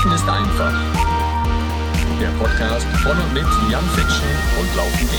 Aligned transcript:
Laufen 0.00 0.14
ist 0.14 0.28
einfach. 0.28 0.72
Der 2.18 2.28
Podcast 2.38 2.86
von 3.02 3.18
und 3.18 3.34
mit 3.34 3.44
Jan 3.70 3.84
Fitschen 3.90 4.28
und 4.58 4.74
Laufen.de. 4.74 5.18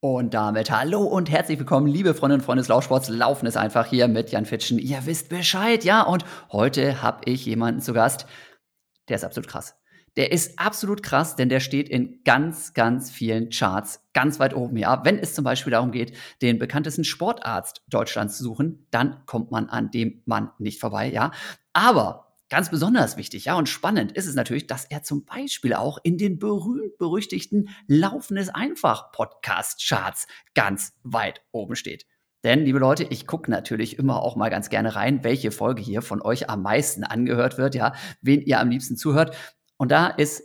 Und 0.00 0.34
damit 0.34 0.70
hallo 0.70 1.04
und 1.04 1.30
herzlich 1.30 1.58
willkommen, 1.58 1.86
liebe 1.86 2.12
Freundinnen 2.12 2.40
und 2.40 2.44
Freunde 2.44 2.60
des 2.60 2.68
Laufsports. 2.68 3.08
Laufen 3.08 3.46
ist 3.46 3.56
einfach 3.56 3.86
hier 3.86 4.08
mit 4.08 4.30
Jan 4.30 4.44
Fitschen. 4.44 4.78
Ihr 4.78 5.06
wisst 5.06 5.30
Bescheid, 5.30 5.84
ja? 5.84 6.02
Und 6.02 6.26
heute 6.52 7.00
habe 7.00 7.22
ich 7.24 7.46
jemanden 7.46 7.80
zu 7.80 7.94
Gast, 7.94 8.26
der 9.08 9.16
ist 9.16 9.24
absolut 9.24 9.48
krass. 9.48 9.74
Der 10.18 10.32
ist 10.32 10.58
absolut 10.58 11.04
krass, 11.04 11.36
denn 11.36 11.48
der 11.48 11.60
steht 11.60 11.88
in 11.88 12.24
ganz, 12.24 12.74
ganz 12.74 13.08
vielen 13.08 13.50
Charts 13.50 14.02
ganz 14.12 14.40
weit 14.40 14.52
oben. 14.52 14.76
Ja, 14.76 15.04
wenn 15.04 15.16
es 15.16 15.32
zum 15.32 15.44
Beispiel 15.44 15.70
darum 15.70 15.92
geht, 15.92 16.12
den 16.42 16.58
bekanntesten 16.58 17.04
Sportarzt 17.04 17.82
Deutschlands 17.86 18.36
zu 18.36 18.42
suchen, 18.42 18.88
dann 18.90 19.24
kommt 19.26 19.52
man 19.52 19.68
an 19.68 19.92
dem 19.92 20.20
Mann 20.24 20.50
nicht 20.58 20.80
vorbei. 20.80 21.10
Ja, 21.10 21.30
aber 21.72 22.24
Ganz 22.50 22.70
besonders 22.70 23.18
wichtig, 23.18 23.44
ja, 23.44 23.56
und 23.56 23.68
spannend 23.68 24.12
ist 24.12 24.26
es 24.26 24.34
natürlich, 24.34 24.66
dass 24.66 24.86
er 24.86 25.02
zum 25.02 25.26
Beispiel 25.26 25.74
auch 25.74 25.98
in 26.02 26.16
den 26.16 26.38
berühmt-berüchtigten 26.38 27.68
Laufendes 27.88 28.48
einfach 28.48 29.12
Podcast-Charts 29.12 30.26
ganz 30.54 30.94
weit 31.02 31.42
oben 31.52 31.76
steht. 31.76 32.06
Denn, 32.44 32.64
liebe 32.64 32.78
Leute, 32.78 33.04
ich 33.04 33.26
gucke 33.26 33.50
natürlich 33.50 33.98
immer 33.98 34.22
auch 34.22 34.34
mal 34.34 34.48
ganz 34.48 34.70
gerne 34.70 34.94
rein, 34.94 35.24
welche 35.24 35.50
Folge 35.50 35.82
hier 35.82 36.00
von 36.00 36.22
euch 36.22 36.48
am 36.48 36.62
meisten 36.62 37.04
angehört 37.04 37.58
wird, 37.58 37.74
ja, 37.74 37.92
wen 38.22 38.40
ihr 38.40 38.60
am 38.60 38.70
liebsten 38.70 38.96
zuhört. 38.96 39.36
Und 39.78 39.90
da 39.90 40.08
ist 40.08 40.42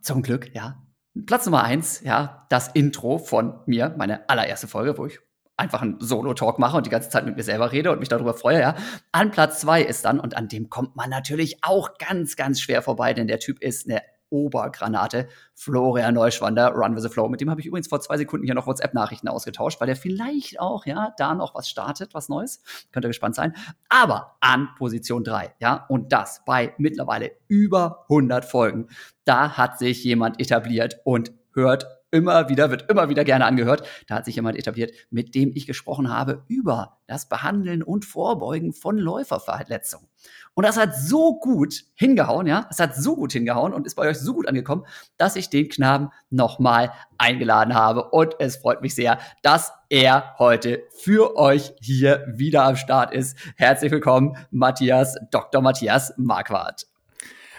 zum 0.00 0.22
Glück, 0.22 0.54
ja, 0.54 0.82
Platz 1.26 1.44
Nummer 1.46 1.62
eins, 1.62 2.00
ja, 2.02 2.46
das 2.48 2.68
Intro 2.68 3.18
von 3.18 3.60
mir, 3.66 3.94
meine 3.96 4.28
allererste 4.28 4.68
Folge, 4.68 4.96
wo 4.98 5.06
ich 5.06 5.20
einfach 5.56 5.82
einen 5.82 6.00
Solo-Talk 6.00 6.58
mache 6.58 6.76
und 6.78 6.86
die 6.86 6.90
ganze 6.90 7.10
Zeit 7.10 7.26
mit 7.26 7.36
mir 7.36 7.42
selber 7.42 7.70
rede 7.70 7.92
und 7.92 8.00
mich 8.00 8.08
darüber 8.08 8.32
freue, 8.34 8.60
ja. 8.60 8.74
An 9.12 9.30
Platz 9.30 9.60
zwei 9.60 9.82
ist 9.82 10.04
dann, 10.06 10.18
und 10.18 10.36
an 10.36 10.48
dem 10.48 10.70
kommt 10.70 10.96
man 10.96 11.10
natürlich 11.10 11.62
auch 11.62 11.98
ganz, 11.98 12.36
ganz 12.36 12.60
schwer 12.60 12.82
vorbei, 12.82 13.12
denn 13.12 13.28
der 13.28 13.38
Typ 13.38 13.60
ist 13.60 13.88
eine 13.88 14.02
Obergranate. 14.30 15.28
Florian 15.54 16.14
Neuschwander, 16.14 16.72
Run 16.74 16.96
with 16.96 17.02
the 17.02 17.08
Flow. 17.08 17.28
Mit 17.28 17.40
dem 17.40 17.50
habe 17.50 17.60
ich 17.60 17.66
übrigens 17.66 17.88
vor 17.88 18.00
zwei 18.00 18.16
Sekunden 18.16 18.46
hier 18.46 18.54
noch 18.54 18.66
WhatsApp-Nachrichten 18.66 19.28
ausgetauscht, 19.28 19.80
weil 19.80 19.86
der 19.86 19.96
vielleicht 19.96 20.58
auch, 20.58 20.86
ja, 20.86 21.12
da 21.18 21.34
noch 21.34 21.54
was 21.54 21.68
startet, 21.68 22.14
was 22.14 22.28
Neues. 22.28 22.62
Könnt 22.92 23.04
ihr 23.04 23.08
gespannt 23.08 23.34
sein. 23.34 23.54
Aber 23.88 24.36
an 24.40 24.68
Position 24.76 25.24
3, 25.24 25.54
ja, 25.60 25.84
und 25.88 26.12
das 26.12 26.42
bei 26.46 26.74
mittlerweile 26.78 27.32
über 27.48 28.06
100 28.08 28.44
Folgen. 28.44 28.88
Da 29.24 29.56
hat 29.56 29.78
sich 29.78 30.02
jemand 30.04 30.40
etabliert 30.40 31.00
und 31.04 31.32
hört 31.52 31.99
immer 32.10 32.48
wieder, 32.48 32.70
wird 32.70 32.90
immer 32.90 33.08
wieder 33.08 33.24
gerne 33.24 33.44
angehört. 33.44 33.86
Da 34.06 34.16
hat 34.16 34.24
sich 34.24 34.36
jemand 34.36 34.58
etabliert, 34.58 34.92
mit 35.10 35.34
dem 35.34 35.52
ich 35.54 35.66
gesprochen 35.66 36.12
habe 36.12 36.44
über 36.48 36.98
das 37.06 37.28
Behandeln 37.28 37.82
und 37.82 38.04
Vorbeugen 38.04 38.72
von 38.72 38.98
Läuferverletzungen. 38.98 40.08
Und 40.54 40.66
das 40.66 40.76
hat 40.76 40.94
so 40.94 41.38
gut 41.38 41.84
hingehauen, 41.94 42.46
ja, 42.46 42.66
es 42.70 42.80
hat 42.80 42.94
so 42.94 43.16
gut 43.16 43.32
hingehauen 43.32 43.72
und 43.72 43.86
ist 43.86 43.94
bei 43.94 44.08
euch 44.08 44.18
so 44.18 44.34
gut 44.34 44.48
angekommen, 44.48 44.84
dass 45.16 45.36
ich 45.36 45.48
den 45.48 45.68
Knaben 45.68 46.10
nochmal 46.28 46.92
eingeladen 47.18 47.74
habe. 47.74 48.10
Und 48.10 48.34
es 48.38 48.56
freut 48.56 48.82
mich 48.82 48.94
sehr, 48.94 49.18
dass 49.42 49.72
er 49.88 50.34
heute 50.38 50.82
für 51.02 51.36
euch 51.36 51.72
hier 51.80 52.26
wieder 52.34 52.64
am 52.64 52.76
Start 52.76 53.14
ist. 53.14 53.36
Herzlich 53.56 53.92
willkommen, 53.92 54.36
Matthias, 54.50 55.16
Dr. 55.30 55.62
Matthias 55.62 56.12
Marquardt. 56.16 56.86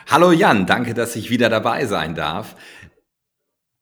Hallo 0.09 0.31
Jan, 0.31 0.65
danke, 0.65 0.93
dass 0.93 1.15
ich 1.15 1.29
wieder 1.29 1.49
dabei 1.49 1.85
sein 1.85 2.15
darf. 2.15 2.55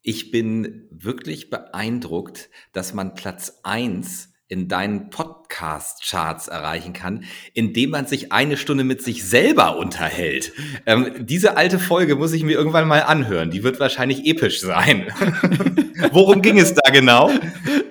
Ich 0.02 0.32
bin 0.32 0.88
wirklich 0.92 1.50
beeindruckt, 1.50 2.50
dass 2.72 2.94
man 2.94 3.16
Platz 3.16 3.60
eins 3.64 4.30
in 4.48 4.68
deinen 4.68 5.12
Podcast-Charts 5.12 6.48
erreichen 6.48 6.92
kann, 6.94 7.26
indem 7.54 7.92
man 7.92 8.08
sich 8.08 8.32
eine 8.32 8.58
Stunde 8.58 8.84
mit 8.84 9.04
sich 9.04 9.24
selber 9.24 9.78
unterhält. 9.78 10.54
Ähm, 10.88 11.14
diese 11.20 11.56
alte 11.56 11.78
Folge 11.78 12.16
muss 12.16 12.34
ich 12.34 12.44
mir 12.44 12.58
irgendwann 12.58 12.88
mal 12.88 13.04
anhören. 13.04 13.52
Die 13.52 13.64
wird 13.64 13.80
wahrscheinlich 13.80 14.26
episch 14.26 14.62
sein. 14.62 15.12
Worum 16.12 16.42
ging 16.42 16.58
es 16.58 16.74
da 16.74 16.90
genau? 16.92 17.30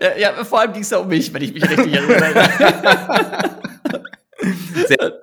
Ja, 0.03 0.17
ja 0.17 0.45
vor 0.45 0.61
allem 0.61 0.73
ging 0.73 0.83
es 0.83 0.89
da 0.89 0.99
um 0.99 1.09
mich, 1.09 1.33
wenn 1.33 1.43
ich 1.43 1.55
mich 1.55 1.63
richtig 1.63 1.93
erinnere. 1.93 2.49
Sehr. 4.89 5.21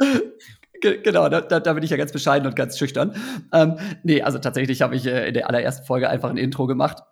Genau, 1.03 1.29
da, 1.29 1.41
da, 1.41 1.73
bin 1.73 1.83
ich 1.83 1.89
ja 1.89 1.97
ganz 1.97 2.11
bescheiden 2.11 2.47
und 2.47 2.55
ganz 2.55 2.77
schüchtern. 2.77 3.15
Ähm, 3.53 3.77
nee, 4.03 4.21
also 4.21 4.39
tatsächlich 4.39 4.81
habe 4.81 4.95
ich 4.95 5.05
äh, 5.05 5.27
in 5.27 5.33
der 5.33 5.49
allerersten 5.49 5.85
Folge 5.85 6.09
einfach 6.09 6.29
ein 6.29 6.37
Intro 6.37 6.67
gemacht 6.67 7.03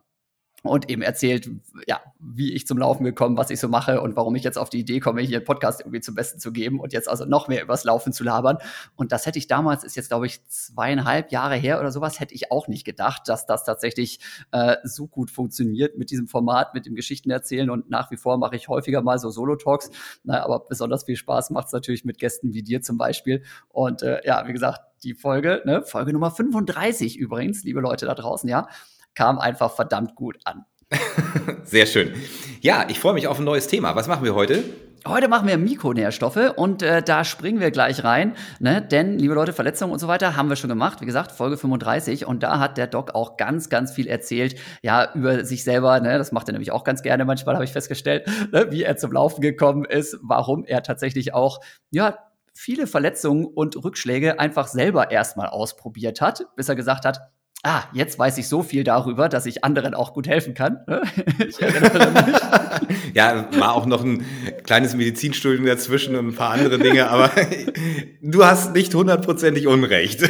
und 0.63 0.89
eben 0.89 1.01
erzählt, 1.01 1.49
ja, 1.87 1.99
wie 2.19 2.53
ich 2.53 2.65
zum 2.65 2.77
Laufen 2.77 3.03
gekommen, 3.03 3.37
was 3.37 3.49
ich 3.49 3.59
so 3.59 3.67
mache 3.67 3.99
und 3.99 4.15
warum 4.15 4.33
ich 4.35 4.43
jetzt 4.43 4.57
auf 4.57 4.69
die 4.69 4.79
Idee 4.79 5.01
komme, 5.01 5.21
hier 5.21 5.37
einen 5.37 5.45
Podcast 5.45 5.81
irgendwie 5.81 5.99
zum 5.99 6.15
Besten 6.15 6.39
zu 6.39 6.53
geben 6.53 6.79
und 6.79 6.93
jetzt 6.93 7.09
also 7.09 7.25
noch 7.25 7.49
mehr 7.49 7.61
übers 7.61 7.83
Laufen 7.83 8.13
zu 8.13 8.23
labern. 8.23 8.57
Und 8.95 9.11
das 9.11 9.25
hätte 9.25 9.37
ich 9.37 9.47
damals, 9.47 9.83
ist 9.83 9.97
jetzt 9.97 10.07
glaube 10.07 10.25
ich 10.25 10.47
zweieinhalb 10.47 11.33
Jahre 11.33 11.55
her 11.55 11.81
oder 11.81 11.91
sowas, 11.91 12.21
hätte 12.21 12.33
ich 12.33 12.49
auch 12.49 12.69
nicht 12.69 12.85
gedacht, 12.85 13.23
dass 13.27 13.45
das 13.45 13.65
tatsächlich 13.65 14.19
äh, 14.51 14.77
so 14.85 15.07
gut 15.07 15.31
funktioniert 15.31 15.97
mit 15.97 16.11
diesem 16.11 16.27
Format, 16.27 16.73
mit 16.73 16.85
dem 16.85 16.95
Geschichten 16.95 17.29
erzählen. 17.29 17.69
Und 17.69 17.89
nach 17.89 18.09
wie 18.09 18.17
vor 18.17 18.37
mache 18.37 18.55
ich 18.55 18.69
häufiger 18.69 19.01
mal 19.01 19.19
so 19.19 19.29
Solo-Talks. 19.29 19.91
Naja, 20.23 20.45
aber 20.45 20.61
besonders 20.61 21.03
viel 21.03 21.17
Spaß 21.17 21.49
macht 21.49 21.67
es 21.67 21.73
natürlich 21.73 22.05
mit 22.05 22.19
Gästen 22.19 22.53
wie 22.53 22.63
dir 22.63 22.81
zum 22.81 22.97
Beispiel. 22.97 23.43
Und 23.67 24.01
äh, 24.01 24.21
ja, 24.25 24.47
wie 24.47 24.53
gesagt, 24.53 24.79
die 25.03 25.13
Folge, 25.13 25.61
ne, 25.65 25.81
Folge 25.81 26.13
Nummer 26.13 26.31
35 26.31 27.17
übrigens, 27.17 27.65
liebe 27.65 27.81
Leute 27.81 28.05
da 28.05 28.15
draußen, 28.15 28.49
ja 28.49 28.69
kam 29.15 29.39
einfach 29.39 29.73
verdammt 29.75 30.15
gut 30.15 30.37
an. 30.43 30.65
Sehr 31.63 31.85
schön. 31.85 32.13
Ja, 32.61 32.85
ich 32.89 32.99
freue 32.99 33.13
mich 33.13 33.27
auf 33.27 33.39
ein 33.39 33.45
neues 33.45 33.67
Thema. 33.67 33.95
Was 33.95 34.07
machen 34.07 34.23
wir 34.23 34.35
heute? 34.35 34.63
Heute 35.05 35.27
machen 35.27 35.49
wir 35.49 35.57
Mikronährstoffe 35.57 36.53
und 36.55 36.81
äh, 36.81 37.03
da 37.03 37.25
springen 37.25 37.59
wir 37.59 37.71
gleich 37.71 38.05
rein, 38.05 38.37
ne? 38.61 38.81
denn, 38.81 39.19
liebe 39.19 39.33
Leute, 39.33 39.51
Verletzungen 39.51 39.91
und 39.91 39.99
so 39.99 40.07
weiter 40.07 40.37
haben 40.37 40.47
wir 40.47 40.55
schon 40.55 40.69
gemacht, 40.69 41.01
wie 41.01 41.05
gesagt, 41.05 41.33
Folge 41.33 41.57
35 41.57 42.25
und 42.25 42.41
da 42.41 42.57
hat 42.57 42.77
der 42.77 42.87
Doc 42.87 43.13
auch 43.13 43.35
ganz, 43.35 43.67
ganz 43.67 43.91
viel 43.91 44.07
erzählt, 44.07 44.57
ja, 44.81 45.11
über 45.13 45.43
sich 45.43 45.65
selber, 45.65 45.99
ne? 45.99 46.17
das 46.17 46.31
macht 46.31 46.47
er 46.47 46.53
nämlich 46.53 46.71
auch 46.71 46.85
ganz 46.85 47.01
gerne 47.01 47.25
manchmal, 47.25 47.55
habe 47.55 47.65
ich 47.65 47.73
festgestellt, 47.73 48.29
ne? 48.53 48.67
wie 48.69 48.83
er 48.83 48.95
zum 48.95 49.11
Laufen 49.11 49.41
gekommen 49.41 49.83
ist, 49.83 50.17
warum 50.21 50.63
er 50.63 50.83
tatsächlich 50.83 51.33
auch, 51.33 51.59
ja, 51.91 52.17
viele 52.53 52.87
Verletzungen 52.87 53.45
und 53.45 53.83
Rückschläge 53.83 54.39
einfach 54.39 54.67
selber 54.67 55.11
erstmal 55.11 55.47
ausprobiert 55.47 56.21
hat, 56.21 56.45
bis 56.55 56.69
er 56.69 56.75
gesagt 56.75 57.03
hat, 57.03 57.32
ah, 57.63 57.83
jetzt 57.93 58.19
weiß 58.19 58.37
ich 58.37 58.49
so 58.49 58.61
viel 58.61 58.83
darüber, 58.83 59.29
dass 59.29 59.45
ich 59.45 59.63
anderen 59.63 59.93
auch 59.93 60.13
gut 60.13 60.27
helfen 60.27 60.53
kann. 60.53 60.79
Ne? 60.85 61.01
ich 61.47 61.61
erinnere 61.61 62.11
mich. 62.11 63.13
ja, 63.13 63.47
war 63.57 63.73
auch 63.73 63.85
noch 63.85 64.03
ein 64.03 64.25
kleines 64.65 64.95
Medizinstudium 64.95 65.65
dazwischen 65.65 66.15
und 66.15 66.27
ein 66.27 66.35
paar 66.35 66.51
andere 66.51 66.77
Dinge, 66.77 67.09
aber 67.09 67.31
du 68.21 68.43
hast 68.43 68.73
nicht 68.73 68.93
hundertprozentig 68.93 69.67
Unrecht. 69.67 70.21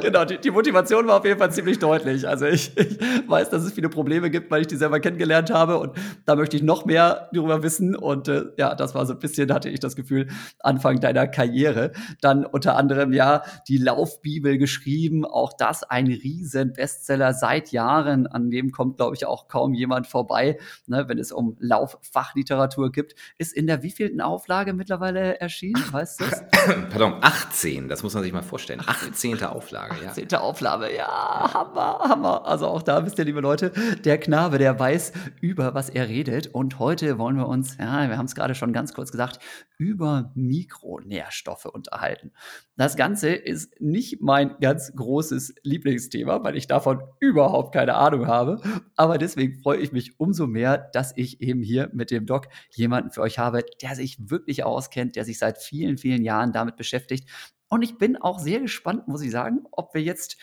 genau, 0.00 0.26
die, 0.26 0.38
die, 0.38 0.50
Motivation 0.50 1.06
war 1.06 1.18
auf 1.18 1.24
jeden 1.24 1.38
Fall 1.38 1.52
ziemlich 1.52 1.78
deutlich. 1.78 2.28
Also 2.28 2.46
ich, 2.46 2.76
ich, 2.76 2.98
weiß, 3.26 3.48
dass 3.48 3.64
es 3.64 3.72
viele 3.72 3.88
Probleme 3.88 4.30
gibt, 4.30 4.50
weil 4.50 4.60
ich 4.60 4.66
die 4.66 4.76
selber 4.76 5.00
kennengelernt 5.00 5.50
habe 5.50 5.78
und 5.78 5.92
da 6.26 6.36
möchte 6.36 6.56
ich 6.56 6.62
noch 6.62 6.84
mehr 6.84 7.30
darüber 7.32 7.62
wissen 7.62 7.96
und 7.96 8.28
äh, 8.28 8.44
ja, 8.58 8.74
das 8.74 8.94
war 8.94 9.06
so 9.06 9.14
ein 9.14 9.18
bisschen, 9.18 9.52
hatte 9.52 9.70
ich 9.70 9.80
das 9.80 9.96
Gefühl, 9.96 10.28
Anfang 10.60 11.00
deiner 11.00 11.26
Karriere. 11.26 11.92
Dann 12.20 12.44
unter 12.44 12.76
anderem 12.76 13.12
ja 13.14 13.42
die 13.68 13.78
Laufbibel 13.78 14.58
geschrieben, 14.58 15.24
auch 15.24 15.54
das 15.56 15.82
ein 15.82 16.06
riesen 16.06 16.73
Bestseller 16.74 17.32
seit 17.32 17.72
Jahren. 17.72 18.26
An 18.26 18.50
dem 18.50 18.70
kommt, 18.70 18.96
glaube 18.98 19.16
ich, 19.16 19.26
auch 19.26 19.48
kaum 19.48 19.74
jemand 19.74 20.06
vorbei, 20.06 20.58
ne, 20.86 21.08
wenn 21.08 21.18
es 21.18 21.32
um 21.32 21.56
Lauffachliteratur 21.58 22.92
gibt. 22.92 23.14
Ist 23.38 23.54
in 23.54 23.66
der 23.66 23.82
wievielten 23.82 24.20
Auflage 24.20 24.72
mittlerweile 24.74 25.40
erschienen? 25.40 25.82
Weißt 25.90 26.20
du 26.20 26.24
Pardon, 26.90 27.14
18. 27.20 27.88
Das 27.88 28.02
muss 28.02 28.14
man 28.14 28.22
sich 28.22 28.32
mal 28.32 28.42
vorstellen. 28.42 28.82
18. 28.86 29.42
Auflage, 29.44 29.96
ja. 30.02 30.10
18. 30.10 30.34
Auflage, 30.34 30.94
ja, 30.94 31.54
Hammer, 31.54 31.98
Hammer. 32.00 32.46
Also 32.46 32.66
auch 32.66 32.82
da 32.82 33.04
wisst 33.04 33.18
ihr, 33.18 33.24
liebe 33.24 33.40
Leute, 33.40 33.72
der 34.04 34.18
Knabe, 34.18 34.58
der 34.58 34.78
weiß, 34.78 35.12
über 35.40 35.74
was 35.74 35.90
er 35.90 36.08
redet. 36.08 36.48
Und 36.48 36.78
heute 36.78 37.18
wollen 37.18 37.36
wir 37.36 37.48
uns, 37.48 37.76
ja, 37.78 38.08
wir 38.08 38.18
haben 38.18 38.26
es 38.26 38.34
gerade 38.34 38.54
schon 38.54 38.72
ganz 38.72 38.94
kurz 38.94 39.10
gesagt, 39.10 39.38
über 39.78 40.32
Mikronährstoffe 40.34 41.66
unterhalten. 41.66 42.32
Das 42.76 42.96
Ganze 42.96 43.30
ist 43.30 43.80
nicht 43.80 44.20
mein 44.20 44.56
ganz 44.60 44.92
großes 44.94 45.54
Lieblingsthema, 45.62 46.42
weil 46.42 46.56
ich 46.56 46.63
davon 46.66 47.02
überhaupt 47.20 47.74
keine 47.74 47.94
Ahnung 47.94 48.26
habe. 48.26 48.60
Aber 48.96 49.18
deswegen 49.18 49.60
freue 49.60 49.78
ich 49.78 49.92
mich 49.92 50.18
umso 50.18 50.46
mehr, 50.46 50.78
dass 50.92 51.12
ich 51.16 51.40
eben 51.40 51.62
hier 51.62 51.90
mit 51.92 52.10
dem 52.10 52.26
Doc 52.26 52.48
jemanden 52.70 53.10
für 53.10 53.22
euch 53.22 53.38
habe, 53.38 53.64
der 53.82 53.94
sich 53.94 54.16
wirklich 54.30 54.64
auskennt, 54.64 55.16
der 55.16 55.24
sich 55.24 55.38
seit 55.38 55.58
vielen, 55.58 55.98
vielen 55.98 56.22
Jahren 56.22 56.52
damit 56.52 56.76
beschäftigt. 56.76 57.28
Und 57.68 57.82
ich 57.82 57.98
bin 57.98 58.16
auch 58.16 58.38
sehr 58.38 58.60
gespannt, 58.60 59.08
muss 59.08 59.22
ich 59.22 59.30
sagen, 59.30 59.64
ob 59.72 59.94
wir 59.94 60.02
jetzt 60.02 60.36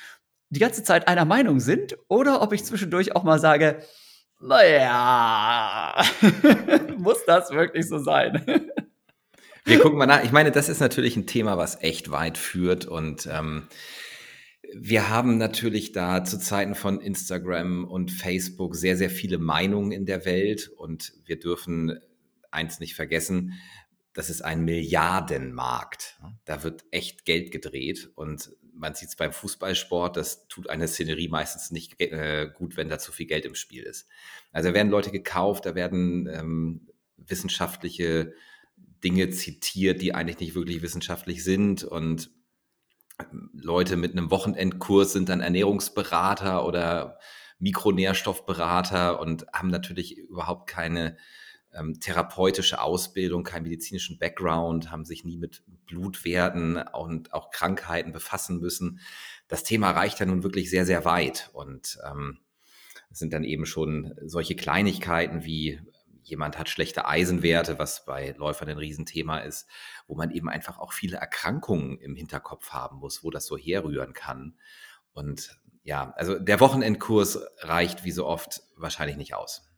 die 0.50 0.60
ganze 0.60 0.84
Zeit 0.84 1.08
einer 1.08 1.26
Meinung 1.26 1.60
sind 1.60 1.98
oder 2.08 2.42
ob 2.42 2.54
ich 2.54 2.66
zwischendurch 2.66 3.16
auch 3.16 3.24
mal 3.24 3.40
sage, 3.40 3.82
naja, 4.40 6.04
muss 6.98 7.24
das 7.26 7.52
wirklich 7.52 7.88
so 7.88 8.00
sein? 8.00 8.44
Wir 9.64 9.80
gucken 9.80 9.98
mal 9.98 10.08
nach. 10.08 10.24
Ich 10.24 10.32
meine, 10.32 10.52
das 10.52 10.70
ist 10.70 10.80
natürlich 10.80 11.16
ein 11.16 11.28
Thema, 11.28 11.58
was 11.58 11.82
echt 11.82 12.12
weit 12.12 12.38
führt 12.38 12.86
und 12.86 13.28
ähm, 13.32 13.68
wir 14.74 15.10
haben 15.10 15.38
natürlich 15.38 15.92
da 15.92 16.24
zu 16.24 16.40
Zeiten 16.40 16.76
von 16.76 17.02
Instagram 17.02 17.86
und 17.86 18.12
Facebook 18.12 18.76
sehr, 18.76 18.98
sehr 18.98 19.10
viele 19.10 19.38
Meinungen 19.38 19.92
in 19.92 20.06
der 20.06 20.26
Welt 20.26 20.70
und 20.70 21.14
wir 21.26 21.40
dürfen 21.40 22.00
eins 22.52 22.80
nicht 22.80 22.96
vergessen. 22.96 23.54
das 24.14 24.30
ist 24.30 24.42
ein 24.42 24.66
Milliardenmarkt. 24.66 26.20
Da 26.44 26.64
wird 26.64 26.84
echt 26.92 27.24
Geld 27.24 27.52
gedreht 27.52 28.10
und 28.16 28.52
man 28.74 28.94
sieht 28.94 29.10
es 29.10 29.16
beim 29.16 29.32
Fußballsport, 29.32 30.18
das 30.18 30.48
tut 30.48 30.70
eine 30.70 30.88
Szenerie 30.88 31.30
meistens 31.30 31.72
nicht 31.72 32.00
äh, 32.02 32.50
gut, 32.54 32.76
wenn 32.76 32.90
da 32.90 33.00
zu 33.00 33.12
viel 33.14 33.26
Geld 33.26 33.46
im 33.46 33.56
Spiel 33.56 33.84
ist. 33.84 34.10
Also 34.52 34.70
da 34.70 34.76
werden 34.76 34.92
Leute 34.92 35.12
gekauft, 35.12 35.66
da 35.66 35.76
werden 35.76 36.28
ähm, 36.28 36.90
wissenschaftliche 37.16 38.34
Dinge 39.04 39.30
zitiert, 39.30 40.02
die 40.02 40.14
eigentlich 40.14 40.40
nicht 40.40 40.56
wirklich 40.56 40.82
wissenschaftlich 40.82 41.44
sind 41.44 41.84
und 41.84 42.32
Leute 43.54 43.98
mit 43.98 44.12
einem 44.12 44.32
Wochenendkurs 44.32 45.14
sind 45.14 45.30
dann 45.30 45.42
Ernährungsberater 45.42 46.66
oder 46.66 47.20
Mikronährstoffberater 47.60 49.20
und 49.20 49.46
haben 49.54 49.70
natürlich 49.70 50.18
überhaupt 50.18 50.68
keine 50.68 51.18
ähm, 51.74 52.00
therapeutische 52.00 52.82
Ausbildung, 52.82 53.44
keinen 53.44 53.64
medizinischen 53.64 54.18
Background, 54.18 54.92
haben 54.92 55.06
sich 55.06 55.24
nie 55.24 55.38
mit 55.38 55.64
Blutwerten 55.86 56.78
und 56.78 57.34
auch 57.34 57.52
Krankheiten 57.52 58.12
befassen 58.12 58.60
müssen. 58.60 59.00
Das 59.48 59.64
Thema 59.64 59.92
reicht 59.92 60.20
ja 60.20 60.26
nun 60.26 60.44
wirklich 60.44 60.70
sehr, 60.70 60.86
sehr 60.86 61.06
weit 61.06 61.50
und 61.54 61.98
ähm, 62.10 62.40
es 63.12 63.20
sind 63.20 63.34
dann 63.34 63.44
eben 63.44 63.66
schon 63.66 64.14
solche 64.26 64.56
Kleinigkeiten 64.56 65.44
wie 65.44 65.82
jemand 66.24 66.58
hat 66.58 66.70
schlechte 66.70 67.06
Eisenwerte, 67.08 67.80
was 67.80 68.06
bei 68.06 68.36
Läufern 68.38 68.70
ein 68.70 68.78
Riesenthema 68.78 69.40
ist, 69.40 69.68
wo 70.08 70.16
man 70.16 70.32
eben 70.32 70.50
einfach 70.50 70.80
auch 70.80 70.94
viele 70.94 71.18
Erkrankungen 71.18 71.98
im 72.00 72.16
Hinterkopf 72.16 72.72
haben 72.72 72.98
muss, 72.98 73.24
wo 73.24 73.32
das 73.32 73.46
so 73.46 73.58
herrühren 73.58 74.14
kann. 74.14 74.58
Und 75.14 75.60
ja, 75.84 76.14
also 76.16 76.38
der 76.38 76.60
Wochenendkurs 76.60 77.40
reicht 77.60 78.04
wie 78.04 78.12
so 78.12 78.26
oft 78.28 78.62
wahrscheinlich 78.76 79.18
nicht 79.18 79.34
aus. 79.34 79.71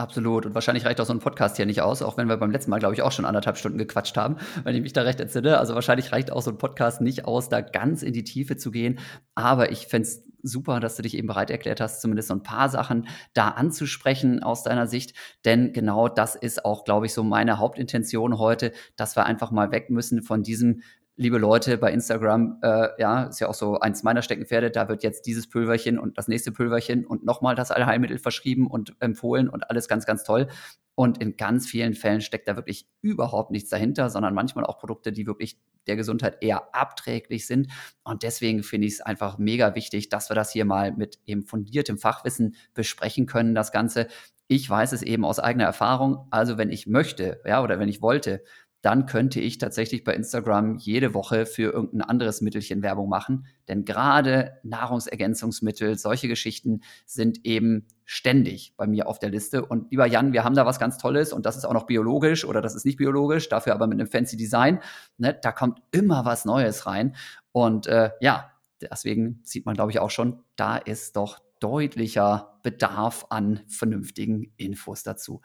Absolut. 0.00 0.46
Und 0.46 0.54
wahrscheinlich 0.54 0.86
reicht 0.86 0.98
auch 1.02 1.04
so 1.04 1.12
ein 1.12 1.18
Podcast 1.18 1.58
hier 1.58 1.66
nicht 1.66 1.82
aus, 1.82 2.00
auch 2.00 2.16
wenn 2.16 2.26
wir 2.26 2.38
beim 2.38 2.50
letzten 2.50 2.70
Mal, 2.70 2.78
glaube 2.78 2.94
ich, 2.94 3.02
auch 3.02 3.12
schon 3.12 3.26
anderthalb 3.26 3.58
Stunden 3.58 3.76
gequatscht 3.76 4.16
haben, 4.16 4.36
wenn 4.64 4.74
ich 4.74 4.80
mich 4.80 4.94
da 4.94 5.02
recht 5.02 5.20
entsinne. 5.20 5.58
Also 5.58 5.74
wahrscheinlich 5.74 6.10
reicht 6.10 6.32
auch 6.32 6.40
so 6.40 6.50
ein 6.50 6.56
Podcast 6.56 7.02
nicht 7.02 7.26
aus, 7.26 7.50
da 7.50 7.60
ganz 7.60 8.02
in 8.02 8.14
die 8.14 8.24
Tiefe 8.24 8.56
zu 8.56 8.70
gehen. 8.70 8.98
Aber 9.34 9.70
ich 9.70 9.88
fände 9.88 10.08
es 10.08 10.24
super, 10.42 10.80
dass 10.80 10.96
du 10.96 11.02
dich 11.02 11.18
eben 11.18 11.26
bereit 11.26 11.50
erklärt 11.50 11.82
hast, 11.82 12.00
zumindest 12.00 12.28
so 12.28 12.34
ein 12.34 12.42
paar 12.42 12.70
Sachen 12.70 13.08
da 13.34 13.48
anzusprechen 13.48 14.42
aus 14.42 14.62
deiner 14.62 14.86
Sicht. 14.86 15.12
Denn 15.44 15.74
genau 15.74 16.08
das 16.08 16.34
ist 16.34 16.64
auch, 16.64 16.84
glaube 16.84 17.04
ich, 17.04 17.12
so 17.12 17.22
meine 17.22 17.58
Hauptintention 17.58 18.38
heute, 18.38 18.72
dass 18.96 19.16
wir 19.16 19.26
einfach 19.26 19.50
mal 19.50 19.70
weg 19.70 19.90
müssen 19.90 20.22
von 20.22 20.42
diesem 20.42 20.80
liebe 21.20 21.36
Leute 21.36 21.76
bei 21.76 21.92
Instagram, 21.92 22.58
äh, 22.62 22.88
ja, 22.98 23.24
ist 23.24 23.40
ja 23.40 23.48
auch 23.48 23.54
so 23.54 23.78
eins 23.78 24.02
meiner 24.02 24.22
Steckenpferde, 24.22 24.70
da 24.70 24.88
wird 24.88 25.02
jetzt 25.02 25.26
dieses 25.26 25.50
Pulverchen 25.50 25.98
und 25.98 26.16
das 26.16 26.28
nächste 26.28 26.50
Pulverchen 26.50 27.04
und 27.04 27.26
nochmal 27.26 27.54
das 27.54 27.70
Allheilmittel 27.70 28.18
verschrieben 28.18 28.66
und 28.66 28.94
empfohlen 29.00 29.50
und 29.50 29.68
alles 29.68 29.86
ganz, 29.86 30.06
ganz 30.06 30.24
toll. 30.24 30.48
Und 30.94 31.18
in 31.20 31.36
ganz 31.36 31.66
vielen 31.66 31.92
Fällen 31.92 32.22
steckt 32.22 32.48
da 32.48 32.56
wirklich 32.56 32.88
überhaupt 33.02 33.50
nichts 33.50 33.68
dahinter, 33.68 34.08
sondern 34.08 34.32
manchmal 34.32 34.64
auch 34.64 34.78
Produkte, 34.78 35.12
die 35.12 35.26
wirklich 35.26 35.58
der 35.86 35.96
Gesundheit 35.96 36.38
eher 36.40 36.74
abträglich 36.74 37.46
sind. 37.46 37.70
Und 38.02 38.22
deswegen 38.22 38.62
finde 38.62 38.86
ich 38.86 38.94
es 38.94 39.00
einfach 39.02 39.36
mega 39.36 39.74
wichtig, 39.74 40.08
dass 40.08 40.30
wir 40.30 40.34
das 40.34 40.50
hier 40.50 40.64
mal 40.64 40.92
mit 40.92 41.18
eben 41.26 41.42
fundiertem 41.42 41.98
Fachwissen 41.98 42.54
besprechen 42.72 43.26
können, 43.26 43.54
das 43.54 43.72
Ganze. 43.72 44.06
Ich 44.48 44.68
weiß 44.68 44.92
es 44.92 45.02
eben 45.02 45.26
aus 45.26 45.38
eigener 45.38 45.64
Erfahrung. 45.64 46.26
Also 46.30 46.56
wenn 46.56 46.70
ich 46.70 46.86
möchte, 46.86 47.42
ja, 47.44 47.62
oder 47.62 47.78
wenn 47.78 47.90
ich 47.90 48.00
wollte, 48.00 48.42
dann 48.82 49.06
könnte 49.06 49.40
ich 49.40 49.58
tatsächlich 49.58 50.04
bei 50.04 50.14
Instagram 50.14 50.76
jede 50.76 51.12
Woche 51.12 51.44
für 51.44 51.72
irgendein 51.72 52.02
anderes 52.02 52.40
Mittelchen 52.40 52.82
Werbung 52.82 53.08
machen. 53.08 53.46
Denn 53.68 53.84
gerade 53.84 54.58
Nahrungsergänzungsmittel, 54.62 55.98
solche 55.98 56.28
Geschichten 56.28 56.80
sind 57.04 57.44
eben 57.44 57.86
ständig 58.04 58.74
bei 58.76 58.86
mir 58.86 59.06
auf 59.06 59.18
der 59.18 59.30
Liste. 59.30 59.64
Und 59.64 59.90
lieber 59.90 60.06
Jan, 60.06 60.32
wir 60.32 60.44
haben 60.44 60.54
da 60.54 60.64
was 60.64 60.78
ganz 60.78 60.96
Tolles 60.96 61.32
und 61.32 61.44
das 61.44 61.56
ist 61.56 61.64
auch 61.66 61.74
noch 61.74 61.86
biologisch 61.86 62.44
oder 62.44 62.62
das 62.62 62.74
ist 62.74 62.86
nicht 62.86 62.96
biologisch, 62.96 63.48
dafür 63.48 63.74
aber 63.74 63.86
mit 63.86 64.00
einem 64.00 64.08
fancy 64.08 64.36
Design. 64.36 64.80
Ne? 65.18 65.38
Da 65.40 65.52
kommt 65.52 65.80
immer 65.92 66.24
was 66.24 66.44
Neues 66.44 66.86
rein. 66.86 67.14
Und 67.52 67.86
äh, 67.86 68.10
ja, 68.20 68.50
deswegen 68.80 69.40
sieht 69.44 69.66
man, 69.66 69.74
glaube 69.74 69.92
ich, 69.92 69.98
auch 69.98 70.10
schon, 70.10 70.42
da 70.56 70.76
ist 70.76 71.16
doch 71.16 71.38
deutlicher 71.60 72.58
Bedarf 72.62 73.26
an 73.28 73.60
vernünftigen 73.68 74.52
Infos 74.56 75.02
dazu. 75.02 75.42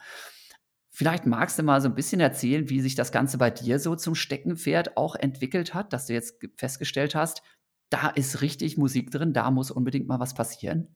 Vielleicht 0.95 1.25
magst 1.25 1.59
du 1.59 1.63
mal 1.63 1.81
so 1.81 1.89
ein 1.89 1.93
bisschen 1.93 2.21
erzählen, 2.21 2.69
wie 2.69 2.79
sich 2.79 2.95
das 2.95 3.11
Ganze 3.11 3.37
bei 3.37 3.49
dir 3.49 3.79
so 3.79 3.97
zum 3.97 4.15
Steckenpferd 4.15 4.95
auch 4.95 5.17
entwickelt 5.17 5.73
hat, 5.73 5.91
dass 5.91 6.05
du 6.05 6.13
jetzt 6.13 6.35
festgestellt 6.55 7.15
hast, 7.15 7.41
da 7.89 8.07
ist 8.07 8.41
richtig 8.41 8.77
Musik 8.77 9.11
drin, 9.11 9.33
da 9.33 9.51
muss 9.51 9.71
unbedingt 9.71 10.07
mal 10.07 10.21
was 10.21 10.33
passieren? 10.33 10.87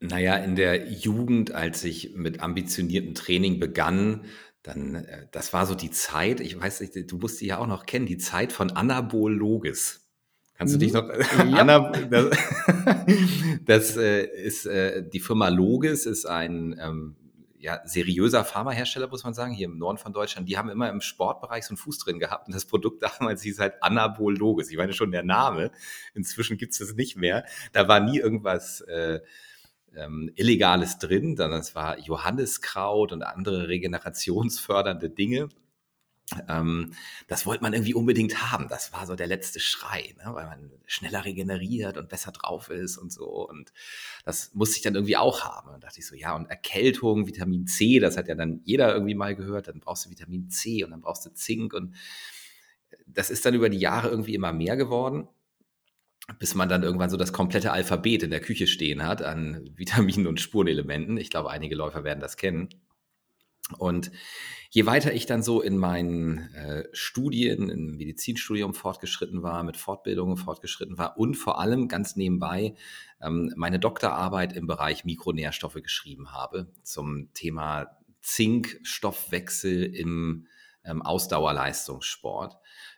Naja, 0.00 0.36
in 0.36 0.56
der 0.56 0.90
Jugend, 0.90 1.52
als 1.52 1.84
ich 1.84 2.14
mit 2.16 2.40
ambitioniertem 2.40 3.12
Training 3.14 3.60
begann, 3.60 4.24
dann, 4.62 4.94
äh, 4.94 5.26
das 5.30 5.52
war 5.52 5.66
so 5.66 5.74
die 5.74 5.90
Zeit, 5.90 6.40
ich 6.40 6.58
weiß 6.58 6.80
nicht, 6.80 7.12
du 7.12 7.18
musst 7.18 7.38
die 7.42 7.48
ja 7.48 7.58
auch 7.58 7.66
noch 7.66 7.84
kennen, 7.84 8.06
die 8.06 8.16
Zeit 8.16 8.50
von 8.50 8.70
Anabol 8.70 9.34
Logis. 9.34 10.08
Kannst 10.56 10.72
du 10.72 10.78
dich 10.78 10.94
mhm. 10.94 11.00
noch, 11.00 11.08
ja. 11.08 11.56
Anna, 11.58 11.90
das, 11.90 12.36
das 13.66 13.96
äh, 13.98 14.24
ist, 14.24 14.64
äh, 14.64 15.06
die 15.06 15.20
Firma 15.20 15.48
Logis 15.48 16.06
ist 16.06 16.24
ein, 16.24 16.78
ähm, 16.82 17.16
ja, 17.60 17.80
seriöser 17.84 18.44
Pharmahersteller, 18.44 19.08
muss 19.08 19.22
man 19.22 19.34
sagen, 19.34 19.52
hier 19.52 19.66
im 19.66 19.76
Norden 19.76 19.98
von 19.98 20.14
Deutschland, 20.14 20.48
die 20.48 20.56
haben 20.56 20.70
immer 20.70 20.88
im 20.88 21.02
Sportbereich 21.02 21.64
so 21.64 21.70
einen 21.70 21.76
Fuß 21.76 21.98
drin 21.98 22.18
gehabt 22.18 22.48
und 22.48 22.54
das 22.54 22.64
Produkt 22.64 23.02
damals 23.20 23.42
hieß 23.42 23.60
halt 23.60 23.82
Anabol 23.82 24.36
Logis. 24.36 24.70
Ich 24.70 24.76
meine 24.76 24.94
schon 24.94 25.12
der 25.12 25.22
Name, 25.22 25.70
inzwischen 26.14 26.56
gibt 26.56 26.72
es 26.72 26.78
das 26.78 26.94
nicht 26.94 27.16
mehr. 27.16 27.44
Da 27.72 27.86
war 27.86 28.00
nie 28.00 28.18
irgendwas 28.18 28.80
äh, 28.82 29.20
ähm, 29.94 30.30
Illegales 30.36 30.98
drin, 30.98 31.36
sondern 31.36 31.60
es 31.60 31.74
war 31.74 31.98
Johanniskraut 31.98 33.12
und 33.12 33.22
andere 33.22 33.68
regenerationsfördernde 33.68 35.10
Dinge. 35.10 35.48
Ähm, 36.48 36.92
das 37.26 37.44
wollte 37.46 37.62
man 37.62 37.72
irgendwie 37.72 37.94
unbedingt 37.94 38.52
haben. 38.52 38.68
Das 38.68 38.92
war 38.92 39.06
so 39.06 39.16
der 39.16 39.26
letzte 39.26 39.58
Schrei, 39.58 40.14
ne? 40.18 40.32
weil 40.34 40.46
man 40.46 40.70
schneller 40.86 41.24
regeneriert 41.24 41.96
und 41.96 42.08
besser 42.08 42.32
drauf 42.32 42.70
ist 42.70 42.98
und 42.98 43.12
so. 43.12 43.48
Und 43.48 43.72
das 44.24 44.54
musste 44.54 44.76
ich 44.76 44.82
dann 44.82 44.94
irgendwie 44.94 45.16
auch 45.16 45.42
haben. 45.44 45.70
Und 45.74 45.82
dachte 45.82 45.98
ich 45.98 46.06
so, 46.06 46.14
ja, 46.14 46.36
und 46.36 46.46
Erkältung, 46.46 47.26
Vitamin 47.26 47.66
C, 47.66 47.98
das 47.98 48.16
hat 48.16 48.28
ja 48.28 48.34
dann 48.34 48.60
jeder 48.64 48.92
irgendwie 48.92 49.14
mal 49.14 49.34
gehört. 49.34 49.68
Dann 49.68 49.80
brauchst 49.80 50.06
du 50.06 50.10
Vitamin 50.10 50.50
C 50.50 50.84
und 50.84 50.90
dann 50.90 51.00
brauchst 51.00 51.26
du 51.26 51.30
Zink. 51.30 51.74
Und 51.74 51.96
das 53.06 53.30
ist 53.30 53.44
dann 53.44 53.54
über 53.54 53.68
die 53.68 53.78
Jahre 53.78 54.08
irgendwie 54.08 54.34
immer 54.34 54.52
mehr 54.52 54.76
geworden 54.76 55.28
bis 56.38 56.54
man 56.54 56.68
dann 56.68 56.84
irgendwann 56.84 57.10
so 57.10 57.16
das 57.16 57.32
komplette 57.32 57.72
Alphabet 57.72 58.22
in 58.22 58.30
der 58.30 58.40
Küche 58.40 58.68
stehen 58.68 59.02
hat 59.02 59.20
an 59.20 59.68
Vitaminen 59.74 60.28
und 60.28 60.40
Spurenelementen. 60.40 61.16
Ich 61.16 61.28
glaube, 61.28 61.50
einige 61.50 61.74
Läufer 61.74 62.04
werden 62.04 62.20
das 62.20 62.36
kennen. 62.36 62.68
Und 63.78 64.10
je 64.70 64.86
weiter 64.86 65.12
ich 65.12 65.26
dann 65.26 65.42
so 65.42 65.60
in 65.60 65.76
meinen 65.76 66.52
äh, 66.54 66.84
Studien, 66.92 67.68
im 67.68 67.96
Medizinstudium 67.96 68.74
fortgeschritten 68.74 69.42
war, 69.42 69.62
mit 69.62 69.76
Fortbildungen 69.76 70.36
fortgeschritten 70.36 70.98
war 70.98 71.18
und 71.18 71.34
vor 71.34 71.60
allem 71.60 71.88
ganz 71.88 72.16
nebenbei 72.16 72.74
ähm, 73.20 73.52
meine 73.56 73.78
Doktorarbeit 73.78 74.52
im 74.52 74.66
Bereich 74.66 75.04
Mikronährstoffe 75.04 75.82
geschrieben 75.82 76.32
habe 76.32 76.72
zum 76.82 77.32
Thema 77.34 77.96
Zinkstoffwechsel 78.22 79.84
im 79.84 80.46
ähm, 80.84 81.02
Ausdauerleistungssport. 81.02 82.56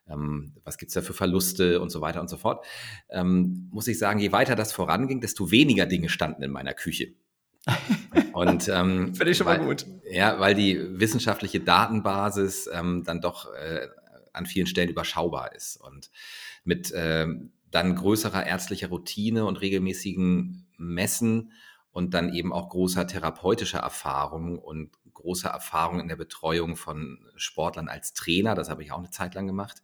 Ähm, 0.09 0.55
was 0.65 0.79
gibt's 0.79 0.95
da 0.95 1.03
für 1.03 1.15
Verluste 1.15 1.81
und 1.81 1.91
so 1.91 2.01
weiter 2.01 2.21
und 2.21 2.29
so 2.29 2.37
fort. 2.37 2.65
Ähm, 3.09 3.69
muss 3.73 3.89
ich 3.89 3.99
sagen, 3.99 4.21
je 4.21 4.33
weiter 4.33 4.57
das 4.57 4.73
voranging, 4.73 5.21
desto 5.21 5.51
weniger 5.51 5.87
Dinge 5.87 6.09
standen 6.09 6.43
in 6.43 6.51
meiner 6.51 6.75
Küche. 6.75 7.15
Und 8.33 8.69
ähm, 8.69 9.15
finde 9.15 9.31
ich 9.31 9.37
schon 9.37 9.47
mal 9.47 9.59
weil, 9.59 9.67
gut. 9.67 9.87
Ja, 10.11 10.41
weil 10.41 10.55
die 10.55 10.79
wissenschaftliche 10.99 11.61
Datenbasis 11.61 12.69
ähm, 12.73 13.05
dann 13.05 13.21
doch 13.21 13.53
äh, 13.55 13.89
an 14.33 14.47
vielen 14.47 14.67
Stellen 14.67 14.89
überschaubar 14.89 15.55
ist 15.55 15.77
und 15.77 16.11
mit 16.65 16.93
ähm, 16.95 17.53
dann 17.71 17.95
größerer 17.95 18.47
ärztlicher 18.47 18.89
Routine 18.89 19.45
und 19.45 19.61
regelmäßigen 19.61 20.67
Messen 20.77 21.53
und 21.91 22.15
dann 22.15 22.33
eben 22.33 22.53
auch 22.53 22.69
großer 22.71 23.07
therapeutischer 23.07 23.81
Erfahrung 23.81 24.59
und 24.59 24.91
großer 25.13 25.51
Erfahrung 25.51 26.01
in 26.01 26.09
der 26.09 26.17
Betreuung 26.17 26.77
von 26.77 27.19
Sportlern 27.37 27.89
als 27.89 28.15
Trainer, 28.15 28.55
das 28.55 28.71
habe 28.71 28.83
ich 28.83 28.93
auch 28.93 28.99
eine 28.99 29.11
Zeit 29.11 29.35
lang 29.35 29.47
gemacht, 29.47 29.83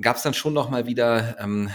gab 0.00 0.16
es 0.16 0.22
dann 0.22 0.34
schon 0.34 0.52
noch 0.52 0.70
mal 0.70 0.86
wieder 0.86 1.38
ähm, 1.40 1.70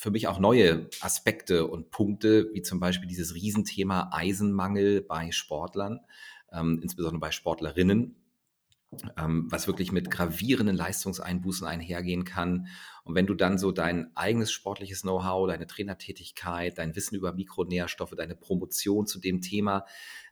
für 0.00 0.10
mich 0.10 0.28
auch 0.28 0.38
neue 0.38 0.88
Aspekte 1.02 1.66
und 1.66 1.90
Punkte, 1.90 2.48
wie 2.54 2.62
zum 2.62 2.80
Beispiel 2.80 3.06
dieses 3.06 3.34
Riesenthema 3.34 4.08
Eisenmangel 4.14 5.02
bei 5.02 5.30
Sportlern, 5.30 6.00
ähm, 6.50 6.80
insbesondere 6.82 7.20
bei 7.20 7.30
Sportlerinnen, 7.30 8.16
ähm, 9.18 9.46
was 9.50 9.66
wirklich 9.66 9.92
mit 9.92 10.10
gravierenden 10.10 10.74
Leistungseinbußen 10.74 11.66
einhergehen 11.66 12.24
kann. 12.24 12.68
Und 13.04 13.14
wenn 13.14 13.26
du 13.26 13.34
dann 13.34 13.58
so 13.58 13.72
dein 13.72 14.10
eigenes 14.16 14.50
sportliches 14.52 15.02
Know-how, 15.02 15.46
deine 15.46 15.66
Trainertätigkeit, 15.66 16.78
dein 16.78 16.96
Wissen 16.96 17.14
über 17.14 17.34
Mikronährstoffe, 17.34 18.14
deine 18.16 18.36
Promotion 18.36 19.06
zu 19.06 19.20
dem 19.20 19.42
Thema, 19.42 19.84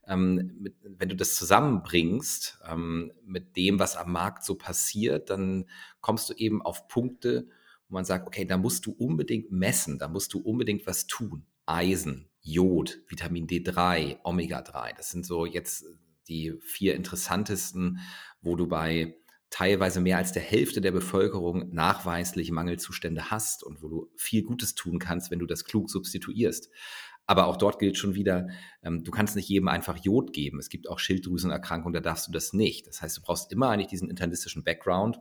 ähm, 0.07 0.57
mit, 0.59 0.77
wenn 0.83 1.11
du 1.11 1.15
das 1.15 1.35
zusammenbringst 1.35 2.59
ähm, 2.67 3.13
mit 3.23 3.55
dem, 3.59 3.79
was 3.79 3.99
am 3.99 4.13
Markt 4.13 4.47
so 4.47 4.55
passiert, 4.55 5.29
dann 5.29 5.67
kommst 6.01 6.31
du 6.31 6.35
eben 6.35 6.63
auf 6.63 6.89
Punkte, 6.89 7.49
wo 7.89 7.95
man 7.95 8.05
sagt, 8.05 8.27
okay, 8.27 8.45
da 8.45 8.57
musst 8.57 8.87
du 8.87 8.93
unbedingt 8.93 9.51
messen, 9.51 9.99
da 9.99 10.09
musst 10.09 10.35
du 10.35 10.41
unbedingt 10.41 10.87
was 10.87 11.07
tun. 11.07 11.47
Eisen, 11.67 12.31
Jod, 12.41 13.01
Vitamin 13.09 13.47
D3, 13.47 14.19
Omega-3, 14.25 14.97
das 14.97 15.11
sind 15.11 15.27
so 15.27 15.45
jetzt 15.45 15.85
die 16.29 16.55
vier 16.61 16.95
interessantesten, 16.95 18.01
wo 18.41 18.57
du 18.57 18.67
bei 18.67 19.17
teilweise 19.51 20.01
mehr 20.01 20.19
als 20.19 20.33
der 20.33 20.43
Hälfte 20.43 20.81
der 20.81 20.93
Bevölkerung 20.93 21.71
nachweislich 21.73 22.51
Mangelzustände 22.51 23.31
hast 23.31 23.65
und 23.65 23.83
wo 23.83 23.89
du 23.89 24.11
viel 24.17 24.43
Gutes 24.43 24.75
tun 24.75 24.99
kannst, 24.99 25.31
wenn 25.31 25.39
du 25.39 25.47
das 25.47 25.65
klug 25.65 25.91
substituierst. 25.91 26.71
Aber 27.27 27.47
auch 27.47 27.57
dort 27.57 27.79
gilt 27.79 27.99
schon 27.99 28.15
wieder, 28.15 28.49
ähm, 28.83 29.05
du 29.05 29.11
kannst 29.11 29.37
nicht 29.37 29.49
jedem 29.49 29.69
einfach 29.69 29.99
Jod 30.03 30.33
geben. 30.33 30.59
Es 30.59 30.71
gibt 30.71 30.89
auch 30.89 30.99
Schilddrüsenerkrankungen, 30.99 31.93
da 31.93 32.01
darfst 32.01 32.27
du 32.27 32.33
das 32.33 32.53
nicht. 32.53 32.87
Das 32.87 33.03
heißt, 33.03 33.19
du 33.19 33.23
brauchst 33.23 33.53
immer 33.53 33.69
eigentlich 33.69 33.89
diesen 33.89 34.09
internistischen 34.09 34.65
Background. 34.65 35.21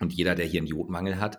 Und 0.00 0.12
jeder, 0.12 0.34
der 0.34 0.46
hier 0.46 0.60
einen 0.60 0.68
Jodmangel 0.68 1.20
hat, 1.20 1.38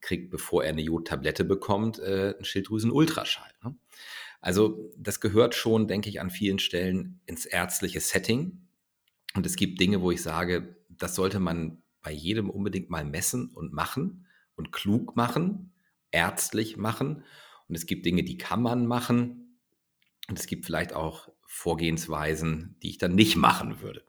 kriegt, 0.00 0.30
bevor 0.30 0.64
er 0.64 0.70
eine 0.70 0.82
Jodtablette 0.82 1.44
bekommt, 1.44 1.98
äh, 1.98 2.34
einen 2.34 2.44
Schilddrüsen-Ultraschall. 2.44 3.50
Ne? 3.64 3.76
Also 4.40 4.92
das 4.96 5.20
gehört 5.20 5.54
schon, 5.54 5.88
denke 5.88 6.08
ich, 6.08 6.20
an 6.20 6.30
vielen 6.30 6.58
Stellen 6.58 7.20
ins 7.26 7.46
ärztliche 7.46 8.00
Setting. 8.00 8.68
Und 9.34 9.46
es 9.46 9.56
gibt 9.56 9.80
Dinge, 9.80 10.00
wo 10.00 10.10
ich 10.10 10.22
sage, 10.22 10.76
das 10.88 11.14
sollte 11.14 11.40
man 11.40 11.82
bei 12.02 12.12
jedem 12.12 12.48
unbedingt 12.48 12.90
mal 12.90 13.04
messen 13.04 13.50
und 13.50 13.72
machen 13.72 14.26
und 14.54 14.72
klug 14.72 15.16
machen, 15.16 15.72
ärztlich 16.10 16.76
machen. 16.76 17.24
Und 17.68 17.74
es 17.74 17.86
gibt 17.86 18.06
Dinge, 18.06 18.22
die 18.22 18.38
kann 18.38 18.62
man 18.62 18.86
machen. 18.86 19.47
Und 20.28 20.38
es 20.38 20.46
gibt 20.46 20.66
vielleicht 20.66 20.92
auch 20.92 21.28
Vorgehensweisen, 21.46 22.76
die 22.82 22.90
ich 22.90 22.98
dann 22.98 23.14
nicht 23.14 23.36
machen 23.36 23.80
würde. 23.80 24.04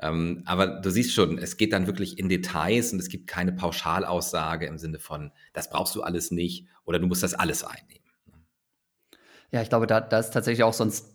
Ähm, 0.00 0.42
aber 0.46 0.80
du 0.80 0.90
siehst 0.90 1.14
schon, 1.14 1.38
es 1.38 1.56
geht 1.56 1.72
dann 1.72 1.86
wirklich 1.86 2.18
in 2.18 2.28
Details 2.28 2.92
und 2.92 2.98
es 2.98 3.08
gibt 3.08 3.28
keine 3.28 3.52
Pauschalaussage 3.52 4.66
im 4.66 4.78
Sinne 4.78 4.98
von, 4.98 5.32
das 5.52 5.70
brauchst 5.70 5.94
du 5.94 6.02
alles 6.02 6.30
nicht 6.30 6.66
oder 6.84 6.98
du 6.98 7.06
musst 7.06 7.22
das 7.22 7.34
alles 7.34 7.62
einnehmen. 7.62 8.02
Ja, 9.52 9.62
ich 9.62 9.68
glaube, 9.68 9.86
da, 9.86 10.00
da 10.00 10.18
ist 10.18 10.30
tatsächlich 10.30 10.64
auch 10.64 10.72
sonst, 10.72 11.14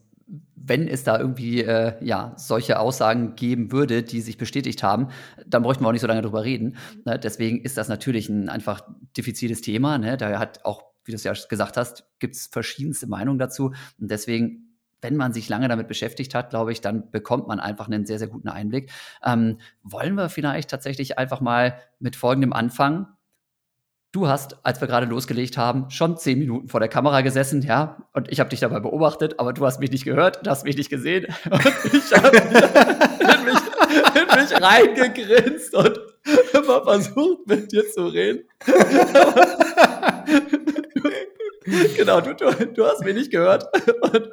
wenn 0.56 0.88
es 0.88 1.04
da 1.04 1.20
irgendwie 1.20 1.62
äh, 1.62 1.94
ja, 2.04 2.34
solche 2.38 2.80
Aussagen 2.80 3.36
geben 3.36 3.72
würde, 3.72 4.04
die 4.04 4.22
sich 4.22 4.38
bestätigt 4.38 4.84
haben, 4.84 5.10
dann 5.46 5.64
bräuchten 5.64 5.84
wir 5.84 5.88
auch 5.88 5.94
nicht 5.94 6.02
so 6.02 6.08
lange 6.08 6.22
drüber 6.22 6.44
reden. 6.44 6.78
Ne? 7.06 7.18
Deswegen 7.18 7.62
ist 7.62 7.78
das 7.78 7.88
natürlich 7.88 8.30
ein 8.30 8.50
einfach 8.50 8.82
diffiziles 9.16 9.62
Thema. 9.62 9.98
Ne? 9.98 10.18
Da 10.18 10.40
hat 10.40 10.66
auch, 10.66 10.84
wie 11.08 11.12
du 11.12 11.16
es 11.16 11.24
ja 11.24 11.34
gesagt 11.34 11.78
hast, 11.78 12.06
gibt 12.20 12.36
es 12.36 12.48
verschiedenste 12.48 13.08
Meinungen 13.08 13.40
dazu. 13.40 13.74
Und 14.00 14.12
deswegen 14.12 14.68
wenn 15.02 15.16
man 15.16 15.34
sich 15.34 15.50
lange 15.50 15.68
damit 15.68 15.88
beschäftigt 15.88 16.34
hat, 16.34 16.50
glaube 16.50 16.72
ich, 16.72 16.82
dann 16.82 17.12
bekommt 17.12 17.48
man 17.48 17.60
einfach 17.60 17.88
einen 17.88 18.06
sehr, 18.06 18.20
sehr 18.20 18.28
guten 18.28 18.50
Einblick. 18.50 18.92
Ähm, 19.24 19.60
wollen 19.84 20.16
wir 20.16 20.30
vielleicht 20.30 20.70
tatsächlich 20.70 21.18
einfach 21.18 21.42
mal 21.42 21.80
mit 22.00 22.16
folgendem 22.16 22.54
anfangen? 22.54 23.08
Du 24.14 24.28
hast, 24.28 24.66
als 24.66 24.82
wir 24.82 24.88
gerade 24.88 25.06
losgelegt 25.06 25.58
haben, 25.58 25.90
schon 25.92 26.18
zehn 26.18 26.40
Minuten 26.40 26.70
vor 26.70 26.80
der 26.80 26.90
Kamera 26.90 27.22
gesessen, 27.22 27.62
ja, 27.62 27.98
und 28.14 28.32
ich 28.32 28.40
habe 28.40 28.50
dich 28.50 28.62
dabei 28.62 28.80
beobachtet, 28.80 29.40
aber 29.40 29.54
du 29.54 29.66
hast 29.66 29.80
mich 29.80 29.92
nicht 29.92 30.06
gehört, 30.06 30.46
du 30.46 30.50
hast 30.50 30.64
mich 30.64 30.78
nicht 30.78 30.90
gesehen 30.90 31.26
und 31.52 31.94
ich 31.94 32.14
habe 32.14 32.32
mich, 33.46 34.52
mich 34.52 34.62
reingegrinst 34.62 35.76
und 35.76 36.00
immer 36.54 36.84
versucht, 36.84 37.48
mit 37.48 37.72
dir 37.72 37.90
zu 37.90 38.08
reden. 38.08 38.44
genau, 41.96 42.22
du, 42.22 42.34
du, 42.34 42.52
du 42.68 42.86
hast 42.86 43.04
mich 43.04 43.16
nicht 43.16 43.32
gehört. 43.32 43.66
Und 44.02 44.32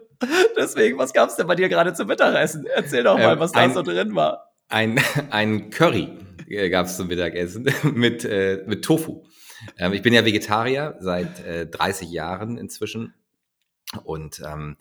deswegen, 0.57 0.99
was 0.99 1.13
gab 1.13 1.29
es 1.29 1.37
denn 1.37 1.47
bei 1.47 1.55
dir 1.55 1.69
gerade 1.69 1.95
zum 1.95 2.09
Mittagessen? 2.09 2.67
Erzähl 2.67 3.05
doch 3.05 3.19
mal, 3.19 3.35
ähm, 3.35 3.41
was 3.41 3.53
da 3.53 3.69
so 3.71 3.83
drin 3.83 4.15
war. 4.15 4.53
Ein, 4.69 5.01
ein 5.31 5.71
Curry 5.71 6.09
äh, 6.49 6.71
gab 6.71 6.87
es 6.87 6.97
zum 6.97 7.09
Mittagessen 7.09 7.71
mit, 7.95 8.25
äh, 8.25 8.63
mit 8.67 8.85
Tofu. 8.85 9.25
Ähm, 9.79 9.93
ich 9.93 10.03
bin 10.03 10.13
ja 10.13 10.25
Vegetarier 10.25 10.97
seit 11.01 11.45
äh, 11.45 11.67
30 11.67 12.11
Jahren 12.11 12.59
inzwischen 12.59 13.15
und 14.05 14.43
ähm, 14.45 14.77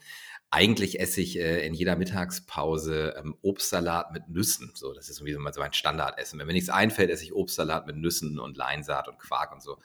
eigentlich 0.54 1.00
esse 1.00 1.20
ich 1.20 1.40
äh, 1.40 1.66
in 1.66 1.74
jeder 1.74 1.96
Mittagspause 1.96 3.16
ähm, 3.18 3.36
Obstsalat 3.42 4.12
mit 4.12 4.30
Nüssen. 4.30 4.72
So, 4.76 4.94
das 4.94 5.10
ist 5.10 5.18
irgendwie 5.20 5.34
so 5.52 5.60
mein 5.60 5.74
Standardessen. 5.74 6.38
Wenn 6.38 6.46
mir 6.46 6.54
nichts 6.54 6.70
einfällt, 6.70 7.10
esse 7.10 7.24
ich 7.24 7.34
Obstsalat 7.34 7.88
mit 7.88 7.96
Nüssen 7.96 8.38
und 8.38 8.56
Leinsaat 8.56 9.08
und 9.08 9.18
Quark 9.18 9.52
und 9.52 9.64
so. 9.64 9.80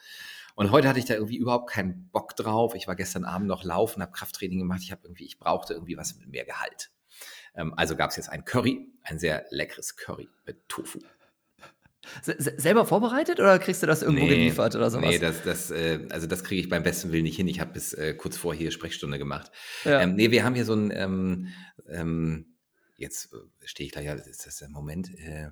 Und 0.53 0.69
heute 0.69 0.87
hatte 0.87 0.99
ich 0.99 1.05
da 1.05 1.15
irgendwie 1.15 1.37
überhaupt 1.37 1.71
keinen 1.71 2.09
Bock 2.11 2.35
drauf. 2.35 2.75
Ich 2.75 2.87
war 2.87 2.95
gestern 2.95 3.25
Abend 3.25 3.47
noch 3.47 3.63
laufen, 3.63 4.03
habe 4.03 4.11
Krafttraining 4.11 4.59
gemacht. 4.59 4.81
Ich 4.83 4.91
habe 4.91 5.01
irgendwie, 5.05 5.25
ich 5.25 5.39
brauchte 5.39 5.73
irgendwie 5.73 5.97
was 5.97 6.15
mit 6.15 6.27
mehr 6.27 6.45
Gehalt. 6.45 6.91
Ähm, 7.55 7.73
also 7.75 7.95
gab 7.95 8.11
es 8.11 8.17
jetzt 8.17 8.29
ein 8.29 8.45
Curry, 8.45 8.87
ein 9.01 9.17
sehr 9.17 9.47
leckeres 9.49 9.95
Curry 9.95 10.29
mit 10.45 10.69
Tofu. 10.69 10.99
Selber 12.23 12.85
vorbereitet 12.85 13.39
oder 13.39 13.59
kriegst 13.59 13.83
du 13.83 13.87
das 13.87 14.01
irgendwo 14.01 14.25
nee, 14.25 14.29
geliefert 14.29 14.75
oder 14.75 14.89
sowas? 14.89 15.09
Nee, 15.09 15.19
das, 15.19 15.43
das, 15.43 15.71
äh, 15.71 16.07
also 16.09 16.27
das 16.27 16.43
kriege 16.43 16.61
ich 16.61 16.69
beim 16.69 16.83
besten 16.83 17.11
Willen 17.11 17.23
nicht 17.23 17.37
hin. 17.37 17.47
Ich 17.47 17.59
habe 17.59 17.73
bis 17.73 17.93
äh, 17.93 18.13
kurz 18.13 18.37
vor 18.37 18.53
hier 18.53 18.71
Sprechstunde 18.71 19.17
gemacht. 19.17 19.51
Ja. 19.85 20.01
Ähm, 20.01 20.15
nee, 20.15 20.31
wir 20.31 20.43
haben 20.43 20.55
hier 20.55 20.65
so 20.65 20.73
ein, 20.73 20.91
ähm, 20.91 21.47
ähm, 21.87 22.57
jetzt 22.97 23.33
äh, 23.33 23.37
stehe 23.65 23.85
ich 23.85 23.91
da 23.91 24.01
ja, 24.01 24.13
ist 24.13 24.45
das 24.45 24.57
der 24.57 24.69
Moment, 24.69 25.09
äh, 25.19 25.49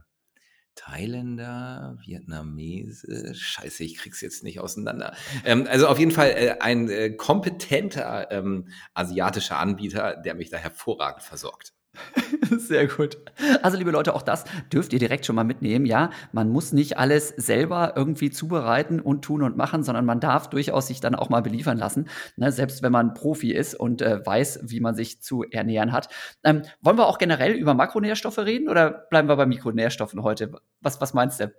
Thailänder, 0.78 1.98
Vietnamese, 2.06 3.34
scheiße, 3.34 3.84
ich 3.84 3.98
krieg's 3.98 4.22
jetzt 4.22 4.44
nicht 4.44 4.60
auseinander. 4.60 5.16
Ähm, 5.44 5.68
also 5.68 5.88
auf 5.88 6.00
jeden 6.00 6.12
Fall 6.12 6.30
äh, 6.30 6.56
ein 6.60 6.90
äh, 6.90 7.10
kompetenter 7.10 8.32
ähm, 8.32 8.70
asiatischer 8.94 9.58
Anbieter, 9.58 10.16
der 10.16 10.36
mich 10.36 10.50
da 10.50 10.58
hervorragend 10.58 11.24
versorgt. 11.24 11.74
Sehr 12.58 12.88
gut. 12.88 13.18
Also, 13.62 13.78
liebe 13.78 13.92
Leute, 13.92 14.14
auch 14.14 14.22
das 14.22 14.46
dürft 14.72 14.94
ihr 14.94 15.00
direkt 15.00 15.26
schon 15.26 15.36
mal 15.36 15.44
mitnehmen. 15.44 15.86
Ja, 15.86 16.12
man 16.32 16.50
muss 16.50 16.74
nicht 16.74 16.98
alles 16.98 17.30
selber 17.30 17.94
irgendwie 17.96 18.30
zubereiten 18.30 19.00
und 19.00 19.24
tun 19.24 19.44
und 19.44 19.58
machen, 19.58 19.84
sondern 19.84 20.06
man 20.06 20.20
darf 20.20 20.50
durchaus 20.50 20.88
sich 20.88 21.00
dann 21.00 21.16
auch 21.16 21.30
mal 21.30 21.42
beliefern 21.42 21.78
lassen. 21.78 22.08
Ne, 22.36 22.52
selbst 22.52 22.84
wenn 22.84 22.92
man 22.92 23.14
Profi 23.14 23.54
ist 23.54 23.76
und 23.76 24.02
äh, 24.02 24.26
weiß, 24.26 24.62
wie 24.64 24.80
man 24.80 24.96
sich 24.96 25.22
zu 25.22 25.44
ernähren 25.44 25.92
hat. 25.92 26.10
Ähm, 26.44 26.64
wollen 26.82 26.98
wir 26.98 27.08
auch 27.08 27.18
generell 27.18 27.54
über 27.54 27.74
Makronährstoffe 27.74 28.40
reden 28.40 28.70
oder 28.70 28.90
bleiben 28.90 29.28
wir 29.28 29.36
bei 29.36 29.46
Mikronährstoffen 29.46 30.24
heute? 30.24 30.52
Was, 30.82 31.02
was 31.02 31.14
meinst 31.14 31.40
du? 31.40 31.54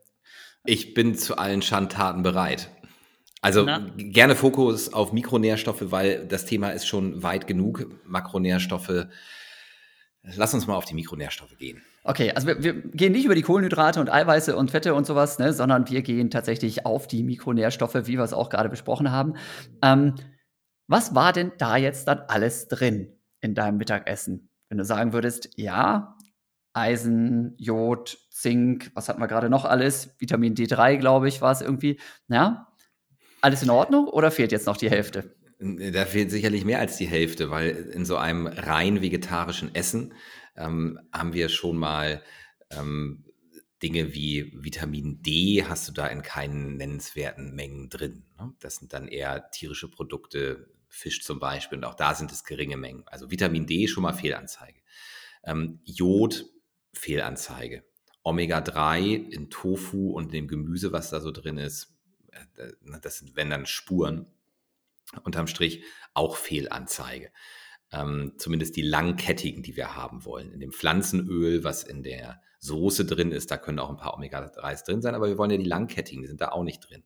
Ich 0.65 0.95
bin 0.95 1.15
zu 1.15 1.39
allen 1.39 1.63
Schandtaten 1.63 2.23
bereit. 2.23 2.71
Also 3.41 3.65
Na? 3.65 3.87
gerne 3.97 4.35
Fokus 4.35 4.93
auf 4.93 5.13
Mikronährstoffe, 5.13 5.93
weil 5.93 6.27
das 6.27 6.45
Thema 6.45 6.71
ist 6.71 6.87
schon 6.87 7.23
weit 7.23 7.47
genug. 7.47 7.87
Makronährstoffe 8.05 9.07
Lass 10.23 10.53
uns 10.53 10.67
mal 10.67 10.75
auf 10.75 10.85
die 10.85 10.95
Mikronährstoffe 10.95 11.57
gehen. 11.57 11.83
Okay, 12.05 12.33
also 12.33 12.47
wir, 12.47 12.63
wir, 12.63 12.75
gehen 12.75 13.13
nicht 13.13 13.25
über 13.25 13.35
die 13.35 13.43
Kohlenhydrate 13.43 14.01
und 14.01 14.11
Eiweiße 14.11 14.57
und 14.57 14.71
Fette 14.71 14.95
und 14.95 15.07
sowas, 15.07 15.39
ne, 15.39 15.53
sondern 15.53 15.89
wir 15.89 16.03
gehen 16.03 16.31
tatsächlich 16.31 16.85
auf 16.85 17.07
die 17.07 17.23
Mikronährstoffe, 17.23 17.95
wie 17.95 18.17
wir 18.17 18.25
es 18.25 18.33
auch 18.33 18.51
gerade 18.51 18.69
besprochen 18.69 19.11
haben. 19.11 19.35
Ähm, 19.83 20.15
was 20.87 21.15
war 21.15 21.33
denn 21.33 21.53
da 21.59 21.77
jetzt 21.77 22.09
dann 22.09 22.21
alles 22.29 22.69
drin 22.69 23.13
in 23.41 23.55
deinem 23.55 23.79
Mittagessen? 23.79 24.51
Wenn 24.69 24.79
du 24.79 24.85
sagen 24.85 25.13
würdest, 25.13 25.51
ja, 25.57 26.17
Eisen, 26.73 27.55
Jod, 27.59 28.19
Zink, 28.31 28.91
was 28.95 29.09
hatten 29.09 29.21
wir 29.21 29.29
gerade 29.29 29.51
noch 29.51 29.65
alles? 29.65 30.15
Vitamin 30.19 30.55
D3, 30.55 30.97
glaube 30.97 31.29
ich, 31.29 31.41
war 31.41 31.53
es 31.53 31.61
irgendwie. 31.61 32.01
Ja, 32.29 32.69
alles 33.41 33.63
in 33.63 33.71
Ordnung 33.71 34.09
oder 34.09 34.31
fehlt 34.31 34.53
jetzt 34.53 34.67
noch 34.67 34.77
die 34.77 34.91
Hälfte? 34.91 35.35
Da 35.61 36.05
fehlt 36.05 36.31
sicherlich 36.31 36.65
mehr 36.65 36.79
als 36.79 36.97
die 36.99 37.07
Hälfte, 37.07 37.51
weil 37.51 37.71
in 37.71 38.05
so 38.05 38.17
einem 38.17 38.47
rein 38.47 39.03
vegetarischen 39.03 39.75
Essen 39.75 40.15
ähm, 40.57 41.01
haben 41.13 41.33
wir 41.33 41.49
schon 41.49 41.77
mal 41.77 42.23
ähm, 42.71 43.25
Dinge 43.83 44.15
wie 44.15 44.53
Vitamin 44.55 45.23
D 45.23 45.65
hast 45.65 45.89
du 45.89 45.93
da 45.93 46.07
in 46.07 46.23
keinen 46.23 46.77
nennenswerten 46.77 47.55
Mengen 47.55 47.89
drin. 47.89 48.25
Ne? 48.39 48.53
Das 48.61 48.77
sind 48.77 48.93
dann 48.93 49.09
eher 49.09 49.51
tierische 49.51 49.91
Produkte, 49.91 50.69
Fisch 50.89 51.23
zum 51.23 51.39
Beispiel, 51.39 51.79
und 51.79 51.85
auch 51.85 51.95
da 51.95 52.15
sind 52.15 52.33
es 52.33 52.45
geringe 52.45 52.77
Mengen. 52.77 53.07
Also 53.07 53.31
Vitamin 53.31 53.67
D 53.67 53.89
schon 53.89 54.03
mal 54.03 54.15
Fehlanzeige. 54.15 54.81
Ähm, 55.45 55.81
Jod, 55.85 56.47
Fehlanzeige. 56.93 57.85
Omega-3 58.25 59.31
in 59.31 59.51
Tofu 59.51 60.13
und 60.13 60.27
in 60.27 60.33
dem 60.33 60.49
Gemüse, 60.49 60.93
was 60.93 61.11
da 61.11 61.21
so 61.21 61.31
drin 61.31 61.59
ist, 61.59 61.97
äh, 62.33 62.69
das 63.03 63.19
sind, 63.19 63.37
wenn 63.37 63.51
dann 63.51 63.67
Spuren 63.67 64.27
unterm 65.25 65.47
Strich 65.47 65.85
auch 66.15 66.37
Fehlanzeige. 66.37 67.31
Ähm, 67.91 68.35
zumindest 68.37 68.77
die 68.77 68.83
langkettigen, 68.83 69.63
die 69.63 69.77
wir 69.77 69.97
haben 69.97 70.25
wollen. 70.25 70.53
In 70.53 70.61
dem 70.61 70.73
Pflanzenöl, 70.73 71.65
was 71.65 71.83
in 71.83 72.03
der 72.03 72.43
Soße 72.61 73.07
drin 73.07 73.33
ist, 73.33 73.51
da 73.51 73.57
können 73.57 73.79
auch 73.79 73.89
ein 73.89 73.97
paar 73.97 74.15
Omega-3s 74.15 74.85
drin 74.85 75.01
sein, 75.01 75.15
aber 75.15 75.29
wir 75.29 75.39
wollen 75.39 75.51
ja 75.51 75.57
die 75.57 75.65
langkettigen, 75.65 76.23
die 76.23 76.29
sind 76.29 76.41
da 76.41 76.49
auch 76.49 76.65
nicht 76.65 76.81
drin. 76.81 77.05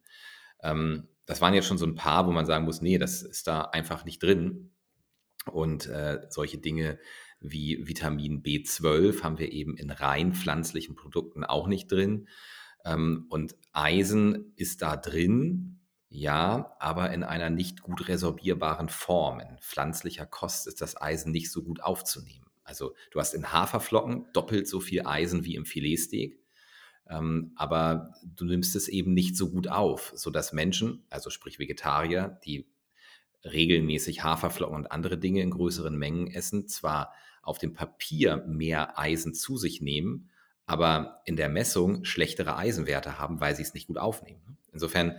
Ähm, 0.62 1.08
das 1.26 1.40
waren 1.40 1.54
jetzt 1.54 1.66
schon 1.66 1.78
so 1.78 1.86
ein 1.86 1.94
paar, 1.94 2.26
wo 2.26 2.32
man 2.32 2.46
sagen 2.46 2.64
muss, 2.64 2.80
nee, 2.80 2.98
das 2.98 3.22
ist 3.22 3.46
da 3.46 3.62
einfach 3.62 4.04
nicht 4.04 4.22
drin. 4.22 4.72
Und 5.50 5.86
äh, 5.86 6.20
solche 6.30 6.58
Dinge 6.58 6.98
wie 7.40 7.86
Vitamin 7.86 8.42
B12 8.42 9.22
haben 9.22 9.38
wir 9.38 9.52
eben 9.52 9.76
in 9.76 9.90
rein 9.90 10.32
pflanzlichen 10.32 10.94
Produkten 10.94 11.44
auch 11.44 11.66
nicht 11.66 11.90
drin. 11.90 12.28
Ähm, 12.84 13.26
und 13.28 13.56
Eisen 13.72 14.52
ist 14.56 14.82
da 14.82 14.96
drin, 14.96 15.80
ja, 16.14 16.76
aber 16.78 17.10
in 17.12 17.24
einer 17.24 17.48
nicht 17.48 17.80
gut 17.80 18.06
resorbierbaren 18.06 18.90
Form. 18.90 19.40
In 19.40 19.56
pflanzlicher 19.58 20.26
Kost 20.26 20.66
ist 20.66 20.82
das 20.82 21.00
Eisen 21.00 21.32
nicht 21.32 21.50
so 21.50 21.62
gut 21.62 21.82
aufzunehmen. 21.82 22.44
Also 22.64 22.94
du 23.10 23.18
hast 23.18 23.32
in 23.32 23.50
Haferflocken 23.50 24.26
doppelt 24.34 24.68
so 24.68 24.78
viel 24.78 25.06
Eisen 25.06 25.46
wie 25.46 25.54
im 25.54 25.64
Filetsteak, 25.64 26.38
ähm, 27.08 27.52
aber 27.56 28.12
du 28.24 28.44
nimmst 28.44 28.76
es 28.76 28.88
eben 28.88 29.14
nicht 29.14 29.38
so 29.38 29.50
gut 29.50 29.68
auf, 29.68 30.12
sodass 30.14 30.52
Menschen, 30.52 31.02
also 31.08 31.30
sprich 31.30 31.58
Vegetarier, 31.58 32.38
die 32.44 32.66
regelmäßig 33.44 34.22
Haferflocken 34.22 34.76
und 34.76 34.92
andere 34.92 35.16
Dinge 35.16 35.40
in 35.40 35.50
größeren 35.50 35.96
Mengen 35.96 36.26
essen, 36.28 36.68
zwar 36.68 37.14
auf 37.42 37.56
dem 37.56 37.72
Papier 37.72 38.44
mehr 38.46 38.98
Eisen 38.98 39.32
zu 39.32 39.56
sich 39.56 39.80
nehmen, 39.80 40.28
aber 40.66 41.22
in 41.24 41.36
der 41.36 41.48
Messung 41.48 42.04
schlechtere 42.04 42.56
Eisenwerte 42.56 43.18
haben, 43.18 43.40
weil 43.40 43.56
sie 43.56 43.62
es 43.62 43.72
nicht 43.72 43.88
gut 43.88 43.98
aufnehmen. 43.98 44.58
Insofern, 44.72 45.16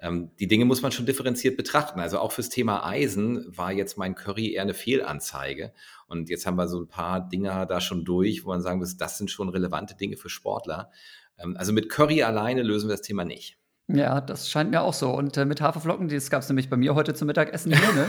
ähm, 0.00 0.30
die 0.40 0.48
Dinge 0.48 0.64
muss 0.64 0.82
man 0.82 0.92
schon 0.92 1.06
differenziert 1.06 1.56
betrachten. 1.56 2.00
Also 2.00 2.18
auch 2.18 2.32
fürs 2.32 2.48
Thema 2.48 2.86
Eisen 2.86 3.44
war 3.56 3.72
jetzt 3.72 3.98
mein 3.98 4.14
Curry 4.14 4.54
eher 4.54 4.62
eine 4.62 4.74
Fehlanzeige. 4.74 5.72
Und 6.06 6.30
jetzt 6.30 6.46
haben 6.46 6.56
wir 6.56 6.68
so 6.68 6.80
ein 6.80 6.88
paar 6.88 7.28
Dinger 7.28 7.66
da 7.66 7.80
schon 7.80 8.04
durch, 8.04 8.44
wo 8.44 8.48
man 8.48 8.62
sagen 8.62 8.78
muss, 8.78 8.96
das 8.96 9.18
sind 9.18 9.30
schon 9.30 9.50
relevante 9.50 9.94
Dinge 9.94 10.16
für 10.16 10.30
Sportler. 10.30 10.90
Ähm, 11.38 11.56
also 11.56 11.72
mit 11.72 11.90
Curry 11.90 12.22
alleine 12.22 12.62
lösen 12.62 12.88
wir 12.88 12.96
das 12.96 13.06
Thema 13.06 13.24
nicht. 13.24 13.59
Ja, 13.94 14.20
das 14.20 14.48
scheint 14.48 14.70
mir 14.70 14.82
auch 14.82 14.94
so. 14.94 15.10
Und 15.10 15.36
äh, 15.36 15.44
mit 15.44 15.60
Haferflocken, 15.60 16.08
das 16.08 16.30
gab 16.30 16.42
es 16.42 16.48
nämlich 16.48 16.70
bei 16.70 16.76
mir 16.76 16.94
heute 16.94 17.14
zum 17.14 17.26
Mittagessen 17.26 17.72
hier, 17.72 17.92
ne? 17.92 18.06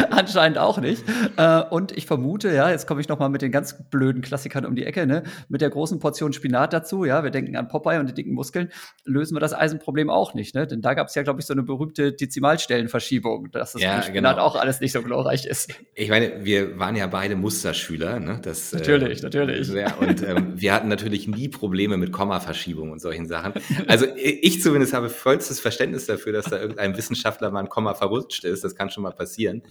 Anscheinend 0.10 0.58
auch 0.58 0.78
nicht. 0.78 1.04
Äh, 1.36 1.62
und 1.62 1.92
ich 1.92 2.06
vermute, 2.06 2.52
ja, 2.52 2.70
jetzt 2.70 2.86
komme 2.86 3.00
ich 3.00 3.08
noch 3.08 3.18
mal 3.18 3.28
mit 3.28 3.42
den 3.42 3.50
ganz 3.50 3.76
blöden 3.90 4.22
Klassikern 4.22 4.64
um 4.64 4.74
die 4.74 4.84
Ecke, 4.84 5.06
ne? 5.06 5.24
Mit 5.48 5.60
der 5.60 5.70
großen 5.70 5.98
Portion 5.98 6.32
Spinat 6.32 6.72
dazu, 6.72 7.04
ja, 7.04 7.24
wir 7.24 7.30
denken 7.30 7.56
an 7.56 7.68
Popeye 7.68 7.98
und 7.98 8.08
die 8.08 8.14
dicken 8.14 8.34
Muskeln, 8.34 8.70
lösen 9.04 9.34
wir 9.34 9.40
das 9.40 9.52
Eisenproblem 9.52 10.10
auch 10.10 10.34
nicht, 10.34 10.54
ne? 10.54 10.66
Denn 10.66 10.80
da 10.80 10.94
gab 10.94 11.08
es 11.08 11.14
ja, 11.14 11.22
glaube 11.22 11.40
ich, 11.40 11.46
so 11.46 11.52
eine 11.54 11.62
berühmte 11.62 12.12
Dezimalstellenverschiebung, 12.12 13.50
dass 13.50 13.72
das 13.72 13.82
ja, 13.82 14.02
Spinat 14.02 14.36
genau. 14.36 14.46
auch 14.46 14.56
alles 14.56 14.80
nicht 14.80 14.92
so 14.92 15.02
glorreich 15.02 15.46
ist. 15.46 15.72
Ich 15.94 16.10
meine, 16.10 16.44
wir 16.44 16.78
waren 16.78 16.96
ja 16.96 17.06
beide 17.06 17.36
Musterschüler, 17.36 18.20
ne? 18.20 18.38
Das, 18.42 18.72
natürlich, 18.72 19.20
äh, 19.20 19.24
natürlich. 19.24 19.68
Ja, 19.68 19.94
und 19.94 20.22
ähm, 20.22 20.52
wir 20.54 20.72
hatten 20.72 20.88
natürlich 20.88 21.26
nie 21.26 21.48
Probleme 21.48 21.96
mit 21.96 22.12
Kommaverschiebung 22.12 22.90
und 22.90 23.00
solchen 23.00 23.26
Sachen. 23.26 23.54
Also 23.86 24.06
ich 24.16 24.62
zumindest 24.62 24.83
zumindest 24.84 24.94
habe 24.94 25.08
vollstes 25.08 25.60
Verständnis 25.60 26.06
dafür, 26.06 26.32
dass 26.32 26.46
da 26.46 26.58
irgendein 26.60 26.96
Wissenschaftler 26.96 27.50
mal 27.50 27.60
ein 27.60 27.68
Komma 27.68 27.94
verrutscht 27.94 28.44
ist. 28.44 28.64
Das 28.64 28.74
kann 28.74 28.90
schon 28.90 29.02
mal 29.02 29.12
passieren. 29.12 29.62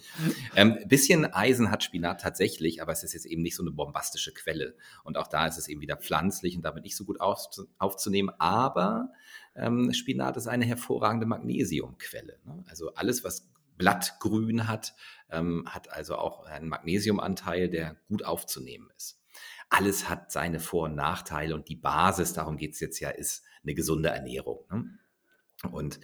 Ähm, 0.56 0.78
bisschen 0.86 1.24
Eisen 1.32 1.70
hat 1.70 1.84
Spinat 1.84 2.20
tatsächlich, 2.20 2.82
aber 2.82 2.92
es 2.92 3.04
ist 3.04 3.12
jetzt 3.12 3.26
eben 3.26 3.42
nicht 3.42 3.54
so 3.54 3.62
eine 3.62 3.70
bombastische 3.70 4.32
Quelle. 4.34 4.74
Und 5.04 5.16
auch 5.16 5.28
da 5.28 5.46
ist 5.46 5.56
es 5.56 5.68
eben 5.68 5.80
wieder 5.80 5.96
pflanzlich 5.96 6.56
und 6.56 6.62
damit 6.62 6.84
nicht 6.84 6.96
so 6.96 7.04
gut 7.04 7.20
auf, 7.20 7.46
aufzunehmen. 7.78 8.30
Aber 8.38 9.12
ähm, 9.54 9.92
Spinat 9.92 10.36
ist 10.36 10.48
eine 10.48 10.64
hervorragende 10.64 11.26
Magnesiumquelle. 11.26 12.38
Ne? 12.44 12.64
Also 12.68 12.94
alles, 12.94 13.22
was 13.22 13.48
Blattgrün 13.76 14.66
hat, 14.66 14.94
ähm, 15.30 15.64
hat 15.68 15.92
also 15.92 16.16
auch 16.16 16.44
einen 16.44 16.68
Magnesiumanteil, 16.68 17.68
der 17.68 17.96
gut 18.08 18.24
aufzunehmen 18.24 18.88
ist. 18.96 19.20
Alles 19.68 20.08
hat 20.08 20.30
seine 20.30 20.60
Vor- 20.60 20.84
und 20.84 20.94
Nachteile 20.94 21.54
und 21.54 21.68
die 21.68 21.76
Basis, 21.76 22.32
darum 22.32 22.56
geht 22.56 22.74
es 22.74 22.80
jetzt 22.80 23.00
ja, 23.00 23.10
ist 23.10 23.42
eine 23.64 23.74
gesunde 23.74 24.10
Ernährung. 24.10 24.64
Ne? 24.70 24.98
Und 25.64 26.00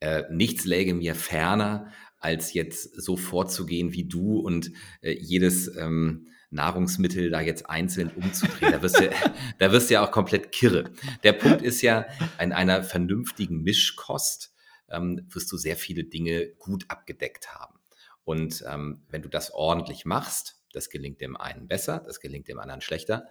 äh, 0.00 0.24
nichts 0.30 0.64
läge 0.64 0.94
mir 0.94 1.14
ferner, 1.14 1.92
als 2.18 2.54
jetzt 2.54 3.00
so 3.00 3.16
vorzugehen 3.16 3.92
wie 3.92 4.04
du 4.04 4.38
und 4.38 4.72
äh, 5.00 5.12
jedes 5.12 5.74
ähm, 5.76 6.28
Nahrungsmittel 6.50 7.30
da 7.30 7.40
jetzt 7.40 7.68
einzeln 7.68 8.10
umzudrehen. 8.10 8.72
Da 8.72 8.82
wirst, 8.82 9.00
du, 9.00 9.10
da 9.58 9.72
wirst 9.72 9.90
du 9.90 9.94
ja 9.94 10.06
auch 10.06 10.12
komplett 10.12 10.52
kirre. 10.52 10.90
Der 11.24 11.32
Punkt 11.32 11.62
ist 11.62 11.82
ja, 11.82 12.06
in 12.40 12.52
einer 12.52 12.82
vernünftigen 12.84 13.62
Mischkost 13.62 14.54
ähm, 14.88 15.26
wirst 15.30 15.50
du 15.50 15.56
sehr 15.56 15.76
viele 15.76 16.04
Dinge 16.04 16.48
gut 16.58 16.84
abgedeckt 16.88 17.54
haben. 17.54 17.80
Und 18.24 18.64
ähm, 18.68 19.02
wenn 19.08 19.22
du 19.22 19.28
das 19.28 19.52
ordentlich 19.52 20.04
machst, 20.04 20.62
das 20.72 20.90
gelingt 20.90 21.20
dem 21.20 21.36
einen 21.36 21.66
besser, 21.66 22.02
das 22.04 22.20
gelingt 22.20 22.48
dem 22.48 22.60
anderen 22.60 22.80
schlechter, 22.80 23.28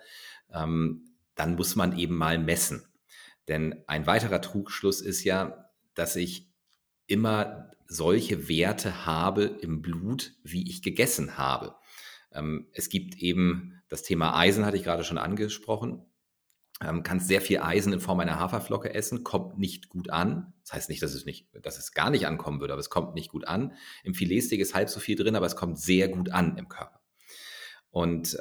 ähm, 0.52 1.16
dann 1.36 1.56
muss 1.56 1.76
man 1.76 1.98
eben 1.98 2.16
mal 2.16 2.38
messen. 2.38 2.86
Denn 3.48 3.84
ein 3.88 4.06
weiterer 4.06 4.42
Trugschluss 4.42 5.02
ist 5.02 5.24
ja, 5.24 5.71
dass 5.94 6.16
ich 6.16 6.50
immer 7.08 7.72
solche 7.88 8.48
Werte 8.48 9.06
habe 9.06 9.44
im 9.44 9.82
Blut, 9.82 10.34
wie 10.44 10.70
ich 10.70 10.82
gegessen 10.82 11.38
habe. 11.38 11.76
Ähm, 12.32 12.68
es 12.74 12.90
gibt 12.90 13.18
eben 13.18 13.82
das 13.90 14.04
Thema 14.04 14.38
Eisen, 14.38 14.66
hatte 14.66 14.78
ich 14.78 14.84
gerade 14.84 15.04
schon 15.04 15.18
angesprochen. 15.18 16.06
Ähm, 16.82 17.04
kannst 17.04 17.28
sehr 17.28 17.42
viel 17.42 17.60
Eisen 17.60 17.94
in 17.94 18.00
Form 18.00 18.20
einer 18.22 18.40
Haferflocke 18.40 18.94
essen, 18.94 19.24
kommt 19.24 19.60
nicht 19.60 19.90
gut 19.90 20.10
an. 20.10 20.54
Das 20.64 20.74
heißt 20.74 20.90
nicht, 20.90 21.04
dass 21.04 21.14
es 21.14 21.26
nicht, 21.26 21.50
dass 21.62 21.78
es 21.78 21.92
gar 21.92 22.10
nicht 22.10 22.26
ankommen 22.26 22.60
würde, 22.60 22.74
aber 22.74 22.80
es 22.80 22.90
kommt 22.90 23.14
nicht 23.14 23.30
gut 23.30 23.48
an. 23.48 23.74
Im 24.04 24.14
Filetsteak 24.14 24.62
ist 24.62 24.74
halb 24.74 24.90
so 24.90 25.00
viel 25.00 25.16
drin, 25.16 25.36
aber 25.36 25.46
es 25.46 25.56
kommt 25.56 25.78
sehr 25.78 26.08
gut 26.08 26.32
an 26.32 26.58
im 26.58 26.70
Körper. 26.70 27.02
Und 27.92 28.38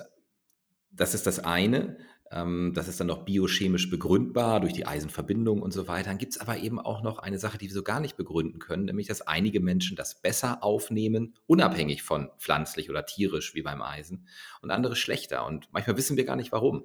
das 0.90 1.14
ist 1.14 1.26
das 1.26 1.40
eine. 1.40 1.98
Ähm, 2.30 2.72
das 2.74 2.86
ist 2.86 3.00
dann 3.00 3.08
noch 3.08 3.24
biochemisch 3.24 3.90
begründbar 3.90 4.60
durch 4.60 4.72
die 4.72 4.86
Eisenverbindung 4.86 5.62
und 5.62 5.72
so 5.72 5.88
weiter. 5.88 6.10
Dann 6.10 6.18
gibt 6.18 6.34
es 6.34 6.40
aber 6.40 6.58
eben 6.58 6.78
auch 6.78 7.02
noch 7.02 7.18
eine 7.18 7.38
Sache, 7.38 7.58
die 7.58 7.66
wir 7.66 7.74
so 7.74 7.82
gar 7.82 8.00
nicht 8.00 8.16
begründen 8.16 8.60
können, 8.60 8.84
nämlich 8.84 9.08
dass 9.08 9.22
einige 9.22 9.60
Menschen 9.60 9.96
das 9.96 10.22
besser 10.22 10.62
aufnehmen, 10.62 11.34
unabhängig 11.46 12.02
von 12.02 12.30
pflanzlich 12.38 12.88
oder 12.88 13.04
tierisch 13.04 13.54
wie 13.54 13.62
beim 13.62 13.82
Eisen, 13.82 14.26
und 14.62 14.70
andere 14.70 14.94
schlechter. 14.94 15.44
Und 15.46 15.68
manchmal 15.72 15.96
wissen 15.96 16.16
wir 16.16 16.24
gar 16.24 16.36
nicht 16.36 16.52
warum. 16.52 16.84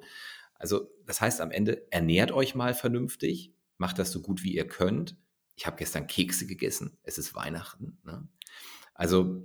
Also 0.55 0.89
das 1.05 1.21
heißt 1.21 1.41
am 1.41 1.51
Ende, 1.51 1.91
ernährt 1.91 2.31
euch 2.31 2.55
mal 2.55 2.73
vernünftig, 2.73 3.53
macht 3.77 3.99
das 3.99 4.12
so 4.12 4.21
gut 4.21 4.43
wie 4.43 4.55
ihr 4.55 4.67
könnt. 4.67 5.15
Ich 5.55 5.67
habe 5.67 5.77
gestern 5.77 6.08
Kekse 6.08 6.47
gegessen, 6.47 6.97
es 7.03 7.17
ist 7.17 7.36
Weihnachten. 7.36 7.99
Ne? 8.03 8.27
Also 8.93 9.43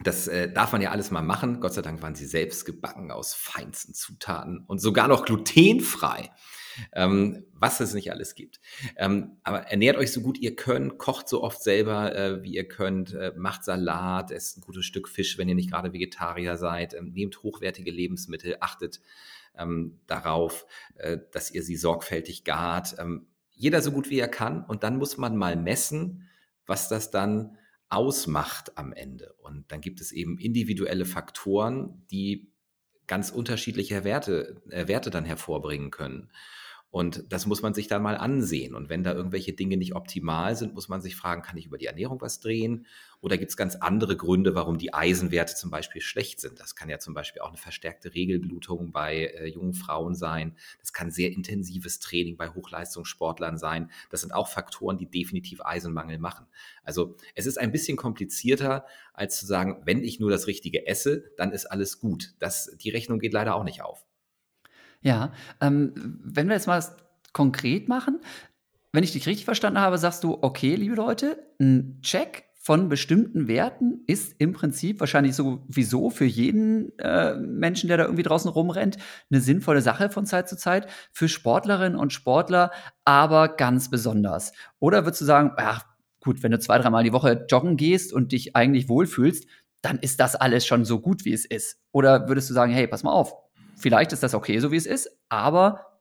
das 0.00 0.28
äh, 0.28 0.52
darf 0.52 0.72
man 0.72 0.82
ja 0.82 0.90
alles 0.90 1.10
mal 1.10 1.22
machen. 1.22 1.60
Gott 1.60 1.74
sei 1.74 1.82
Dank 1.82 2.02
waren 2.02 2.14
sie 2.14 2.26
selbst 2.26 2.64
gebacken 2.64 3.10
aus 3.10 3.34
feinsten 3.34 3.94
Zutaten 3.94 4.64
und 4.66 4.78
sogar 4.78 5.08
noch 5.08 5.24
glutenfrei. 5.24 6.30
Ähm, 6.92 7.46
was 7.54 7.80
es 7.80 7.94
nicht 7.94 8.12
alles 8.12 8.34
gibt. 8.34 8.60
Ähm, 8.96 9.38
aber 9.42 9.60
ernährt 9.60 9.96
euch 9.96 10.12
so 10.12 10.20
gut 10.20 10.36
ihr 10.38 10.56
könnt, 10.56 10.98
kocht 10.98 11.26
so 11.26 11.42
oft 11.42 11.62
selber, 11.62 12.14
äh, 12.14 12.42
wie 12.42 12.54
ihr 12.54 12.68
könnt, 12.68 13.14
äh, 13.14 13.32
macht 13.34 13.64
Salat, 13.64 14.30
esst 14.30 14.58
ein 14.58 14.60
gutes 14.60 14.84
Stück 14.84 15.08
Fisch, 15.08 15.38
wenn 15.38 15.48
ihr 15.48 15.54
nicht 15.54 15.70
gerade 15.70 15.94
Vegetarier 15.94 16.58
seid, 16.58 16.92
ähm, 16.92 17.12
nehmt 17.12 17.42
hochwertige 17.42 17.90
Lebensmittel, 17.90 18.58
achtet 18.60 19.00
ähm, 19.56 20.00
darauf, 20.06 20.66
äh, 20.96 21.16
dass 21.32 21.50
ihr 21.50 21.62
sie 21.62 21.76
sorgfältig 21.76 22.44
gart. 22.44 22.96
Ähm, 22.98 23.26
jeder 23.52 23.80
so 23.80 23.90
gut 23.90 24.10
wie 24.10 24.18
er 24.18 24.28
kann 24.28 24.62
und 24.62 24.82
dann 24.82 24.98
muss 24.98 25.16
man 25.16 25.34
mal 25.34 25.56
messen, 25.56 26.28
was 26.66 26.88
das 26.88 27.10
dann 27.10 27.56
ausmacht 27.88 28.76
am 28.76 28.92
Ende. 28.92 29.34
Und 29.34 29.70
dann 29.70 29.80
gibt 29.80 30.00
es 30.00 30.12
eben 30.12 30.38
individuelle 30.38 31.04
Faktoren, 31.04 32.04
die 32.10 32.52
ganz 33.06 33.30
unterschiedliche 33.30 34.04
Werte, 34.04 34.60
äh, 34.70 34.88
Werte 34.88 35.10
dann 35.10 35.24
hervorbringen 35.24 35.90
können. 35.90 36.30
Und 36.90 37.24
das 37.30 37.46
muss 37.46 37.62
man 37.62 37.74
sich 37.74 37.88
dann 37.88 38.02
mal 38.02 38.16
ansehen. 38.16 38.74
Und 38.74 38.88
wenn 38.88 39.02
da 39.02 39.12
irgendwelche 39.12 39.52
Dinge 39.52 39.76
nicht 39.76 39.94
optimal 39.94 40.56
sind, 40.56 40.72
muss 40.72 40.88
man 40.88 41.02
sich 41.02 41.14
fragen, 41.14 41.42
kann 41.42 41.58
ich 41.58 41.66
über 41.66 41.78
die 41.78 41.86
Ernährung 41.86 42.20
was 42.20 42.40
drehen? 42.40 42.86
Oder 43.20 43.36
gibt 43.36 43.50
es 43.50 43.56
ganz 43.56 43.76
andere 43.76 44.16
Gründe, 44.16 44.54
warum 44.54 44.78
die 44.78 44.94
Eisenwerte 44.94 45.54
zum 45.56 45.70
Beispiel 45.70 46.00
schlecht 46.00 46.40
sind? 46.40 46.58
Das 46.58 46.74
kann 46.74 46.88
ja 46.88 46.98
zum 46.98 47.12
Beispiel 47.12 47.42
auch 47.42 47.48
eine 47.48 47.58
verstärkte 47.58 48.14
Regelblutung 48.14 48.92
bei 48.92 49.26
äh, 49.26 49.46
jungen 49.46 49.74
Frauen 49.74 50.14
sein. 50.14 50.56
Das 50.80 50.92
kann 50.92 51.10
sehr 51.10 51.32
intensives 51.32 51.98
Training 51.98 52.36
bei 52.36 52.48
Hochleistungssportlern 52.48 53.58
sein. 53.58 53.90
Das 54.10 54.22
sind 54.22 54.32
auch 54.32 54.48
Faktoren, 54.48 54.96
die 54.96 55.10
definitiv 55.10 55.60
Eisenmangel 55.60 56.18
machen. 56.18 56.46
Also 56.82 57.16
es 57.34 57.46
ist 57.46 57.58
ein 57.58 57.72
bisschen 57.72 57.96
komplizierter, 57.96 58.86
als 59.12 59.38
zu 59.38 59.46
sagen, 59.46 59.82
wenn 59.84 60.02
ich 60.02 60.20
nur 60.20 60.30
das 60.30 60.46
Richtige 60.46 60.86
esse, 60.86 61.30
dann 61.36 61.52
ist 61.52 61.66
alles 61.66 62.00
gut. 62.00 62.34
Das, 62.38 62.74
die 62.80 62.90
Rechnung 62.90 63.18
geht 63.18 63.32
leider 63.32 63.54
auch 63.54 63.64
nicht 63.64 63.82
auf. 63.82 64.06
Ja, 65.02 65.32
ähm, 65.60 65.92
wenn 66.24 66.48
wir 66.48 66.54
jetzt 66.54 66.66
mal 66.66 66.82
konkret 67.32 67.88
machen, 67.88 68.20
wenn 68.92 69.04
ich 69.04 69.12
dich 69.12 69.26
richtig 69.26 69.44
verstanden 69.44 69.80
habe, 69.80 69.98
sagst 69.98 70.24
du, 70.24 70.38
okay, 70.40 70.74
liebe 70.74 70.94
Leute, 70.94 71.38
ein 71.60 72.00
Check 72.02 72.44
von 72.66 72.88
bestimmten 72.88 73.46
Werten 73.46 74.00
ist 74.08 74.34
im 74.38 74.52
Prinzip 74.52 74.98
wahrscheinlich 74.98 75.36
sowieso 75.36 76.10
für 76.10 76.24
jeden 76.24 76.98
äh, 76.98 77.36
Menschen, 77.36 77.86
der 77.86 77.96
da 77.96 78.04
irgendwie 78.04 78.24
draußen 78.24 78.50
rumrennt, 78.50 78.96
eine 79.30 79.40
sinnvolle 79.40 79.82
Sache 79.82 80.10
von 80.10 80.26
Zeit 80.26 80.48
zu 80.48 80.56
Zeit, 80.56 80.88
für 81.12 81.28
Sportlerinnen 81.28 81.96
und 81.96 82.12
Sportler 82.12 82.72
aber 83.04 83.48
ganz 83.54 83.88
besonders. 83.88 84.50
Oder 84.80 85.04
würdest 85.04 85.20
du 85.20 85.26
sagen, 85.26 85.52
ach 85.58 85.84
gut, 86.20 86.42
wenn 86.42 86.50
du 86.50 86.58
zwei, 86.58 86.78
dreimal 86.78 87.04
die 87.04 87.12
Woche 87.12 87.46
joggen 87.48 87.76
gehst 87.76 88.12
und 88.12 88.32
dich 88.32 88.56
eigentlich 88.56 88.88
wohlfühlst, 88.88 89.46
dann 89.80 90.00
ist 90.00 90.18
das 90.18 90.34
alles 90.34 90.66
schon 90.66 90.84
so 90.84 90.98
gut, 90.98 91.24
wie 91.24 91.32
es 91.32 91.44
ist. 91.44 91.78
Oder 91.92 92.28
würdest 92.28 92.50
du 92.50 92.54
sagen, 92.54 92.72
hey, 92.72 92.88
pass 92.88 93.04
mal 93.04 93.12
auf, 93.12 93.32
vielleicht 93.76 94.12
ist 94.12 94.22
das 94.22 94.34
okay, 94.34 94.58
so 94.58 94.72
wie 94.72 94.76
es 94.76 94.86
ist, 94.86 95.10
aber 95.28 96.00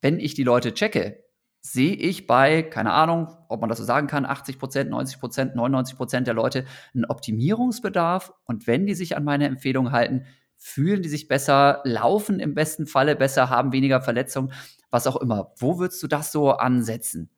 wenn 0.00 0.18
ich 0.20 0.34
die 0.34 0.44
Leute 0.44 0.74
checke, 0.74 1.24
sehe 1.66 1.94
ich 1.94 2.26
bei, 2.26 2.62
keine 2.62 2.92
Ahnung, 2.92 3.34
ob 3.48 3.60
man 3.62 3.70
das 3.70 3.78
so 3.78 3.84
sagen 3.84 4.06
kann, 4.06 4.26
80 4.26 4.58
Prozent, 4.58 4.90
90 4.90 5.18
Prozent, 5.18 5.56
99 5.56 5.96
Prozent 5.96 6.26
der 6.26 6.34
Leute 6.34 6.66
einen 6.92 7.06
Optimierungsbedarf. 7.06 8.34
Und 8.44 8.66
wenn 8.66 8.84
die 8.84 8.94
sich 8.94 9.16
an 9.16 9.24
meine 9.24 9.46
Empfehlung 9.46 9.90
halten, 9.90 10.26
fühlen 10.58 11.00
die 11.00 11.08
sich 11.08 11.26
besser, 11.26 11.80
laufen 11.84 12.38
im 12.38 12.54
besten 12.54 12.86
Falle 12.86 13.16
besser, 13.16 13.48
haben 13.48 13.72
weniger 13.72 14.02
Verletzungen, 14.02 14.52
was 14.90 15.06
auch 15.06 15.16
immer. 15.16 15.54
Wo 15.56 15.78
würdest 15.78 16.02
du 16.02 16.06
das 16.06 16.32
so 16.32 16.50
ansetzen? 16.50 17.30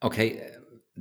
Okay, 0.00 0.42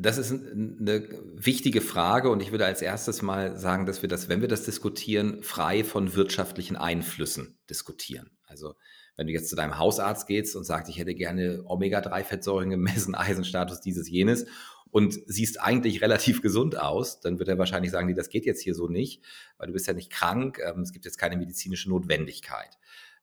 das 0.02 0.18
ist 0.18 0.32
eine 0.32 1.08
wichtige 1.36 1.82
Frage 1.82 2.30
und 2.30 2.42
ich 2.42 2.52
würde 2.52 2.66
als 2.66 2.82
erstes 2.82 3.22
mal 3.22 3.58
sagen, 3.58 3.86
dass 3.86 4.02
wir 4.02 4.10
das, 4.10 4.30
wenn 4.30 4.42
wir 4.42 4.48
das 4.48 4.64
diskutieren, 4.64 5.44
frei 5.44 5.84
von 5.84 6.16
wirtschaftlichen 6.16 6.76
Einflüssen 6.76 7.58
diskutieren. 7.70 8.32
Also 8.46 8.76
wenn 9.16 9.28
du 9.28 9.34
jetzt 9.34 9.50
zu 9.50 9.56
deinem 9.56 9.78
Hausarzt 9.78 10.28
gehst 10.28 10.56
und 10.56 10.64
sagst, 10.64 10.90
ich 10.90 10.98
hätte 10.98 11.14
gerne 11.14 11.64
Omega-3-Fettsäuren 11.66 12.70
gemessen, 12.70 13.16
Eisenstatus, 13.16 13.82
dieses, 13.82 14.10
jenes 14.10 14.46
und 14.92 15.20
siehst 15.28 15.60
eigentlich 15.60 16.02
relativ 16.02 16.42
gesund 16.42 16.80
aus, 16.80 17.20
dann 17.20 17.38
wird 17.38 17.50
er 17.50 17.58
wahrscheinlich 17.58 17.92
sagen, 17.92 18.08
nee, 18.08 18.14
das 18.14 18.30
geht 18.30 18.46
jetzt 18.46 18.62
hier 18.62 18.74
so 18.74 18.88
nicht, 18.88 19.22
weil 19.58 19.68
du 19.68 19.74
bist 19.74 19.88
ja 19.88 19.94
nicht 19.94 20.12
krank, 20.12 20.60
ähm, 20.66 20.82
es 20.82 20.94
gibt 20.94 21.06
jetzt 21.06 21.18
keine 21.18 21.36
medizinische 21.38 21.90
Notwendigkeit. 21.90 22.78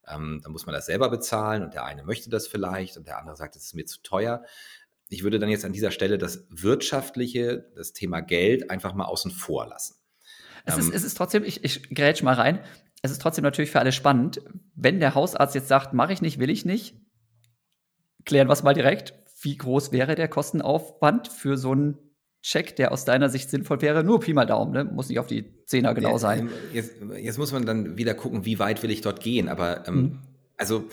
Ähm, 0.06 0.40
dann 0.42 0.52
muss 0.52 0.66
man 0.66 0.74
das 0.74 0.86
selber 0.86 1.08
bezahlen 1.10 1.64
und 1.64 1.74
der 1.74 1.84
eine 1.84 2.04
möchte 2.04 2.30
das 2.30 2.46
vielleicht 2.46 2.96
und 2.96 3.06
der 3.06 3.18
andere 3.18 3.36
sagt, 3.36 3.56
es 3.56 3.64
ist 3.64 3.74
mir 3.74 3.86
zu 3.86 4.02
teuer. 4.02 4.44
Ich 5.08 5.22
würde 5.22 5.38
dann 5.38 5.48
jetzt 5.48 5.64
an 5.64 5.72
dieser 5.72 5.90
Stelle 5.90 6.18
das 6.18 6.46
Wirtschaftliche, 6.50 7.70
das 7.76 7.92
Thema 7.92 8.20
Geld 8.20 8.70
einfach 8.70 8.94
mal 8.94 9.04
außen 9.04 9.30
vor 9.30 9.66
lassen. 9.66 9.94
Es, 10.64 10.76
ist, 10.76 10.88
ähm, 10.88 10.92
es 10.94 11.04
ist 11.04 11.16
trotzdem, 11.16 11.44
ich, 11.44 11.62
ich 11.64 11.90
grätsch 11.90 12.22
mal 12.22 12.34
rein, 12.34 12.60
es 13.02 13.12
ist 13.12 13.22
trotzdem 13.22 13.44
natürlich 13.44 13.70
für 13.70 13.78
alle 13.78 13.92
spannend, 13.92 14.40
wenn 14.74 14.98
der 14.98 15.14
Hausarzt 15.14 15.54
jetzt 15.54 15.68
sagt, 15.68 15.92
mache 15.92 16.12
ich 16.12 16.22
nicht, 16.22 16.38
will 16.38 16.50
ich 16.50 16.64
nicht, 16.64 16.96
klären 18.24 18.48
wir 18.48 18.52
es 18.52 18.62
mal 18.62 18.74
direkt. 18.74 19.14
Wie 19.40 19.56
groß 19.56 19.92
wäre 19.92 20.14
der 20.14 20.28
Kostenaufwand 20.28 21.28
für 21.28 21.56
so 21.56 21.72
einen 21.72 21.98
Check, 22.42 22.76
der 22.76 22.90
aus 22.92 23.04
deiner 23.04 23.28
Sicht 23.28 23.50
sinnvoll 23.50 23.80
wäre? 23.82 24.02
Nur 24.02 24.20
Pi 24.20 24.32
mal 24.32 24.46
Daumen, 24.46 24.72
ne? 24.72 24.84
muss 24.84 25.08
nicht 25.08 25.18
auf 25.18 25.26
die 25.26 25.64
Zehner 25.66 25.94
genau 25.94 26.18
sein. 26.18 26.50
Jetzt, 26.72 26.94
jetzt, 27.18 27.38
muss 27.38 27.52
man 27.52 27.66
dann 27.66 27.96
wieder 27.96 28.14
gucken, 28.14 28.44
wie 28.44 28.58
weit 28.58 28.82
will 28.82 28.90
ich 28.90 29.02
dort 29.02 29.20
gehen. 29.20 29.48
Aber 29.48 29.86
ähm, 29.86 29.94
mhm. 29.94 30.18
also 30.56 30.84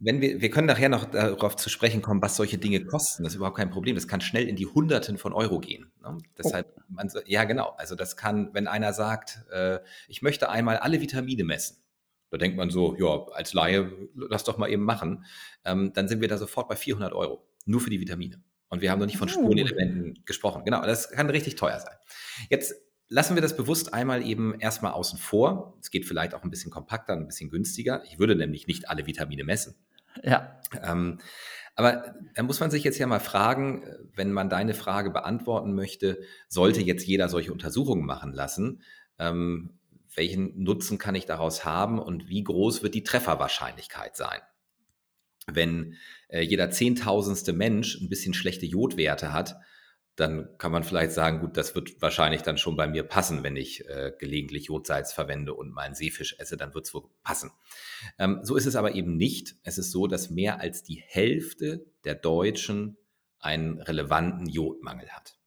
wenn 0.00 0.20
wir, 0.20 0.40
wir 0.40 0.50
können 0.50 0.66
nachher 0.66 0.88
noch 0.88 1.04
darauf 1.04 1.56
zu 1.56 1.68
sprechen 1.68 2.02
kommen, 2.02 2.22
was 2.22 2.36
solche 2.36 2.58
Dinge 2.58 2.84
kosten. 2.84 3.22
Das 3.22 3.32
ist 3.32 3.36
überhaupt 3.36 3.56
kein 3.56 3.70
Problem. 3.70 3.94
Das 3.94 4.08
kann 4.08 4.20
schnell 4.20 4.48
in 4.48 4.56
die 4.56 4.66
Hunderten 4.66 5.18
von 5.18 5.32
Euro 5.32 5.60
gehen. 5.60 5.90
Ne? 6.02 6.18
Deshalb, 6.36 6.72
oh. 6.76 6.82
man, 6.88 7.10
ja 7.26 7.44
genau. 7.44 7.74
Also 7.76 7.94
das 7.94 8.16
kann, 8.16 8.50
wenn 8.54 8.66
einer 8.66 8.92
sagt, 8.92 9.44
äh, 9.50 9.80
ich 10.08 10.22
möchte 10.22 10.48
einmal 10.48 10.78
alle 10.78 11.00
Vitamine 11.00 11.44
messen, 11.44 11.76
da 12.30 12.38
denkt 12.38 12.56
man 12.56 12.70
so, 12.70 12.96
ja, 12.96 13.26
als 13.32 13.54
Laie, 13.54 13.90
lass 14.14 14.44
doch 14.44 14.58
mal 14.58 14.70
eben 14.70 14.84
machen. 14.84 15.24
Ähm, 15.64 15.92
dann 15.94 16.08
sind 16.08 16.20
wir 16.20 16.28
da 16.28 16.36
sofort 16.36 16.68
bei 16.68 16.76
400 16.76 17.12
Euro. 17.12 17.46
Nur 17.64 17.80
für 17.80 17.90
die 17.90 18.00
Vitamine. 18.00 18.42
Und 18.68 18.82
wir 18.82 18.90
haben 18.90 18.98
noch 18.98 19.06
nicht 19.06 19.16
von 19.16 19.28
Spurenelementen 19.28 20.22
gesprochen. 20.26 20.64
Genau, 20.64 20.82
das 20.82 21.10
kann 21.10 21.30
richtig 21.30 21.54
teuer 21.54 21.80
sein. 21.80 21.94
Jetzt 22.50 22.74
lassen 23.08 23.34
wir 23.34 23.42
das 23.42 23.56
bewusst 23.56 23.94
einmal 23.94 24.24
eben 24.24 24.58
erstmal 24.58 24.92
außen 24.92 25.18
vor. 25.18 25.76
Es 25.80 25.90
geht 25.90 26.04
vielleicht 26.04 26.34
auch 26.34 26.42
ein 26.42 26.50
bisschen 26.50 26.70
kompakter, 26.70 27.14
ein 27.14 27.26
bisschen 27.26 27.50
günstiger. 27.50 28.02
Ich 28.04 28.18
würde 28.18 28.36
nämlich 28.36 28.66
nicht 28.66 28.88
alle 28.88 29.06
Vitamine 29.06 29.44
messen. 29.44 29.74
Ja. 30.22 30.60
Ähm, 30.82 31.18
aber 31.74 32.14
da 32.34 32.42
muss 32.42 32.60
man 32.60 32.70
sich 32.70 32.82
jetzt 32.82 32.98
ja 32.98 33.06
mal 33.06 33.20
fragen, 33.20 33.84
wenn 34.14 34.32
man 34.32 34.48
deine 34.48 34.74
Frage 34.74 35.10
beantworten 35.10 35.74
möchte, 35.74 36.20
sollte 36.48 36.80
jetzt 36.80 37.06
jeder 37.06 37.28
solche 37.28 37.52
Untersuchungen 37.52 38.04
machen 38.04 38.32
lassen? 38.32 38.82
Ähm, 39.18 39.78
welchen 40.14 40.60
Nutzen 40.62 40.98
kann 40.98 41.14
ich 41.14 41.26
daraus 41.26 41.64
haben 41.64 42.00
und 42.00 42.28
wie 42.28 42.42
groß 42.42 42.82
wird 42.82 42.94
die 42.94 43.04
Trefferwahrscheinlichkeit 43.04 44.16
sein? 44.16 44.40
Wenn 45.46 45.94
äh, 46.28 46.40
jeder 46.40 46.70
zehntausendste 46.70 47.52
Mensch 47.52 48.00
ein 48.00 48.08
bisschen 48.08 48.34
schlechte 48.34 48.66
Jodwerte 48.66 49.32
hat, 49.32 49.56
dann 50.18 50.58
kann 50.58 50.72
man 50.72 50.82
vielleicht 50.82 51.12
sagen, 51.12 51.38
gut, 51.40 51.56
das 51.56 51.76
wird 51.76 52.02
wahrscheinlich 52.02 52.42
dann 52.42 52.58
schon 52.58 52.74
bei 52.74 52.88
mir 52.88 53.04
passen, 53.04 53.44
wenn 53.44 53.54
ich 53.54 53.88
äh, 53.88 54.12
gelegentlich 54.18 54.66
Jodsalz 54.66 55.12
verwende 55.12 55.54
und 55.54 55.72
mal 55.72 55.82
einen 55.82 55.94
Seefisch 55.94 56.34
esse, 56.38 56.56
dann 56.56 56.74
wird 56.74 56.86
es 56.86 56.94
wohl 56.94 57.04
passen. 57.22 57.52
Ähm, 58.18 58.40
so 58.42 58.56
ist 58.56 58.66
es 58.66 58.74
aber 58.74 58.94
eben 58.96 59.16
nicht. 59.16 59.54
Es 59.62 59.78
ist 59.78 59.92
so, 59.92 60.08
dass 60.08 60.30
mehr 60.30 60.60
als 60.60 60.82
die 60.82 61.00
Hälfte 61.06 61.86
der 62.04 62.16
Deutschen 62.16 62.96
einen 63.38 63.80
relevanten 63.80 64.46
Jodmangel 64.46 65.08
hat. 65.10 65.38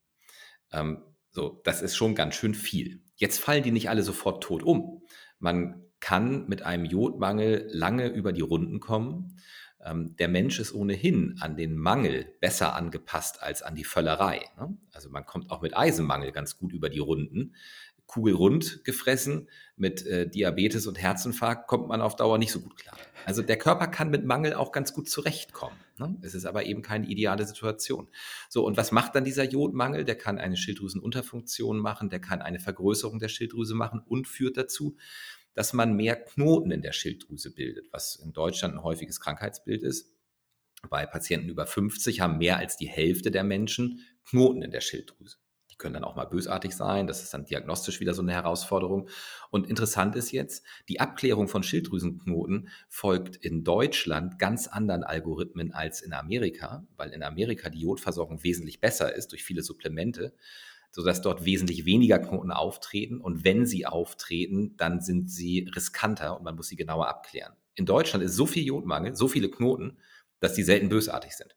Ähm, 0.72 1.02
so, 1.30 1.60
das 1.64 1.82
ist 1.82 1.94
schon 1.94 2.14
ganz 2.14 2.34
schön 2.34 2.54
viel. 2.54 3.02
Jetzt 3.16 3.40
fallen 3.40 3.62
die 3.62 3.72
nicht 3.72 3.90
alle 3.90 4.02
sofort 4.02 4.42
tot 4.42 4.62
um. 4.62 5.02
Man 5.38 5.84
kann 6.00 6.48
mit 6.48 6.62
einem 6.62 6.86
Jodmangel 6.86 7.68
lange 7.70 8.08
über 8.08 8.32
die 8.32 8.40
Runden 8.40 8.80
kommen. 8.80 9.38
Ähm, 9.84 10.16
der 10.16 10.28
Mensch 10.28 10.58
ist 10.60 10.72
ohnehin 10.72 11.36
an 11.40 11.56
den 11.56 11.76
Mangel 11.76 12.26
besser 12.40 12.74
angepasst 12.74 13.42
als 13.42 13.62
an 13.62 13.74
die 13.74 13.84
Völlerei. 13.84 14.40
Ne? 14.58 14.76
Also 14.92 15.10
man 15.10 15.26
kommt 15.26 15.50
auch 15.50 15.62
mit 15.62 15.76
Eisenmangel 15.76 16.32
ganz 16.32 16.58
gut 16.58 16.72
über 16.72 16.88
die 16.88 17.00
Runden. 17.00 17.54
Kugelrund 18.06 18.84
gefressen, 18.84 19.48
mit 19.76 20.04
äh, 20.04 20.28
Diabetes 20.28 20.86
und 20.86 21.00
Herzinfarkt 21.00 21.66
kommt 21.66 21.88
man 21.88 22.02
auf 22.02 22.14
Dauer 22.14 22.36
nicht 22.36 22.52
so 22.52 22.60
gut 22.60 22.76
klar. 22.76 22.94
Also 23.24 23.40
der 23.40 23.56
Körper 23.56 23.86
kann 23.86 24.10
mit 24.10 24.26
Mangel 24.26 24.52
auch 24.52 24.70
ganz 24.70 24.92
gut 24.92 25.08
zurechtkommen. 25.08 25.76
Ne? 25.96 26.16
Es 26.20 26.34
ist 26.34 26.44
aber 26.44 26.64
eben 26.66 26.82
keine 26.82 27.06
ideale 27.06 27.46
Situation. 27.46 28.08
So, 28.50 28.66
und 28.66 28.76
was 28.76 28.92
macht 28.92 29.14
dann 29.14 29.24
dieser 29.24 29.44
Jodmangel? 29.44 30.04
Der 30.04 30.16
kann 30.16 30.38
eine 30.38 30.58
Schilddrüsenunterfunktion 30.58 31.78
machen, 31.78 32.10
der 32.10 32.20
kann 32.20 32.42
eine 32.42 32.60
Vergrößerung 32.60 33.18
der 33.18 33.28
Schilddrüse 33.28 33.74
machen 33.74 34.02
und 34.06 34.28
führt 34.28 34.58
dazu, 34.58 34.96
dass 35.54 35.72
man 35.72 35.94
mehr 35.94 36.16
Knoten 36.16 36.70
in 36.70 36.82
der 36.82 36.92
Schilddrüse 36.92 37.54
bildet, 37.54 37.92
was 37.92 38.16
in 38.16 38.32
Deutschland 38.32 38.74
ein 38.74 38.82
häufiges 38.82 39.20
Krankheitsbild 39.20 39.82
ist. 39.82 40.10
Bei 40.88 41.06
Patienten 41.06 41.48
über 41.48 41.66
50 41.66 42.20
haben 42.20 42.38
mehr 42.38 42.56
als 42.56 42.76
die 42.76 42.88
Hälfte 42.88 43.30
der 43.30 43.44
Menschen 43.44 44.00
Knoten 44.24 44.62
in 44.62 44.70
der 44.70 44.80
Schilddrüse 44.80 45.36
können 45.82 45.94
dann 45.94 46.04
auch 46.04 46.16
mal 46.16 46.24
bösartig 46.24 46.74
sein. 46.74 47.06
Das 47.06 47.22
ist 47.22 47.34
dann 47.34 47.44
diagnostisch 47.44 48.00
wieder 48.00 48.14
so 48.14 48.22
eine 48.22 48.32
Herausforderung. 48.32 49.08
Und 49.50 49.68
interessant 49.68 50.16
ist 50.16 50.30
jetzt, 50.30 50.64
die 50.88 51.00
Abklärung 51.00 51.48
von 51.48 51.62
Schilddrüsenknoten 51.62 52.68
folgt 52.88 53.36
in 53.36 53.64
Deutschland 53.64 54.38
ganz 54.38 54.68
anderen 54.68 55.02
Algorithmen 55.02 55.72
als 55.72 56.00
in 56.00 56.14
Amerika, 56.14 56.86
weil 56.96 57.10
in 57.10 57.22
Amerika 57.22 57.68
die 57.68 57.80
Jodversorgung 57.80 58.42
wesentlich 58.42 58.80
besser 58.80 59.14
ist 59.14 59.32
durch 59.32 59.44
viele 59.44 59.62
Supplemente 59.62 60.32
sodass 60.92 61.22
dort 61.22 61.44
wesentlich 61.44 61.84
weniger 61.84 62.18
Knoten 62.18 62.50
auftreten. 62.50 63.20
Und 63.20 63.44
wenn 63.44 63.66
sie 63.66 63.86
auftreten, 63.86 64.76
dann 64.76 65.00
sind 65.00 65.30
sie 65.30 65.68
riskanter 65.74 66.36
und 66.36 66.44
man 66.44 66.54
muss 66.54 66.68
sie 66.68 66.76
genauer 66.76 67.08
abklären. 67.08 67.54
In 67.74 67.86
Deutschland 67.86 68.22
ist 68.24 68.36
so 68.36 68.46
viel 68.46 68.64
Jodmangel, 68.64 69.16
so 69.16 69.26
viele 69.26 69.50
Knoten, 69.50 69.98
dass 70.40 70.52
die 70.52 70.62
selten 70.62 70.90
bösartig 70.90 71.32
sind. 71.32 71.56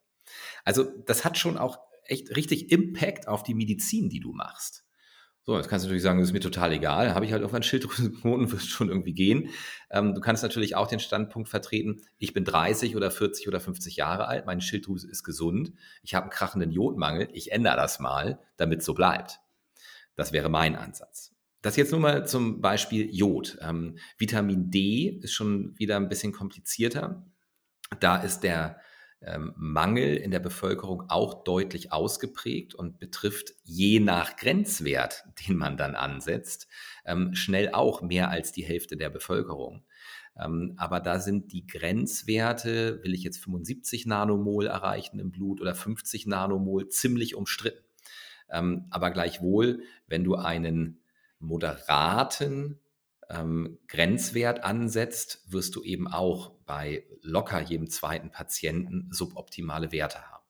Also 0.64 0.84
das 0.84 1.24
hat 1.24 1.36
schon 1.36 1.58
auch 1.58 1.78
echt 2.04 2.34
richtig 2.34 2.72
Impact 2.72 3.28
auf 3.28 3.42
die 3.42 3.54
Medizin, 3.54 4.08
die 4.08 4.20
du 4.20 4.32
machst. 4.32 4.85
So, 5.48 5.56
jetzt 5.56 5.68
kannst 5.68 5.84
du 5.84 5.86
natürlich 5.86 6.02
sagen, 6.02 6.18
das 6.18 6.30
ist 6.30 6.32
mir 6.32 6.40
total 6.40 6.72
egal, 6.72 7.14
habe 7.14 7.24
ich 7.24 7.30
halt 7.30 7.44
auf 7.44 7.54
einen 7.54 7.62
Schilddrüsenknoten, 7.62 8.50
wird 8.50 8.62
schon 8.62 8.88
irgendwie 8.88 9.12
gehen. 9.12 9.50
Ähm, 9.90 10.12
du 10.12 10.20
kannst 10.20 10.42
natürlich 10.42 10.74
auch 10.74 10.88
den 10.88 10.98
Standpunkt 10.98 11.48
vertreten, 11.48 12.02
ich 12.18 12.32
bin 12.32 12.44
30 12.44 12.96
oder 12.96 13.12
40 13.12 13.46
oder 13.46 13.60
50 13.60 13.94
Jahre 13.94 14.26
alt, 14.26 14.44
meine 14.46 14.60
Schilddrüse 14.60 15.08
ist 15.08 15.22
gesund, 15.22 15.72
ich 16.02 16.16
habe 16.16 16.24
einen 16.24 16.32
krachenden 16.32 16.72
Jodmangel, 16.72 17.28
ich 17.32 17.52
ändere 17.52 17.76
das 17.76 18.00
mal, 18.00 18.40
damit 18.56 18.80
es 18.80 18.86
so 18.86 18.94
bleibt. 18.94 19.38
Das 20.16 20.32
wäre 20.32 20.48
mein 20.48 20.74
Ansatz. 20.74 21.32
Das 21.62 21.76
jetzt 21.76 21.92
nur 21.92 22.00
mal 22.00 22.26
zum 22.26 22.60
Beispiel 22.60 23.08
Jod. 23.14 23.56
Ähm, 23.60 23.98
Vitamin 24.18 24.72
D 24.72 25.20
ist 25.22 25.32
schon 25.32 25.78
wieder 25.78 25.94
ein 25.94 26.08
bisschen 26.08 26.32
komplizierter. 26.32 27.24
Da 28.00 28.16
ist 28.16 28.40
der 28.40 28.80
ähm, 29.22 29.52
Mangel 29.56 30.16
in 30.16 30.30
der 30.30 30.40
Bevölkerung 30.40 31.04
auch 31.08 31.42
deutlich 31.44 31.92
ausgeprägt 31.92 32.74
und 32.74 32.98
betrifft 32.98 33.54
je 33.64 34.00
nach 34.00 34.36
Grenzwert, 34.36 35.24
den 35.48 35.56
man 35.56 35.76
dann 35.76 35.94
ansetzt, 35.94 36.68
ähm, 37.04 37.34
schnell 37.34 37.70
auch 37.72 38.02
mehr 38.02 38.30
als 38.30 38.52
die 38.52 38.64
Hälfte 38.64 38.96
der 38.96 39.10
Bevölkerung. 39.10 39.84
Ähm, 40.38 40.74
aber 40.76 41.00
da 41.00 41.18
sind 41.18 41.52
die 41.52 41.66
Grenzwerte, 41.66 43.02
will 43.02 43.14
ich 43.14 43.22
jetzt 43.22 43.38
75 43.38 44.06
Nanomol 44.06 44.66
erreichen 44.66 45.18
im 45.18 45.30
Blut 45.30 45.60
oder 45.60 45.74
50 45.74 46.26
Nanomol, 46.26 46.88
ziemlich 46.88 47.34
umstritten. 47.34 47.82
aber 48.48 49.10
gleichwohl, 49.10 49.82
wenn 50.06 50.22
du 50.22 50.36
einen 50.36 51.00
moderaten 51.40 52.78
Grenzwert 53.88 54.62
ansetzt, 54.62 55.42
wirst 55.48 55.74
du 55.74 55.82
eben 55.82 56.06
auch 56.06 56.55
bei 56.66 57.04
locker 57.22 57.60
jedem 57.60 57.88
zweiten 57.88 58.30
Patienten 58.30 59.08
suboptimale 59.10 59.92
Werte 59.92 60.30
haben. 60.30 60.44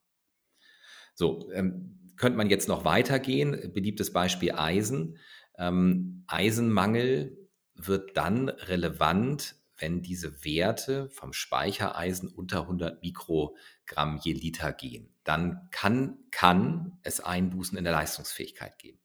So, 1.15 1.51
ähm, 1.53 2.13
könnte 2.17 2.39
man 2.39 2.51
jetzt 2.51 2.69
noch 2.69 2.85
weitergehen. 2.85 3.73
Beliebtes 3.73 4.13
Beispiel 4.13 4.53
Eisen. 4.53 5.19
Ähm, 5.59 6.25
Eisenmangel 6.27 7.49
wird 7.75 8.17
dann 8.17 8.49
relevant, 8.49 9.57
wenn 9.79 10.03
diese 10.03 10.45
Werte 10.45 11.11
vom 11.11 11.33
Speichereisen 11.33 12.29
unter 12.29 12.63
100 12.63 13.03
Mikrogramm 13.03 14.19
je 14.23 14.33
Liter 14.33 14.73
gehen. 14.73 15.15
Dann 15.25 15.69
kann, 15.71 16.19
kann 16.31 16.99
es 17.03 17.21
Einbußen 17.21 17.77
in 17.77 17.85
der 17.85 17.93
Leistungsfähigkeit 17.93 18.79
geben. 18.79 18.99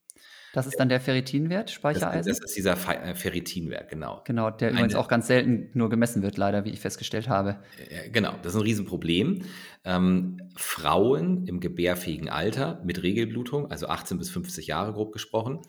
Das 0.54 0.68
ist 0.68 0.78
dann 0.80 0.90
der 0.90 1.00
Ferritinwert, 1.00 1.72
Speichereisen? 1.72 2.30
Das, 2.30 2.40
das 2.40 2.50
ist 2.50 2.58
dieser 2.58 2.74
äh, 2.74 3.16
Ferritinwert, 3.16 3.90
genau. 3.90 4.22
Genau, 4.26 4.50
der 4.50 4.70
Eine, 4.70 4.80
übrigens 4.80 4.96
auch 4.96 5.08
ganz 5.08 5.28
selten 5.28 5.70
nur 5.74 5.90
gemessen 5.90 6.22
wird, 6.24 6.38
leider, 6.38 6.66
wie 6.66 6.72
ich 6.72 6.80
festgestellt 6.80 7.30
habe. 7.30 7.64
Genau, 8.12 8.34
das 8.42 8.54
ist 8.54 8.60
ein 8.60 8.64
Riesenproblem. 8.64 9.44
Ähm, 9.86 10.38
Frauen 10.58 11.48
im 11.48 11.60
gebärfähigen 11.60 12.30
Alter 12.30 12.82
mit 12.84 13.02
Regelblutung, 13.02 13.72
also 13.72 13.88
18 13.88 14.18
bis 14.18 14.30
50 14.30 14.68
Jahre 14.68 14.94
grob 14.94 15.14
gesprochen, 15.14 15.62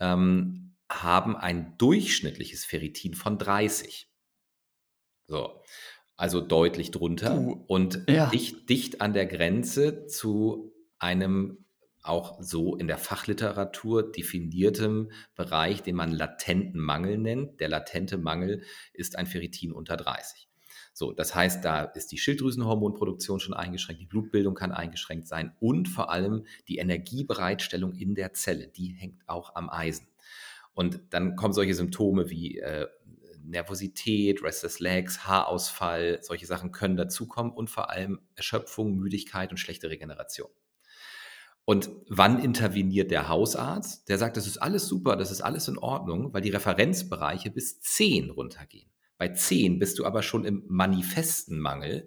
ähm, 0.00 0.76
haben 0.90 1.36
ein 1.36 1.74
durchschnittliches 1.78 2.64
Ferritin 2.64 3.14
von 3.14 3.38
30. 3.38 4.08
So, 5.26 5.62
also 6.16 6.40
deutlich 6.40 6.90
drunter 6.90 7.38
uh, 7.38 7.64
und 7.66 8.04
ja. 8.08 8.26
dicht, 8.30 8.68
dicht 8.68 9.00
an 9.00 9.12
der 9.12 9.26
Grenze 9.26 10.06
zu 10.06 10.72
einem 10.98 11.65
auch 12.08 12.42
so 12.42 12.76
in 12.76 12.86
der 12.86 12.98
Fachliteratur 12.98 14.10
definiertem 14.10 15.10
Bereich, 15.34 15.82
den 15.82 15.96
man 15.96 16.12
latenten 16.12 16.80
Mangel 16.80 17.18
nennt. 17.18 17.60
Der 17.60 17.68
latente 17.68 18.18
Mangel 18.18 18.62
ist 18.92 19.16
ein 19.16 19.26
Ferritin 19.26 19.72
unter 19.72 19.96
30. 19.96 20.48
So, 20.92 21.12
das 21.12 21.34
heißt, 21.34 21.62
da 21.62 21.84
ist 21.84 22.10
die 22.10 22.16
Schilddrüsenhormonproduktion 22.16 23.38
schon 23.38 23.52
eingeschränkt, 23.52 24.00
die 24.00 24.06
Blutbildung 24.06 24.54
kann 24.54 24.72
eingeschränkt 24.72 25.28
sein 25.28 25.54
und 25.60 25.88
vor 25.88 26.10
allem 26.10 26.46
die 26.68 26.78
Energiebereitstellung 26.78 27.94
in 27.94 28.14
der 28.14 28.32
Zelle, 28.32 28.68
die 28.68 28.94
hängt 28.94 29.28
auch 29.28 29.54
am 29.56 29.68
Eisen. 29.68 30.08
Und 30.72 31.00
dann 31.10 31.36
kommen 31.36 31.52
solche 31.52 31.74
Symptome 31.74 32.30
wie 32.30 32.60
äh, 32.60 32.86
Nervosität, 33.46 34.42
Restless 34.42 34.80
Legs, 34.80 35.26
Haarausfall, 35.26 36.18
solche 36.22 36.46
Sachen 36.46 36.72
können 36.72 36.96
dazukommen 36.96 37.52
und 37.52 37.70
vor 37.70 37.90
allem 37.90 38.20
Erschöpfung, 38.34 38.96
Müdigkeit 38.96 39.50
und 39.50 39.58
schlechte 39.58 39.90
Regeneration. 39.90 40.48
Und 41.66 41.90
wann 42.08 42.38
interveniert 42.38 43.10
der 43.10 43.28
Hausarzt? 43.28 44.08
Der 44.08 44.18
sagt, 44.18 44.36
das 44.36 44.46
ist 44.46 44.58
alles 44.58 44.86
super, 44.86 45.16
das 45.16 45.32
ist 45.32 45.40
alles 45.40 45.66
in 45.66 45.78
Ordnung, 45.78 46.32
weil 46.32 46.40
die 46.40 46.50
Referenzbereiche 46.50 47.50
bis 47.50 47.80
10 47.80 48.30
runtergehen. 48.30 48.88
Bei 49.18 49.28
10 49.28 49.80
bist 49.80 49.98
du 49.98 50.06
aber 50.06 50.22
schon 50.22 50.44
im 50.44 50.62
manifesten 50.68 51.58
Mangel 51.58 52.06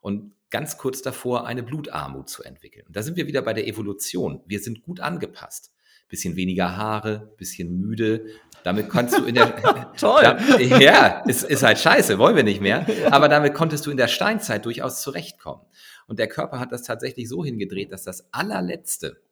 und 0.00 0.32
ganz 0.48 0.78
kurz 0.78 1.02
davor, 1.02 1.44
eine 1.44 1.64
Blutarmut 1.64 2.28
zu 2.28 2.44
entwickeln. 2.44 2.86
Und 2.86 2.94
da 2.94 3.02
sind 3.02 3.16
wir 3.16 3.26
wieder 3.26 3.42
bei 3.42 3.52
der 3.52 3.66
Evolution. 3.66 4.42
Wir 4.46 4.60
sind 4.60 4.82
gut 4.82 5.00
angepasst. 5.00 5.72
Bisschen 6.08 6.36
weniger 6.36 6.76
Haare, 6.76 7.34
bisschen 7.36 7.80
müde. 7.80 8.26
Damit 8.62 8.90
kannst 8.90 9.16
du 9.16 9.24
in 9.24 9.34
der. 9.34 9.92
Toll! 9.96 10.22
Da, 10.22 10.58
ja, 10.58 11.20
ist, 11.26 11.44
ist 11.44 11.62
halt 11.62 11.78
scheiße, 11.78 12.18
wollen 12.18 12.36
wir 12.36 12.42
nicht 12.42 12.60
mehr. 12.60 12.86
Aber 13.10 13.28
damit 13.28 13.54
konntest 13.54 13.86
du 13.86 13.90
in 13.90 13.96
der 13.96 14.08
Steinzeit 14.08 14.64
durchaus 14.64 15.02
zurechtkommen. 15.02 15.62
Und 16.10 16.18
der 16.18 16.26
Körper 16.26 16.58
hat 16.58 16.72
das 16.72 16.82
tatsächlich 16.82 17.28
so 17.28 17.44
hingedreht, 17.44 17.92
dass 17.92 18.02
das 18.02 18.34
allerletzte, 18.34 19.22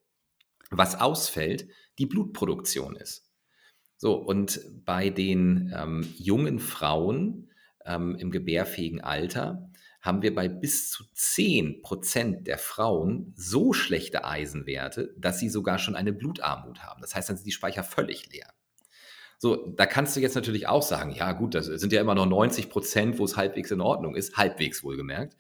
was 0.71 0.95
ausfällt, 0.95 1.67
die 1.99 2.07
Blutproduktion 2.07 2.95
ist. 2.95 3.29
So, 3.97 4.15
und 4.15 4.61
bei 4.85 5.11
den 5.11 5.75
ähm, 5.77 6.15
jungen 6.19 6.61
Frauen 6.61 7.51
ähm, 7.85 8.15
im 8.15 8.31
gebärfähigen 8.31 9.01
Alter 9.01 9.73
haben 10.03 10.23
wir 10.23 10.33
bei 10.33 10.47
bis 10.47 10.93
zu 10.93 11.03
10 11.15 11.83
Prozent 11.83 12.47
der 12.47 12.59
Frauen 12.59 13.35
so 13.37 13.73
schlechte 13.73 14.25
Eisenwerte, 14.25 15.13
dass 15.19 15.41
sie 15.41 15.49
sogar 15.49 15.81
schon 15.81 15.97
eine 15.97 16.13
Blutarmut 16.13 16.85
haben. 16.85 17.01
Das 17.01 17.17
heißt, 17.17 17.29
dann 17.29 17.37
sind 17.37 17.47
die 17.47 17.51
Speicher 17.51 17.83
völlig 17.83 18.33
leer. 18.33 18.55
So, 19.39 19.67
da 19.67 19.85
kannst 19.87 20.15
du 20.15 20.21
jetzt 20.21 20.37
natürlich 20.37 20.69
auch 20.69 20.83
sagen, 20.83 21.11
ja 21.11 21.33
gut, 21.33 21.57
das 21.57 21.67
sind 21.67 21.93
ja 21.93 22.01
immer 22.01 22.15
noch 22.15 22.27
90 22.27 22.71
Prozent, 22.71 23.19
wo 23.19 23.25
es 23.25 23.37
halbwegs 23.37 23.73
in 23.73 23.81
Ordnung 23.81 24.15
ist, 24.15 24.37
halbwegs 24.37 24.85
wohlgemerkt. 24.85 25.37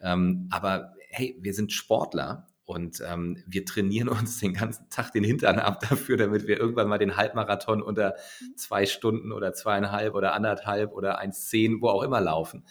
Ähm, 0.00 0.48
aber 0.50 0.94
hey, 1.10 1.36
wir 1.40 1.54
sind 1.54 1.72
Sportler 1.72 2.46
und 2.68 3.02
ähm, 3.06 3.42
wir 3.46 3.64
trainieren 3.64 4.08
uns 4.10 4.40
den 4.40 4.52
ganzen 4.52 4.90
Tag 4.90 5.12
den 5.12 5.24
Hintern 5.24 5.58
ab 5.58 5.80
dafür, 5.88 6.18
damit 6.18 6.46
wir 6.46 6.58
irgendwann 6.58 6.86
mal 6.86 6.98
den 6.98 7.16
Halbmarathon 7.16 7.80
unter 7.80 8.16
zwei 8.56 8.84
Stunden 8.84 9.32
oder 9.32 9.54
zweieinhalb 9.54 10.14
oder 10.14 10.34
anderthalb 10.34 10.92
oder 10.92 11.18
1,10, 11.18 11.80
wo 11.80 11.88
auch 11.88 12.02
immer 12.02 12.20
laufen 12.20 12.66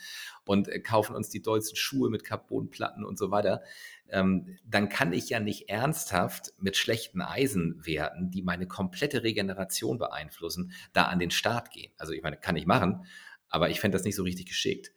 und 0.45 0.67
äh, 0.67 0.79
kaufen 0.79 1.15
uns 1.15 1.29
die 1.29 1.41
dollsten 1.41 1.75
Schuhe 1.75 2.11
mit 2.11 2.23
Carbonplatten 2.23 3.03
und 3.03 3.17
so 3.17 3.31
weiter. 3.31 3.63
Ähm, 4.09 4.57
dann 4.65 4.87
kann 4.87 5.13
ich 5.13 5.29
ja 5.29 5.39
nicht 5.39 5.67
ernsthaft 5.69 6.53
mit 6.59 6.77
schlechten 6.77 7.21
Eisenwerten, 7.21 8.29
die 8.29 8.43
meine 8.43 8.67
komplette 8.67 9.23
Regeneration 9.23 9.97
beeinflussen, 9.97 10.73
da 10.93 11.05
an 11.05 11.17
den 11.17 11.31
Start 11.31 11.71
gehen. 11.71 11.91
Also 11.97 12.13
ich 12.13 12.21
meine, 12.21 12.37
kann 12.37 12.55
ich 12.55 12.67
machen, 12.67 13.05
aber 13.49 13.71
ich 13.71 13.79
fände 13.79 13.97
das 13.97 14.05
nicht 14.05 14.15
so 14.15 14.23
richtig 14.23 14.45
geschickt. 14.45 14.91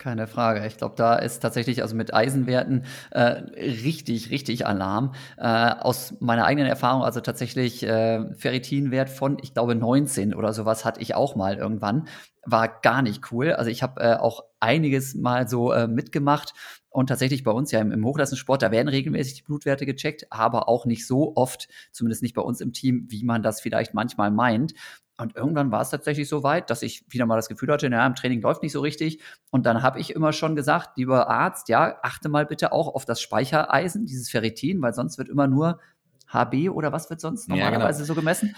Keine 0.00 0.26
Frage. 0.26 0.66
Ich 0.66 0.78
glaube, 0.78 0.94
da 0.96 1.16
ist 1.16 1.40
tatsächlich 1.40 1.82
also 1.82 1.94
mit 1.94 2.14
Eisenwerten 2.14 2.86
äh, 3.10 3.20
richtig, 3.20 4.30
richtig 4.30 4.66
Alarm. 4.66 5.12
Äh, 5.36 5.44
aus 5.44 6.14
meiner 6.20 6.46
eigenen 6.46 6.66
Erfahrung, 6.68 7.02
also 7.02 7.20
tatsächlich 7.20 7.82
äh, 7.82 8.24
Ferritinwert 8.34 9.10
von, 9.10 9.36
ich 9.42 9.52
glaube, 9.52 9.74
19 9.74 10.32
oder 10.34 10.54
sowas 10.54 10.86
hatte 10.86 11.02
ich 11.02 11.14
auch 11.14 11.36
mal 11.36 11.58
irgendwann. 11.58 12.08
War 12.46 12.80
gar 12.80 13.02
nicht 13.02 13.30
cool. 13.30 13.52
Also 13.52 13.70
ich 13.70 13.82
habe 13.82 14.00
äh, 14.00 14.14
auch 14.14 14.44
einiges 14.58 15.14
mal 15.14 15.46
so 15.46 15.70
äh, 15.70 15.86
mitgemacht. 15.86 16.54
Und 16.88 17.08
tatsächlich 17.08 17.44
bei 17.44 17.50
uns 17.52 17.70
ja 17.70 17.80
im, 17.80 17.92
im 17.92 18.02
Hochleistungssport, 18.06 18.62
da 18.62 18.70
werden 18.70 18.88
regelmäßig 18.88 19.34
die 19.34 19.42
Blutwerte 19.42 19.84
gecheckt, 19.84 20.32
aber 20.32 20.66
auch 20.66 20.86
nicht 20.86 21.06
so 21.06 21.36
oft, 21.36 21.68
zumindest 21.92 22.22
nicht 22.22 22.34
bei 22.34 22.42
uns 22.42 22.62
im 22.62 22.72
Team, 22.72 23.04
wie 23.10 23.22
man 23.22 23.42
das 23.42 23.60
vielleicht 23.60 23.92
manchmal 23.92 24.30
meint. 24.30 24.72
Und 25.20 25.36
irgendwann 25.36 25.70
war 25.70 25.82
es 25.82 25.90
tatsächlich 25.90 26.28
so 26.28 26.42
weit, 26.42 26.70
dass 26.70 26.82
ich 26.82 27.04
wieder 27.08 27.26
mal 27.26 27.36
das 27.36 27.48
Gefühl 27.48 27.70
hatte, 27.70 27.88
naja, 27.90 28.06
im 28.06 28.14
Training 28.14 28.40
läuft 28.40 28.62
nicht 28.62 28.72
so 28.72 28.80
richtig. 28.80 29.20
Und 29.50 29.66
dann 29.66 29.82
habe 29.82 30.00
ich 30.00 30.14
immer 30.14 30.32
schon 30.32 30.56
gesagt, 30.56 30.96
lieber 30.96 31.28
Arzt, 31.28 31.68
ja, 31.68 31.98
achte 32.02 32.28
mal 32.28 32.46
bitte 32.46 32.72
auch 32.72 32.88
auf 32.94 33.04
das 33.04 33.20
Speichereisen, 33.20 34.06
dieses 34.06 34.30
Ferritin, 34.30 34.80
weil 34.82 34.94
sonst 34.94 35.18
wird 35.18 35.28
immer 35.28 35.46
nur 35.46 35.78
HB 36.28 36.70
oder 36.70 36.92
was 36.92 37.10
wird 37.10 37.20
sonst 37.20 37.48
normalerweise 37.48 38.00
ja, 38.00 38.04
genau. 38.04 38.06
so 38.06 38.14
gemessen. 38.14 38.54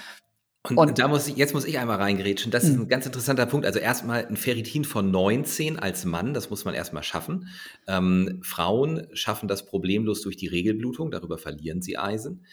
Und, 0.69 0.79
und, 0.79 0.99
da 1.01 1.09
muss 1.09 1.27
ich, 1.27 1.37
jetzt 1.37 1.55
muss 1.55 1.65
ich 1.65 1.81
einmal 1.81 1.97
reingrätschen. 1.97 2.53
Das 2.53 2.63
ist 2.63 2.75
ein 2.75 2.83
hm. 2.83 2.89
ganz 2.89 3.05
interessanter 3.05 3.47
Punkt. 3.47 3.67
Also 3.67 3.81
erstmal 3.81 4.25
ein 4.27 4.37
Ferritin 4.37 4.85
von 4.85 5.11
19 5.11 5.81
als 5.81 6.05
Mann, 6.05 6.35
das 6.35 6.51
muss 6.51 6.65
man 6.65 6.75
erstmal 6.75 7.03
schaffen. 7.03 7.49
Ähm, 7.89 8.39
Frauen 8.45 9.09
schaffen 9.13 9.49
das 9.49 9.67
problemlos 9.67 10.23
durch 10.23 10.37
die 10.37 10.47
Regelblutung, 10.47 11.11
darüber 11.11 11.37
verlieren 11.37 11.83
sie 11.83 11.99
Eisen. 11.99 12.45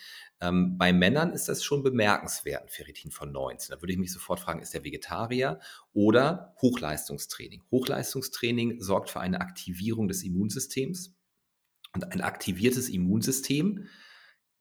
Ähm, 0.41 0.77
bei 0.77 0.93
Männern 0.93 1.33
ist 1.33 1.49
das 1.49 1.63
schon 1.63 1.83
bemerkenswert, 1.83 2.63
ein 2.63 2.69
Ferritin 2.69 3.11
von 3.11 3.31
19. 3.31 3.73
Da 3.73 3.81
würde 3.81 3.93
ich 3.93 3.99
mich 3.99 4.13
sofort 4.13 4.39
fragen, 4.39 4.61
ist 4.61 4.73
der 4.73 4.83
Vegetarier 4.83 5.59
oder 5.93 6.55
Hochleistungstraining? 6.61 7.63
Hochleistungstraining 7.71 8.81
sorgt 8.81 9.09
für 9.09 9.19
eine 9.19 9.41
Aktivierung 9.41 10.07
des 10.07 10.23
Immunsystems. 10.23 11.15
Und 11.93 12.11
ein 12.11 12.21
aktiviertes 12.21 12.87
Immunsystem, 12.87 13.87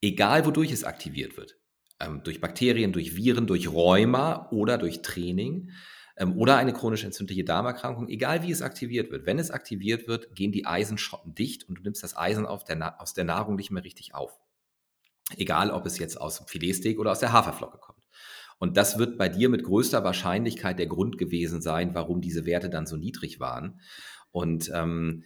egal 0.01 0.45
wodurch 0.45 0.71
es 0.71 0.83
aktiviert 0.83 1.37
wird, 1.37 1.59
ähm, 1.99 2.21
durch 2.23 2.41
Bakterien, 2.41 2.91
durch 2.91 3.15
Viren, 3.15 3.45
durch 3.45 3.71
Rheuma 3.71 4.49
oder 4.49 4.79
durch 4.79 5.03
Training 5.03 5.69
ähm, 6.17 6.37
oder 6.37 6.57
eine 6.57 6.73
chronisch 6.73 7.03
entzündliche 7.03 7.43
Darmerkrankung, 7.43 8.09
egal 8.09 8.41
wie 8.41 8.51
es 8.51 8.63
aktiviert 8.63 9.11
wird, 9.11 9.27
wenn 9.27 9.37
es 9.37 9.51
aktiviert 9.51 10.07
wird, 10.07 10.35
gehen 10.35 10.51
die 10.51 10.65
Eisenschotten 10.65 11.35
dicht 11.35 11.69
und 11.69 11.75
du 11.75 11.83
nimmst 11.83 12.03
das 12.03 12.17
Eisen 12.17 12.45
der 12.45 12.99
aus 12.99 13.13
der 13.13 13.23
Nahrung 13.25 13.55
nicht 13.55 13.69
mehr 13.69 13.83
richtig 13.83 14.15
auf. 14.15 14.39
Egal, 15.37 15.71
ob 15.71 15.85
es 15.85 15.99
jetzt 15.99 16.19
aus 16.19 16.37
dem 16.37 16.47
Filetsteak 16.47 16.99
oder 16.99 17.11
aus 17.11 17.19
der 17.19 17.31
Haferflocke 17.31 17.77
kommt. 17.77 17.99
Und 18.57 18.75
das 18.75 18.97
wird 18.97 19.17
bei 19.17 19.29
dir 19.29 19.49
mit 19.49 19.63
größter 19.63 20.03
Wahrscheinlichkeit 20.03 20.79
der 20.79 20.87
Grund 20.87 21.17
gewesen 21.17 21.61
sein, 21.61 21.95
warum 21.95 22.19
diese 22.21 22.45
Werte 22.45 22.69
dann 22.69 22.85
so 22.85 22.97
niedrig 22.97 23.39
waren. 23.39 23.79
Und 24.31 24.69
ähm, 24.73 25.23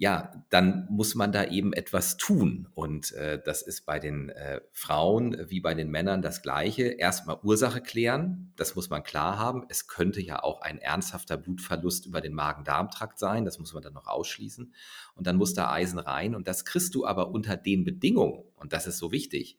ja, 0.00 0.44
dann 0.48 0.86
muss 0.90 1.16
man 1.16 1.32
da 1.32 1.44
eben 1.44 1.72
etwas 1.72 2.16
tun. 2.16 2.68
Und 2.74 3.12
äh, 3.14 3.42
das 3.44 3.62
ist 3.62 3.84
bei 3.84 3.98
den 3.98 4.28
äh, 4.30 4.60
Frauen 4.72 5.36
wie 5.48 5.58
bei 5.58 5.74
den 5.74 5.90
Männern 5.90 6.22
das 6.22 6.40
Gleiche. 6.40 6.84
Erstmal 6.84 7.40
Ursache 7.42 7.82
klären, 7.82 8.52
das 8.54 8.76
muss 8.76 8.90
man 8.90 9.02
klar 9.02 9.38
haben. 9.38 9.66
Es 9.68 9.88
könnte 9.88 10.20
ja 10.20 10.40
auch 10.40 10.60
ein 10.60 10.78
ernsthafter 10.78 11.36
Blutverlust 11.36 12.06
über 12.06 12.20
den 12.20 12.32
Magen-Darm-Trakt 12.32 13.18
sein, 13.18 13.44
das 13.44 13.58
muss 13.58 13.74
man 13.74 13.82
dann 13.82 13.92
noch 13.92 14.06
ausschließen. 14.06 14.72
Und 15.16 15.26
dann 15.26 15.36
muss 15.36 15.52
da 15.52 15.72
Eisen 15.72 15.98
rein. 15.98 16.36
Und 16.36 16.46
das 16.46 16.64
kriegst 16.64 16.94
du 16.94 17.04
aber 17.04 17.30
unter 17.32 17.56
den 17.56 17.84
Bedingungen, 17.84 18.44
und 18.54 18.72
das 18.72 18.86
ist 18.86 18.98
so 18.98 19.10
wichtig, 19.10 19.58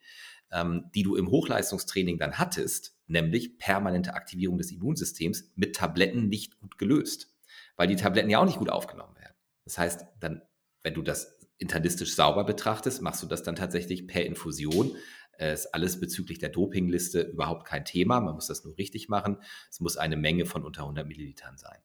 ähm, 0.51 0.89
die 0.95 1.03
du 1.03 1.17
im 1.17 1.29
Hochleistungstraining 1.29 2.17
dann 2.17 2.39
hattest, 2.39 2.95
nämlich 3.07 3.57
permanente 3.57 4.13
Aktivierung 4.13 4.57
des 4.57 4.71
Immunsystems 4.71 5.51
mit 5.55 5.75
Tabletten 5.75 6.29
nicht 6.29 6.57
gut 6.61 6.77
gelöst, 6.77 7.35
weil 7.75 7.87
die 7.87 7.97
Tabletten 7.97 8.29
ja 8.29 8.39
auch 8.39 8.45
nicht 8.45 8.59
gut 8.59 8.69
aufgenommen 8.69 9.15
werden. 9.15 9.18
Das 9.69 9.77
heißt, 9.77 10.05
dann, 10.19 10.41
wenn 10.81 10.95
du 10.95 11.03
das 11.03 11.37
internistisch 11.59 12.15
sauber 12.15 12.43
betrachtest, 12.43 13.03
machst 13.03 13.21
du 13.21 13.27
das 13.27 13.43
dann 13.43 13.55
tatsächlich 13.55 14.07
per 14.07 14.25
Infusion. 14.25 14.95
Äh, 15.37 15.53
ist 15.53 15.75
alles 15.75 15.99
bezüglich 15.99 16.39
der 16.39 16.49
Dopingliste 16.49 17.21
überhaupt 17.21 17.67
kein 17.67 17.85
Thema. 17.85 18.19
Man 18.19 18.33
muss 18.33 18.47
das 18.47 18.63
nur 18.63 18.75
richtig 18.79 19.09
machen. 19.09 19.37
Es 19.69 19.79
muss 19.79 19.95
eine 19.95 20.17
Menge 20.17 20.47
von 20.47 20.65
unter 20.65 20.81
100 20.81 21.07
Millilitern 21.07 21.55
sein. 21.55 21.77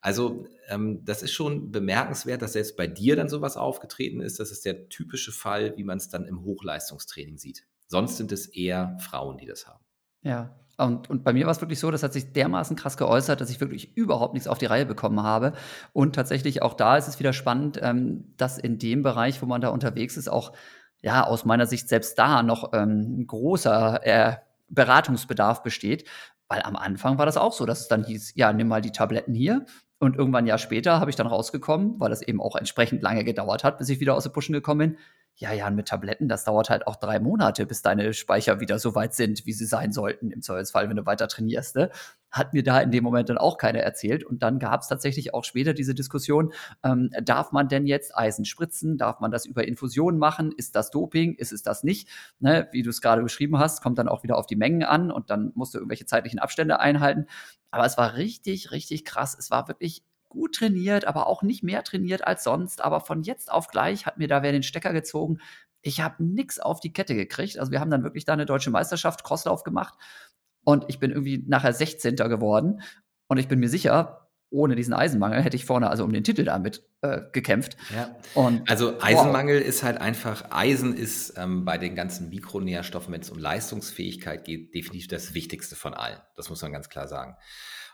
Also 0.00 0.48
ähm, 0.66 1.04
das 1.04 1.22
ist 1.22 1.30
schon 1.30 1.70
bemerkenswert, 1.70 2.42
dass 2.42 2.54
selbst 2.54 2.76
bei 2.76 2.88
dir 2.88 3.14
dann 3.14 3.28
sowas 3.28 3.56
aufgetreten 3.56 4.20
ist. 4.20 4.40
Das 4.40 4.50
ist 4.50 4.64
der 4.64 4.88
typische 4.88 5.30
Fall, 5.30 5.76
wie 5.76 5.84
man 5.84 5.98
es 5.98 6.08
dann 6.08 6.24
im 6.24 6.42
Hochleistungstraining 6.42 7.38
sieht. 7.38 7.68
Sonst 7.86 8.16
sind 8.16 8.32
es 8.32 8.48
eher 8.48 8.98
Frauen, 8.98 9.38
die 9.38 9.46
das 9.46 9.68
haben. 9.68 9.84
Ja, 10.22 10.58
und, 10.84 11.10
und 11.10 11.24
bei 11.24 11.32
mir 11.32 11.46
war 11.46 11.52
es 11.52 11.60
wirklich 11.60 11.80
so, 11.80 11.90
das 11.90 12.02
hat 12.02 12.12
sich 12.12 12.32
dermaßen 12.32 12.76
krass 12.76 12.96
geäußert, 12.96 13.40
dass 13.40 13.50
ich 13.50 13.60
wirklich 13.60 13.96
überhaupt 13.96 14.34
nichts 14.34 14.48
auf 14.48 14.58
die 14.58 14.66
Reihe 14.66 14.86
bekommen 14.86 15.22
habe. 15.22 15.52
Und 15.92 16.14
tatsächlich 16.14 16.62
auch 16.62 16.74
da 16.74 16.96
ist 16.96 17.08
es 17.08 17.18
wieder 17.18 17.32
spannend, 17.32 17.78
ähm, 17.82 18.32
dass 18.36 18.58
in 18.58 18.78
dem 18.78 19.02
Bereich, 19.02 19.42
wo 19.42 19.46
man 19.46 19.60
da 19.60 19.68
unterwegs 19.68 20.16
ist, 20.16 20.28
auch 20.28 20.52
ja 21.00 21.24
aus 21.24 21.44
meiner 21.44 21.66
Sicht 21.66 21.88
selbst 21.88 22.18
da 22.18 22.42
noch 22.42 22.72
ähm, 22.72 23.26
großer 23.26 24.06
äh, 24.06 24.36
Beratungsbedarf 24.68 25.62
besteht. 25.62 26.08
Weil 26.48 26.62
am 26.62 26.76
Anfang 26.76 27.18
war 27.18 27.26
das 27.26 27.36
auch 27.36 27.52
so, 27.52 27.66
dass 27.66 27.80
es 27.80 27.88
dann 27.88 28.04
hieß, 28.04 28.34
ja, 28.34 28.52
nimm 28.52 28.68
mal 28.68 28.82
die 28.82 28.92
Tabletten 28.92 29.34
hier. 29.34 29.64
Und 29.98 30.16
irgendwann 30.16 30.44
ein 30.44 30.48
Jahr 30.48 30.58
später 30.58 31.00
habe 31.00 31.10
ich 31.10 31.16
dann 31.16 31.28
rausgekommen, 31.28 32.00
weil 32.00 32.10
das 32.10 32.22
eben 32.22 32.40
auch 32.40 32.56
entsprechend 32.56 33.02
lange 33.02 33.24
gedauert 33.24 33.62
hat, 33.62 33.78
bis 33.78 33.88
ich 33.88 34.00
wieder 34.00 34.14
aus 34.14 34.24
der 34.24 34.30
Puschen 34.30 34.52
gekommen 34.52 34.78
bin 34.78 34.98
ja, 35.36 35.52
ja, 35.52 35.70
mit 35.70 35.88
Tabletten, 35.88 36.28
das 36.28 36.44
dauert 36.44 36.70
halt 36.70 36.86
auch 36.86 36.96
drei 36.96 37.18
Monate, 37.18 37.66
bis 37.66 37.82
deine 37.82 38.12
Speicher 38.12 38.60
wieder 38.60 38.78
so 38.78 38.94
weit 38.94 39.14
sind, 39.14 39.46
wie 39.46 39.52
sie 39.52 39.64
sein 39.64 39.92
sollten, 39.92 40.30
im 40.30 40.42
Zweifelsfall, 40.42 40.88
wenn 40.88 40.96
du 40.96 41.06
weiter 41.06 41.26
trainierst. 41.26 41.74
Ne? 41.74 41.90
Hat 42.30 42.52
mir 42.52 42.62
da 42.62 42.80
in 42.80 42.90
dem 42.90 43.02
Moment 43.02 43.28
dann 43.28 43.38
auch 43.38 43.56
keiner 43.56 43.80
erzählt. 43.80 44.24
Und 44.24 44.42
dann 44.42 44.58
gab 44.58 44.82
es 44.82 44.88
tatsächlich 44.88 45.34
auch 45.34 45.44
später 45.44 45.72
diese 45.74 45.94
Diskussion, 45.94 46.52
ähm, 46.84 47.10
darf 47.22 47.50
man 47.50 47.68
denn 47.68 47.86
jetzt 47.86 48.16
Eisen 48.16 48.44
spritzen? 48.44 48.98
Darf 48.98 49.20
man 49.20 49.30
das 49.30 49.46
über 49.46 49.66
Infusionen 49.66 50.18
machen? 50.18 50.52
Ist 50.52 50.76
das 50.76 50.90
Doping? 50.90 51.34
Ist 51.34 51.52
es 51.52 51.62
das 51.62 51.82
nicht? 51.82 52.08
Ne? 52.38 52.68
Wie 52.72 52.82
du 52.82 52.90
es 52.90 53.00
gerade 53.00 53.22
beschrieben 53.22 53.58
hast, 53.58 53.82
kommt 53.82 53.98
dann 53.98 54.08
auch 54.08 54.22
wieder 54.22 54.36
auf 54.36 54.46
die 54.46 54.56
Mengen 54.56 54.84
an 54.84 55.10
und 55.10 55.30
dann 55.30 55.52
musst 55.54 55.74
du 55.74 55.78
irgendwelche 55.78 56.06
zeitlichen 56.06 56.38
Abstände 56.38 56.78
einhalten. 56.78 57.26
Aber 57.70 57.86
es 57.86 57.96
war 57.96 58.16
richtig, 58.16 58.70
richtig 58.70 59.04
krass. 59.04 59.34
Es 59.38 59.50
war 59.50 59.66
wirklich 59.66 60.04
gut 60.32 60.54
trainiert, 60.54 61.06
aber 61.06 61.26
auch 61.26 61.42
nicht 61.42 61.62
mehr 61.62 61.84
trainiert 61.84 62.26
als 62.26 62.42
sonst. 62.42 62.82
Aber 62.82 63.00
von 63.00 63.22
jetzt 63.22 63.52
auf 63.52 63.68
gleich 63.68 64.06
hat 64.06 64.18
mir 64.18 64.28
da 64.28 64.42
wer 64.42 64.52
den 64.52 64.62
Stecker 64.62 64.92
gezogen. 64.92 65.38
Ich 65.82 66.00
habe 66.00 66.24
nichts 66.24 66.58
auf 66.58 66.80
die 66.80 66.92
Kette 66.92 67.14
gekriegt. 67.14 67.58
Also 67.58 67.70
wir 67.70 67.80
haben 67.80 67.90
dann 67.90 68.02
wirklich 68.02 68.24
da 68.24 68.32
eine 68.32 68.46
deutsche 68.46 68.70
Meisterschaft, 68.70 69.24
Crosslauf 69.24 69.62
gemacht. 69.62 69.94
Und 70.64 70.84
ich 70.88 70.98
bin 70.98 71.10
irgendwie 71.10 71.44
nachher 71.46 71.72
16. 71.72 72.16
geworden. 72.16 72.82
Und 73.28 73.38
ich 73.38 73.48
bin 73.48 73.60
mir 73.60 73.68
sicher, 73.68 74.28
ohne 74.50 74.76
diesen 74.76 74.92
Eisenmangel 74.94 75.42
hätte 75.42 75.56
ich 75.56 75.64
vorne 75.64 75.90
also 75.90 76.04
um 76.04 76.12
den 76.12 76.24
Titel 76.24 76.44
damit 76.44 76.82
äh, 77.00 77.22
gekämpft. 77.32 77.76
Ja. 77.94 78.14
Und, 78.34 78.68
also 78.70 79.00
Eisenmangel 79.00 79.60
wow. 79.60 79.66
ist 79.66 79.82
halt 79.82 80.00
einfach, 80.00 80.44
Eisen 80.50 80.94
ist 80.94 81.34
ähm, 81.36 81.64
bei 81.64 81.78
den 81.78 81.94
ganzen 81.94 82.28
Mikronährstoffen, 82.28 83.12
wenn 83.12 83.22
es 83.22 83.30
um 83.30 83.38
Leistungsfähigkeit 83.38 84.44
geht, 84.44 84.74
definitiv 84.74 85.08
das 85.08 85.34
Wichtigste 85.34 85.74
von 85.74 85.94
allen. 85.94 86.18
Das 86.36 86.50
muss 86.50 86.62
man 86.62 86.72
ganz 86.72 86.88
klar 86.88 87.08
sagen. 87.08 87.36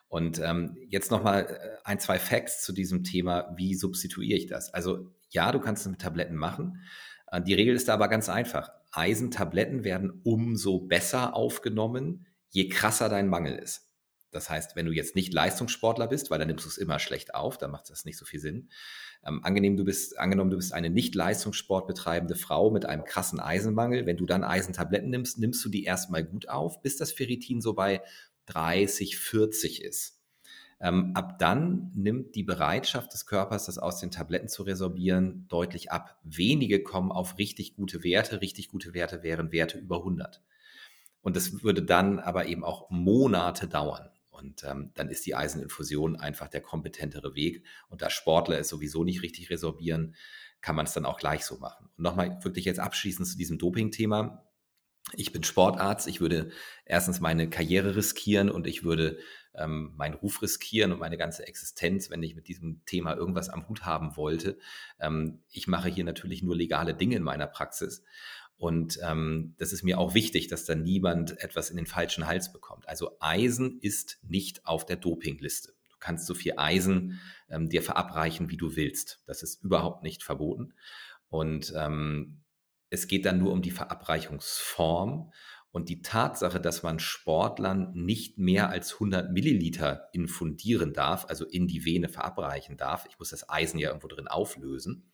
Und 0.08 0.40
ähm, 0.40 0.76
jetzt 0.88 1.10
nochmal 1.10 1.44
äh, 1.44 1.76
ein, 1.84 2.00
zwei 2.00 2.18
Facts 2.18 2.64
zu 2.64 2.72
diesem 2.72 3.04
Thema, 3.04 3.52
wie 3.56 3.74
substituiere 3.74 4.38
ich 4.38 4.46
das? 4.46 4.72
Also 4.72 5.10
ja, 5.30 5.52
du 5.52 5.60
kannst 5.60 5.84
es 5.84 5.90
mit 5.90 6.00
Tabletten 6.00 6.36
machen. 6.36 6.82
Äh, 7.30 7.42
die 7.42 7.54
Regel 7.54 7.74
ist 7.74 7.88
da 7.88 7.94
aber 7.94 8.08
ganz 8.08 8.28
einfach. 8.28 8.70
Eisentabletten 8.90 9.84
werden 9.84 10.20
umso 10.24 10.80
besser 10.80 11.34
aufgenommen, 11.34 12.26
je 12.48 12.68
krasser 12.68 13.10
dein 13.10 13.28
Mangel 13.28 13.58
ist. 13.58 13.84
Das 14.30 14.50
heißt, 14.50 14.76
wenn 14.76 14.86
du 14.86 14.92
jetzt 14.92 15.14
nicht 15.14 15.32
Leistungssportler 15.32 16.06
bist, 16.06 16.30
weil 16.30 16.38
dann 16.38 16.48
nimmst 16.48 16.64
du 16.64 16.68
es 16.68 16.78
immer 16.78 16.98
schlecht 16.98 17.34
auf, 17.34 17.56
dann 17.56 17.70
macht 17.70 17.88
das 17.90 18.04
nicht 18.04 18.18
so 18.18 18.26
viel 18.26 18.40
Sinn. 18.40 18.68
Ähm, 19.26 19.42
angenehm, 19.42 19.76
du 19.76 19.84
bist, 19.84 20.18
angenommen, 20.18 20.50
du 20.50 20.56
bist 20.56 20.72
eine 20.72 20.90
nicht 20.90 21.14
Leistungssport 21.14 21.86
betreibende 21.86 22.34
Frau 22.34 22.70
mit 22.70 22.84
einem 22.86 23.04
krassen 23.04 23.40
Eisenmangel. 23.40 24.06
Wenn 24.06 24.18
du 24.18 24.26
dann 24.26 24.44
Eisentabletten 24.44 25.10
nimmst, 25.10 25.38
nimmst 25.38 25.64
du 25.64 25.68
die 25.68 25.84
erstmal 25.84 26.24
gut 26.24 26.48
auf, 26.48 26.82
bis 26.82 26.96
das 26.96 27.12
Ferritin 27.12 27.60
so 27.60 27.74
bei 27.74 28.02
30, 28.48 29.18
40 29.18 29.82
ist. 29.82 30.18
Ähm, 30.80 31.12
ab 31.14 31.38
dann 31.38 31.90
nimmt 31.94 32.36
die 32.36 32.44
Bereitschaft 32.44 33.12
des 33.12 33.26
Körpers, 33.26 33.66
das 33.66 33.78
aus 33.78 33.98
den 33.98 34.10
Tabletten 34.10 34.48
zu 34.48 34.62
resorbieren, 34.62 35.46
deutlich 35.48 35.90
ab. 35.90 36.18
Wenige 36.22 36.82
kommen 36.82 37.10
auf 37.10 37.38
richtig 37.38 37.74
gute 37.74 38.04
Werte. 38.04 38.40
Richtig 38.40 38.68
gute 38.68 38.94
Werte 38.94 39.22
wären 39.22 39.50
Werte 39.50 39.78
über 39.78 39.98
100. 39.98 40.40
Und 41.20 41.36
das 41.36 41.64
würde 41.64 41.82
dann 41.82 42.20
aber 42.20 42.46
eben 42.46 42.64
auch 42.64 42.90
Monate 42.90 43.66
dauern. 43.66 44.08
Und 44.30 44.62
ähm, 44.62 44.92
dann 44.94 45.08
ist 45.08 45.26
die 45.26 45.34
Eiseninfusion 45.34 46.14
einfach 46.14 46.46
der 46.46 46.60
kompetentere 46.60 47.34
Weg. 47.34 47.64
Und 47.88 48.02
da 48.02 48.08
Sportler 48.08 48.60
es 48.60 48.68
sowieso 48.68 49.02
nicht 49.02 49.22
richtig 49.22 49.50
resorbieren, 49.50 50.14
kann 50.60 50.76
man 50.76 50.86
es 50.86 50.92
dann 50.92 51.06
auch 51.06 51.18
gleich 51.18 51.44
so 51.44 51.58
machen. 51.58 51.88
Und 51.96 52.04
nochmal 52.04 52.38
wirklich 52.44 52.64
jetzt 52.64 52.78
abschließend 52.78 53.26
zu 53.26 53.36
diesem 53.36 53.58
Doping-Thema. 53.58 54.47
Ich 55.14 55.32
bin 55.32 55.42
Sportarzt, 55.42 56.08
ich 56.08 56.20
würde 56.20 56.50
erstens 56.84 57.20
meine 57.20 57.48
Karriere 57.48 57.96
riskieren 57.96 58.50
und 58.50 58.66
ich 58.66 58.84
würde 58.84 59.18
ähm, 59.54 59.92
meinen 59.96 60.14
Ruf 60.14 60.42
riskieren 60.42 60.92
und 60.92 61.00
meine 61.00 61.18
ganze 61.18 61.46
Existenz, 61.46 62.10
wenn 62.10 62.22
ich 62.22 62.34
mit 62.34 62.48
diesem 62.48 62.84
Thema 62.84 63.16
irgendwas 63.16 63.48
am 63.48 63.68
Hut 63.68 63.84
haben 63.84 64.16
wollte. 64.16 64.58
Ähm, 65.00 65.42
ich 65.50 65.66
mache 65.66 65.88
hier 65.88 66.04
natürlich 66.04 66.42
nur 66.42 66.56
legale 66.56 66.94
Dinge 66.94 67.16
in 67.16 67.22
meiner 67.22 67.46
Praxis. 67.46 68.04
Und 68.56 68.98
ähm, 69.04 69.54
das 69.58 69.72
ist 69.72 69.84
mir 69.84 69.98
auch 69.98 70.14
wichtig, 70.14 70.48
dass 70.48 70.64
da 70.64 70.74
niemand 70.74 71.38
etwas 71.42 71.70
in 71.70 71.76
den 71.76 71.86
falschen 71.86 72.26
Hals 72.26 72.52
bekommt. 72.52 72.88
Also 72.88 73.16
Eisen 73.20 73.78
ist 73.80 74.18
nicht 74.22 74.66
auf 74.66 74.84
der 74.84 74.96
Dopingliste. 74.96 75.74
Du 75.90 75.96
kannst 76.00 76.26
so 76.26 76.34
viel 76.34 76.54
Eisen 76.56 77.20
ähm, 77.48 77.68
dir 77.68 77.82
verabreichen, 77.82 78.50
wie 78.50 78.56
du 78.56 78.74
willst. 78.74 79.22
Das 79.26 79.42
ist 79.42 79.62
überhaupt 79.62 80.02
nicht 80.02 80.24
verboten. 80.24 80.74
Und 81.28 81.72
ähm, 81.76 82.40
es 82.90 83.06
geht 83.06 83.26
dann 83.26 83.38
nur 83.38 83.52
um 83.52 83.62
die 83.62 83.70
Verabreichungsform 83.70 85.32
und 85.70 85.88
die 85.88 86.02
Tatsache, 86.02 86.60
dass 86.60 86.82
man 86.82 86.98
Sportlern 86.98 87.92
nicht 87.94 88.38
mehr 88.38 88.70
als 88.70 88.94
100 88.94 89.32
Milliliter 89.32 90.08
infundieren 90.12 90.92
darf, 90.92 91.26
also 91.28 91.44
in 91.44 91.66
die 91.66 91.84
Vene 91.84 92.08
verabreichen 92.08 92.76
darf. 92.76 93.06
Ich 93.08 93.18
muss 93.18 93.30
das 93.30 93.48
Eisen 93.48 93.78
ja 93.78 93.88
irgendwo 93.88 94.08
drin 94.08 94.28
auflösen 94.28 95.10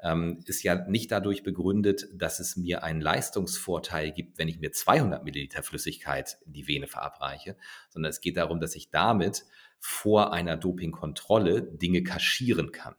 ähm, 0.00 0.42
ist 0.46 0.62
ja 0.62 0.86
nicht 0.86 1.10
dadurch 1.10 1.42
begründet, 1.42 2.06
dass 2.14 2.40
es 2.40 2.56
mir 2.56 2.84
einen 2.84 3.00
Leistungsvorteil 3.00 4.12
gibt, 4.12 4.38
wenn 4.38 4.48
ich 4.48 4.60
mir 4.60 4.72
200 4.72 5.24
Milliliter 5.24 5.62
Flüssigkeit 5.62 6.38
in 6.46 6.52
die 6.52 6.68
Vene 6.68 6.86
verabreiche, 6.86 7.56
sondern 7.88 8.10
es 8.10 8.20
geht 8.20 8.36
darum, 8.36 8.60
dass 8.60 8.76
ich 8.76 8.90
damit 8.90 9.44
vor 9.80 10.32
einer 10.32 10.56
Dopingkontrolle 10.56 11.62
Dinge 11.62 12.02
kaschieren 12.02 12.72
kann. 12.72 12.94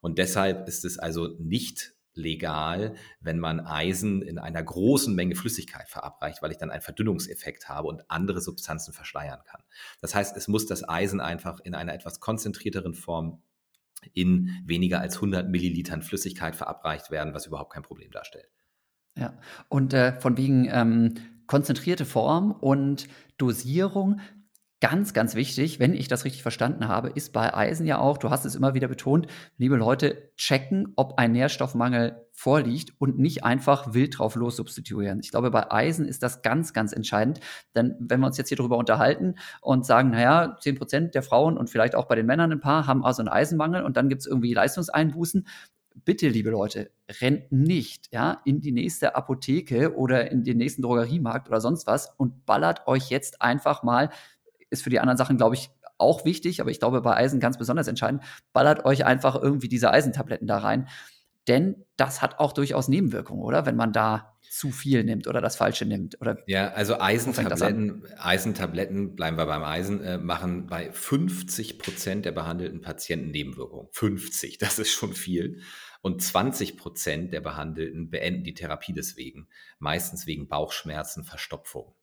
Und 0.00 0.18
deshalb 0.18 0.66
ist 0.66 0.84
es 0.84 0.98
also 0.98 1.36
nicht 1.38 1.92
legal, 2.20 2.94
wenn 3.20 3.38
man 3.38 3.60
Eisen 3.60 4.22
in 4.22 4.38
einer 4.38 4.62
großen 4.62 5.14
Menge 5.14 5.34
Flüssigkeit 5.34 5.88
verabreicht, 5.88 6.42
weil 6.42 6.52
ich 6.52 6.58
dann 6.58 6.70
einen 6.70 6.82
Verdünnungseffekt 6.82 7.68
habe 7.68 7.88
und 7.88 8.08
andere 8.08 8.40
Substanzen 8.40 8.92
verschleiern 8.92 9.40
kann. 9.44 9.62
Das 10.00 10.14
heißt, 10.14 10.36
es 10.36 10.48
muss 10.48 10.66
das 10.66 10.88
Eisen 10.88 11.20
einfach 11.20 11.60
in 11.60 11.74
einer 11.74 11.94
etwas 11.94 12.20
konzentrierteren 12.20 12.94
Form 12.94 13.42
in 14.12 14.50
weniger 14.64 15.00
als 15.00 15.16
100 15.16 15.48
Millilitern 15.48 16.02
Flüssigkeit 16.02 16.56
verabreicht 16.56 17.10
werden, 17.10 17.34
was 17.34 17.46
überhaupt 17.46 17.72
kein 17.72 17.82
Problem 17.82 18.10
darstellt. 18.10 18.48
Ja, 19.18 19.38
und 19.68 19.92
äh, 19.92 20.18
von 20.20 20.36
wegen 20.36 20.68
ähm, 20.70 21.14
konzentrierte 21.46 22.04
Form 22.04 22.52
und 22.52 23.08
Dosierung, 23.36 24.20
Ganz, 24.82 25.12
ganz 25.12 25.34
wichtig, 25.34 25.78
wenn 25.78 25.92
ich 25.92 26.08
das 26.08 26.24
richtig 26.24 26.40
verstanden 26.40 26.88
habe, 26.88 27.10
ist 27.10 27.34
bei 27.34 27.52
Eisen 27.52 27.86
ja 27.86 27.98
auch, 27.98 28.16
du 28.16 28.30
hast 28.30 28.46
es 28.46 28.54
immer 28.54 28.72
wieder 28.72 28.88
betont, 28.88 29.26
liebe 29.58 29.76
Leute, 29.76 30.32
checken, 30.38 30.94
ob 30.96 31.18
ein 31.18 31.32
Nährstoffmangel 31.32 32.26
vorliegt 32.32 32.94
und 32.98 33.18
nicht 33.18 33.44
einfach 33.44 33.92
wild 33.92 34.18
drauf 34.18 34.36
los 34.36 34.56
substituieren. 34.56 35.20
Ich 35.22 35.32
glaube, 35.32 35.50
bei 35.50 35.70
Eisen 35.70 36.06
ist 36.06 36.22
das 36.22 36.40
ganz, 36.40 36.72
ganz 36.72 36.94
entscheidend. 36.94 37.40
Denn 37.74 37.94
wenn 38.00 38.20
wir 38.20 38.26
uns 38.26 38.38
jetzt 38.38 38.48
hier 38.48 38.56
drüber 38.56 38.78
unterhalten 38.78 39.34
und 39.60 39.84
sagen, 39.84 40.12
naja, 40.12 40.56
10 40.58 40.76
Prozent 40.76 41.14
der 41.14 41.22
Frauen 41.22 41.58
und 41.58 41.68
vielleicht 41.68 41.94
auch 41.94 42.06
bei 42.06 42.14
den 42.14 42.24
Männern 42.24 42.50
ein 42.50 42.60
paar 42.60 42.86
haben 42.86 43.04
also 43.04 43.20
einen 43.20 43.28
Eisenmangel 43.28 43.82
und 43.82 43.98
dann 43.98 44.08
gibt 44.08 44.22
es 44.22 44.26
irgendwie 44.26 44.54
Leistungseinbußen, 44.54 45.46
bitte, 46.04 46.28
liebe 46.28 46.48
Leute, 46.48 46.90
rennt 47.20 47.52
nicht 47.52 48.08
ja, 48.12 48.40
in 48.46 48.60
die 48.60 48.72
nächste 48.72 49.14
Apotheke 49.14 49.94
oder 49.94 50.30
in 50.30 50.42
den 50.44 50.56
nächsten 50.56 50.80
Drogeriemarkt 50.80 51.48
oder 51.48 51.60
sonst 51.60 51.86
was 51.86 52.14
und 52.16 52.46
ballert 52.46 52.86
euch 52.86 53.10
jetzt 53.10 53.42
einfach 53.42 53.82
mal 53.82 54.08
ist 54.70 54.82
für 54.82 54.90
die 54.90 55.00
anderen 55.00 55.18
Sachen, 55.18 55.36
glaube 55.36 55.54
ich, 55.54 55.70
auch 55.98 56.24
wichtig, 56.24 56.60
aber 56.60 56.70
ich 56.70 56.78
glaube 56.78 57.02
bei 57.02 57.16
Eisen 57.16 57.40
ganz 57.40 57.58
besonders 57.58 57.88
entscheidend. 57.88 58.22
Ballert 58.52 58.84
euch 58.84 59.04
einfach 59.04 59.40
irgendwie 59.40 59.68
diese 59.68 59.90
Eisentabletten 59.90 60.46
da 60.46 60.58
rein. 60.58 60.88
Denn 61.48 61.84
das 61.96 62.22
hat 62.22 62.38
auch 62.38 62.52
durchaus 62.52 62.88
Nebenwirkungen, 62.88 63.42
oder? 63.42 63.66
Wenn 63.66 63.76
man 63.76 63.92
da 63.92 64.36
zu 64.50 64.70
viel 64.72 65.04
nimmt 65.04 65.28
oder 65.28 65.40
das 65.40 65.56
Falsche 65.56 65.86
nimmt. 65.86 66.20
Oder 66.20 66.38
ja, 66.46 66.72
also 66.72 67.00
Eisentabletten, 67.00 68.04
Eisentabletten, 68.18 69.14
bleiben 69.14 69.36
wir 69.36 69.46
beim 69.46 69.62
Eisen, 69.62 70.02
äh, 70.02 70.18
machen 70.18 70.66
bei 70.66 70.90
50 70.90 71.78
Prozent 71.78 72.24
der 72.24 72.32
behandelten 72.32 72.80
Patienten 72.80 73.30
Nebenwirkungen. 73.30 73.88
50, 73.92 74.58
das 74.58 74.78
ist 74.78 74.90
schon 74.90 75.12
viel. 75.12 75.62
Und 76.02 76.22
20 76.22 76.76
Prozent 76.76 77.32
der 77.32 77.40
Behandelten 77.40 78.10
beenden 78.10 78.42
die 78.42 78.54
Therapie 78.54 78.92
deswegen. 78.92 79.48
Meistens 79.78 80.26
wegen 80.26 80.48
Bauchschmerzen, 80.48 81.24
Verstopfung. 81.24 81.94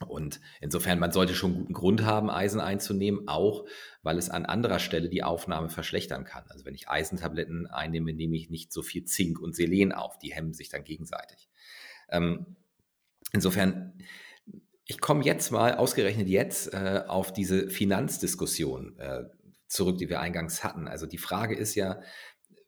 Und 0.00 0.40
insofern, 0.60 0.98
man 0.98 1.12
sollte 1.12 1.34
schon 1.34 1.54
guten 1.54 1.72
Grund 1.72 2.04
haben, 2.04 2.30
Eisen 2.30 2.60
einzunehmen, 2.60 3.28
auch 3.28 3.64
weil 4.02 4.18
es 4.18 4.28
an 4.28 4.44
anderer 4.44 4.78
Stelle 4.78 5.08
die 5.08 5.22
Aufnahme 5.22 5.68
verschlechtern 5.68 6.24
kann. 6.24 6.44
Also 6.48 6.64
wenn 6.64 6.74
ich 6.74 6.88
Eisentabletten 6.88 7.66
einnehme, 7.66 8.12
nehme 8.12 8.36
ich 8.36 8.50
nicht 8.50 8.72
so 8.72 8.82
viel 8.82 9.04
Zink 9.04 9.38
und 9.40 9.54
Selen 9.54 9.92
auf. 9.92 10.18
Die 10.18 10.34
hemmen 10.34 10.52
sich 10.52 10.68
dann 10.68 10.84
gegenseitig. 10.84 11.48
Ähm, 12.08 12.56
insofern, 13.32 13.94
ich 14.84 15.00
komme 15.00 15.24
jetzt 15.24 15.52
mal, 15.52 15.76
ausgerechnet 15.76 16.28
jetzt, 16.28 16.74
äh, 16.74 17.04
auf 17.06 17.32
diese 17.32 17.68
Finanzdiskussion 17.70 18.98
äh, 18.98 19.24
zurück, 19.68 19.98
die 19.98 20.08
wir 20.08 20.20
eingangs 20.20 20.64
hatten. 20.64 20.88
Also 20.88 21.06
die 21.06 21.18
Frage 21.18 21.54
ist 21.54 21.74
ja, 21.76 22.00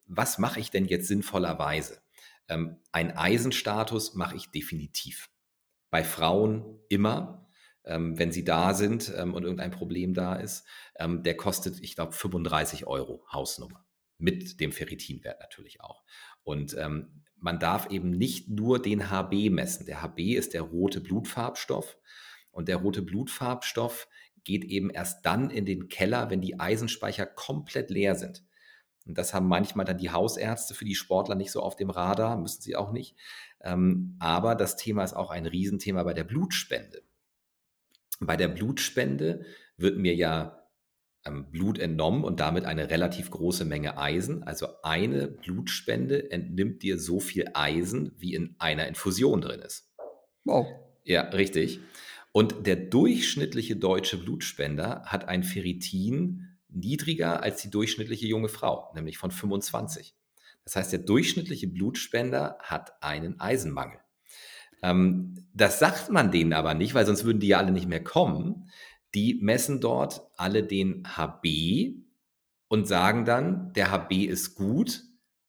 was 0.07 0.39
mache 0.39 0.61
ich 0.61 0.71
denn 0.71 0.85
jetzt 0.85 1.09
sinnvollerweise? 1.09 2.01
Ähm, 2.49 2.77
ein 2.93 3.17
Eisenstatus 3.17 4.15
mache 4.15 4.37
ich 4.37 4.51
definitiv 4.51 5.29
bei 5.97 6.05
Frauen 6.05 6.79
immer, 6.91 7.49
ähm, 7.87 8.19
wenn 8.19 8.31
sie 8.31 8.45
da 8.45 8.75
sind 8.75 9.11
ähm, 9.17 9.33
und 9.33 9.45
irgendein 9.45 9.71
Problem 9.71 10.13
da 10.13 10.35
ist. 10.35 10.67
Ähm, 10.99 11.23
der 11.23 11.39
kostet, 11.39 11.81
ich 11.81 11.95
glaube, 11.95 12.13
35 12.13 12.87
Euro 12.87 13.25
Hausnummer. 13.33 13.83
Mit 14.19 14.61
dem 14.61 14.73
Ferritinwert 14.73 15.41
natürlich 15.41 15.81
auch. 15.81 16.05
Und 16.43 16.77
ähm, 16.79 17.23
man 17.39 17.59
darf 17.59 17.91
eben 17.91 18.11
nicht 18.11 18.51
nur 18.51 18.83
den 18.83 19.09
HB 19.09 19.49
messen. 19.49 19.87
Der 19.87 20.03
HB 20.03 20.35
ist 20.35 20.53
der 20.53 20.61
rote 20.61 21.01
Blutfarbstoff. 21.01 21.97
Und 22.51 22.69
der 22.69 22.77
rote 22.77 23.01
Blutfarbstoff 23.01 24.07
geht 24.45 24.65
eben 24.65 24.91
erst 24.91 25.25
dann 25.25 25.49
in 25.49 25.65
den 25.65 25.89
Keller, 25.89 26.29
wenn 26.29 26.43
die 26.43 26.61
Eisenspeicher 26.61 27.25
komplett 27.25 27.89
leer 27.89 28.17
sind. 28.17 28.45
Und 29.07 29.17
das 29.17 29.33
haben 29.33 29.47
manchmal 29.49 29.87
dann 29.87 29.99
die 29.99 30.11
Hausärzte 30.11 30.75
für 30.75 30.85
die 30.85 30.97
Sportler 30.97 31.37
nicht 31.37 31.53
so 31.53 31.63
auf 31.63 31.77
dem 31.77 31.89
Radar, 31.89 32.37
müssen 32.37 32.61
sie 32.61 32.77
auch 32.77 32.93
nicht. 32.93 33.17
Ähm, 33.61 34.17
aber 34.19 34.55
das 34.55 34.77
Thema 34.77 35.05
ist 35.05 35.15
auch 35.15 35.31
ein 35.31 35.47
Riesenthema 35.47 36.03
bei 36.03 36.15
der 36.15 36.25
Blutspende. 36.25 37.03
Bei 38.21 38.37
der 38.37 38.49
Blutspende 38.49 39.45
wird 39.77 39.99
mir 39.99 40.15
ja 40.15 40.67
ähm, 41.27 41.51
Blut 41.51 41.79
entnommen 41.79 42.25
und 42.25 42.41
damit 42.41 42.65
eine 42.65 42.91
relativ 42.91 43.31
große 43.31 43.65
Menge 43.65 43.99
Eisen. 43.99 44.43
Also 44.43 44.69
eine 44.83 45.29
Blutspende 45.29 46.31
entnimmt 46.31 46.83
dir 46.83 46.99
so 46.99 47.21
viel 47.21 47.47
Eisen, 47.55 48.13
wie 48.19 48.35
in 48.35 48.55
einer 48.59 48.87
Infusion 48.87 49.41
drin 49.41 49.61
ist. 49.61 49.93
Wow. 50.45 50.67
Ja, 51.05 51.23
richtig. 51.23 51.81
Und 52.33 52.67
der 52.67 52.77
durchschnittliche 52.77 53.77
deutsche 53.77 54.19
Blutspender 54.19 55.03
hat 55.07 55.29
ein 55.29 55.43
Ferritin 55.43 56.59
niedriger 56.69 57.43
als 57.43 57.63
die 57.63 57.71
durchschnittliche 57.71 58.27
junge 58.27 58.49
Frau, 58.49 58.93
nämlich 58.95 59.19
von 59.19 59.31
25. 59.31 60.15
Das 60.67 60.75
heißt, 60.75 60.93
der 60.93 60.99
durchschnittliche 60.99 61.69
Blutspender 61.69 62.59
hat 62.61 63.01
einen 63.01 63.41
Eisenmangel. 63.41 64.01
Ähm, 64.83 65.47
das 65.55 65.79
sagt 65.79 66.11
man 66.11 66.33
denen 66.33 66.53
aber 66.53 66.75
nicht, 66.75 66.93
weil 66.93 67.07
sonst 67.07 67.25
würden 67.25 67.39
die 67.39 67.47
ja 67.47 67.59
alle 67.59 67.71
nicht 67.71 67.89
mehr 67.89 68.03
kommen. 68.03 68.69
Die 69.15 69.39
messen 69.41 69.81
dort 69.81 70.23
alle 70.37 70.65
den 70.65 71.05
HB 71.17 71.95
und 72.69 72.89
sagen 72.89 73.25
dann, 73.25 73.73
der 73.75 73.93
HB 73.93 74.25
ist 74.25 74.57
gut, 74.57 75.05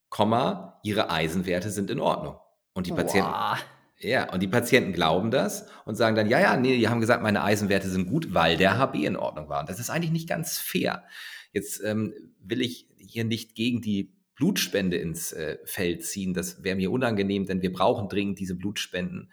Komma, 0.09 0.80
ihre 0.84 1.09
Eisenwerte 1.09 1.72
sind 1.72 1.89
in 1.89 1.99
Ordnung. 1.99 2.38
Und 2.74 2.86
die 2.86 2.91
Patienten, 2.91 3.32
Boah. 3.32 3.57
ja, 3.99 4.32
und 4.32 4.41
die 4.41 4.47
Patienten 4.47 4.93
glauben 4.93 5.32
das 5.32 5.68
und 5.84 5.95
sagen 5.95 6.15
dann, 6.15 6.30
ja, 6.30 6.39
ja, 6.39 6.55
nee, 6.55 6.78
die 6.78 6.88
haben 6.88 7.01
gesagt, 7.01 7.24
meine 7.24 7.43
Eisenwerte 7.43 7.89
sind 7.89 8.07
gut, 8.07 8.36
weil 8.36 8.55
der 8.55 8.78
HB 8.78 9.03
in 9.03 9.18
Ordnung 9.18 9.49
war. 9.49 9.61
Und 9.61 9.70
das 9.70 9.80
ist 9.80 9.89
eigentlich 9.89 10.11
nicht 10.11 10.30
ganz 10.30 10.59
fair. 10.59 11.03
Jetzt 11.51 11.84
ähm, 11.84 12.13
will 12.39 12.61
ich 12.61 12.88
hier 12.97 13.26
nicht 13.26 13.55
gegen 13.55 13.82
die 13.82 14.13
Blutspende 14.38 14.97
ins 14.97 15.33
äh, 15.33 15.57
Feld 15.65 16.05
ziehen. 16.05 16.33
Das 16.33 16.63
wäre 16.63 16.77
mir 16.77 16.91
unangenehm, 16.91 17.45
denn 17.45 17.61
wir 17.61 17.73
brauchen 17.73 18.07
dringend 18.07 18.39
diese 18.39 18.55
Blutspenden. 18.55 19.31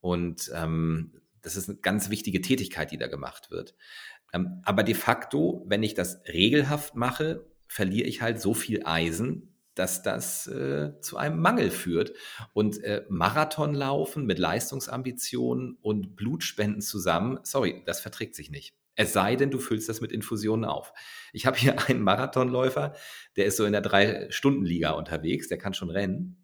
Und 0.00 0.50
ähm, 0.54 1.20
das 1.42 1.56
ist 1.56 1.68
eine 1.68 1.78
ganz 1.78 2.10
wichtige 2.10 2.40
Tätigkeit, 2.40 2.90
die 2.90 2.98
da 2.98 3.06
gemacht 3.06 3.50
wird. 3.50 3.76
Ähm, 4.32 4.62
aber 4.64 4.82
de 4.82 4.94
facto, 4.94 5.64
wenn 5.68 5.82
ich 5.82 5.94
das 5.94 6.22
regelhaft 6.26 6.96
mache, 6.96 7.46
verliere 7.68 8.08
ich 8.08 8.22
halt 8.22 8.40
so 8.40 8.54
viel 8.54 8.82
Eisen, 8.84 9.54
dass 9.74 10.02
das 10.02 10.46
äh, 10.46 10.98
zu 11.00 11.18
einem 11.18 11.40
Mangel 11.40 11.70
führt. 11.70 12.14
Und 12.54 12.82
äh, 12.82 13.04
Marathonlaufen 13.10 14.24
mit 14.24 14.38
Leistungsambitionen 14.38 15.76
und 15.82 16.16
Blutspenden 16.16 16.80
zusammen, 16.80 17.38
sorry, 17.42 17.82
das 17.84 18.00
verträgt 18.00 18.34
sich 18.34 18.50
nicht. 18.50 18.74
Es 18.96 19.12
sei 19.12 19.36
denn, 19.36 19.50
du 19.50 19.58
füllst 19.58 19.88
das 19.88 20.00
mit 20.00 20.10
Infusionen 20.10 20.64
auf. 20.64 20.92
Ich 21.32 21.46
habe 21.46 21.56
hier 21.56 21.78
einen 21.88 22.02
Marathonläufer, 22.02 22.94
der 23.36 23.44
ist 23.46 23.56
so 23.56 23.64
in 23.64 23.72
der 23.72 23.82
Drei-Stunden-Liga 23.82 24.90
unterwegs, 24.90 25.48
der 25.48 25.58
kann 25.58 25.74
schon 25.74 25.90
rennen 25.90 26.42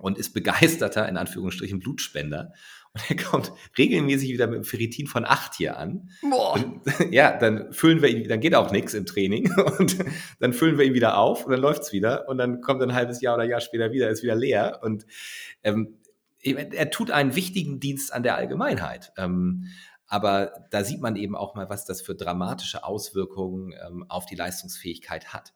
und 0.00 0.18
ist 0.18 0.32
begeisterter, 0.32 1.08
in 1.08 1.16
Anführungsstrichen, 1.16 1.80
Blutspender. 1.80 2.52
Und 2.92 3.10
er 3.10 3.16
kommt 3.16 3.52
regelmäßig 3.76 4.30
wieder 4.30 4.46
mit 4.46 4.56
einem 4.56 4.64
Ferritin 4.64 5.06
von 5.06 5.24
8 5.24 5.54
hier 5.54 5.76
an. 5.76 6.10
Boah. 6.22 6.54
Und, 6.54 6.82
ja, 7.12 7.36
dann 7.36 7.72
füllen 7.72 8.02
wir 8.02 8.08
ihn, 8.08 8.28
dann 8.28 8.40
geht 8.40 8.54
auch 8.54 8.70
nichts 8.70 8.94
im 8.94 9.06
Training. 9.06 9.52
Und 9.78 9.98
dann 10.40 10.52
füllen 10.52 10.78
wir 10.78 10.84
ihn 10.84 10.94
wieder 10.94 11.18
auf 11.18 11.44
und 11.44 11.52
dann 11.52 11.60
läuft's 11.60 11.92
wieder. 11.92 12.28
Und 12.28 12.38
dann 12.38 12.60
kommt 12.60 12.82
ein 12.82 12.94
halbes 12.94 13.20
Jahr 13.20 13.34
oder 13.34 13.44
Jahr 13.44 13.60
später 13.60 13.92
wieder, 13.92 14.08
ist 14.08 14.22
wieder 14.22 14.34
leer. 14.34 14.80
Und 14.82 15.06
ähm, 15.62 15.98
er 16.40 16.90
tut 16.90 17.10
einen 17.10 17.34
wichtigen 17.34 17.80
Dienst 17.80 18.12
an 18.12 18.22
der 18.22 18.36
Allgemeinheit. 18.36 19.12
Ähm, 19.16 19.64
aber 20.08 20.66
da 20.70 20.82
sieht 20.82 21.00
man 21.00 21.16
eben 21.16 21.36
auch 21.36 21.54
mal, 21.54 21.68
was 21.68 21.84
das 21.84 22.00
für 22.00 22.14
dramatische 22.14 22.84
Auswirkungen 22.84 23.74
ähm, 23.86 24.04
auf 24.08 24.26
die 24.26 24.34
Leistungsfähigkeit 24.34 25.32
hat. 25.32 25.54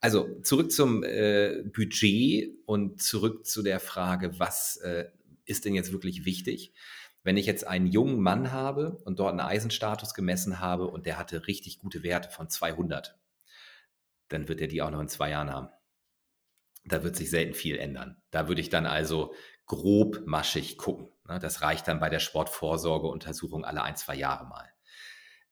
Also 0.00 0.40
zurück 0.42 0.72
zum 0.72 1.02
äh, 1.04 1.62
Budget 1.62 2.58
und 2.66 3.00
zurück 3.00 3.46
zu 3.46 3.62
der 3.62 3.80
Frage, 3.80 4.38
was 4.38 4.76
äh, 4.78 5.06
ist 5.46 5.64
denn 5.64 5.74
jetzt 5.74 5.92
wirklich 5.92 6.24
wichtig? 6.24 6.74
Wenn 7.22 7.38
ich 7.38 7.46
jetzt 7.46 7.66
einen 7.66 7.86
jungen 7.86 8.20
Mann 8.20 8.52
habe 8.52 8.98
und 9.04 9.18
dort 9.18 9.30
einen 9.30 9.40
Eisenstatus 9.40 10.12
gemessen 10.12 10.60
habe 10.60 10.88
und 10.88 11.06
der 11.06 11.16
hatte 11.16 11.46
richtig 11.46 11.78
gute 11.78 12.02
Werte 12.02 12.28
von 12.28 12.50
200, 12.50 13.18
dann 14.28 14.48
wird 14.48 14.60
er 14.60 14.68
die 14.68 14.82
auch 14.82 14.90
noch 14.90 15.00
in 15.00 15.08
zwei 15.08 15.30
Jahren 15.30 15.50
haben. 15.50 15.68
Da 16.84 17.02
wird 17.02 17.16
sich 17.16 17.30
selten 17.30 17.54
viel 17.54 17.78
ändern. 17.78 18.20
Da 18.30 18.48
würde 18.48 18.60
ich 18.60 18.68
dann 18.68 18.84
also 18.84 19.32
grobmaschig 19.66 20.76
gucken. 20.76 21.13
Ne? 21.28 21.38
Das 21.38 21.62
reicht 21.62 21.88
dann 21.88 22.00
bei 22.00 22.08
der 22.08 22.20
Sportvorsorgeuntersuchung 22.20 23.64
alle 23.64 23.82
ein, 23.82 23.96
zwei 23.96 24.14
Jahre 24.14 24.46
mal. 24.46 24.68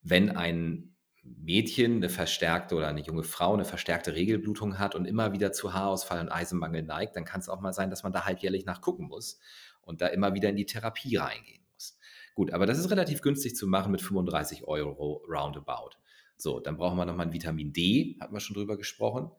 Wenn 0.03 0.37
ein 0.37 0.97
Mädchen 1.23 1.97
eine 1.97 2.09
verstärkte 2.09 2.75
oder 2.75 2.89
eine 2.89 3.03
junge 3.03 3.23
Frau 3.23 3.55
eine 3.55 3.65
verstärkte 3.65 4.15
Regelblutung 4.15 4.79
hat 4.79 4.95
und 4.95 5.05
immer 5.05 5.33
wieder 5.33 5.53
zu 5.53 5.73
Haarausfall 5.73 6.21
und 6.21 6.31
Eisenmangel 6.31 6.83
neigt, 6.83 7.15
dann 7.15 7.25
kann 7.25 7.41
es 7.41 7.49
auch 7.49 7.61
mal 7.61 7.73
sein, 7.73 7.91
dass 7.91 8.03
man 8.03 8.13
da 8.13 8.25
halbjährlich 8.25 8.65
nachgucken 8.65 9.07
muss 9.07 9.39
und 9.83 10.01
da 10.01 10.09
immer 10.09 10.35
wieder 10.35 10.49
in 10.49 10.57
die 10.57 10.67
Therapie 10.67 11.17
reingehen 11.17 11.65
muss. 11.73 11.99
Gut, 12.35 12.53
aber 12.53 12.67
das 12.67 12.79
ist 12.79 12.91
relativ 12.91 13.23
günstig 13.23 13.55
zu 13.55 13.69
machen 13.69 13.93
mit 13.93 14.03
35 14.03 14.65
Euro 14.65 15.25
roundabout. 15.29 15.91
So, 16.37 16.59
dann 16.59 16.77
brauchen 16.77 16.97
wir 16.97 17.05
nochmal 17.05 17.27
ein 17.27 17.33
Vitamin 17.33 17.73
D, 17.73 18.17
hatten 18.21 18.35
wir 18.35 18.41
schon 18.41 18.55
drüber 18.55 18.77
gesprochen. 18.77 19.31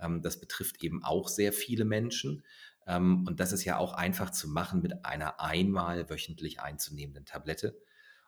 Ähm, 0.00 0.22
das 0.22 0.38
betrifft 0.38 0.82
eben 0.84 1.02
auch 1.02 1.28
sehr 1.28 1.52
viele 1.52 1.84
Menschen. 1.84 2.44
Ähm, 2.86 3.24
und 3.26 3.40
das 3.40 3.52
ist 3.52 3.64
ja 3.64 3.78
auch 3.78 3.92
einfach 3.92 4.30
zu 4.30 4.48
machen 4.48 4.82
mit 4.82 5.04
einer 5.04 5.40
einmal 5.40 6.08
wöchentlich 6.08 6.60
einzunehmenden 6.60 7.24
Tablette. 7.24 7.78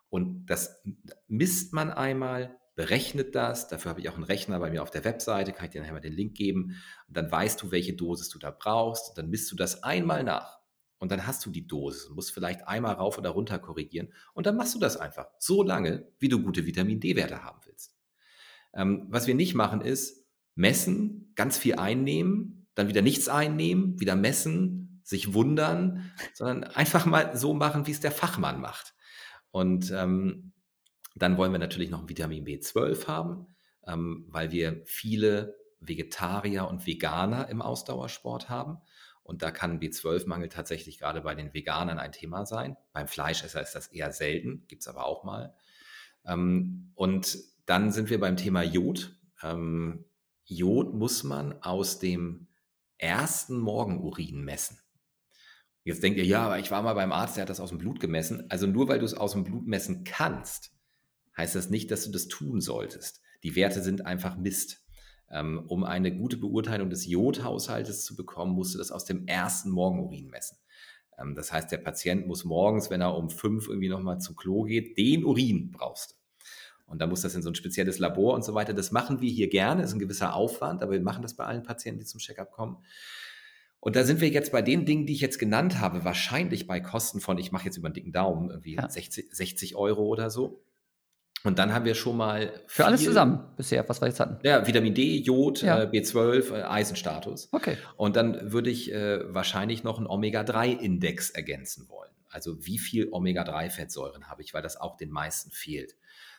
Und 0.09 0.47
das 0.47 0.83
misst 1.27 1.73
man 1.73 1.91
einmal, 1.91 2.57
berechnet 2.77 3.35
das. 3.35 3.69
Dafür 3.69 3.91
habe 3.91 4.01
ich 4.01 4.09
auch 4.09 4.15
einen 4.15 4.25
Rechner 4.25 4.59
bei 4.59 4.71
mir 4.71 4.83
auf 4.83 4.91
der 4.91 5.05
Webseite, 5.05 5.53
kann 5.53 5.67
ich 5.67 5.71
dir 5.73 5.81
nachher 5.81 5.93
mal 5.93 6.01
den 6.01 6.13
Link 6.13 6.37
geben. 6.37 6.81
Und 7.09 7.17
dann 7.17 7.31
weißt 7.31 7.63
du, 7.63 7.71
welche 7.71 7.95
Dosis 7.95 8.29
du 8.29 8.39
da 8.39 8.51
brauchst. 8.51 9.17
Dann 9.17 9.31
misst 9.31 9.51
du 9.51 9.57
das 9.57 9.83
einmal 9.83 10.25
nach. 10.25 10.59
Und 10.99 11.11
dann 11.11 11.27
hast 11.27 11.45
du 11.45 11.51
die 11.51 11.67
Dosis 11.67 12.07
und 12.07 12.15
musst 12.15 12.33
vielleicht 12.33 12.67
einmal 12.67 12.95
rauf 12.95 13.19
oder 13.19 13.31
runter 13.31 13.59
korrigieren. 13.59 14.13
Und 14.33 14.47
dann 14.47 14.57
machst 14.57 14.75
du 14.75 14.79
das 14.79 14.97
einfach 14.97 15.27
so 15.39 15.63
lange, 15.63 16.09
wie 16.19 16.29
du 16.29 16.43
gute 16.43 16.67
Vitamin 16.67 17.01
D-Werte 17.01 17.43
haben 17.43 17.61
willst. 17.65 17.95
Ähm, 18.73 19.07
was 19.11 19.27
wir 19.27 19.35
nicht 19.35 19.55
machen, 19.55 19.81
ist 19.81 20.25
messen, 20.55 21.33
ganz 21.35 21.59
viel 21.59 21.75
einnehmen, 21.77 22.64
dann 22.75 22.89
wieder 22.89 23.03
nichts 23.03 23.29
einnehmen, 23.29 24.01
wieder 24.01 24.17
messen, 24.17 25.01
sich 25.05 25.35
wundern, 25.35 26.11
sondern 26.33 26.65
einfach 26.65 27.07
mal 27.07 27.37
so 27.37 27.55
machen, 27.55 27.87
wie 27.87 27.93
es 27.93 28.01
der 28.01 28.13
Fachmann 28.13 28.61
macht. 28.61 28.95
Und 29.51 29.91
ähm, 29.93 30.53
dann 31.15 31.37
wollen 31.37 31.53
wir 31.53 31.59
natürlich 31.59 31.91
noch 31.91 32.01
ein 32.01 32.09
Vitamin 32.09 32.45
B12 32.45 33.07
haben, 33.07 33.55
ähm, 33.87 34.27
weil 34.29 34.51
wir 34.51 34.83
viele 34.87 35.57
Vegetarier 35.81 36.67
und 36.67 36.87
Veganer 36.87 37.49
im 37.49 37.63
Ausdauersport 37.63 38.49
haben. 38.49 38.79
Und 39.23 39.43
da 39.43 39.51
kann 39.51 39.81
B12-Mangel 39.81 40.49
tatsächlich 40.49 40.99
gerade 40.99 41.23
bei 41.23 41.35
den 41.35 41.55
Veganern 41.55 41.99
ein 41.99 42.13
Thema 42.13 42.45
sein. 42.45 42.77
Beim 42.93 43.09
Fleischesser 43.09 43.63
ist 43.63 43.75
das 43.75 43.89
eher 43.89 44.13
selten, 44.13 44.65
gibt 44.69 44.83
es 44.83 44.89
aber 44.89 45.07
auch 45.07 45.25
mal. 45.25 45.55
Ähm, 46.27 46.91
und 46.95 47.39
dann 47.67 47.93
sind 47.93 48.11
wir 48.11 48.21
beim 48.21 48.37
Thema 48.37 48.63
Jod. 48.63 49.17
Ähm, 49.43 50.05
Jod 50.45 50.95
muss 50.95 51.25
man 51.25 51.63
aus 51.63 51.99
dem 51.99 52.49
ersten 52.99 53.59
Morgenurin 53.59 54.43
messen. 54.43 54.79
Jetzt 55.85 56.03
denkt 56.03 56.19
ihr, 56.19 56.25
ja, 56.25 56.47
aber 56.47 56.59
ich 56.59 56.71
war 56.71 56.83
mal 56.83 56.95
beim 56.95 57.13
Arzt, 57.13 57.37
der 57.37 57.43
hat 57.43 57.51
das 57.51 57.61
aus 57.61 57.69
dem 57.69 57.79
Blut 57.79 58.01
gemessen. 58.01 58.47
Also 58.49 58.67
nur 58.67 58.89
weil 58.89 58.99
du 58.99 59.05
es 59.05 59.15
aus 59.15 59.33
dem 59.33 59.45
Blut 59.45 59.67
messen 59.67 60.05
kannst, 60.05 60.73
heißt 61.37 61.55
das 61.55 61.69
nicht, 61.69 61.91
dass 61.91 62.05
du 62.05 62.11
das 62.11 62.29
tun 62.29 62.61
solltest. 62.61 63.21
Die 63.43 63.55
Werte 63.55 63.83
sind 63.83 64.07
einfach 64.07 64.37
Mist. 64.37 64.83
Ähm, 65.31 65.65
um 65.69 65.85
eine 65.85 66.17
gute 66.17 66.37
Beurteilung 66.37 66.91
des 66.91 67.07
Jodhaushaltes 67.07 68.05
zu 68.05 68.17
bekommen, 68.17 68.53
musst 68.55 68.75
du 68.75 68.79
das 68.79 68.91
aus 68.91 69.05
dem 69.05 69.27
ersten 69.27 69.71
Morgenurin 69.71 70.29
messen. 70.29 70.59
Ähm, 71.19 71.35
das 71.35 71.53
heißt, 71.53 71.71
der 71.71 71.79
Patient 71.79 72.27
muss 72.27 72.45
morgens, 72.45 72.91
wenn 72.91 73.01
er 73.01 73.17
um 73.17 73.31
fünf 73.31 73.69
irgendwie 73.69 73.89
nochmal 73.89 74.21
zum 74.21 74.37
Klo 74.37 74.63
geht, 74.63 74.97
den 74.97 75.25
Urin 75.25 75.71
brauchst. 75.71 76.19
Und 76.87 77.01
da 77.01 77.07
muss 77.07 77.23
das 77.23 77.35
in 77.35 77.43
so 77.43 77.51
ein 77.51 77.55
spezielles 77.55 77.99
Labor 77.99 78.35
und 78.35 78.45
so 78.45 78.55
weiter. 78.55 78.75
Das 78.75 78.93
machen 78.93 79.21
wir 79.21 79.31
hier 79.31 79.49
gerne, 79.49 79.83
ist 79.83 79.93
ein 79.93 79.99
gewisser 79.99 80.35
Aufwand, 80.35 80.83
aber 80.83 80.93
wir 80.93 81.01
machen 81.01 81.23
das 81.23 81.35
bei 81.35 81.45
allen 81.45 81.63
Patienten, 81.63 82.01
die 82.01 82.07
zum 82.07 82.21
Checkup 82.21 82.51
kommen. 82.51 82.79
Und 83.81 83.97
da 83.97 84.05
sind 84.05 84.21
wir 84.21 84.29
jetzt 84.31 84.53
bei 84.53 84.63
den 84.63 84.87
Dingen, 84.87 85.07
die 85.07 85.13
ich 85.13 85.21
jetzt 85.21 85.39
genannt 85.39 85.79
habe, 85.81 86.05
wahrscheinlich 86.05 86.67
bei 86.67 86.81
Kosten 86.81 87.21
von, 87.21 87.37
ich 87.37 87.53
mache 87.53 87.67
jetzt 87.67 87.77
über 87.77 87.89
einen 87.89 87.95
dicken 87.95 88.13
Daumen, 88.13 88.51
irgendwie 88.51 88.77
ja. 88.77 88.89
60, 88.89 89.35
60 89.35 89.77
Euro 89.77 90.05
oder 90.05 90.31
so. 90.31 90.65
Und 91.45 91.59
dann 91.59 91.75
haben 91.75 91.85
wir 91.85 91.95
schon 91.95 92.17
mal. 92.17 92.51
Für 92.67 92.87
alles 92.87 93.05
zusammen 93.05 93.41
bisher, 93.59 93.87
was 93.87 94.01
wir 94.01 94.09
jetzt 94.09 94.19
hatten. 94.19 94.39
Ja, 94.43 94.67
Vitamin 94.67 94.95
D, 94.95 95.19
Jod, 95.19 95.61
ja. 95.61 95.83
äh, 95.83 95.87
B12, 95.87 96.55
äh, 96.55 96.63
Eisenstatus. 96.63 97.51
Okay. 97.53 97.77
Und 97.97 98.17
dann 98.17 98.53
würde 98.53 98.71
ich 98.71 98.91
äh, 98.91 99.33
wahrscheinlich 99.33 99.85
noch 99.85 99.99
einen 99.99 100.07
Omega-3-Index 100.07 101.31
ergänzen 101.31 101.87
wollen. 101.91 102.11
Also 102.31 102.65
wie 102.65 102.79
viel 102.79 103.11
Omega-3-Fettsäuren 103.13 104.29
habe 104.29 104.41
ich, 104.41 104.55
weil 104.55 104.63
das 104.63 104.81
auch 104.81 104.97
den 104.97 105.11
meisten 105.11 105.51
fehlt. 105.51 105.95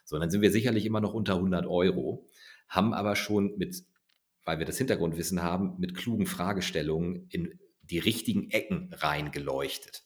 So, 0.06 0.18
dann 0.20 0.30
sind 0.30 0.42
wir 0.42 0.52
sicherlich 0.52 0.86
immer 0.86 1.02
noch 1.02 1.14
unter 1.14 1.36
100 1.36 1.66
Euro, 1.66 2.26
haben 2.70 2.94
aber 2.94 3.16
schon 3.16 3.58
mit, 3.58 3.84
weil 4.46 4.60
wir 4.60 4.66
das 4.66 4.78
Hintergrundwissen 4.78 5.44
haben, 5.44 5.76
mit 5.80 5.96
klugen 5.96 6.28
Fragestellungen 6.28 7.28
in 7.30 7.60
die 7.82 8.00
richtigen 8.00 8.50
Ecken 8.52 8.94
reingeleuchtet. 8.94 10.06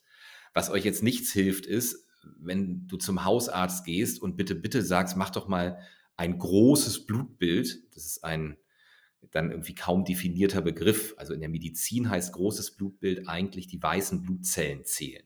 Was 0.54 0.70
euch 0.70 0.86
jetzt 0.86 1.04
nichts 1.04 1.32
hilft, 1.32 1.66
ist, 1.66 2.08
wenn 2.40 2.88
du 2.88 2.98
zum 2.98 3.24
Hausarzt 3.24 3.86
gehst 3.86 4.22
und 4.22 4.36
bitte, 4.36 4.56
bitte 4.56 4.82
sagst, 4.82 5.16
mach 5.16 5.30
doch 5.30 5.48
mal 5.48 5.80
ein 6.18 6.38
großes 6.38 7.06
Blutbild. 7.06 7.78
Das 7.94 8.06
ist 8.06 8.24
ein 8.24 8.58
dann 9.32 9.52
irgendwie 9.52 9.76
kaum 9.76 10.06
definierter 10.06 10.62
Begriff. 10.62 11.14
Also 11.18 11.34
in 11.34 11.42
der 11.42 11.50
Medizin 11.50 12.10
heißt 12.10 12.34
großes 12.34 12.76
Blutbild 12.76 13.28
eigentlich 13.28 13.68
die 13.68 13.82
weißen 13.82 14.22
Blutzellen 14.22 14.86
zählen. 14.86 15.24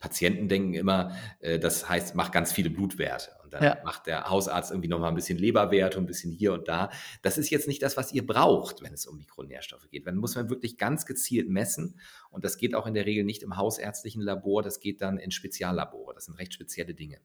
Patienten 0.00 0.48
denken 0.48 0.74
immer, 0.74 1.16
äh, 1.40 1.58
das 1.58 1.88
heißt, 1.88 2.14
mach 2.14 2.30
ganz 2.30 2.52
viele 2.52 2.70
Blutwerte. 2.70 3.30
Und 3.54 3.62
dann 3.62 3.78
ja. 3.78 3.84
macht 3.84 4.06
der 4.06 4.28
Hausarzt 4.28 4.70
irgendwie 4.70 4.88
nochmal 4.88 5.10
ein 5.10 5.14
bisschen 5.14 5.38
Leberwerte, 5.38 5.98
ein 5.98 6.06
bisschen 6.06 6.32
hier 6.32 6.52
und 6.52 6.68
da. 6.68 6.90
Das 7.22 7.38
ist 7.38 7.50
jetzt 7.50 7.68
nicht 7.68 7.82
das, 7.82 7.96
was 7.96 8.12
ihr 8.12 8.26
braucht, 8.26 8.82
wenn 8.82 8.92
es 8.92 9.06
um 9.06 9.16
Mikronährstoffe 9.16 9.88
geht. 9.90 10.06
Dann 10.06 10.16
muss 10.16 10.34
man 10.34 10.50
wirklich 10.50 10.78
ganz 10.78 11.06
gezielt 11.06 11.48
messen. 11.48 12.00
Und 12.30 12.44
das 12.44 12.56
geht 12.56 12.74
auch 12.74 12.86
in 12.86 12.94
der 12.94 13.06
Regel 13.06 13.24
nicht 13.24 13.42
im 13.42 13.56
hausärztlichen 13.56 14.22
Labor, 14.22 14.62
das 14.62 14.80
geht 14.80 15.00
dann 15.00 15.18
in 15.18 15.30
Speziallabore. 15.30 16.14
Das 16.14 16.24
sind 16.24 16.38
recht 16.38 16.52
spezielle 16.52 16.94
Dinge. 16.94 17.18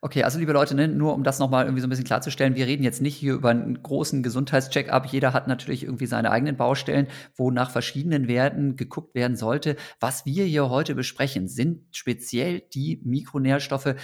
Okay, 0.00 0.22
also 0.22 0.38
liebe 0.38 0.52
Leute, 0.52 0.74
ne, 0.74 0.88
nur 0.88 1.14
um 1.14 1.24
das 1.24 1.38
nochmal 1.38 1.64
irgendwie 1.64 1.80
so 1.80 1.86
ein 1.86 1.90
bisschen 1.90 2.04
klarzustellen, 2.04 2.56
wir 2.56 2.66
reden 2.66 2.82
jetzt 2.82 3.00
nicht 3.00 3.16
hier 3.16 3.34
über 3.34 3.50
einen 3.50 3.82
großen 3.82 4.22
Gesundheitscheck-up. 4.22 5.06
Jeder 5.06 5.32
hat 5.32 5.48
natürlich 5.48 5.84
irgendwie 5.84 6.06
seine 6.06 6.30
eigenen 6.30 6.56
Baustellen, 6.56 7.06
wo 7.36 7.50
nach 7.50 7.70
verschiedenen 7.70 8.28
Werten 8.28 8.76
geguckt 8.76 9.14
werden 9.14 9.36
sollte. 9.36 9.76
Was 10.00 10.26
wir 10.26 10.44
hier 10.44 10.68
heute 10.70 10.94
besprechen, 10.94 11.48
sind 11.48 11.84
speziell 11.96 12.60
die 12.60 13.00
Mikronährstoffe, 13.04 13.94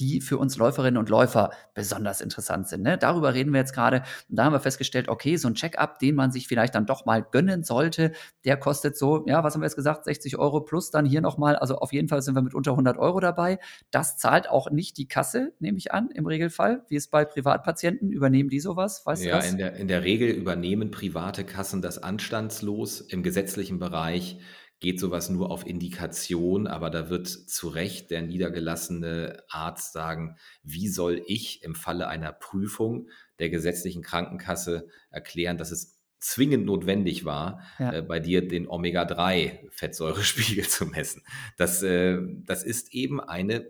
die 0.00 0.20
für 0.20 0.38
uns 0.38 0.56
Läuferinnen 0.56 0.96
und 0.96 1.10
Läufer 1.10 1.50
besonders 1.74 2.20
interessant 2.20 2.68
sind. 2.68 2.82
Ne? 2.82 2.96
Darüber 2.96 3.34
reden 3.34 3.52
wir 3.52 3.60
jetzt 3.60 3.74
gerade. 3.74 4.02
Und 4.28 4.36
da 4.36 4.44
haben 4.44 4.52
wir 4.52 4.60
festgestellt, 4.60 5.08
okay, 5.08 5.36
so 5.36 5.46
ein 5.46 5.54
Check-up, 5.54 5.98
den 5.98 6.14
man 6.14 6.32
sich 6.32 6.48
vielleicht 6.48 6.74
dann 6.74 6.86
doch 6.86 7.04
mal 7.04 7.22
gönnen 7.22 7.62
sollte, 7.62 8.12
der 8.44 8.56
kostet 8.56 8.96
so, 8.96 9.24
ja, 9.26 9.44
was 9.44 9.54
haben 9.54 9.60
wir 9.60 9.66
jetzt 9.66 9.76
gesagt, 9.76 10.04
60 10.06 10.38
Euro 10.38 10.62
plus 10.62 10.90
dann 10.90 11.04
hier 11.04 11.20
nochmal. 11.20 11.56
Also 11.56 11.76
auf 11.76 11.92
jeden 11.92 12.08
Fall 12.08 12.22
sind 12.22 12.34
wir 12.34 12.42
mit 12.42 12.54
unter 12.54 12.72
100 12.72 12.98
Euro 12.98 13.20
dabei. 13.20 13.58
Das 13.90 14.16
zahlt 14.16 14.48
auch 14.48 14.70
nicht 14.70 14.96
die 14.96 15.06
Kasse, 15.06 15.52
nehme 15.60 15.78
ich 15.78 15.92
an, 15.92 16.10
im 16.14 16.26
Regelfall. 16.26 16.82
Wie 16.88 16.96
ist 16.96 17.10
bei 17.10 17.24
Privatpatienten? 17.24 18.10
Übernehmen 18.10 18.48
die 18.48 18.60
sowas? 18.60 19.04
Weißt 19.04 19.24
ja, 19.24 19.38
in 19.40 19.58
der, 19.58 19.74
in 19.74 19.88
der 19.88 20.02
Regel 20.02 20.30
übernehmen 20.30 20.90
private 20.90 21.44
Kassen 21.44 21.82
das 21.82 22.02
anstandslos. 22.02 23.00
Im 23.00 23.22
gesetzlichen 23.22 23.78
Bereich 23.78 24.38
geht 24.80 24.98
sowas 24.98 25.28
nur 25.28 25.50
auf 25.50 25.66
Indikation, 25.66 26.66
aber 26.66 26.90
da 26.90 27.10
wird 27.10 27.28
zu 27.28 27.68
Recht 27.68 28.10
der 28.10 28.22
niedergelassene 28.22 29.44
Arzt 29.48 29.92
sagen, 29.92 30.36
wie 30.62 30.88
soll 30.88 31.22
ich 31.26 31.62
im 31.62 31.74
Falle 31.74 32.08
einer 32.08 32.32
Prüfung 32.32 33.08
der 33.38 33.50
gesetzlichen 33.50 34.02
Krankenkasse 34.02 34.88
erklären, 35.10 35.58
dass 35.58 35.70
es 35.70 36.00
zwingend 36.18 36.66
notwendig 36.66 37.24
war, 37.24 37.62
ja. 37.78 37.92
äh, 37.92 38.02
bei 38.02 38.20
dir 38.20 38.46
den 38.46 38.68
Omega-3-Fettsäurespiegel 38.68 40.66
zu 40.66 40.86
messen. 40.86 41.22
Das, 41.56 41.82
äh, 41.82 42.18
das 42.44 42.62
ist 42.62 42.92
eben 42.94 43.20
eine 43.20 43.66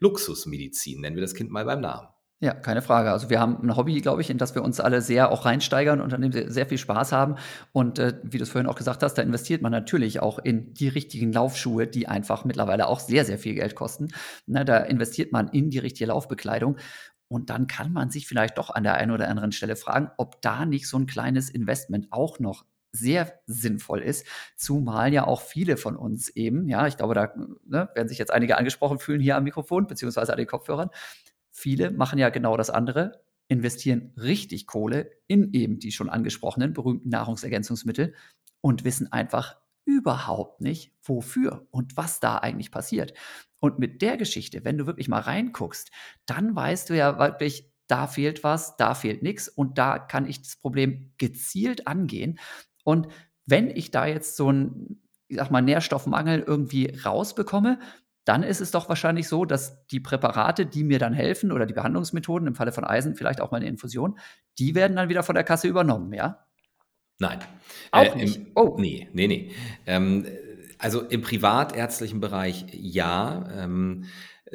Luxusmedizin, 0.00 1.00
nennen 1.00 1.16
wir 1.16 1.22
das 1.22 1.34
Kind 1.34 1.50
mal 1.50 1.64
beim 1.64 1.80
Namen. 1.80 2.08
Ja, 2.42 2.54
keine 2.54 2.82
Frage. 2.82 3.12
Also 3.12 3.30
wir 3.30 3.38
haben 3.38 3.62
ein 3.62 3.76
Hobby, 3.76 4.00
glaube 4.00 4.20
ich, 4.20 4.28
in 4.28 4.36
das 4.36 4.56
wir 4.56 4.64
uns 4.64 4.80
alle 4.80 5.00
sehr 5.00 5.30
auch 5.30 5.44
reinsteigern 5.44 6.00
und 6.00 6.12
an 6.12 6.22
dem 6.22 6.34
wir 6.34 6.50
sehr 6.50 6.66
viel 6.66 6.76
Spaß 6.76 7.12
haben. 7.12 7.36
Und 7.70 8.00
äh, 8.00 8.18
wie 8.24 8.38
du 8.38 8.42
es 8.42 8.50
vorhin 8.50 8.68
auch 8.68 8.74
gesagt 8.74 9.04
hast, 9.04 9.14
da 9.14 9.22
investiert 9.22 9.62
man 9.62 9.70
natürlich 9.70 10.18
auch 10.18 10.40
in 10.40 10.74
die 10.74 10.88
richtigen 10.88 11.32
Laufschuhe, 11.32 11.86
die 11.86 12.08
einfach 12.08 12.44
mittlerweile 12.44 12.88
auch 12.88 12.98
sehr, 12.98 13.24
sehr 13.24 13.38
viel 13.38 13.54
Geld 13.54 13.76
kosten. 13.76 14.08
Na, 14.46 14.64
da 14.64 14.78
investiert 14.78 15.30
man 15.30 15.50
in 15.50 15.70
die 15.70 15.78
richtige 15.78 16.08
Laufbekleidung. 16.08 16.78
Und 17.28 17.48
dann 17.48 17.68
kann 17.68 17.92
man 17.92 18.10
sich 18.10 18.26
vielleicht 18.26 18.58
doch 18.58 18.70
an 18.70 18.82
der 18.82 18.94
einen 18.94 19.12
oder 19.12 19.28
anderen 19.28 19.52
Stelle 19.52 19.76
fragen, 19.76 20.10
ob 20.16 20.42
da 20.42 20.66
nicht 20.66 20.88
so 20.88 20.98
ein 20.98 21.06
kleines 21.06 21.48
Investment 21.48 22.08
auch 22.10 22.40
noch 22.40 22.64
sehr 22.90 23.40
sinnvoll 23.46 24.02
ist, 24.02 24.26
zumal 24.56 25.12
ja 25.12 25.26
auch 25.26 25.40
viele 25.40 25.76
von 25.76 25.96
uns 25.96 26.28
eben, 26.28 26.68
ja, 26.68 26.86
ich 26.88 26.96
glaube, 26.96 27.14
da 27.14 27.32
ne, 27.64 27.88
werden 27.94 28.08
sich 28.08 28.18
jetzt 28.18 28.32
einige 28.32 28.58
angesprochen 28.58 28.98
fühlen 28.98 29.20
hier 29.20 29.36
am 29.36 29.44
Mikrofon, 29.44 29.86
beziehungsweise 29.86 30.32
an 30.32 30.36
den 30.36 30.46
Kopfhörern, 30.46 30.90
Viele 31.62 31.92
machen 31.92 32.18
ja 32.18 32.28
genau 32.30 32.56
das 32.56 32.70
andere, 32.70 33.22
investieren 33.46 34.12
richtig 34.16 34.66
Kohle 34.66 35.12
in 35.28 35.52
eben 35.52 35.78
die 35.78 35.92
schon 35.92 36.10
angesprochenen 36.10 36.72
berühmten 36.72 37.08
Nahrungsergänzungsmittel 37.08 38.14
und 38.60 38.82
wissen 38.82 39.12
einfach 39.12 39.60
überhaupt 39.84 40.60
nicht, 40.60 40.92
wofür 41.04 41.68
und 41.70 41.96
was 41.96 42.18
da 42.18 42.38
eigentlich 42.38 42.72
passiert. 42.72 43.14
Und 43.60 43.78
mit 43.78 44.02
der 44.02 44.16
Geschichte, 44.16 44.64
wenn 44.64 44.76
du 44.76 44.86
wirklich 44.86 45.06
mal 45.06 45.20
reinguckst, 45.20 45.92
dann 46.26 46.56
weißt 46.56 46.90
du 46.90 46.96
ja 46.96 47.16
wirklich, 47.20 47.70
da 47.86 48.08
fehlt 48.08 48.42
was, 48.42 48.76
da 48.76 48.94
fehlt 48.94 49.22
nichts 49.22 49.48
und 49.48 49.78
da 49.78 50.00
kann 50.00 50.28
ich 50.28 50.42
das 50.42 50.56
Problem 50.56 51.12
gezielt 51.16 51.86
angehen. 51.86 52.40
Und 52.82 53.06
wenn 53.46 53.70
ich 53.70 53.92
da 53.92 54.04
jetzt 54.06 54.34
so 54.34 54.48
einen, 54.48 55.00
ich 55.28 55.36
sag 55.36 55.52
mal, 55.52 55.62
Nährstoffmangel 55.62 56.40
irgendwie 56.40 56.92
rausbekomme, 57.04 57.78
dann 58.24 58.42
ist 58.42 58.60
es 58.60 58.70
doch 58.70 58.88
wahrscheinlich 58.88 59.28
so, 59.28 59.44
dass 59.44 59.86
die 59.86 60.00
Präparate, 60.00 60.66
die 60.66 60.84
mir 60.84 60.98
dann 60.98 61.12
helfen 61.12 61.50
oder 61.50 61.66
die 61.66 61.74
Behandlungsmethoden, 61.74 62.48
im 62.48 62.54
Falle 62.54 62.72
von 62.72 62.84
Eisen 62.84 63.14
vielleicht 63.16 63.40
auch 63.40 63.50
mal 63.50 63.58
eine 63.58 63.66
Infusion, 63.66 64.18
die 64.58 64.74
werden 64.74 64.96
dann 64.96 65.08
wieder 65.08 65.22
von 65.22 65.34
der 65.34 65.44
Kasse 65.44 65.68
übernommen, 65.68 66.12
ja? 66.12 66.46
Nein. 67.18 67.40
Auch 67.90 68.14
äh, 68.14 68.16
nicht. 68.16 68.36
Im, 68.36 68.46
oh. 68.54 68.76
Nee, 68.78 69.08
nee, 69.12 69.26
nee. 69.26 69.52
Ähm, 69.86 70.26
also 70.78 71.02
im 71.02 71.22
privatärztlichen 71.22 72.20
Bereich 72.20 72.66
ja. 72.72 73.48
Ähm, 73.56 74.04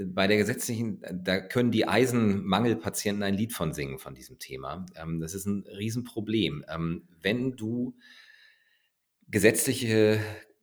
bei 0.06 0.28
der 0.28 0.38
gesetzlichen, 0.38 1.02
da 1.12 1.40
können 1.40 1.72
die 1.72 1.88
Eisenmangelpatienten 1.88 3.24
ein 3.24 3.34
Lied 3.34 3.54
von 3.54 3.74
singen 3.74 3.98
von 3.98 4.14
diesem 4.14 4.38
Thema. 4.38 4.86
Ähm, 4.96 5.20
das 5.20 5.34
ist 5.34 5.46
ein 5.46 5.66
Riesenproblem. 5.68 6.64
Ähm, 6.70 7.08
wenn 7.22 7.56
du 7.56 7.96
gesetzliche 9.28 10.20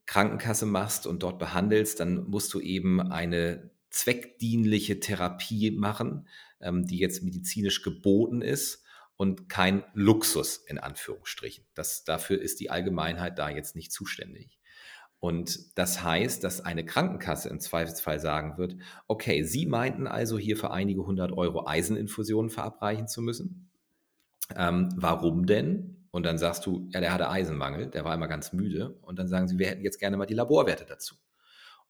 Krankenkasse 0.06 0.66
machst 0.66 1.06
und 1.06 1.22
dort 1.22 1.38
behandelst, 1.38 2.00
dann 2.00 2.28
musst 2.28 2.52
du 2.54 2.60
eben 2.60 3.00
eine 3.00 3.70
zweckdienliche 3.90 5.00
Therapie 5.00 5.70
machen, 5.70 6.28
ähm, 6.60 6.86
die 6.86 6.98
jetzt 6.98 7.22
medizinisch 7.22 7.82
geboten 7.82 8.42
ist 8.42 8.84
und 9.16 9.48
kein 9.48 9.84
Luxus 9.94 10.56
in 10.56 10.78
Anführungsstrichen. 10.78 11.64
Das, 11.74 12.04
dafür 12.04 12.40
ist 12.40 12.60
die 12.60 12.70
Allgemeinheit 12.70 13.38
da 13.38 13.48
jetzt 13.48 13.76
nicht 13.76 13.92
zuständig. 13.92 14.58
Und 15.20 15.78
das 15.78 16.02
heißt, 16.02 16.44
dass 16.44 16.60
eine 16.60 16.84
Krankenkasse 16.84 17.48
im 17.48 17.58
Zweifelsfall 17.58 18.20
sagen 18.20 18.58
wird, 18.58 18.76
okay, 19.06 19.42
Sie 19.42 19.64
meinten 19.64 20.06
also 20.06 20.36
hier 20.38 20.56
für 20.56 20.70
einige 20.70 21.06
hundert 21.06 21.32
Euro 21.32 21.66
Eiseninfusionen 21.66 22.50
verabreichen 22.50 23.08
zu 23.08 23.22
müssen. 23.22 23.70
Ähm, 24.54 24.90
warum 24.96 25.46
denn? 25.46 26.03
Und 26.14 26.22
dann 26.22 26.38
sagst 26.38 26.64
du, 26.64 26.88
ja, 26.92 27.00
der 27.00 27.12
hatte 27.12 27.28
Eisenmangel, 27.28 27.88
der 27.88 28.04
war 28.04 28.14
immer 28.14 28.28
ganz 28.28 28.52
müde. 28.52 28.90
Und 29.02 29.18
dann 29.18 29.26
sagen 29.26 29.48
sie, 29.48 29.58
wir 29.58 29.66
hätten 29.66 29.82
jetzt 29.82 29.98
gerne 29.98 30.16
mal 30.16 30.26
die 30.26 30.34
Laborwerte 30.34 30.84
dazu. 30.84 31.16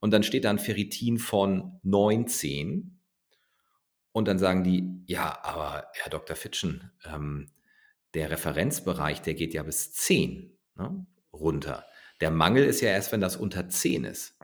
Und 0.01 0.15
dann 0.15 0.23
steht 0.23 0.47
da 0.47 0.51
ein 0.51 0.59
Ferritin 0.59 1.19
von 1.19 1.79
19. 1.83 3.03
Und 4.13 4.27
dann 4.27 4.39
sagen 4.39 4.65
die, 4.65 4.89
ja, 5.05 5.39
aber 5.43 5.89
Herr 5.93 6.09
Dr. 6.09 6.37
Fitschen, 6.37 6.91
ähm, 7.05 7.51
der 8.15 8.31
Referenzbereich, 8.31 9.21
der 9.21 9.35
geht 9.35 9.53
ja 9.53 9.63
bis 9.63 9.93
10 9.93 10.59
ne, 10.77 11.07
runter. 11.31 11.85
Der 12.23 12.31
Mangel 12.31 12.65
ist 12.65 12.81
ja 12.81 12.89
erst, 12.89 13.13
wenn 13.13 13.21
das 13.21 13.37
unter 13.37 13.69
10 13.69 14.05
ist. 14.05 14.39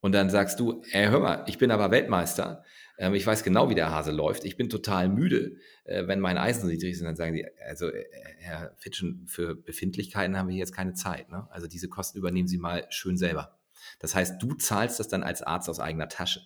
Und 0.00 0.12
dann 0.12 0.30
sagst 0.30 0.60
du, 0.60 0.82
ey, 0.92 1.08
hör 1.08 1.20
mal, 1.20 1.44
ich 1.46 1.58
bin 1.58 1.70
aber 1.70 1.90
Weltmeister. 1.90 2.64
Ähm, 2.98 3.14
ich 3.14 3.26
weiß 3.26 3.42
genau, 3.42 3.70
wie 3.70 3.74
der 3.74 3.90
Hase 3.90 4.12
läuft. 4.12 4.44
Ich 4.44 4.56
bin 4.56 4.68
total 4.68 5.08
müde, 5.08 5.56
äh, 5.84 6.06
wenn 6.06 6.20
mein 6.20 6.38
Eisen 6.38 6.62
so 6.62 6.66
niedrig 6.68 6.92
ist. 6.92 7.02
Dann 7.02 7.16
sagen 7.16 7.34
sie, 7.34 7.46
also 7.66 7.88
äh, 7.88 8.04
Herr 8.38 8.74
Fitschen, 8.76 9.26
für 9.26 9.54
Befindlichkeiten 9.54 10.36
haben 10.36 10.48
wir 10.48 10.56
jetzt 10.56 10.74
keine 10.74 10.94
Zeit. 10.94 11.30
Ne? 11.30 11.46
Also 11.50 11.66
diese 11.66 11.88
Kosten 11.88 12.18
übernehmen 12.18 12.48
Sie 12.48 12.58
mal 12.58 12.86
schön 12.90 13.16
selber. 13.16 13.58
Das 14.00 14.14
heißt, 14.14 14.42
du 14.42 14.54
zahlst 14.54 15.00
das 15.00 15.08
dann 15.08 15.22
als 15.22 15.42
Arzt 15.42 15.68
aus 15.68 15.80
eigener 15.80 16.08
Tasche. 16.08 16.40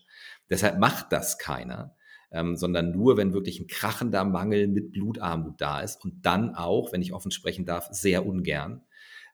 Deshalb 0.50 0.78
macht 0.78 1.12
das 1.12 1.38
keiner. 1.38 1.96
Ähm, 2.30 2.57
sondern 2.57 2.92
nur, 2.92 3.18
wenn 3.18 3.34
wirklich 3.34 3.61
ein 3.61 3.66
krachender 3.66 4.24
Mangel 4.24 4.66
mit 4.66 4.92
Blutarmut 4.92 5.61
da 5.61 5.80
ist 5.80 6.03
und 6.03 6.24
dann 6.24 6.55
auch, 6.55 6.90
wenn 6.90 7.03
ich 7.03 7.12
offen 7.12 7.30
sprechen 7.30 7.66
darf, 7.66 7.88
sehr 7.90 8.24
ungern, 8.24 8.82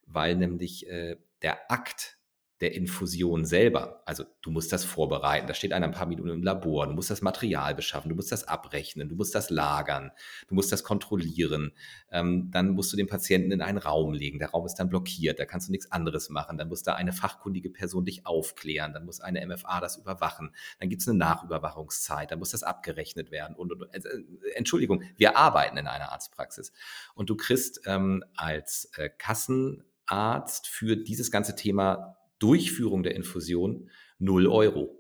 weil 0.04 0.34
nämlich 0.34 0.88
äh, 0.88 1.16
der 1.42 1.70
Akt 1.70 2.17
der 2.61 2.74
Infusion 2.74 3.44
selber. 3.44 4.02
Also 4.04 4.24
du 4.42 4.50
musst 4.50 4.72
das 4.72 4.84
vorbereiten, 4.84 5.46
da 5.46 5.54
steht 5.54 5.72
einer 5.72 5.86
ein 5.86 5.92
paar 5.92 6.06
Minuten 6.06 6.30
im 6.30 6.42
Labor, 6.42 6.86
du 6.86 6.92
musst 6.92 7.11
das 7.11 7.22
Material 7.22 7.74
beschaffen, 7.74 8.09
du 8.09 8.16
musst 8.16 8.32
das 8.32 8.44
abrechnen, 8.44 9.09
du 9.09 9.14
musst 9.14 9.34
das 9.34 9.50
lagern, 9.50 10.11
du 10.48 10.54
musst 10.54 10.72
das 10.72 10.82
kontrollieren, 10.82 11.72
ähm, 12.11 12.50
dann 12.50 12.70
musst 12.70 12.92
du 12.92 12.96
den 12.96 13.06
Patienten 13.06 13.52
in 13.52 13.62
einen 13.62 13.78
Raum 13.78 14.12
legen, 14.12 14.38
der 14.38 14.50
Raum 14.50 14.66
ist 14.66 14.74
dann 14.74 14.88
blockiert, 14.88 15.38
da 15.38 15.44
kannst 15.44 15.68
du 15.68 15.72
nichts 15.72 15.92
anderes 15.92 16.30
machen, 16.30 16.59
dann 16.59 16.68
muss 16.68 16.82
da 16.82 16.94
eine 16.94 17.12
fachkundige 17.12 17.70
Person 17.70 18.04
dich 18.04 18.26
aufklären, 18.26 18.92
dann 18.92 19.04
muss 19.04 19.20
eine 19.20 19.46
MFA 19.46 19.80
das 19.80 19.96
überwachen, 19.96 20.50
dann 20.80 20.88
gibt 20.88 21.02
es 21.02 21.09
eine 21.09 21.18
Nachüberwachungszeit, 21.18 22.30
dann 22.32 22.40
muss 22.40 22.50
das 22.50 22.64
abgerechnet 22.64 23.30
werden 23.30 23.54
und, 23.54 23.72
und, 23.72 23.82
und 23.82 23.94
also, 23.94 24.09
äh, 24.09 24.22
Entschuldigung, 24.54 25.02
wir 25.16 25.36
arbeiten 25.36 25.76
in 25.76 25.86
einer 25.86 26.12
Arztpraxis. 26.12 26.72
Und 27.14 27.30
du 27.30 27.36
kriegst 27.36 27.82
ähm, 27.86 28.24
als 28.36 28.90
äh, 28.96 29.09
Kassenarzt 29.09 30.66
für 30.66 30.96
dieses 30.96 31.30
ganze 31.30 31.54
Thema 31.54 32.17
Durchführung 32.39 33.03
der 33.03 33.14
Infusion 33.14 33.91
0 34.18 34.47
Euro. 34.47 34.99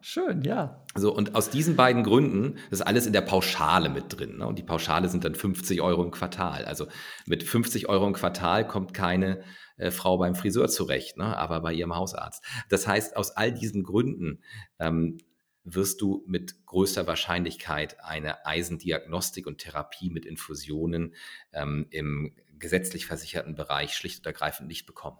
schön, 0.00 0.42
ja. 0.42 0.84
So, 0.94 1.14
und 1.14 1.34
aus 1.34 1.50
diesen 1.50 1.76
beiden 1.76 2.04
Gründen, 2.04 2.56
das 2.70 2.80
ist 2.80 2.86
alles 2.86 3.06
in 3.06 3.12
der 3.12 3.20
Pauschale 3.20 3.88
mit 3.88 4.04
drin. 4.08 4.38
Ne? 4.38 4.46
Und 4.46 4.58
die 4.58 4.62
Pauschale 4.62 5.08
sind 5.08 5.24
dann 5.24 5.34
50 5.34 5.80
Euro 5.80 6.04
im 6.04 6.10
Quartal. 6.10 6.64
Also 6.64 6.86
mit 7.26 7.42
50 7.42 7.88
Euro 7.88 8.06
im 8.06 8.12
Quartal 8.12 8.66
kommt 8.66 8.94
keine 8.94 9.42
äh, 9.76 9.90
Frau 9.90 10.18
beim 10.18 10.34
Friseur 10.34 10.68
zurecht, 10.68 11.16
ne? 11.16 11.36
aber 11.36 11.60
bei 11.60 11.72
ihrem 11.72 11.94
Hausarzt. 11.94 12.44
Das 12.68 12.86
heißt, 12.86 13.16
aus 13.16 13.32
all 13.32 13.52
diesen 13.52 13.82
Gründen 13.82 14.42
ähm, 14.78 15.18
wirst 15.64 16.00
du 16.00 16.24
mit 16.26 16.64
größter 16.66 17.06
Wahrscheinlichkeit 17.06 18.00
eine 18.00 18.46
Eisendiagnostik 18.46 19.46
und 19.46 19.58
Therapie 19.58 20.10
mit 20.10 20.24
Infusionen 20.24 21.14
ähm, 21.52 21.86
im 21.90 22.34
gesetzlich 22.58 23.06
versicherten 23.06 23.54
Bereich 23.54 23.94
schlicht 23.94 24.20
und 24.20 24.26
ergreifend 24.26 24.68
nicht 24.68 24.86
bekommen. 24.86 25.18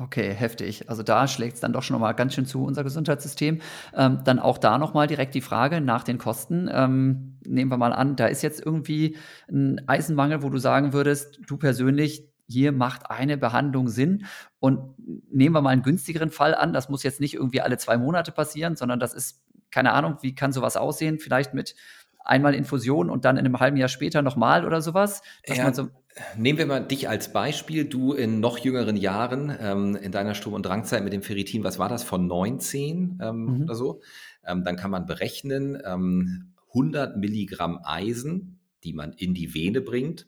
Okay, 0.00 0.32
heftig. 0.32 0.88
Also 0.88 1.02
da 1.02 1.26
schlägt 1.26 1.54
es 1.54 1.60
dann 1.60 1.72
doch 1.72 1.82
schon 1.82 1.94
noch 1.94 2.00
mal 2.00 2.12
ganz 2.12 2.34
schön 2.34 2.46
zu, 2.46 2.64
unser 2.64 2.84
Gesundheitssystem. 2.84 3.60
Ähm, 3.96 4.20
dann 4.24 4.38
auch 4.38 4.58
da 4.58 4.78
noch 4.78 4.94
mal 4.94 5.08
direkt 5.08 5.34
die 5.34 5.40
Frage 5.40 5.80
nach 5.80 6.04
den 6.04 6.18
Kosten. 6.18 6.70
Ähm, 6.72 7.38
nehmen 7.44 7.68
wir 7.70 7.78
mal 7.78 7.92
an, 7.92 8.14
da 8.14 8.26
ist 8.26 8.42
jetzt 8.42 8.64
irgendwie 8.64 9.16
ein 9.50 9.82
Eisenmangel, 9.88 10.42
wo 10.42 10.50
du 10.50 10.58
sagen 10.58 10.92
würdest, 10.92 11.40
du 11.48 11.56
persönlich, 11.56 12.28
hier 12.46 12.70
macht 12.70 13.10
eine 13.10 13.36
Behandlung 13.36 13.88
Sinn. 13.88 14.24
Und 14.60 14.94
nehmen 15.32 15.54
wir 15.56 15.62
mal 15.62 15.70
einen 15.70 15.82
günstigeren 15.82 16.30
Fall 16.30 16.54
an. 16.54 16.72
Das 16.72 16.88
muss 16.88 17.02
jetzt 17.02 17.20
nicht 17.20 17.34
irgendwie 17.34 17.60
alle 17.60 17.76
zwei 17.76 17.98
Monate 17.98 18.30
passieren, 18.30 18.76
sondern 18.76 19.00
das 19.00 19.14
ist 19.14 19.42
keine 19.72 19.92
Ahnung, 19.92 20.18
wie 20.22 20.34
kann 20.34 20.52
sowas 20.52 20.76
aussehen? 20.76 21.18
Vielleicht 21.18 21.54
mit 21.54 21.74
einmal 22.18 22.54
Infusion 22.54 23.10
und 23.10 23.24
dann 23.24 23.36
in 23.36 23.44
einem 23.44 23.60
halben 23.60 23.76
Jahr 23.76 23.88
später 23.88 24.22
nochmal 24.22 24.66
oder 24.66 24.82
sowas? 24.82 25.22
Ja, 25.46 25.72
so 25.72 25.88
nehmen 26.36 26.58
wir 26.58 26.66
mal 26.66 26.80
dich 26.80 27.08
als 27.08 27.32
Beispiel. 27.32 27.84
Du 27.84 28.12
in 28.12 28.40
noch 28.40 28.58
jüngeren 28.58 28.96
Jahren, 28.96 29.54
ähm, 29.60 29.96
in 29.96 30.12
deiner 30.12 30.34
Sturm- 30.34 30.54
und 30.54 30.64
Drangzeit 30.64 31.04
mit 31.04 31.12
dem 31.12 31.22
Ferritin, 31.22 31.64
was 31.64 31.78
war 31.78 31.88
das, 31.88 32.04
von 32.04 32.26
19 32.26 33.18
ähm, 33.22 33.44
mhm. 33.44 33.62
oder 33.62 33.74
so? 33.74 34.00
Ähm, 34.46 34.64
dann 34.64 34.76
kann 34.76 34.90
man 34.90 35.06
berechnen, 35.06 35.76
100 35.76 37.14
ähm, 37.14 37.20
Milligramm 37.20 37.80
Eisen, 37.82 38.60
die 38.84 38.92
man 38.92 39.12
in 39.12 39.34
die 39.34 39.54
Vene 39.54 39.80
bringt, 39.80 40.26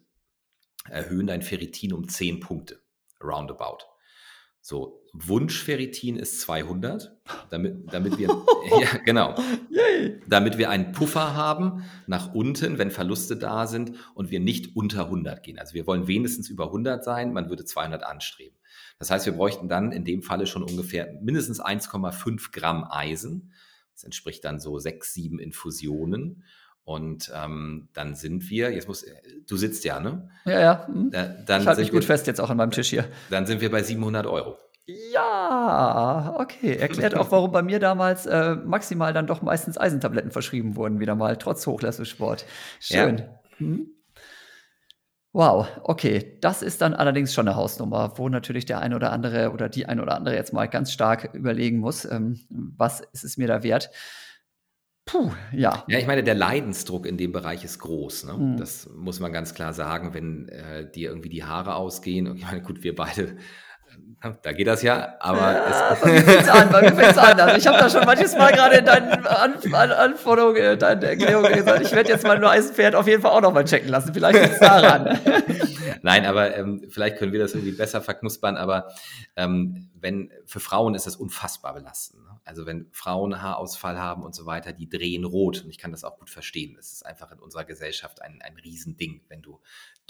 erhöhen 0.89 1.27
dein 1.27 1.43
Ferritin 1.43 1.93
um 1.93 2.09
10 2.09 2.41
Punkte, 2.41 2.81
roundabout. 3.23 3.85
So, 4.63 5.03
Wunschferritin 5.13 6.17
ist 6.17 6.41
200, 6.43 7.17
damit, 7.49 7.93
damit 7.93 8.19
wir, 8.19 8.29
ja, 8.81 8.99
genau, 9.05 9.35
Yay. 9.71 10.21
damit 10.29 10.59
wir 10.59 10.69
einen 10.71 10.93
Puffer 10.93 11.35
haben 11.35 11.85
nach 12.07 12.35
unten, 12.35 12.79
wenn 12.79 12.91
Verluste 12.91 13.37
da 13.37 13.67
sind 13.67 13.93
und 14.15 14.31
wir 14.31 14.39
nicht 14.39 14.77
unter 14.77 15.05
100 15.07 15.43
gehen. 15.43 15.59
Also 15.59 15.75
wir 15.75 15.87
wollen 15.87 16.07
wenigstens 16.07 16.49
über 16.51 16.67
100 16.67 17.03
sein, 17.03 17.33
man 17.33 17.49
würde 17.49 17.65
200 17.65 18.05
anstreben. 18.05 18.57
Das 18.99 19.11
heißt, 19.11 19.27
wir 19.27 19.33
bräuchten 19.33 19.69
dann 19.69 19.93
in 19.93 20.05
dem 20.05 20.23
Falle 20.23 20.47
schon 20.47 20.63
ungefähr 20.63 21.19
mindestens 21.23 21.61
1,5 21.61 22.53
Gramm 22.53 22.85
Eisen. 22.85 23.53
Das 23.95 24.05
entspricht 24.05 24.45
dann 24.45 24.61
so 24.61 24.79
sechs, 24.79 25.15
sieben 25.15 25.39
Infusionen. 25.39 26.45
Und 26.85 27.31
ähm, 27.35 27.89
dann 27.93 28.15
sind 28.15 28.49
wir, 28.51 28.73
jetzt 28.73 28.89
muss, 28.89 29.05
du 29.47 29.57
sitzt 29.57 29.85
ja, 29.85 30.01
ne? 30.01 30.29
Ja, 30.45 30.61
ja. 30.61 30.87
Hm. 30.87 31.11
Da, 31.11 31.25
dann 31.25 31.63
ich 31.63 31.69
halte 31.69 31.81
mich 31.83 31.93
gut 31.93 32.05
fest 32.05 32.27
jetzt 32.27 32.41
auch 32.41 32.51
an 32.51 32.57
meinem 32.57 32.73
Tisch 32.73 32.91
hier. 32.91 33.05
Dann 33.31 33.47
sind 33.47 33.61
wir 33.61 33.71
bei 33.71 33.83
700 33.83 34.27
Euro. 34.27 34.59
Ja, 35.13 36.35
okay. 36.39 36.77
Erklärt 36.77 37.15
auch, 37.15 37.31
warum 37.31 37.53
bei 37.53 37.63
mir 37.63 37.79
damals 37.79 38.27
äh, 38.27 38.57
maximal 38.57 39.13
dann 39.13 39.27
doch 39.27 39.43
meistens 39.43 39.79
Eisentabletten 39.79 40.31
verschrieben 40.31 40.77
wurden, 40.77 40.99
wieder 41.01 41.15
mal, 41.15 41.37
trotz 41.37 41.67
Hochleistungssport. 41.67 42.45
Schön. 42.81 43.19
Ja. 43.19 43.25
Hm? 43.59 43.91
Wow, 45.33 45.69
okay. 45.85 46.39
Das 46.41 46.63
ist 46.63 46.81
dann 46.81 46.95
allerdings 46.95 47.33
schon 47.33 47.47
eine 47.47 47.57
Hausnummer, 47.57 48.15
wo 48.17 48.29
natürlich 48.29 48.65
der 48.65 48.81
ein 48.81 48.95
oder 48.95 49.13
andere 49.13 49.53
oder 49.53 49.69
die 49.69 49.87
ein 49.87 50.01
oder 50.01 50.17
andere 50.17 50.35
jetzt 50.35 50.53
mal 50.53 50.67
ganz 50.67 50.93
stark 50.93 51.35
überlegen 51.35 51.79
muss, 51.79 52.05
ähm, 52.05 52.41
was 52.49 53.01
ist 53.13 53.23
es 53.23 53.37
mir 53.37 53.47
da 53.47 53.63
wert. 53.63 53.91
Puh, 55.11 55.33
ja. 55.53 55.85
Ja, 55.89 55.99
ich 55.99 56.07
meine, 56.07 56.23
der 56.23 56.37
Leidensdruck 56.37 57.05
in 57.05 57.17
dem 57.17 57.33
Bereich 57.33 57.65
ist 57.65 57.81
groß. 57.81 58.27
Ne? 58.27 58.35
Mhm. 58.35 58.57
Das 58.59 58.89
muss 58.95 59.19
man 59.19 59.33
ganz 59.33 59.55
klar 59.55 59.73
sagen, 59.73 60.15
wenn 60.15 60.49
äh, 60.49 60.89
dir 60.89 61.11
irgendwie 61.11 61.29
die 61.29 61.43
Haare 61.43 61.75
ausgehen. 61.75 62.29
Und 62.29 62.37
ich 62.37 62.45
meine, 62.45 62.63
gut, 62.63 62.85
wir 62.85 62.95
beide 62.95 63.37
da 64.43 64.53
geht 64.53 64.67
das 64.67 64.83
ja, 64.83 65.15
aber 65.21 65.53
ja, 65.53 65.93
es 65.93 66.01
bei 66.01 66.13
mir 66.13 66.23
fängt's 66.23 66.49
an, 66.49 66.71
bei 66.71 66.83
mir 66.83 66.95
fängt's 66.95 67.19
an. 67.19 67.41
Also 67.41 67.57
ich 67.57 67.67
habe 67.67 67.79
da 67.79 67.89
schon 67.89 68.05
manches 68.05 68.37
Mal 68.37 68.53
gerade 68.53 68.77
in 68.77 68.85
deinen 68.85 69.27
an 69.27 69.55
an 69.73 69.93
Anforderungen, 69.93 70.57
äh, 70.57 70.77
deinen 70.77 71.03
Erklärungen 71.03 71.53
gesagt, 71.53 71.83
ich 71.83 71.93
werde 71.93 72.11
jetzt 72.11 72.27
mal 72.27 72.39
nur 72.39 72.51
Eisenpferd 72.51 72.95
auf 72.95 73.07
jeden 73.07 73.23
Fall 73.23 73.33
auch 73.33 73.41
noch 73.41 73.53
mal 73.53 73.65
checken 73.65 73.89
lassen. 73.89 74.13
Vielleicht 74.13 74.39
liegt 74.41 74.55
es 74.55 74.61
daran. 74.61 75.19
Nein, 76.03 76.25
aber 76.25 76.57
ähm, 76.57 76.87
vielleicht 76.89 77.19
können 77.19 77.33
wir 77.33 77.41
das 77.41 77.55
irgendwie 77.55 77.73
besser 77.73 78.01
verknuspern, 78.01 78.57
aber 78.57 78.89
ähm, 79.37 79.91
wenn 79.95 80.31
für 80.47 80.61
Frauen 80.61 80.95
ist 80.95 81.07
das 81.07 81.17
unfassbar 81.17 81.75
belastend. 81.75 82.25
Ne? 82.25 82.41
Also 82.45 82.67
wenn 82.67 82.89
Frauen 82.91 83.43
Haarausfall 83.43 83.99
haben 83.99 84.23
und 84.23 84.35
so 84.35 84.47
weiter, 84.47 84.73
die 84.73 84.89
drehen 84.89 85.25
rot 85.25 85.63
und 85.63 85.71
ich 85.71 85.79
kann 85.79 85.93
das 85.93 86.05
auch 86.05 86.19
gut 86.19 86.31
verstehen. 86.31 86.75
Das 86.77 86.93
ist 86.93 87.05
einfach 87.05 87.31
in 87.33 87.39
unserer 87.39 87.65
Gesellschaft 87.65 88.23
ein, 88.23 88.41
ein 88.43 88.57
Riesending, 88.57 89.23
wenn 89.29 89.43
du 89.43 89.61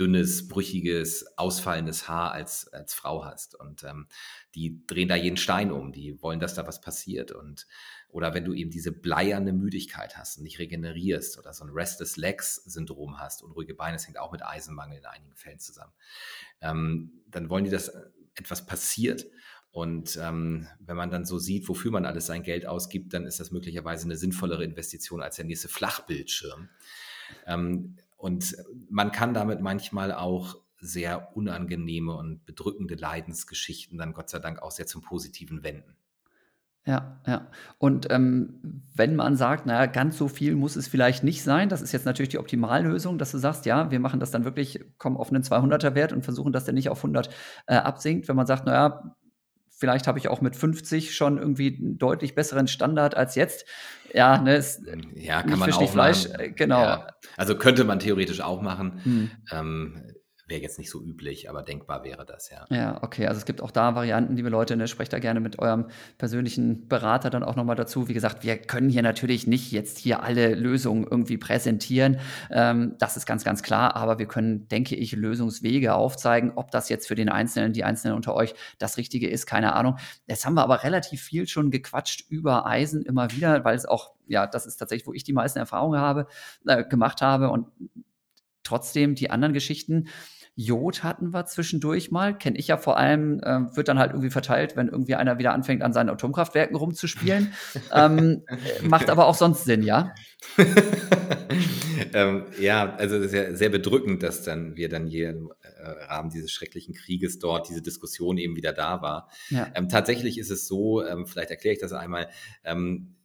dünnes, 0.00 0.48
brüchiges, 0.48 1.36
ausfallendes 1.36 2.08
Haar 2.08 2.32
als, 2.32 2.72
als 2.72 2.94
Frau 2.94 3.24
hast. 3.24 3.54
Und 3.54 3.84
ähm, 3.84 4.06
die 4.54 4.84
drehen 4.86 5.08
da 5.08 5.14
jeden 5.14 5.36
Stein 5.36 5.70
um, 5.70 5.92
die 5.92 6.20
wollen, 6.22 6.40
dass 6.40 6.54
da 6.54 6.66
was 6.66 6.80
passiert. 6.80 7.30
Und 7.30 7.66
oder 8.08 8.32
wenn 8.32 8.44
du 8.44 8.54
eben 8.54 8.70
diese 8.70 8.92
bleierne 8.92 9.52
Müdigkeit 9.52 10.16
hast 10.16 10.38
und 10.38 10.44
nicht 10.44 10.58
regenerierst 10.58 11.38
oder 11.38 11.52
so 11.52 11.64
ein 11.64 11.70
Restless 11.70 12.16
Legs 12.16 12.56
Syndrom 12.56 13.20
hast, 13.20 13.42
unruhige 13.42 13.74
Beine, 13.74 13.96
das 13.96 14.06
hängt 14.06 14.18
auch 14.18 14.32
mit 14.32 14.42
Eisenmangel 14.42 14.98
in 14.98 15.06
einigen 15.06 15.36
Fällen 15.36 15.60
zusammen, 15.60 15.92
ähm, 16.62 17.12
dann 17.28 17.50
wollen 17.50 17.64
die, 17.64 17.70
dass 17.70 17.92
etwas 18.34 18.66
passiert. 18.66 19.26
Und 19.72 20.18
ähm, 20.20 20.66
wenn 20.80 20.96
man 20.96 21.10
dann 21.10 21.24
so 21.24 21.38
sieht, 21.38 21.68
wofür 21.68 21.92
man 21.92 22.04
alles 22.04 22.26
sein 22.26 22.42
Geld 22.42 22.66
ausgibt, 22.66 23.14
dann 23.14 23.24
ist 23.24 23.38
das 23.38 23.52
möglicherweise 23.52 24.06
eine 24.06 24.16
sinnvollere 24.16 24.64
Investition 24.64 25.22
als 25.22 25.36
der 25.36 25.44
nächste 25.44 25.68
Flachbildschirm. 25.68 26.70
Ähm, 27.46 27.96
und 28.20 28.56
man 28.90 29.12
kann 29.12 29.34
damit 29.34 29.60
manchmal 29.60 30.12
auch 30.12 30.56
sehr 30.78 31.36
unangenehme 31.36 32.14
und 32.14 32.44
bedrückende 32.44 32.94
Leidensgeschichten 32.94 33.98
dann 33.98 34.12
Gott 34.12 34.30
sei 34.30 34.38
Dank 34.38 34.62
auch 34.62 34.70
sehr 34.70 34.86
zum 34.86 35.02
Positiven 35.02 35.62
wenden. 35.62 35.96
Ja, 36.86 37.20
ja. 37.26 37.46
Und 37.78 38.10
ähm, 38.10 38.82
wenn 38.94 39.14
man 39.14 39.36
sagt, 39.36 39.66
naja, 39.66 39.84
ganz 39.86 40.16
so 40.16 40.28
viel 40.28 40.56
muss 40.56 40.76
es 40.76 40.88
vielleicht 40.88 41.22
nicht 41.22 41.42
sein, 41.42 41.68
das 41.68 41.82
ist 41.82 41.92
jetzt 41.92 42.06
natürlich 42.06 42.30
die 42.30 42.38
Optimallösung, 42.38 43.18
dass 43.18 43.32
du 43.32 43.38
sagst, 43.38 43.66
ja, 43.66 43.90
wir 43.90 44.00
machen 44.00 44.18
das 44.18 44.30
dann 44.30 44.44
wirklich, 44.44 44.82
kommen 44.96 45.18
auf 45.18 45.30
einen 45.30 45.42
200er 45.42 45.94
Wert 45.94 46.12
und 46.12 46.24
versuchen, 46.24 46.52
dass 46.52 46.64
der 46.64 46.74
nicht 46.74 46.88
auf 46.88 46.98
100 46.98 47.28
äh, 47.66 47.74
absinkt. 47.74 48.28
Wenn 48.28 48.36
man 48.36 48.46
sagt, 48.46 48.64
naja, 48.64 49.14
vielleicht 49.68 50.06
habe 50.06 50.18
ich 50.18 50.28
auch 50.28 50.40
mit 50.40 50.56
50 50.56 51.14
schon 51.14 51.36
irgendwie 51.36 51.76
einen 51.78 51.98
deutlich 51.98 52.34
besseren 52.34 52.66
Standard 52.66 53.14
als 53.14 53.34
jetzt. 53.34 53.66
Ja, 54.12 54.40
ne, 54.40 54.56
ist 54.56 54.82
ja, 55.14 55.42
kann 55.42 55.58
man 55.58 55.72
auch 55.72 55.90
Fleisch, 55.90 56.28
machen. 56.28 56.40
Äh, 56.40 56.50
genau. 56.50 56.82
Ja. 56.82 57.06
Also 57.36 57.56
könnte 57.56 57.84
man 57.84 57.98
theoretisch 57.98 58.40
auch 58.40 58.60
machen. 58.62 59.00
Hm. 59.04 59.30
Ähm, 59.52 60.02
wäre 60.50 60.60
jetzt 60.60 60.78
nicht 60.78 60.90
so 60.90 61.00
üblich, 61.00 61.48
aber 61.48 61.62
denkbar 61.62 62.04
wäre 62.04 62.26
das, 62.26 62.50
ja. 62.50 62.66
Ja, 62.70 63.02
okay. 63.02 63.26
Also 63.26 63.38
es 63.38 63.46
gibt 63.46 63.62
auch 63.62 63.70
da 63.70 63.94
Varianten, 63.94 64.36
liebe 64.36 64.48
Leute, 64.48 64.76
ne? 64.76 64.88
sprecht 64.88 65.12
da 65.12 65.18
gerne 65.18 65.40
mit 65.40 65.58
eurem 65.58 65.86
persönlichen 66.18 66.88
Berater 66.88 67.30
dann 67.30 67.42
auch 67.42 67.56
nochmal 67.56 67.76
dazu. 67.76 68.08
Wie 68.08 68.14
gesagt, 68.14 68.42
wir 68.42 68.58
können 68.58 68.90
hier 68.90 69.02
natürlich 69.02 69.46
nicht 69.46 69.72
jetzt 69.72 69.98
hier 69.98 70.22
alle 70.22 70.54
Lösungen 70.54 71.06
irgendwie 71.08 71.38
präsentieren. 71.38 72.18
Ähm, 72.50 72.96
das 72.98 73.16
ist 73.16 73.26
ganz, 73.26 73.44
ganz 73.44 73.62
klar. 73.62 73.96
Aber 73.96 74.18
wir 74.18 74.26
können, 74.26 74.68
denke 74.68 74.96
ich, 74.96 75.12
Lösungswege 75.12 75.94
aufzeigen. 75.94 76.52
Ob 76.56 76.70
das 76.70 76.88
jetzt 76.88 77.06
für 77.06 77.14
den 77.14 77.28
Einzelnen, 77.28 77.72
die 77.72 77.84
Einzelnen 77.84 78.16
unter 78.16 78.34
euch 78.34 78.54
das 78.78 78.96
Richtige 78.96 79.30
ist, 79.30 79.46
keine 79.46 79.74
Ahnung. 79.74 79.96
Jetzt 80.26 80.44
haben 80.44 80.54
wir 80.54 80.64
aber 80.64 80.82
relativ 80.82 81.22
viel 81.22 81.46
schon 81.46 81.70
gequatscht 81.70 82.28
über 82.28 82.66
Eisen 82.66 83.02
immer 83.02 83.30
wieder, 83.30 83.64
weil 83.64 83.76
es 83.76 83.86
auch, 83.86 84.12
ja, 84.26 84.46
das 84.46 84.66
ist 84.66 84.76
tatsächlich, 84.76 85.06
wo 85.06 85.12
ich 85.12 85.24
die 85.24 85.32
meisten 85.32 85.58
Erfahrungen 85.58 86.00
habe, 86.00 86.26
äh, 86.66 86.84
gemacht 86.84 87.22
habe 87.22 87.50
und 87.50 87.66
trotzdem 88.62 89.14
die 89.14 89.30
anderen 89.30 89.52
Geschichten, 89.52 90.08
Jod 90.60 91.02
hatten 91.02 91.32
wir 91.32 91.46
zwischendurch 91.46 92.10
mal. 92.10 92.36
Kenne 92.36 92.58
ich 92.58 92.68
ja 92.68 92.76
vor 92.76 92.98
allem, 92.98 93.40
äh, 93.40 93.74
wird 93.74 93.88
dann 93.88 93.98
halt 93.98 94.10
irgendwie 94.10 94.28
verteilt, 94.30 94.76
wenn 94.76 94.88
irgendwie 94.88 95.14
einer 95.14 95.38
wieder 95.38 95.54
anfängt, 95.54 95.82
an 95.82 95.94
seinen 95.94 96.10
Atomkraftwerken 96.10 96.76
rumzuspielen. 96.76 97.52
ähm, 97.94 98.42
macht 98.82 99.08
aber 99.08 99.26
auch 99.26 99.34
sonst 99.34 99.64
Sinn, 99.64 99.82
ja? 99.82 100.12
ähm, 102.14 102.44
ja, 102.58 102.94
also 102.94 103.16
es 103.16 103.26
ist 103.26 103.34
ja 103.34 103.54
sehr 103.54 103.70
bedrückend, 103.70 104.22
dass 104.22 104.42
dann 104.42 104.76
wir 104.76 104.90
dann 104.90 105.06
hier 105.06 105.30
im 105.30 105.50
äh, 105.62 105.88
Rahmen 106.08 106.28
dieses 106.28 106.52
schrecklichen 106.52 106.94
Krieges 106.94 107.38
dort 107.38 107.68
diese 107.70 107.80
Diskussion 107.80 108.36
eben 108.36 108.54
wieder 108.54 108.74
da 108.74 109.00
war. 109.00 109.30
Ja. 109.48 109.68
Ähm, 109.74 109.88
tatsächlich 109.88 110.36
ist 110.36 110.50
es 110.50 110.66
so, 110.66 111.02
ähm, 111.04 111.26
vielleicht 111.26 111.50
erkläre 111.50 111.74
ich 111.74 111.80
das 111.80 111.92
einmal, 111.92 112.28
ähm, 112.64 113.16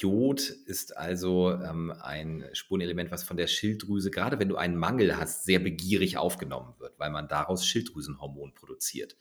Jod 0.00 0.40
ist 0.40 0.96
also 0.96 1.52
ähm, 1.52 1.92
ein 2.02 2.44
Spurenelement, 2.52 3.10
was 3.10 3.22
von 3.22 3.36
der 3.36 3.46
Schilddrüse, 3.46 4.10
gerade 4.10 4.38
wenn 4.38 4.48
du 4.48 4.56
einen 4.56 4.76
Mangel 4.76 5.16
hast, 5.16 5.44
sehr 5.44 5.58
begierig 5.58 6.16
aufgenommen 6.16 6.74
wird, 6.78 6.98
weil 6.98 7.10
man 7.10 7.28
daraus 7.28 7.66
Schilddrüsenhormon 7.66 8.54
produziert. 8.54 9.16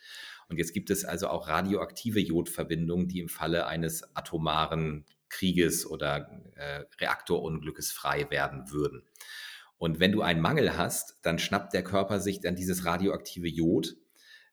Und 0.48 0.58
jetzt 0.58 0.74
gibt 0.74 0.90
es 0.90 1.06
also 1.06 1.28
auch 1.28 1.48
radioaktive 1.48 2.20
Jodverbindungen, 2.20 3.08
die 3.08 3.20
im 3.20 3.30
Falle 3.30 3.68
eines 3.68 4.16
atomaren 4.16 5.06
Krieges 5.30 5.86
oder 5.86 6.30
äh, 6.56 6.86
Reaktorunglückes 7.00 7.92
frei 7.92 8.30
werden 8.30 8.72
würden. 8.72 9.04
Und 9.78 10.00
wenn 10.00 10.12
du 10.12 10.22
einen 10.22 10.42
Mangel 10.42 10.76
hast, 10.78 11.20
dann 11.22 11.40
schnappt 11.40 11.74
der 11.74 11.84
Körper 11.84 12.20
sich 12.20 12.42
dann 12.42 12.56
dieses 12.56 12.86
radioaktive 12.86 13.48
Jod. 13.48 13.96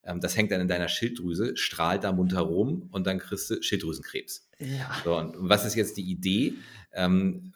Ähm, 0.07 0.21
das 0.21 0.37
hängt 0.37 0.53
dann 0.53 0.61
in 0.61 0.69
deiner 0.69 0.89
Schilddrüse, 0.89 1.57
strahlt 1.57 2.05
da 2.05 2.13
munter 2.13 2.41
rum 2.41 2.89
und 2.93 3.07
dann 3.07 3.19
kriegst 3.19 3.51
du 3.51 3.63
Schilddrüsenkrebs. 3.63 4.49
Ja. 4.59 4.91
So, 5.05 5.17
und 5.17 5.35
was 5.39 5.65
ist 5.65 5.75
jetzt 5.75 5.97
die 5.97 6.11
Idee? 6.11 6.55
Ähm, 6.93 7.53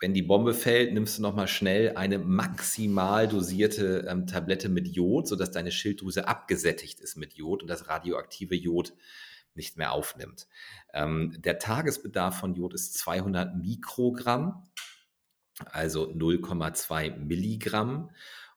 wenn 0.00 0.12
die 0.12 0.22
Bombe 0.22 0.52
fällt, 0.52 0.92
nimmst 0.92 1.18
du 1.18 1.22
nochmal 1.22 1.48
schnell 1.48 1.96
eine 1.96 2.18
maximal 2.18 3.28
dosierte 3.28 4.06
ähm, 4.08 4.26
Tablette 4.26 4.68
mit 4.68 4.88
Jod, 4.88 5.26
sodass 5.26 5.50
deine 5.50 5.72
Schilddrüse 5.72 6.28
abgesättigt 6.28 7.00
ist 7.00 7.16
mit 7.16 7.34
Jod 7.34 7.62
und 7.62 7.68
das 7.68 7.88
radioaktive 7.88 8.54
Jod 8.54 8.92
nicht 9.54 9.78
mehr 9.78 9.92
aufnimmt. 9.92 10.48
Ähm, 10.92 11.34
der 11.38 11.58
Tagesbedarf 11.58 12.38
von 12.38 12.54
Jod 12.54 12.74
ist 12.74 12.94
200 12.98 13.56
Mikrogramm, 13.56 14.68
also 15.64 16.10
0,2 16.10 17.16
Milligramm. 17.16 18.10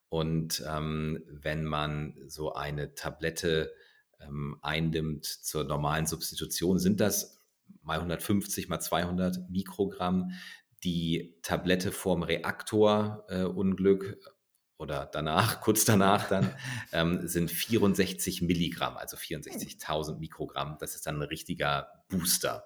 Und 0.10 0.64
ähm, 0.68 1.24
wenn 1.30 1.64
man 1.64 2.16
so 2.28 2.53
eine 2.53 2.95
Tablette 2.95 3.72
ähm, 4.20 4.57
einnimmt 4.62 5.26
zur 5.26 5.64
normalen 5.64 6.07
Substitution, 6.07 6.80
sind 6.80 6.99
das 6.99 7.39
mal 7.84 7.99
150 7.99 8.70
mal 8.70 8.80
200 8.80 9.49
Mikrogramm. 9.49 10.32
Die 10.84 11.38
Tablette 11.43 11.91
vorm 11.91 12.24
Reaktorunglück 12.24 14.03
äh, 14.03 14.30
oder 14.78 15.05
danach, 15.12 15.62
kurz 15.62 15.86
danach 15.86 16.28
dann, 16.28 16.55
ähm, 16.91 17.28
sind 17.28 17.51
64 17.51 18.41
Milligramm, 18.41 18.97
also 18.97 19.16
64.000 19.16 20.18
Mikrogramm. 20.18 20.78
Das 20.80 20.95
ist 20.95 21.05
dann 21.05 21.18
ein 21.18 21.28
richtiger 21.28 21.88
Booster. 22.07 22.66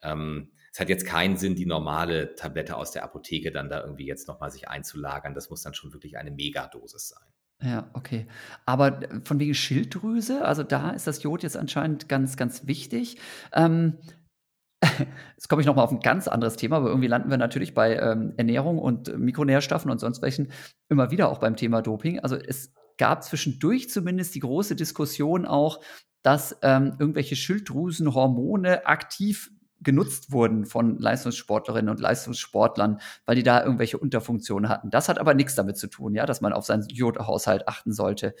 Ähm, 0.00 0.52
es 0.72 0.78
hat 0.78 0.88
jetzt 0.88 1.06
keinen 1.06 1.36
Sinn, 1.36 1.56
die 1.56 1.66
normale 1.66 2.34
Tablette 2.36 2.76
aus 2.76 2.92
der 2.92 3.02
Apotheke 3.02 3.50
dann 3.50 3.68
da 3.68 3.82
irgendwie 3.82 4.06
jetzt 4.06 4.28
nochmal 4.28 4.50
sich 4.50 4.68
einzulagern. 4.68 5.34
Das 5.34 5.50
muss 5.50 5.62
dann 5.62 5.74
schon 5.74 5.92
wirklich 5.92 6.16
eine 6.16 6.30
Megadosis 6.30 7.08
sein. 7.08 7.24
Ja, 7.62 7.90
okay. 7.92 8.26
Aber 8.66 9.02
äh, 9.02 9.20
von 9.24 9.38
wegen 9.38 9.54
Schilddrüse, 9.54 10.44
also 10.44 10.62
da 10.62 10.90
ist 10.90 11.06
das 11.06 11.22
Jod 11.22 11.42
jetzt 11.42 11.56
anscheinend 11.56 12.08
ganz, 12.08 12.36
ganz 12.36 12.66
wichtig. 12.66 13.18
Ähm, 13.52 13.98
jetzt 15.36 15.48
komme 15.48 15.60
ich 15.60 15.66
nochmal 15.66 15.84
auf 15.84 15.90
ein 15.90 16.00
ganz 16.00 16.26
anderes 16.28 16.56
Thema, 16.56 16.76
aber 16.76 16.88
irgendwie 16.88 17.08
landen 17.08 17.30
wir 17.30 17.36
natürlich 17.36 17.74
bei 17.74 17.96
ähm, 17.96 18.32
Ernährung 18.36 18.78
und 18.78 19.18
Mikronährstoffen 19.18 19.90
und 19.90 19.98
sonst 19.98 20.22
welchen 20.22 20.52
immer 20.88 21.10
wieder 21.10 21.28
auch 21.28 21.38
beim 21.38 21.56
Thema 21.56 21.82
Doping. 21.82 22.20
Also 22.20 22.36
es 22.36 22.72
gab 22.96 23.24
zwischendurch 23.24 23.90
zumindest 23.90 24.34
die 24.34 24.40
große 24.40 24.76
Diskussion 24.76 25.44
auch, 25.44 25.82
dass 26.22 26.56
ähm, 26.62 26.96
irgendwelche 26.98 27.36
Schilddrüsenhormone 27.36 28.86
aktiv 28.86 29.50
genutzt 29.82 30.32
wurden 30.32 30.66
von 30.66 30.98
Leistungssportlerinnen 30.98 31.88
und 31.88 32.00
Leistungssportlern, 32.00 33.00
weil 33.26 33.36
die 33.36 33.42
da 33.42 33.62
irgendwelche 33.62 33.98
Unterfunktionen 33.98 34.68
hatten. 34.68 34.90
Das 34.90 35.08
hat 35.08 35.18
aber 35.18 35.34
nichts 35.34 35.54
damit 35.54 35.78
zu 35.78 35.88
tun, 35.88 36.14
ja, 36.14 36.26
dass 36.26 36.40
man 36.40 36.52
auf 36.52 36.66
seinen 36.66 36.86
Jodhaushalt 36.88 37.66
achten 37.68 37.92
sollte. 37.92 38.34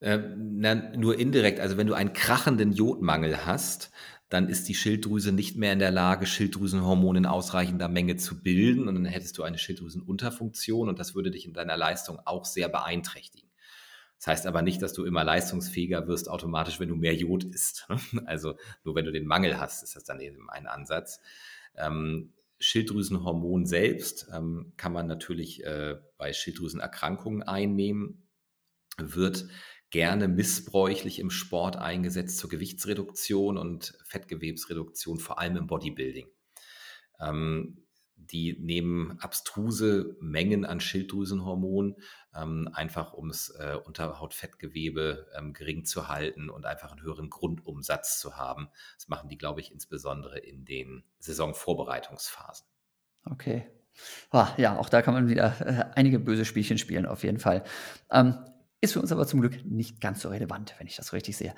Ähm, 0.00 0.58
na, 0.58 0.74
nur 0.74 1.18
indirekt. 1.18 1.60
Also 1.60 1.76
wenn 1.76 1.86
du 1.86 1.94
einen 1.94 2.12
krachenden 2.12 2.72
Jodmangel 2.72 3.46
hast, 3.46 3.90
dann 4.28 4.48
ist 4.48 4.68
die 4.68 4.74
Schilddrüse 4.74 5.32
nicht 5.32 5.56
mehr 5.56 5.72
in 5.72 5.78
der 5.78 5.90
Lage, 5.90 6.26
Schilddrüsenhormone 6.26 7.18
in 7.18 7.26
ausreichender 7.26 7.88
Menge 7.88 8.16
zu 8.16 8.42
bilden 8.42 8.88
und 8.88 8.94
dann 8.94 9.04
hättest 9.04 9.38
du 9.38 9.42
eine 9.44 9.58
Schilddrüsenunterfunktion 9.58 10.88
und 10.88 10.98
das 10.98 11.14
würde 11.14 11.30
dich 11.30 11.46
in 11.46 11.52
deiner 11.52 11.76
Leistung 11.76 12.18
auch 12.24 12.44
sehr 12.44 12.68
beeinträchtigen. 12.68 13.43
Das 14.18 14.28
heißt 14.28 14.46
aber 14.46 14.62
nicht, 14.62 14.80
dass 14.80 14.92
du 14.92 15.04
immer 15.04 15.24
leistungsfähiger 15.24 16.06
wirst 16.06 16.30
automatisch, 16.30 16.80
wenn 16.80 16.88
du 16.88 16.96
mehr 16.96 17.14
Jod 17.14 17.44
isst. 17.44 17.88
Also 18.26 18.56
nur 18.84 18.94
wenn 18.94 19.04
du 19.04 19.12
den 19.12 19.26
Mangel 19.26 19.60
hast, 19.60 19.82
ist 19.82 19.96
das 19.96 20.04
dann 20.04 20.20
eben 20.20 20.48
ein 20.50 20.66
Ansatz. 20.66 21.20
Ähm, 21.76 22.32
Schilddrüsenhormon 22.58 23.66
selbst 23.66 24.28
ähm, 24.32 24.72
kann 24.76 24.92
man 24.92 25.06
natürlich 25.06 25.64
äh, 25.64 25.96
bei 26.16 26.32
Schilddrüsenerkrankungen 26.32 27.42
einnehmen, 27.42 28.28
wird 28.96 29.46
gerne 29.90 30.28
missbräuchlich 30.28 31.18
im 31.18 31.30
Sport 31.30 31.76
eingesetzt 31.76 32.38
zur 32.38 32.50
Gewichtsreduktion 32.50 33.58
und 33.58 33.98
Fettgewebsreduktion, 34.04 35.18
vor 35.18 35.38
allem 35.38 35.56
im 35.56 35.66
Bodybuilding. 35.66 36.26
Ähm, 37.20 37.83
die 38.30 38.56
nehmen 38.58 39.18
abstruse 39.20 40.16
Mengen 40.20 40.64
an 40.64 40.80
Schilddrüsenhormon, 40.80 41.96
ähm, 42.34 42.68
einfach 42.72 43.12
um 43.12 43.28
das 43.28 43.50
äh, 43.50 43.76
Unterhautfettgewebe 43.84 45.26
ähm, 45.36 45.52
gering 45.52 45.84
zu 45.84 46.08
halten 46.08 46.50
und 46.50 46.66
einfach 46.66 46.92
einen 46.92 47.02
höheren 47.02 47.30
Grundumsatz 47.30 48.18
zu 48.18 48.36
haben. 48.36 48.68
Das 48.96 49.08
machen 49.08 49.28
die, 49.28 49.38
glaube 49.38 49.60
ich, 49.60 49.72
insbesondere 49.72 50.38
in 50.38 50.64
den 50.64 51.04
Saisonvorbereitungsphasen. 51.18 52.66
Okay. 53.24 53.66
Oh, 54.32 54.46
ja, 54.56 54.76
auch 54.76 54.88
da 54.88 55.02
kann 55.02 55.14
man 55.14 55.28
wieder 55.28 55.60
äh, 55.60 55.92
einige 55.94 56.18
böse 56.18 56.44
Spielchen 56.44 56.78
spielen, 56.78 57.06
auf 57.06 57.22
jeden 57.22 57.38
Fall. 57.38 57.64
Ähm, 58.10 58.36
ist 58.80 58.92
für 58.92 59.00
uns 59.00 59.12
aber 59.12 59.26
zum 59.26 59.40
Glück 59.40 59.64
nicht 59.64 60.00
ganz 60.00 60.20
so 60.20 60.28
relevant, 60.28 60.74
wenn 60.78 60.86
ich 60.86 60.96
das 60.96 61.12
richtig 61.12 61.36
sehe. 61.36 61.54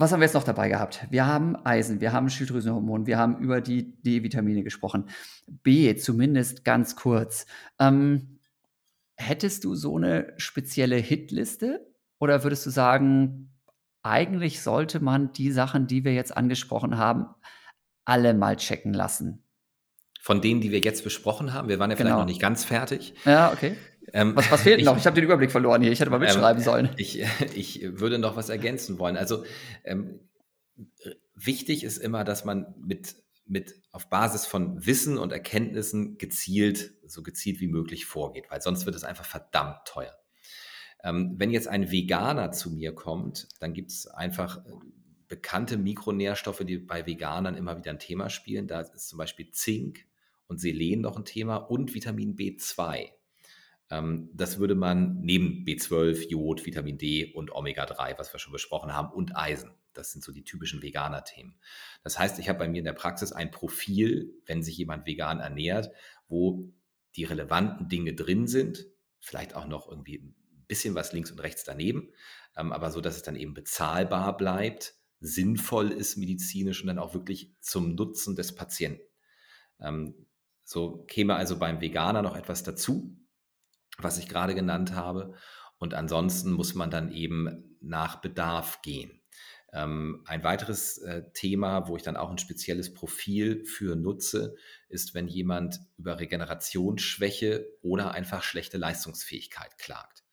Was 0.00 0.12
haben 0.12 0.20
wir 0.20 0.26
jetzt 0.26 0.34
noch 0.34 0.44
dabei 0.44 0.68
gehabt? 0.68 1.08
Wir 1.10 1.26
haben 1.26 1.56
Eisen, 1.66 2.00
wir 2.00 2.12
haben 2.12 2.30
Schilddrüsenhormon, 2.30 3.06
wir 3.06 3.18
haben 3.18 3.38
über 3.38 3.60
die 3.60 4.00
D-Vitamine 4.02 4.62
gesprochen. 4.62 5.08
B, 5.48 5.96
zumindest 5.96 6.64
ganz 6.64 6.94
kurz. 6.94 7.46
Ähm, 7.80 8.38
hättest 9.16 9.64
du 9.64 9.74
so 9.74 9.96
eine 9.96 10.32
spezielle 10.36 10.96
Hitliste 10.96 11.84
oder 12.20 12.44
würdest 12.44 12.64
du 12.64 12.70
sagen, 12.70 13.50
eigentlich 14.04 14.62
sollte 14.62 15.00
man 15.00 15.32
die 15.32 15.50
Sachen, 15.50 15.88
die 15.88 16.04
wir 16.04 16.14
jetzt 16.14 16.36
angesprochen 16.36 16.96
haben, 16.96 17.26
alle 18.04 18.34
mal 18.34 18.54
checken 18.54 18.94
lassen? 18.94 19.42
Von 20.20 20.40
denen, 20.40 20.60
die 20.60 20.70
wir 20.70 20.78
jetzt 20.78 21.02
besprochen 21.02 21.52
haben, 21.52 21.68
wir 21.68 21.80
waren 21.80 21.90
ja 21.90 21.96
vielleicht 21.96 22.10
genau. 22.10 22.20
noch 22.20 22.26
nicht 22.26 22.40
ganz 22.40 22.64
fertig. 22.64 23.14
Ja, 23.24 23.52
okay. 23.52 23.76
Ähm, 24.12 24.36
was, 24.36 24.50
was 24.50 24.62
fehlt 24.62 24.80
ich, 24.80 24.86
noch? 24.86 24.96
Ich 24.96 25.06
habe 25.06 25.14
den 25.14 25.24
Überblick 25.24 25.50
verloren 25.50 25.82
hier. 25.82 25.92
Ich 25.92 26.00
hätte 26.00 26.10
mal 26.10 26.18
mitschreiben 26.18 26.60
ähm, 26.60 26.64
sollen. 26.64 26.90
Ich, 26.96 27.22
ich 27.54 27.82
würde 27.82 28.18
noch 28.18 28.36
was 28.36 28.48
ergänzen 28.48 28.98
wollen. 28.98 29.16
Also 29.16 29.44
ähm, 29.84 30.20
wichtig 31.34 31.84
ist 31.84 31.98
immer, 31.98 32.24
dass 32.24 32.44
man 32.44 32.74
mit, 32.78 33.16
mit 33.46 33.74
auf 33.92 34.08
Basis 34.08 34.46
von 34.46 34.84
Wissen 34.86 35.18
und 35.18 35.32
Erkenntnissen 35.32 36.18
gezielt, 36.18 36.94
so 37.06 37.22
gezielt 37.22 37.60
wie 37.60 37.68
möglich 37.68 38.06
vorgeht, 38.06 38.46
weil 38.50 38.60
sonst 38.60 38.86
wird 38.86 38.96
es 38.96 39.04
einfach 39.04 39.24
verdammt 39.24 39.86
teuer. 39.86 40.16
Ähm, 41.04 41.34
wenn 41.38 41.50
jetzt 41.50 41.68
ein 41.68 41.90
Veganer 41.90 42.50
zu 42.52 42.70
mir 42.70 42.94
kommt, 42.94 43.48
dann 43.60 43.72
gibt 43.72 43.90
es 43.90 44.06
einfach 44.06 44.64
äh, 44.66 44.72
bekannte 45.28 45.76
Mikronährstoffe, 45.76 46.64
die 46.64 46.78
bei 46.78 47.06
Veganern 47.06 47.54
immer 47.54 47.76
wieder 47.76 47.92
ein 47.92 47.98
Thema 47.98 48.30
spielen. 48.30 48.66
Da 48.66 48.80
ist 48.80 49.08
zum 49.08 49.18
Beispiel 49.18 49.50
Zink 49.50 50.06
und 50.46 50.58
Selen 50.58 51.02
noch 51.02 51.16
ein 51.16 51.24
Thema 51.24 51.56
und 51.56 51.94
Vitamin 51.94 52.34
B2. 52.34 53.10
Ähm, 53.90 54.30
das 54.34 54.58
würde 54.58 54.74
man 54.74 55.20
neben 55.20 55.64
B12, 55.64 56.28
Jod, 56.28 56.66
Vitamin 56.66 56.98
D 56.98 57.32
und 57.32 57.52
Omega-3, 57.52 58.18
was 58.18 58.32
wir 58.32 58.40
schon 58.40 58.52
besprochen 58.52 58.92
haben, 58.92 59.12
und 59.12 59.36
Eisen. 59.36 59.72
Das 59.92 60.12
sind 60.12 60.22
so 60.22 60.32
die 60.32 60.44
typischen 60.44 60.82
Veganer-Themen. 60.82 61.58
Das 62.04 62.18
heißt, 62.18 62.38
ich 62.38 62.48
habe 62.48 62.60
bei 62.60 62.68
mir 62.68 62.78
in 62.78 62.84
der 62.84 62.92
Praxis 62.92 63.32
ein 63.32 63.50
Profil, 63.50 64.32
wenn 64.46 64.62
sich 64.62 64.76
jemand 64.76 65.06
vegan 65.06 65.40
ernährt, 65.40 65.90
wo 66.28 66.72
die 67.16 67.24
relevanten 67.24 67.88
Dinge 67.88 68.14
drin 68.14 68.46
sind, 68.46 68.86
vielleicht 69.18 69.54
auch 69.54 69.66
noch 69.66 69.88
irgendwie 69.88 70.18
ein 70.18 70.34
bisschen 70.68 70.94
was 70.94 71.12
links 71.12 71.30
und 71.30 71.40
rechts 71.40 71.64
daneben, 71.64 72.12
ähm, 72.56 72.72
aber 72.72 72.90
so, 72.90 73.00
dass 73.00 73.16
es 73.16 73.22
dann 73.22 73.36
eben 73.36 73.54
bezahlbar 73.54 74.36
bleibt, 74.36 74.94
sinnvoll 75.20 75.90
ist 75.90 76.16
medizinisch 76.16 76.80
und 76.80 76.86
dann 76.86 76.98
auch 76.98 77.14
wirklich 77.14 77.54
zum 77.60 77.94
Nutzen 77.94 78.36
des 78.36 78.54
Patienten. 78.54 79.02
Ähm, 79.80 80.26
so 80.62 81.04
käme 81.08 81.34
also 81.34 81.58
beim 81.58 81.80
Veganer 81.80 82.22
noch 82.22 82.36
etwas 82.36 82.62
dazu, 82.62 83.16
was 84.00 84.18
ich 84.18 84.28
gerade 84.28 84.54
genannt 84.54 84.94
habe. 84.94 85.34
Und 85.78 85.94
ansonsten 85.94 86.52
muss 86.52 86.74
man 86.74 86.90
dann 86.90 87.12
eben 87.12 87.76
nach 87.80 88.20
Bedarf 88.20 88.82
gehen. 88.82 89.20
Ähm, 89.72 90.22
ein 90.26 90.42
weiteres 90.42 90.98
äh, 90.98 91.30
Thema, 91.34 91.88
wo 91.88 91.96
ich 91.96 92.02
dann 92.02 92.16
auch 92.16 92.30
ein 92.30 92.38
spezielles 92.38 92.94
Profil 92.94 93.64
für 93.66 93.96
nutze, 93.96 94.56
ist, 94.88 95.14
wenn 95.14 95.28
jemand 95.28 95.80
über 95.98 96.18
Regenerationsschwäche 96.18 97.66
oder 97.82 98.12
einfach 98.12 98.42
schlechte 98.42 98.78
Leistungsfähigkeit 98.78 99.76
klagt. 99.78 100.24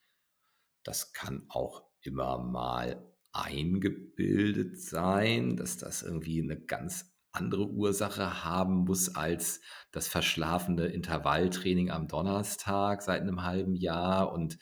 Das 0.84 1.12
kann 1.12 1.46
auch 1.50 1.84
immer 2.02 2.38
mal 2.38 3.12
eingebildet 3.34 4.80
sein, 4.80 5.58
dass 5.58 5.78
das 5.78 6.04
irgendwie 6.04 6.42
eine 6.42 6.58
ganz 6.58 7.15
andere 7.36 7.68
Ursache 7.68 8.44
haben 8.44 8.86
muss 8.86 9.16
als 9.16 9.62
das 9.92 10.08
verschlafene 10.08 10.88
Intervalltraining 10.88 11.92
am 11.92 12.08
Donnerstag 12.08 13.02
seit 13.02 13.22
einem 13.22 13.44
halben 13.44 13.76
Jahr 13.76 14.34
und 14.34 14.58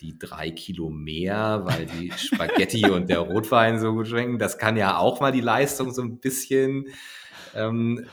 die 0.00 0.18
drei 0.18 0.50
Kilo 0.50 0.90
mehr, 0.90 1.62
weil 1.64 1.86
die 1.86 2.12
Spaghetti 2.16 2.90
und 2.90 3.08
der 3.08 3.20
Rotwein 3.20 3.80
so 3.80 3.92
gut 3.92 4.08
schmecken. 4.08 4.38
Das 4.38 4.58
kann 4.58 4.76
ja 4.76 4.98
auch 4.98 5.20
mal 5.20 5.32
die 5.32 5.40
Leistung 5.40 5.92
so 5.92 6.02
ein 6.02 6.18
bisschen 6.20 6.86
ähm, 7.54 8.06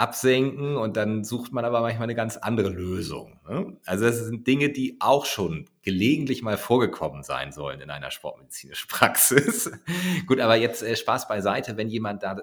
absenken 0.00 0.76
und 0.76 0.96
dann 0.96 1.24
sucht 1.24 1.52
man 1.52 1.64
aber 1.64 1.82
manchmal 1.82 2.04
eine 2.04 2.14
ganz 2.14 2.38
andere 2.38 2.70
Lösung. 2.70 3.38
Ne? 3.48 3.76
Also 3.84 4.06
das 4.06 4.18
sind 4.24 4.46
Dinge, 4.46 4.70
die 4.70 4.96
auch 4.98 5.26
schon 5.26 5.66
gelegentlich 5.82 6.42
mal 6.42 6.56
vorgekommen 6.56 7.22
sein 7.22 7.52
sollen 7.52 7.80
in 7.80 7.90
einer 7.90 8.10
sportmedizinischen 8.10 8.88
Praxis. 8.88 9.70
Gut, 10.26 10.40
aber 10.40 10.56
jetzt 10.56 10.82
äh, 10.82 10.96
Spaß 10.96 11.28
beiseite, 11.28 11.76
wenn 11.76 11.88
jemand 11.88 12.22
da 12.22 12.36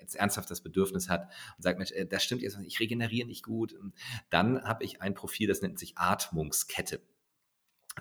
jetzt 0.00 0.16
ernsthaft 0.16 0.50
das 0.50 0.62
Bedürfnis 0.62 1.08
hat 1.08 1.30
und 1.56 1.62
sagt, 1.62 1.78
Mensch, 1.78 1.92
äh, 1.92 2.06
das 2.06 2.22
stimmt 2.22 2.42
jetzt, 2.42 2.58
ich 2.64 2.80
regeneriere 2.80 3.26
nicht 3.26 3.44
gut, 3.44 3.74
dann 4.30 4.62
habe 4.64 4.84
ich 4.84 5.00
ein 5.02 5.14
Profil, 5.14 5.48
das 5.48 5.62
nennt 5.62 5.78
sich 5.78 5.96
Atmungskette. 5.96 7.00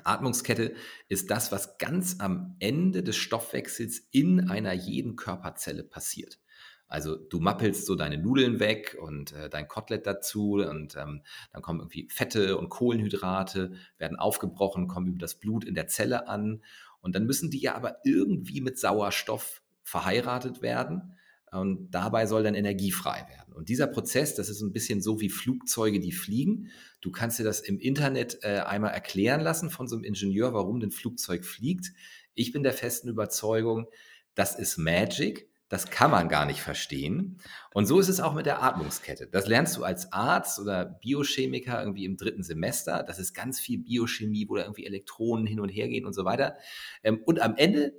Atmungskette 0.03 0.75
ist 1.07 1.31
das, 1.31 1.51
was 1.51 1.77
ganz 1.77 2.19
am 2.19 2.55
Ende 2.59 3.03
des 3.03 3.17
Stoffwechsels 3.17 4.07
in 4.11 4.49
einer 4.49 4.73
jeden 4.73 5.15
Körperzelle 5.15 5.83
passiert. 5.83 6.39
Also 6.87 7.15
du 7.15 7.39
mappelst 7.39 7.85
so 7.85 7.95
deine 7.95 8.17
Nudeln 8.17 8.59
weg 8.59 8.97
und 8.99 9.31
äh, 9.33 9.47
dein 9.47 9.67
Kotelett 9.67 10.07
dazu 10.07 10.53
und 10.53 10.95
ähm, 10.95 11.21
dann 11.53 11.61
kommen 11.61 11.79
irgendwie 11.81 12.07
Fette 12.09 12.57
und 12.57 12.69
Kohlenhydrate, 12.69 13.73
werden 13.99 14.17
aufgebrochen, 14.17 14.87
kommen 14.87 15.07
über 15.07 15.19
das 15.19 15.35
Blut 15.35 15.65
in 15.65 15.75
der 15.75 15.87
Zelle 15.87 16.27
an 16.27 16.63
und 17.01 17.13
dann 17.13 17.27
müssen 17.27 17.51
die 17.51 17.61
ja 17.61 17.75
aber 17.75 17.97
irgendwie 18.03 18.59
mit 18.59 18.79
Sauerstoff 18.79 19.61
verheiratet 19.83 20.63
werden. 20.63 21.15
Und 21.51 21.91
dabei 21.91 22.25
soll 22.25 22.43
dann 22.43 22.55
Energie 22.55 22.91
frei 22.91 23.25
werden. 23.29 23.53
Und 23.53 23.69
dieser 23.69 23.87
Prozess, 23.87 24.35
das 24.35 24.49
ist 24.49 24.61
ein 24.61 24.71
bisschen 24.71 25.01
so 25.01 25.19
wie 25.19 25.29
Flugzeuge, 25.29 25.99
die 25.99 26.11
fliegen. 26.11 26.69
Du 27.01 27.11
kannst 27.11 27.39
dir 27.39 27.43
das 27.43 27.59
im 27.59 27.79
Internet 27.79 28.39
äh, 28.43 28.59
einmal 28.59 28.91
erklären 28.91 29.41
lassen 29.41 29.69
von 29.69 29.87
so 29.87 29.95
einem 29.95 30.03
Ingenieur, 30.03 30.53
warum 30.53 30.79
ein 30.79 30.91
Flugzeug 30.91 31.45
fliegt. 31.45 31.91
Ich 32.33 32.51
bin 32.51 32.63
der 32.63 32.73
festen 32.73 33.09
Überzeugung, 33.09 33.87
das 34.35 34.57
ist 34.57 34.77
Magic. 34.77 35.49
Das 35.69 35.91
kann 35.91 36.09
man 36.09 36.29
gar 36.29 36.47
nicht 36.47 36.61
verstehen. 36.61 37.39
Und 37.75 37.85
so 37.85 37.99
ist 37.99 38.09
es 38.09 38.19
auch 38.19 38.33
mit 38.33 38.47
der 38.47 38.63
Atmungskette. 38.63 39.27
Das 39.27 39.45
lernst 39.45 39.77
du 39.77 39.83
als 39.83 40.11
Arzt 40.11 40.59
oder 40.59 40.83
Biochemiker 40.83 41.79
irgendwie 41.79 42.05
im 42.05 42.17
dritten 42.17 42.41
Semester. 42.41 43.03
Das 43.03 43.19
ist 43.19 43.35
ganz 43.35 43.59
viel 43.59 43.77
Biochemie, 43.77 44.49
wo 44.49 44.55
da 44.55 44.63
irgendwie 44.63 44.87
Elektronen 44.87 45.45
hin 45.45 45.59
und 45.59 45.69
her 45.69 45.87
gehen 45.87 46.05
und 46.05 46.13
so 46.13 46.25
weiter. 46.25 46.57
Ähm, 47.03 47.21
und 47.23 47.39
am 47.39 47.55
Ende 47.55 47.93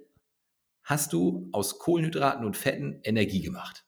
hast 0.90 1.12
du 1.12 1.48
aus 1.52 1.78
Kohlenhydraten 1.78 2.44
und 2.44 2.56
Fetten 2.56 3.00
Energie 3.04 3.40
gemacht. 3.40 3.86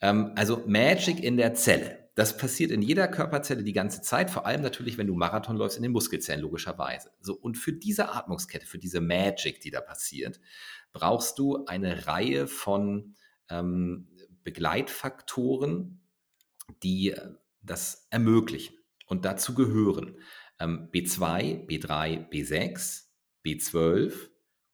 Ähm, 0.00 0.32
also 0.36 0.62
Magic 0.66 1.22
in 1.22 1.38
der 1.38 1.54
Zelle. 1.54 2.10
Das 2.14 2.36
passiert 2.36 2.70
in 2.70 2.82
jeder 2.82 3.08
Körperzelle 3.08 3.64
die 3.64 3.72
ganze 3.72 4.02
Zeit, 4.02 4.30
vor 4.30 4.44
allem 4.44 4.60
natürlich, 4.60 4.98
wenn 4.98 5.06
du 5.06 5.14
Marathon 5.14 5.56
läufst, 5.56 5.78
in 5.78 5.82
den 5.82 5.92
Muskelzellen, 5.92 6.42
logischerweise. 6.42 7.10
So, 7.20 7.34
und 7.34 7.56
für 7.56 7.72
diese 7.72 8.12
Atmungskette, 8.12 8.66
für 8.66 8.78
diese 8.78 9.00
Magic, 9.00 9.60
die 9.60 9.70
da 9.70 9.80
passiert, 9.80 10.40
brauchst 10.92 11.38
du 11.38 11.64
eine 11.64 12.06
Reihe 12.06 12.46
von 12.46 13.14
ähm, 13.48 14.08
Begleitfaktoren, 14.44 16.02
die 16.82 17.12
äh, 17.12 17.30
das 17.62 18.06
ermöglichen. 18.10 18.76
Und 19.06 19.24
dazu 19.24 19.54
gehören 19.54 20.18
ähm, 20.58 20.90
B2, 20.92 21.66
B3, 21.66 22.28
B6, 22.28 23.04
B12, 23.44 24.28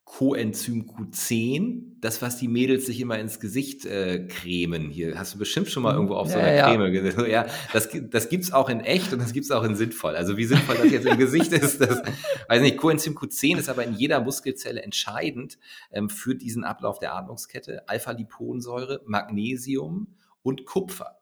Coenzym 0.07 0.87
Q10, 0.87 1.83
das, 2.01 2.23
was 2.23 2.39
die 2.39 2.47
Mädels 2.47 2.87
sich 2.87 3.01
immer 3.01 3.19
ins 3.19 3.41
Gesicht 3.41 3.85
äh, 3.85 4.29
cremen. 4.29 4.89
Hier 4.89 5.19
hast 5.19 5.35
du 5.35 5.39
bestimmt 5.39 5.69
schon 5.69 5.83
mal 5.83 5.93
mhm. 5.93 5.97
irgendwo 5.97 6.15
auf 6.15 6.31
so 6.31 6.39
einer 6.39 6.55
ja. 6.55 6.71
Creme 6.71 6.93
gesehen. 6.93 7.27
Ja, 7.31 7.47
das, 7.73 7.89
das 7.93 8.29
gibt 8.29 8.45
es 8.45 8.53
auch 8.53 8.69
in 8.69 8.81
echt 8.81 9.13
und 9.13 9.21
das 9.21 9.33
gibt 9.33 9.45
es 9.45 9.51
auch 9.51 9.65
in 9.65 9.75
sinnvoll. 9.75 10.15
Also 10.15 10.37
wie 10.37 10.45
sinnvoll 10.45 10.77
das 10.77 10.93
jetzt 10.93 11.07
im 11.07 11.19
Gesicht 11.19 11.53
ist, 11.53 11.81
das 11.81 12.03
weiß 12.49 12.63
nicht. 12.63 12.79
Coenzym 12.79 13.15
Q10 13.15 13.59
ist 13.59 13.69
aber 13.69 13.85
in 13.85 13.95
jeder 13.95 14.21
Muskelzelle 14.21 14.81
entscheidend 14.81 15.59
ähm, 15.91 16.09
für 16.09 16.37
diesen 16.37 16.63
Ablauf 16.63 17.01
der 17.01 17.15
Atmungskette. 17.17 17.89
Alpha-Liponsäure, 17.89 19.03
Magnesium 19.07 20.15
und 20.43 20.67
Kupfer 20.67 21.19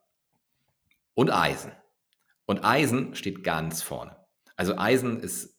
und 1.15 1.31
Eisen. 1.31 1.73
Und 2.45 2.65
Eisen 2.65 3.15
steht 3.15 3.43
ganz 3.43 3.81
vorne. 3.81 4.15
Also 4.57 4.77
Eisen 4.77 5.21
ist 5.21 5.54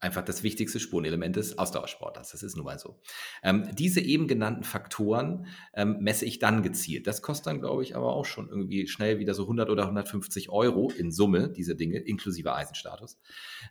einfach 0.00 0.24
das 0.24 0.42
wichtigste 0.42 0.80
Spurenelement 0.80 1.36
des 1.36 1.58
Ausdauersporters. 1.58 2.30
Das 2.32 2.42
ist 2.42 2.56
nun 2.56 2.64
mal 2.64 2.78
so. 2.78 3.00
Ähm, 3.42 3.68
diese 3.74 4.00
eben 4.00 4.26
genannten 4.28 4.64
Faktoren 4.64 5.46
ähm, 5.74 5.98
messe 6.00 6.24
ich 6.24 6.38
dann 6.38 6.62
gezielt. 6.62 7.06
Das 7.06 7.22
kostet 7.22 7.46
dann, 7.46 7.60
glaube 7.60 7.82
ich, 7.82 7.96
aber 7.96 8.14
auch 8.14 8.24
schon 8.24 8.48
irgendwie 8.48 8.86
schnell 8.86 9.18
wieder 9.18 9.34
so 9.34 9.42
100 9.42 9.70
oder 9.70 9.84
150 9.84 10.50
Euro 10.50 10.90
in 10.90 11.12
Summe, 11.12 11.50
diese 11.50 11.76
Dinge, 11.76 11.98
inklusive 11.98 12.54
Eisenstatus. 12.54 13.18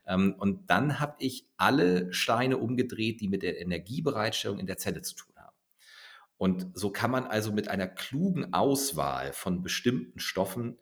Ähm, 0.08 0.36
und 0.38 0.70
dann 0.70 1.00
habe 1.00 1.16
ich 1.20 1.47
alle 1.58 2.12
Steine 2.14 2.58
umgedreht, 2.58 3.22
die 3.22 3.28
mit 3.28 3.43
der 3.43 3.60
Energiebereitstellung 3.60 4.60
in 4.60 4.68
der 4.68 4.78
Zelle 4.78 5.02
zu 5.02 5.16
tun 5.16 5.36
haben. 5.36 5.56
Und 6.38 6.68
so 6.74 6.89
kann 6.91 7.12
man 7.12 7.26
also 7.26 7.52
mit 7.52 7.68
einer 7.68 7.88
klugen 7.88 8.54
Auswahl 8.54 9.34
von 9.34 9.62
bestimmten 9.62 10.20
Stoffen 10.20 10.78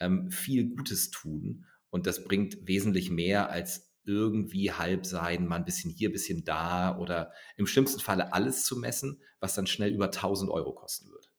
ähm, 0.00 0.30
viel 0.30 0.70
Gutes 0.70 1.10
tun. 1.10 1.66
Und 1.90 2.06
das 2.06 2.24
bringt 2.24 2.66
wesentlich 2.66 3.10
mehr 3.10 3.50
als 3.50 3.91
irgendwie 4.04 4.72
halb 4.72 5.06
sein, 5.06 5.46
mal 5.46 5.56
ein 5.56 5.64
bisschen 5.64 5.90
hier, 5.90 6.08
ein 6.08 6.12
bisschen 6.12 6.44
da 6.44 6.98
oder 6.98 7.32
im 7.56 7.66
schlimmsten 7.66 8.00
Falle 8.00 8.32
alles 8.32 8.64
zu 8.64 8.76
messen, 8.76 9.20
was 9.40 9.54
dann 9.54 9.66
schnell 9.66 9.92
über 9.92 10.06
1000 10.06 10.50
Euro 10.50 10.72
kosten 10.72 11.10
wird. 11.10 11.32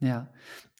Ja, 0.00 0.28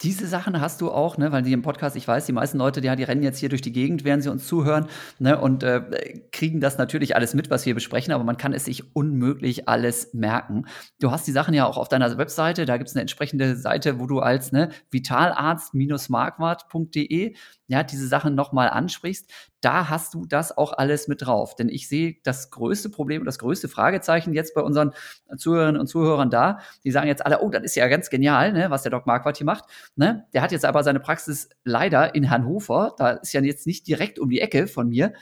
diese 0.00 0.28
Sachen 0.28 0.60
hast 0.60 0.80
du 0.80 0.92
auch, 0.92 1.18
ne, 1.18 1.32
weil 1.32 1.42
die 1.42 1.52
im 1.52 1.62
Podcast, 1.62 1.96
ich 1.96 2.06
weiß, 2.06 2.26
die 2.26 2.32
meisten 2.32 2.56
Leute, 2.56 2.80
die, 2.80 2.94
die 2.94 3.02
rennen 3.02 3.24
jetzt 3.24 3.40
hier 3.40 3.48
durch 3.48 3.62
die 3.62 3.72
Gegend, 3.72 4.04
während 4.04 4.22
sie 4.22 4.30
uns 4.30 4.46
zuhören, 4.46 4.86
ne, 5.18 5.40
und 5.40 5.64
äh, 5.64 6.20
kriegen 6.30 6.60
das 6.60 6.78
natürlich 6.78 7.16
alles 7.16 7.34
mit, 7.34 7.50
was 7.50 7.66
wir 7.66 7.74
besprechen, 7.74 8.12
aber 8.12 8.22
man 8.22 8.36
kann 8.36 8.52
es 8.52 8.66
sich 8.66 8.94
unmöglich 8.94 9.68
alles 9.68 10.14
merken. 10.14 10.66
Du 11.00 11.10
hast 11.10 11.26
die 11.26 11.32
Sachen 11.32 11.52
ja 11.52 11.66
auch 11.66 11.78
auf 11.78 11.88
deiner 11.88 12.16
Webseite, 12.16 12.64
da 12.64 12.76
gibt 12.76 12.90
es 12.90 12.94
eine 12.94 13.00
entsprechende 13.00 13.56
Seite, 13.56 13.98
wo 13.98 14.06
du 14.06 14.20
als 14.20 14.52
ne, 14.52 14.68
vitalarzt-marquardt.de 14.92 17.34
ja, 17.66 17.82
diese 17.82 18.06
Sachen 18.06 18.36
nochmal 18.36 18.70
ansprichst, 18.70 19.32
da 19.60 19.88
hast 19.88 20.14
du 20.14 20.24
das 20.26 20.56
auch 20.56 20.72
alles 20.72 21.08
mit 21.08 21.22
drauf. 21.22 21.54
Denn 21.56 21.68
ich 21.68 21.88
sehe 21.88 22.16
das 22.22 22.50
größte 22.50 22.90
Problem 22.90 23.22
und 23.22 23.26
das 23.26 23.38
größte 23.38 23.68
Fragezeichen 23.68 24.32
jetzt 24.32 24.54
bei 24.54 24.60
unseren 24.60 24.92
Zuhörerinnen 25.36 25.80
und 25.80 25.86
Zuhörern 25.86 26.30
da. 26.30 26.58
Die 26.84 26.90
sagen 26.90 27.08
jetzt 27.08 27.24
alle, 27.24 27.40
oh, 27.40 27.50
das 27.50 27.62
ist 27.64 27.74
ja 27.74 27.88
ganz 27.88 28.10
genial, 28.10 28.52
ne, 28.52 28.70
was 28.70 28.82
der 28.82 28.90
Doc 28.90 29.06
Marquardt 29.06 29.38
hier 29.38 29.46
macht. 29.46 29.64
Ne? 29.96 30.26
Der 30.32 30.42
hat 30.42 30.52
jetzt 30.52 30.64
aber 30.64 30.82
seine 30.82 31.00
Praxis 31.00 31.48
leider 31.64 32.14
in 32.14 32.30
Hannover. 32.30 32.94
Da 32.98 33.10
ist 33.10 33.32
ja 33.32 33.40
jetzt 33.40 33.66
nicht 33.66 33.86
direkt 33.86 34.18
um 34.18 34.30
die 34.30 34.40
Ecke 34.40 34.66
von 34.66 34.88
mir. 34.88 35.12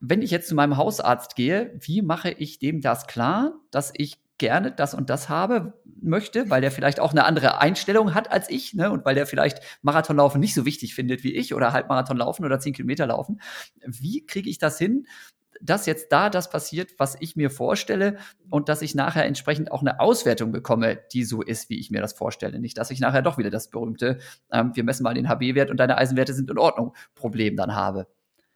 Wenn 0.00 0.22
ich 0.22 0.30
jetzt 0.30 0.48
zu 0.48 0.54
meinem 0.54 0.76
Hausarzt 0.76 1.34
gehe, 1.34 1.76
wie 1.80 2.02
mache 2.02 2.30
ich 2.30 2.58
dem 2.58 2.80
das 2.80 3.06
klar, 3.06 3.54
dass 3.70 3.92
ich 3.96 4.18
gerne 4.38 4.72
das 4.72 4.94
und 4.94 5.10
das 5.10 5.28
habe 5.28 5.74
möchte, 6.00 6.48
weil 6.48 6.60
der 6.60 6.70
vielleicht 6.70 7.00
auch 7.00 7.10
eine 7.10 7.24
andere 7.24 7.60
Einstellung 7.60 8.14
hat 8.14 8.30
als 8.30 8.48
ich, 8.48 8.74
ne? 8.74 8.90
Und 8.90 9.04
weil 9.04 9.14
der 9.14 9.26
vielleicht 9.26 9.60
Marathonlaufen 9.82 10.40
nicht 10.40 10.54
so 10.54 10.64
wichtig 10.64 10.94
findet 10.94 11.24
wie 11.24 11.34
ich 11.34 11.54
oder 11.54 11.72
Halbmarathon 11.72 12.16
laufen 12.16 12.44
oder 12.44 12.60
zehn 12.60 12.72
Kilometer 12.72 13.06
laufen. 13.06 13.40
Wie 13.84 14.24
kriege 14.24 14.48
ich 14.48 14.58
das 14.58 14.78
hin, 14.78 15.06
dass 15.60 15.86
jetzt 15.86 16.12
da 16.12 16.30
das 16.30 16.50
passiert, 16.50 16.94
was 16.98 17.16
ich 17.20 17.36
mir 17.36 17.50
vorstelle 17.50 18.18
und 18.50 18.68
dass 18.68 18.82
ich 18.82 18.94
nachher 18.94 19.24
entsprechend 19.24 19.72
auch 19.72 19.80
eine 19.80 20.00
Auswertung 20.00 20.52
bekomme, 20.52 20.98
die 21.12 21.24
so 21.24 21.42
ist, 21.42 21.68
wie 21.68 21.80
ich 21.80 21.90
mir 21.90 22.00
das 22.00 22.12
vorstelle. 22.12 22.60
Nicht, 22.60 22.78
dass 22.78 22.90
ich 22.90 23.00
nachher 23.00 23.22
doch 23.22 23.38
wieder 23.38 23.50
das 23.50 23.68
berühmte, 23.68 24.18
ähm, 24.52 24.72
wir 24.74 24.84
messen 24.84 25.02
mal 25.02 25.14
den 25.14 25.28
HB-Wert 25.28 25.70
und 25.70 25.78
deine 25.78 25.98
Eisenwerte 25.98 26.32
sind 26.32 26.50
in 26.50 26.58
Ordnung, 26.58 26.94
Problem 27.14 27.56
dann 27.56 27.74
habe. 27.74 28.06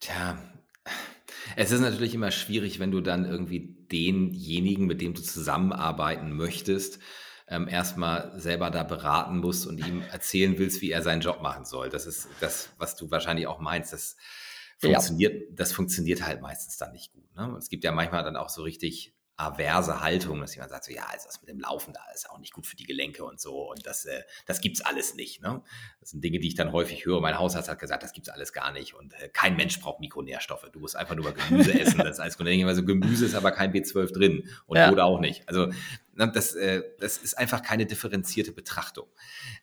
Tja, 0.00 0.36
es 1.56 1.70
ist 1.70 1.80
natürlich 1.80 2.14
immer 2.14 2.30
schwierig, 2.30 2.78
wenn 2.78 2.90
du 2.90 3.00
dann 3.00 3.24
irgendwie 3.24 3.76
denjenigen, 3.90 4.86
mit 4.86 5.00
dem 5.00 5.14
du 5.14 5.22
zusammenarbeiten 5.22 6.32
möchtest, 6.32 6.98
ähm, 7.48 7.68
erstmal 7.68 8.32
selber 8.40 8.70
da 8.70 8.82
beraten 8.82 9.38
musst 9.38 9.66
und 9.66 9.78
ihm 9.78 10.02
erzählen 10.10 10.58
willst, 10.58 10.80
wie 10.80 10.90
er 10.90 11.02
seinen 11.02 11.20
Job 11.20 11.42
machen 11.42 11.64
soll. 11.64 11.90
Das 11.90 12.06
ist 12.06 12.28
das, 12.40 12.70
was 12.78 12.96
du 12.96 13.10
wahrscheinlich 13.10 13.46
auch 13.46 13.60
meinst. 13.60 13.92
Das 13.92 14.16
funktioniert, 14.78 15.34
ja. 15.34 15.46
das 15.52 15.72
funktioniert 15.72 16.26
halt 16.26 16.40
meistens 16.40 16.76
dann 16.76 16.92
nicht 16.92 17.12
gut. 17.12 17.34
Ne? 17.36 17.54
Es 17.58 17.68
gibt 17.68 17.84
ja 17.84 17.92
manchmal 17.92 18.24
dann 18.24 18.36
auch 18.36 18.48
so 18.48 18.62
richtig 18.62 19.14
averse 19.36 20.00
Haltung, 20.00 20.40
dass 20.40 20.54
jemand 20.54 20.70
sagt, 20.70 20.84
so 20.84 20.92
ja, 20.92 21.06
also 21.10 21.26
das 21.26 21.40
mit 21.40 21.48
dem 21.48 21.58
Laufen 21.58 21.92
da 21.92 22.00
ist 22.14 22.28
auch 22.28 22.38
nicht 22.38 22.52
gut 22.52 22.66
für 22.66 22.76
die 22.76 22.84
Gelenke 22.84 23.24
und 23.24 23.40
so 23.40 23.70
und 23.70 23.86
das, 23.86 24.04
äh, 24.04 24.22
das 24.46 24.60
gibt's 24.60 24.80
alles 24.82 25.14
nicht. 25.14 25.42
Ne? 25.42 25.62
Das 26.00 26.10
sind 26.10 26.22
Dinge, 26.22 26.38
die 26.38 26.48
ich 26.48 26.54
dann 26.54 26.72
häufig 26.72 27.06
höre. 27.06 27.20
Mein 27.20 27.38
Hausarzt 27.38 27.68
hat 27.68 27.78
gesagt, 27.78 28.02
das 28.02 28.12
gibt's 28.12 28.28
alles 28.28 28.52
gar 28.52 28.72
nicht 28.72 28.94
und 28.94 29.14
äh, 29.14 29.28
kein 29.28 29.56
Mensch 29.56 29.80
braucht 29.80 30.00
Mikronährstoffe. 30.00 30.68
Du 30.72 30.80
musst 30.80 30.96
einfach 30.96 31.14
nur 31.14 31.32
Gemüse 31.32 31.78
essen. 31.80 31.98
Das 31.98 32.12
ist 32.12 32.20
alles 32.20 32.38
gut. 32.38 32.46
Also 32.46 32.84
Gemüse 32.84 33.24
ist 33.24 33.34
aber 33.34 33.52
kein 33.52 33.72
B12 33.72 34.12
drin 34.12 34.48
und 34.66 34.76
ja. 34.76 34.88
Kohle 34.88 35.04
auch 35.04 35.20
nicht. 35.20 35.48
Also 35.48 35.66
ne, 36.14 36.30
das, 36.32 36.54
äh, 36.54 36.82
das 37.00 37.18
ist 37.18 37.38
einfach 37.38 37.62
keine 37.62 37.86
differenzierte 37.86 38.52
Betrachtung. 38.52 39.08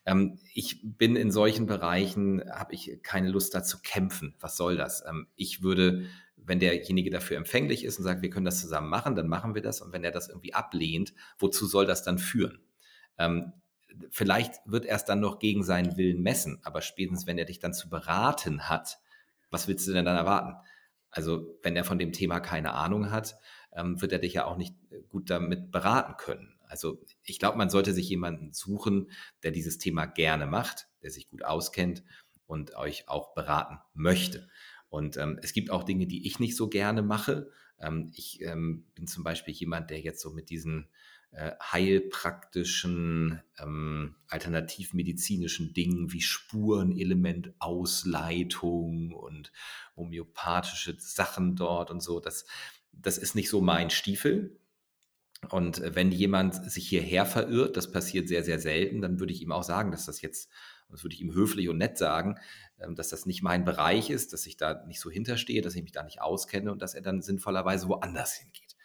Ähm, 0.04 0.38
ich 0.52 0.80
bin 0.82 1.16
in 1.16 1.30
solchen 1.30 1.66
Bereichen, 1.66 2.42
habe 2.50 2.74
ich 2.74 3.00
keine 3.02 3.28
Lust 3.28 3.54
da 3.54 3.62
zu 3.62 3.80
kämpfen. 3.80 4.34
Was 4.40 4.56
soll 4.56 4.76
das? 4.76 5.04
Ähm, 5.08 5.28
ich 5.36 5.62
würde 5.62 6.06
wenn 6.50 6.58
derjenige 6.58 7.10
dafür 7.10 7.36
empfänglich 7.36 7.84
ist 7.84 7.98
und 7.98 8.04
sagt, 8.04 8.22
wir 8.22 8.28
können 8.28 8.44
das 8.44 8.60
zusammen 8.60 8.90
machen, 8.90 9.14
dann 9.14 9.28
machen 9.28 9.54
wir 9.54 9.62
das. 9.62 9.80
Und 9.80 9.92
wenn 9.92 10.02
er 10.02 10.10
das 10.10 10.28
irgendwie 10.28 10.52
ablehnt, 10.52 11.14
wozu 11.38 11.64
soll 11.64 11.86
das 11.86 12.02
dann 12.02 12.18
führen? 12.18 12.58
Ähm, 13.18 13.52
vielleicht 14.10 14.54
wird 14.64 14.84
er 14.84 14.96
es 14.96 15.04
dann 15.04 15.20
noch 15.20 15.38
gegen 15.38 15.62
seinen 15.62 15.96
Willen 15.96 16.22
messen, 16.22 16.58
aber 16.64 16.82
spätestens, 16.82 17.28
wenn 17.28 17.38
er 17.38 17.44
dich 17.44 17.60
dann 17.60 17.72
zu 17.72 17.88
beraten 17.88 18.68
hat, 18.68 18.98
was 19.50 19.68
willst 19.68 19.86
du 19.86 19.92
denn 19.92 20.04
dann 20.04 20.16
erwarten? 20.16 20.56
Also, 21.12 21.56
wenn 21.62 21.76
er 21.76 21.84
von 21.84 22.00
dem 22.00 22.10
Thema 22.10 22.40
keine 22.40 22.74
Ahnung 22.74 23.12
hat, 23.12 23.36
ähm, 23.72 24.00
wird 24.02 24.10
er 24.10 24.18
dich 24.18 24.32
ja 24.32 24.44
auch 24.44 24.56
nicht 24.56 24.74
gut 25.08 25.30
damit 25.30 25.70
beraten 25.70 26.16
können. 26.16 26.58
Also, 26.66 27.00
ich 27.22 27.38
glaube, 27.38 27.58
man 27.58 27.70
sollte 27.70 27.92
sich 27.92 28.08
jemanden 28.08 28.52
suchen, 28.52 29.12
der 29.44 29.52
dieses 29.52 29.78
Thema 29.78 30.06
gerne 30.06 30.46
macht, 30.46 30.88
der 31.00 31.12
sich 31.12 31.28
gut 31.28 31.44
auskennt 31.44 32.02
und 32.46 32.74
euch 32.74 33.08
auch 33.08 33.34
beraten 33.34 33.78
möchte. 33.94 34.48
Und 34.90 35.16
ähm, 35.16 35.38
es 35.42 35.54
gibt 35.54 35.70
auch 35.70 35.84
Dinge, 35.84 36.06
die 36.06 36.26
ich 36.26 36.40
nicht 36.40 36.56
so 36.56 36.68
gerne 36.68 37.02
mache. 37.02 37.48
Ähm, 37.78 38.10
ich 38.14 38.42
ähm, 38.42 38.84
bin 38.94 39.06
zum 39.06 39.24
Beispiel 39.24 39.54
jemand, 39.54 39.88
der 39.88 40.00
jetzt 40.00 40.20
so 40.20 40.30
mit 40.30 40.50
diesen 40.50 40.88
äh, 41.32 41.52
heilpraktischen, 41.62 43.40
ähm, 43.60 44.16
alternativmedizinischen 44.28 45.72
Dingen 45.72 46.12
wie 46.12 46.22
Spurenelementausleitung 46.22 49.12
und 49.12 49.52
homöopathische 49.96 50.96
Sachen 50.98 51.54
dort 51.54 51.92
und 51.92 52.02
so, 52.02 52.18
das, 52.18 52.46
das 52.92 53.16
ist 53.16 53.36
nicht 53.36 53.48
so 53.48 53.60
mein 53.60 53.90
Stiefel. 53.90 54.58
Und 55.50 55.78
äh, 55.78 55.94
wenn 55.94 56.10
jemand 56.10 56.68
sich 56.70 56.88
hierher 56.88 57.26
verirrt, 57.26 57.76
das 57.76 57.92
passiert 57.92 58.26
sehr, 58.26 58.42
sehr 58.42 58.58
selten, 58.58 59.00
dann 59.00 59.20
würde 59.20 59.32
ich 59.32 59.40
ihm 59.40 59.52
auch 59.52 59.62
sagen, 59.62 59.92
dass 59.92 60.06
das 60.06 60.22
jetzt 60.22 60.50
und 60.90 60.94
das 60.94 61.04
würde 61.04 61.14
ich 61.14 61.20
ihm 61.20 61.32
höflich 61.32 61.68
und 61.68 61.78
nett 61.78 61.96
sagen, 61.96 62.36
ähm, 62.80 62.96
dass 62.96 63.08
das 63.08 63.24
nicht 63.24 63.42
mein 63.42 63.64
Bereich 63.64 64.10
ist, 64.10 64.32
dass 64.32 64.44
ich 64.46 64.56
da 64.56 64.84
nicht 64.86 65.00
so 65.00 65.10
hinterstehe, 65.10 65.62
dass 65.62 65.76
ich 65.76 65.82
mich 65.82 65.92
da 65.92 66.02
nicht 66.02 66.20
auskenne 66.20 66.72
und 66.72 66.82
dass 66.82 66.94
er 66.94 67.02
dann 67.02 67.22
sinnvollerweise 67.22 67.88
woanders 67.88 68.34
hingeht. 68.34 68.76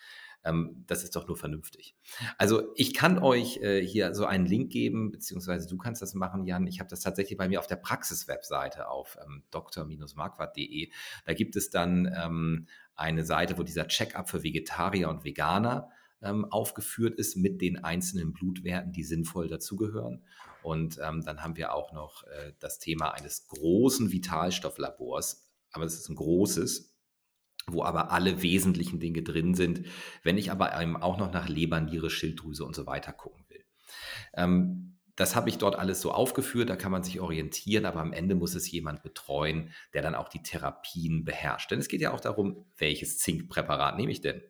Ähm, 0.43 0.83
das 0.85 1.03
ist 1.03 1.15
doch 1.15 1.27
nur 1.27 1.35
vernünftig. 1.35 1.95
Also 2.37 2.71
ich 2.75 2.93
kann 2.93 3.17
euch 3.17 3.57
äh, 3.57 3.81
hier 3.81 4.13
so 4.13 4.27
einen 4.27 4.45
Link 4.45 4.71
geben, 4.71 5.11
beziehungsweise 5.11 5.67
du 5.67 5.77
kannst 5.77 6.03
das 6.03 6.13
machen, 6.13 6.45
Jan. 6.45 6.67
Ich 6.67 6.79
habe 6.79 6.89
das 6.89 7.01
tatsächlich 7.01 7.37
bei 7.37 7.49
mir 7.49 7.59
auf 7.59 7.67
der 7.67 7.77
Praxis-Webseite 7.77 8.87
auf 8.87 9.17
ähm, 9.25 9.43
dr-marquardt.de. 9.49 10.91
Da 11.25 11.33
gibt 11.33 11.55
es 11.55 11.71
dann 11.71 12.67
eine 12.95 13.25
Seite, 13.25 13.57
wo 13.57 13.63
dieser 13.63 13.87
Check-up 13.87 14.29
für 14.29 14.43
Vegetarier 14.43 15.09
und 15.09 15.23
Veganer 15.23 15.89
aufgeführt 16.21 17.15
ist 17.15 17.35
mit 17.35 17.61
den 17.61 17.83
einzelnen 17.83 18.33
Blutwerten, 18.33 18.93
die 18.93 19.03
sinnvoll 19.03 19.47
dazugehören. 19.47 20.23
Und 20.65 20.99
ähm, 20.99 21.23
dann 21.23 21.43
haben 21.43 21.57
wir 21.57 21.75
auch 21.75 21.93
noch 21.93 22.23
äh, 22.23 22.53
das 22.59 22.79
Thema 22.79 23.11
eines 23.13 23.45
großen 23.45 24.11
Vitalstofflabors, 24.11 25.47
aber 25.71 25.85
es 25.85 25.93
ist 25.93 26.09
ein 26.09 26.15
großes, 26.15 26.97
wo 27.67 27.83
aber 27.83 28.11
alle 28.11 28.41
wesentlichen 28.41 28.99
Dinge 28.99 29.21
drin 29.21 29.53
sind, 29.53 29.85
wenn 30.23 30.39
ich 30.39 30.49
aber 30.49 30.81
eben 30.81 30.97
auch 30.97 31.19
noch 31.19 31.31
nach 31.31 31.47
Leber, 31.49 31.79
Niere, 31.81 32.09
Schilddrüse 32.09 32.65
und 32.65 32.75
so 32.75 32.87
weiter 32.87 33.13
gucken 33.13 33.45
will. 33.47 33.63
Ähm, 34.33 34.97
das 35.15 35.35
habe 35.35 35.49
ich 35.49 35.59
dort 35.59 35.75
alles 35.75 36.01
so 36.01 36.11
aufgeführt, 36.11 36.71
da 36.71 36.75
kann 36.75 36.91
man 36.91 37.03
sich 37.03 37.19
orientieren, 37.19 37.85
aber 37.85 37.99
am 37.99 38.11
Ende 38.11 38.33
muss 38.33 38.55
es 38.55 38.69
jemand 38.71 39.03
betreuen, 39.03 39.71
der 39.93 40.01
dann 40.01 40.15
auch 40.15 40.29
die 40.29 40.41
Therapien 40.41 41.25
beherrscht. 41.25 41.69
Denn 41.69 41.79
es 41.79 41.89
geht 41.89 42.01
ja 42.01 42.11
auch 42.11 42.21
darum, 42.21 42.65
welches 42.77 43.19
Zinkpräparat 43.19 43.97
nehme 43.97 44.11
ich 44.11 44.21
denn? 44.21 44.41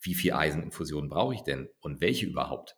Wie 0.00 0.14
viel 0.14 0.32
Eiseninfusionen 0.32 1.10
brauche 1.10 1.34
ich 1.34 1.42
denn 1.42 1.68
und 1.80 2.00
welche 2.00 2.26
überhaupt? 2.26 2.76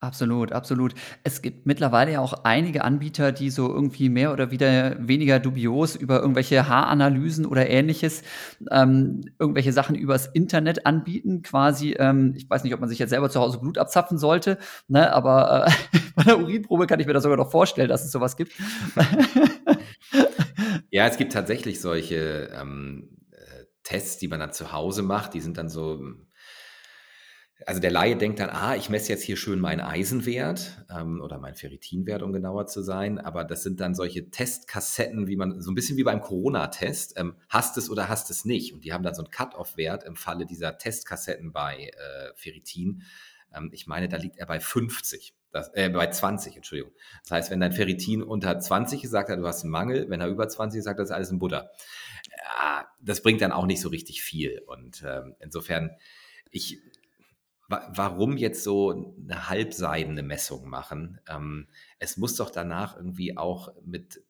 Absolut, 0.00 0.52
absolut. 0.52 0.94
Es 1.24 1.42
gibt 1.42 1.66
mittlerweile 1.66 2.12
ja 2.12 2.20
auch 2.20 2.44
einige 2.44 2.84
Anbieter, 2.84 3.32
die 3.32 3.50
so 3.50 3.68
irgendwie 3.68 4.08
mehr 4.08 4.32
oder 4.32 4.52
wieder 4.52 4.94
weniger 5.00 5.40
dubios 5.40 5.96
über 5.96 6.20
irgendwelche 6.20 6.68
Haaranalysen 6.68 7.44
oder 7.44 7.68
ähnliches, 7.68 8.22
ähm, 8.70 9.22
irgendwelche 9.40 9.72
Sachen 9.72 9.96
übers 9.96 10.26
Internet 10.26 10.86
anbieten. 10.86 11.42
Quasi, 11.42 11.94
ähm, 11.98 12.32
ich 12.36 12.48
weiß 12.48 12.62
nicht, 12.62 12.74
ob 12.74 12.80
man 12.80 12.88
sich 12.88 13.00
jetzt 13.00 13.10
selber 13.10 13.28
zu 13.28 13.40
Hause 13.40 13.58
Blut 13.58 13.76
abzapfen 13.76 14.18
sollte, 14.18 14.58
ne, 14.86 15.12
aber 15.12 15.66
äh, 15.66 15.70
bei 16.14 16.22
der 16.22 16.38
Urinprobe 16.38 16.86
kann 16.86 17.00
ich 17.00 17.08
mir 17.08 17.12
das 17.12 17.24
sogar 17.24 17.36
noch 17.38 17.50
vorstellen, 17.50 17.88
dass 17.88 18.04
es 18.04 18.12
sowas 18.12 18.36
gibt. 18.36 18.52
ja, 20.90 21.06
es 21.08 21.16
gibt 21.16 21.32
tatsächlich 21.32 21.80
solche 21.80 22.50
ähm, 22.54 23.08
äh, 23.32 23.64
Tests, 23.82 24.18
die 24.18 24.28
man 24.28 24.38
dann 24.38 24.52
zu 24.52 24.72
Hause 24.72 25.02
macht. 25.02 25.34
Die 25.34 25.40
sind 25.40 25.58
dann 25.58 25.68
so 25.68 26.00
also 27.68 27.82
der 27.82 27.90
Laie 27.90 28.16
denkt 28.16 28.40
dann, 28.40 28.48
ah, 28.48 28.76
ich 28.76 28.88
messe 28.88 29.12
jetzt 29.12 29.24
hier 29.24 29.36
schön 29.36 29.60
meinen 29.60 29.82
Eisenwert 29.82 30.86
ähm, 30.88 31.20
oder 31.20 31.36
meinen 31.36 31.54
Ferritinwert, 31.54 32.22
um 32.22 32.32
genauer 32.32 32.66
zu 32.66 32.80
sein. 32.80 33.18
Aber 33.18 33.44
das 33.44 33.62
sind 33.62 33.78
dann 33.80 33.94
solche 33.94 34.30
Testkassetten, 34.30 35.26
wie 35.26 35.36
man, 35.36 35.60
so 35.60 35.70
ein 35.70 35.74
bisschen 35.74 35.98
wie 35.98 36.02
beim 36.02 36.22
Corona-Test, 36.22 37.18
ähm, 37.18 37.36
hast 37.50 37.76
es 37.76 37.90
oder 37.90 38.08
hast 38.08 38.30
es 38.30 38.46
nicht. 38.46 38.72
Und 38.72 38.86
die 38.86 38.94
haben 38.94 39.02
dann 39.02 39.14
so 39.14 39.20
einen 39.20 39.30
Cut-off-Wert 39.30 40.04
im 40.04 40.16
Falle 40.16 40.46
dieser 40.46 40.78
Testkassetten 40.78 41.52
bei 41.52 41.90
äh, 41.90 42.32
Ferritin. 42.36 43.02
Ähm, 43.54 43.68
ich 43.74 43.86
meine, 43.86 44.08
da 44.08 44.16
liegt 44.16 44.38
er 44.38 44.46
bei 44.46 44.60
50. 44.60 45.34
Das, 45.52 45.68
äh, 45.74 45.90
bei 45.90 46.06
20, 46.06 46.56
Entschuldigung. 46.56 46.94
Das 47.24 47.32
heißt, 47.32 47.50
wenn 47.50 47.60
dein 47.60 47.72
Ferritin 47.72 48.22
unter 48.22 48.58
20 48.58 49.04
ist, 49.04 49.10
sagt 49.10 49.28
er, 49.28 49.36
du 49.36 49.46
hast 49.46 49.64
einen 49.64 49.72
Mangel. 49.72 50.08
Wenn 50.08 50.22
er 50.22 50.28
über 50.28 50.48
20 50.48 50.78
ist, 50.78 50.84
sagt 50.86 51.00
das 51.00 51.10
ist 51.10 51.14
alles 51.14 51.30
ein 51.30 51.38
Butter. 51.38 51.70
Ja, 52.30 52.88
das 53.02 53.20
bringt 53.22 53.42
dann 53.42 53.52
auch 53.52 53.66
nicht 53.66 53.82
so 53.82 53.90
richtig 53.90 54.22
viel. 54.22 54.62
Und 54.66 55.04
ähm, 55.06 55.34
insofern, 55.38 55.90
ich, 56.50 56.78
warum 57.68 58.36
jetzt 58.36 58.64
so 58.64 59.14
eine 59.22 59.48
halbseidene 59.48 60.22
Messung 60.22 60.68
machen? 60.68 61.20
Ähm, 61.28 61.68
es 61.98 62.16
muss 62.16 62.36
doch 62.36 62.50
danach 62.50 62.96
irgendwie 62.96 63.36
auch 63.36 63.74
mit 63.84 64.22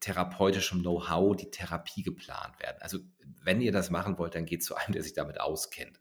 therapeutischem 0.00 0.82
Know-how 0.82 1.34
die 1.34 1.50
Therapie 1.50 2.02
geplant 2.02 2.60
werden. 2.60 2.76
Also 2.80 2.98
wenn 3.42 3.62
ihr 3.62 3.72
das 3.72 3.90
machen 3.90 4.18
wollt, 4.18 4.34
dann 4.34 4.44
geht 4.44 4.62
zu 4.62 4.74
einem, 4.74 4.92
der 4.92 5.02
sich 5.02 5.14
damit 5.14 5.40
auskennt. 5.40 6.00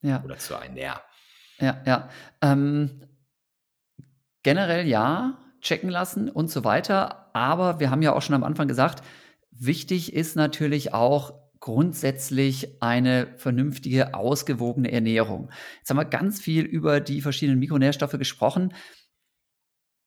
Ja. 0.00 0.22
Oder 0.24 0.38
zu 0.38 0.56
einem, 0.56 0.78
ja. 0.78 1.02
Ja, 1.58 1.82
ja. 1.84 2.08
Ähm, 2.40 3.02
generell 4.42 4.86
ja, 4.86 5.38
checken 5.60 5.90
lassen 5.90 6.30
und 6.30 6.50
so 6.50 6.64
weiter. 6.64 7.34
Aber 7.34 7.78
wir 7.78 7.90
haben 7.90 8.00
ja 8.00 8.14
auch 8.14 8.22
schon 8.22 8.34
am 8.34 8.44
Anfang 8.44 8.68
gesagt, 8.68 9.04
wichtig 9.50 10.14
ist 10.14 10.36
natürlich 10.36 10.94
auch 10.94 11.39
grundsätzlich 11.60 12.82
eine 12.82 13.28
vernünftige, 13.36 14.14
ausgewogene 14.14 14.90
Ernährung. 14.90 15.50
Jetzt 15.78 15.90
haben 15.90 15.98
wir 15.98 16.06
ganz 16.06 16.40
viel 16.40 16.64
über 16.64 17.00
die 17.00 17.20
verschiedenen 17.20 17.58
Mikronährstoffe 17.58 18.18
gesprochen. 18.18 18.72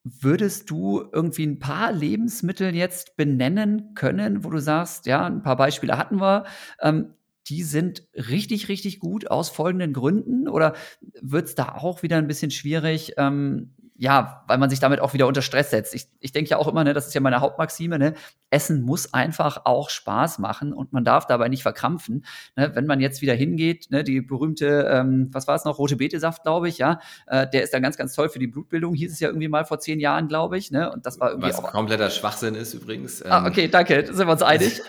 Würdest 0.02 0.68
du 0.68 1.02
irgendwie 1.12 1.46
ein 1.46 1.60
paar 1.60 1.92
Lebensmittel 1.92 2.74
jetzt 2.74 3.16
benennen 3.16 3.94
können, 3.94 4.44
wo 4.44 4.50
du 4.50 4.58
sagst, 4.58 5.06
ja, 5.06 5.24
ein 5.24 5.42
paar 5.42 5.56
Beispiele 5.56 5.96
hatten 5.96 6.20
wir, 6.20 6.44
ähm, 6.80 7.14
die 7.48 7.62
sind 7.62 8.06
richtig, 8.14 8.68
richtig 8.68 9.00
gut 9.00 9.30
aus 9.30 9.48
folgenden 9.48 9.92
Gründen? 9.92 10.48
Oder 10.48 10.74
wird 11.20 11.46
es 11.46 11.54
da 11.54 11.74
auch 11.76 12.02
wieder 12.02 12.18
ein 12.18 12.26
bisschen 12.26 12.50
schwierig, 12.50 13.14
ähm, 13.16 13.73
ja, 13.96 14.42
weil 14.48 14.58
man 14.58 14.70
sich 14.70 14.80
damit 14.80 14.98
auch 14.98 15.14
wieder 15.14 15.28
unter 15.28 15.42
Stress 15.42 15.70
setzt. 15.70 15.94
Ich, 15.94 16.06
ich 16.18 16.32
denke 16.32 16.50
ja 16.50 16.56
auch 16.56 16.66
immer, 16.66 16.82
ne, 16.82 16.94
das 16.94 17.06
ist 17.06 17.14
ja 17.14 17.20
meine 17.20 17.40
Hauptmaxime, 17.40 17.98
ne, 17.98 18.14
Essen 18.50 18.82
muss 18.82 19.14
einfach 19.14 19.62
auch 19.66 19.88
Spaß 19.88 20.40
machen 20.40 20.72
und 20.72 20.92
man 20.92 21.04
darf 21.04 21.26
dabei 21.26 21.48
nicht 21.48 21.62
verkrampfen. 21.62 22.24
Ne, 22.56 22.72
wenn 22.74 22.86
man 22.86 22.98
jetzt 23.00 23.22
wieder 23.22 23.34
hingeht, 23.34 23.90
ne, 23.90 24.02
die 24.02 24.20
berühmte, 24.20 24.88
ähm, 24.90 25.28
was 25.32 25.46
war 25.46 25.54
es 25.54 25.64
noch, 25.64 25.78
rote 25.78 25.96
Betesaft, 25.96 26.42
glaube 26.42 26.68
ich, 26.68 26.78
ja, 26.78 26.98
äh, 27.28 27.46
der 27.48 27.62
ist 27.62 27.72
dann 27.72 27.82
ganz, 27.82 27.96
ganz 27.96 28.14
toll 28.14 28.28
für 28.28 28.40
die 28.40 28.48
Blutbildung, 28.48 28.94
hieß 28.94 29.12
es 29.12 29.20
ja 29.20 29.28
irgendwie 29.28 29.48
mal 29.48 29.64
vor 29.64 29.78
zehn 29.78 30.00
Jahren, 30.00 30.26
glaube 30.26 30.58
ich, 30.58 30.72
ne, 30.72 30.90
und 30.90 31.06
das 31.06 31.20
war 31.20 31.30
irgendwie 31.30 31.50
was 31.50 31.58
auch 31.58 31.70
kompletter 31.70 32.10
Schwachsinn 32.10 32.56
ist 32.56 32.74
übrigens. 32.74 33.22
Ah, 33.22 33.26
ähm, 33.38 33.44
ah, 33.44 33.48
okay, 33.48 33.68
danke, 33.68 34.06
sind 34.12 34.26
wir 34.26 34.32
uns 34.32 34.42
einig. 34.42 34.82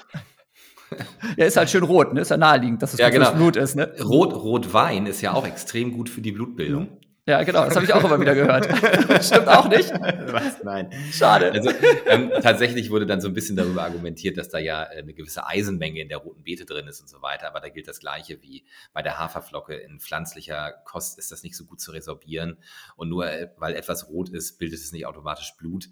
ja, 1.38 1.46
ist 1.46 1.58
halt 1.58 1.70
schön 1.70 1.84
rot, 1.84 2.14
ne? 2.14 2.22
Ist 2.22 2.32
ja 2.32 2.38
naheliegend, 2.38 2.82
dass 2.82 2.94
es 2.94 3.00
ja, 3.00 3.10
genau. 3.10 3.32
Blut 3.34 3.56
ist, 3.56 3.76
ne? 3.76 3.92
Rot, 4.04 4.34
Rotwein 4.34 5.06
ist 5.06 5.22
ja 5.22 5.34
auch 5.34 5.46
extrem 5.46 5.94
gut 5.94 6.10
für 6.10 6.22
die 6.22 6.32
Blutbildung. 6.32 6.88
Ja, 7.28 7.42
genau, 7.42 7.66
das 7.66 7.76
habe 7.76 7.86
ich 7.86 7.94
auch 7.94 8.04
immer 8.04 8.20
wieder 8.20 8.36
gehört. 8.36 8.66
Stimmt 9.26 9.48
auch 9.48 9.68
nicht? 9.68 9.92
Was? 9.92 10.64
Nein. 10.64 10.92
Schade. 11.12 11.52
Also 11.52 11.72
ähm, 12.06 12.32
tatsächlich 12.44 12.92
wurde 12.92 13.08
dann 13.08 13.20
so 13.20 13.28
ein 13.28 13.34
bisschen 13.34 13.56
darüber 13.56 13.84
argumentiert, 13.84 14.38
dass 14.38 14.50
da 14.50 14.60
ja 14.60 14.84
äh, 14.84 15.00
eine 15.00 15.14
gewisse 15.16 15.48
Eisenmenge 15.48 16.02
in 16.02 16.08
der 16.08 16.20
roten 16.20 16.44
Beete 16.44 16.66
drin 16.66 16.86
ist 16.88 17.02
und 17.02 17.10
so 17.10 17.24
weiter. 17.24 17.48
Aber 17.48 17.62
da 17.62 17.70
gilt 17.70 17.88
das 17.88 18.00
Gleiche 18.00 18.44
wie 18.44 18.64
bei 18.94 19.02
der 19.02 19.18
Haferflocke. 19.18 19.74
In 19.74 20.00
pflanzlicher 20.00 20.72
Kost 20.86 21.18
ist 21.18 21.32
das 21.32 21.42
nicht 21.42 21.58
so 21.58 21.66
gut 21.66 21.82
zu 21.82 21.92
resorbieren. 21.92 22.60
Und 22.96 23.10
nur 23.10 23.28
äh, 23.28 23.50
weil 23.58 23.74
etwas 23.74 24.08
rot 24.08 24.30
ist, 24.30 24.60
bildet 24.60 24.80
es 24.80 24.92
nicht 24.92 25.08
automatisch 25.08 25.56
Blut. 25.58 25.90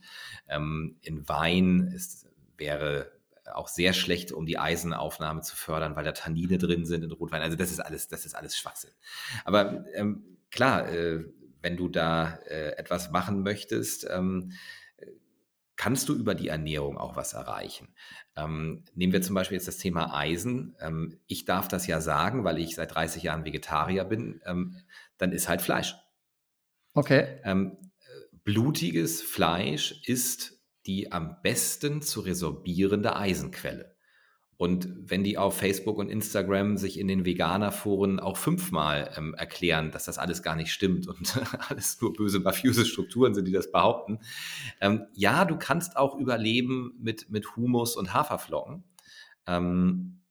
Ähm, 0.48 0.98
in 1.02 1.28
Wein 1.28 1.92
ist, 1.96 2.28
wäre 2.58 3.12
auch 3.52 3.68
sehr 3.68 3.94
schlecht, 3.94 4.32
um 4.32 4.46
die 4.46 4.60
Eisenaufnahme 4.60 5.42
zu 5.42 5.56
fördern, 5.56 5.96
weil 5.96 6.06
da 6.06 6.12
Tannine 6.12 6.60
drin 6.60 6.86
sind 6.86 7.04
in 7.04 7.12
Rotwein. 7.12 7.42
Also 7.42 7.58
das 7.58 7.72
ist 7.72 7.80
alles, 7.80 8.08
das 8.08 8.26
ist 8.26 8.36
alles 8.36 8.56
Schwachsinn. 8.56 8.92
Aber 9.46 9.84
ähm, 9.96 10.33
klar, 10.54 10.90
äh, 10.90 11.26
wenn 11.62 11.76
du 11.76 11.90
da 11.90 12.40
äh, 12.48 12.78
etwas 12.78 13.12
machen 13.12 13.44
möchtest, 13.44 14.08
ähm, 14.10 14.54
kannst 15.76 16.08
du 16.08 16.16
über 16.16 16.36
die 16.36 16.48
Ernährung 16.48 16.98
auch 16.98 17.16
was 17.16 17.34
erreichen. 17.34 17.94
Ähm, 18.36 18.86
nehmen 18.94 19.12
wir 19.12 19.22
zum 19.22 19.36
Beispiel 19.36 19.58
jetzt 19.58 19.68
das 19.68 19.78
Thema 19.80 20.16
Eisen. 20.16 20.76
Ähm, 20.80 21.20
ich 21.28 21.46
darf 21.46 21.68
das 21.68 21.88
ja 21.88 22.00
sagen, 22.00 22.44
weil 22.44 22.60
ich 22.60 22.76
seit 22.76 22.94
30 22.94 23.24
Jahren 23.24 23.44
Vegetarier 23.44 24.06
bin. 24.06 24.42
Ähm, 24.46 24.78
dann 25.18 25.32
ist 25.32 25.50
halt 25.50 25.62
Fleisch. 25.62 25.96
Okay. 26.94 27.42
Ähm, 27.44 27.78
blutiges 28.44 29.22
Fleisch 29.22 30.02
ist 30.06 30.62
die 30.86 31.12
am 31.12 31.42
besten 31.42 32.02
zu 32.02 32.22
resorbierende 32.22 33.16
Eisenquelle. 33.16 33.93
Und 34.58 34.88
wenn 35.10 35.24
die 35.24 35.38
auf 35.38 35.58
Facebook 35.58 35.98
und 35.98 36.10
Instagram 36.10 36.78
sich 36.78 37.00
in 37.00 37.08
den 37.08 37.26
Veganerforen 37.26 38.20
auch 38.20 38.38
fünfmal 38.38 39.12
ähm, 39.18 39.34
erklären, 39.34 39.92
dass 39.92 40.06
das 40.06 40.18
alles 40.20 40.44
gar 40.44 40.56
nicht 40.56 40.72
stimmt 40.72 41.08
und 41.08 41.38
alles 41.70 42.00
nur 42.00 42.14
böse, 42.14 42.40
mafiöse 42.40 42.86
Strukturen 42.86 43.34
sind, 43.34 43.46
die 43.46 43.52
das 43.52 43.72
behaupten. 43.72 44.20
Ähm, 44.80 45.06
ja, 45.14 45.46
du 45.46 45.58
kannst 45.58 45.98
auch 45.98 46.16
überleben 46.18 46.94
mit, 47.00 47.30
mit 47.30 47.56
Humus 47.56 47.96
und 47.96 48.14
Haferflocken. 48.14 48.84
Ähm, 49.48 50.22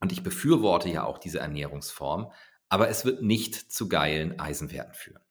und 0.00 0.12
ich 0.12 0.22
befürworte 0.22 0.88
ja 0.88 1.04
auch 1.04 1.18
diese 1.18 1.38
Ernährungsform, 1.38 2.30
aber 2.68 2.88
es 2.88 3.04
wird 3.04 3.22
nicht 3.22 3.72
zu 3.72 3.88
geilen 3.88 4.38
Eisenwerten 4.38 4.94
führen. 4.94 5.22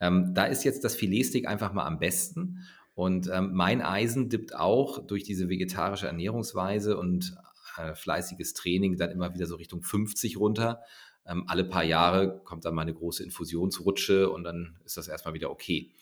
Ähm, 0.00 0.34
da 0.34 0.44
ist 0.44 0.64
jetzt 0.64 0.84
das 0.84 0.94
Filetstick 0.94 1.48
einfach 1.48 1.72
mal 1.72 1.86
am 1.86 1.98
besten. 1.98 2.66
Und 2.94 3.28
ähm, 3.32 3.52
mein 3.52 3.82
Eisen 3.82 4.28
dippt 4.28 4.54
auch 4.54 5.06
durch 5.06 5.22
diese 5.22 5.48
vegetarische 5.48 6.06
Ernährungsweise 6.06 6.96
und 6.96 7.36
äh, 7.78 7.94
fleißiges 7.94 8.54
Training 8.54 8.96
dann 8.96 9.10
immer 9.10 9.34
wieder 9.34 9.46
so 9.46 9.56
Richtung 9.56 9.82
50 9.82 10.38
runter. 10.38 10.82
Ähm, 11.26 11.44
alle 11.48 11.64
paar 11.64 11.84
Jahre 11.84 12.40
kommt 12.44 12.64
dann 12.64 12.74
mal 12.74 12.82
eine 12.82 12.94
große 12.94 13.22
Infusionsrutsche 13.24 14.30
und 14.30 14.44
dann 14.44 14.78
ist 14.84 14.96
das 14.96 15.08
erstmal 15.08 15.34
wieder 15.34 15.50
okay. 15.50 15.92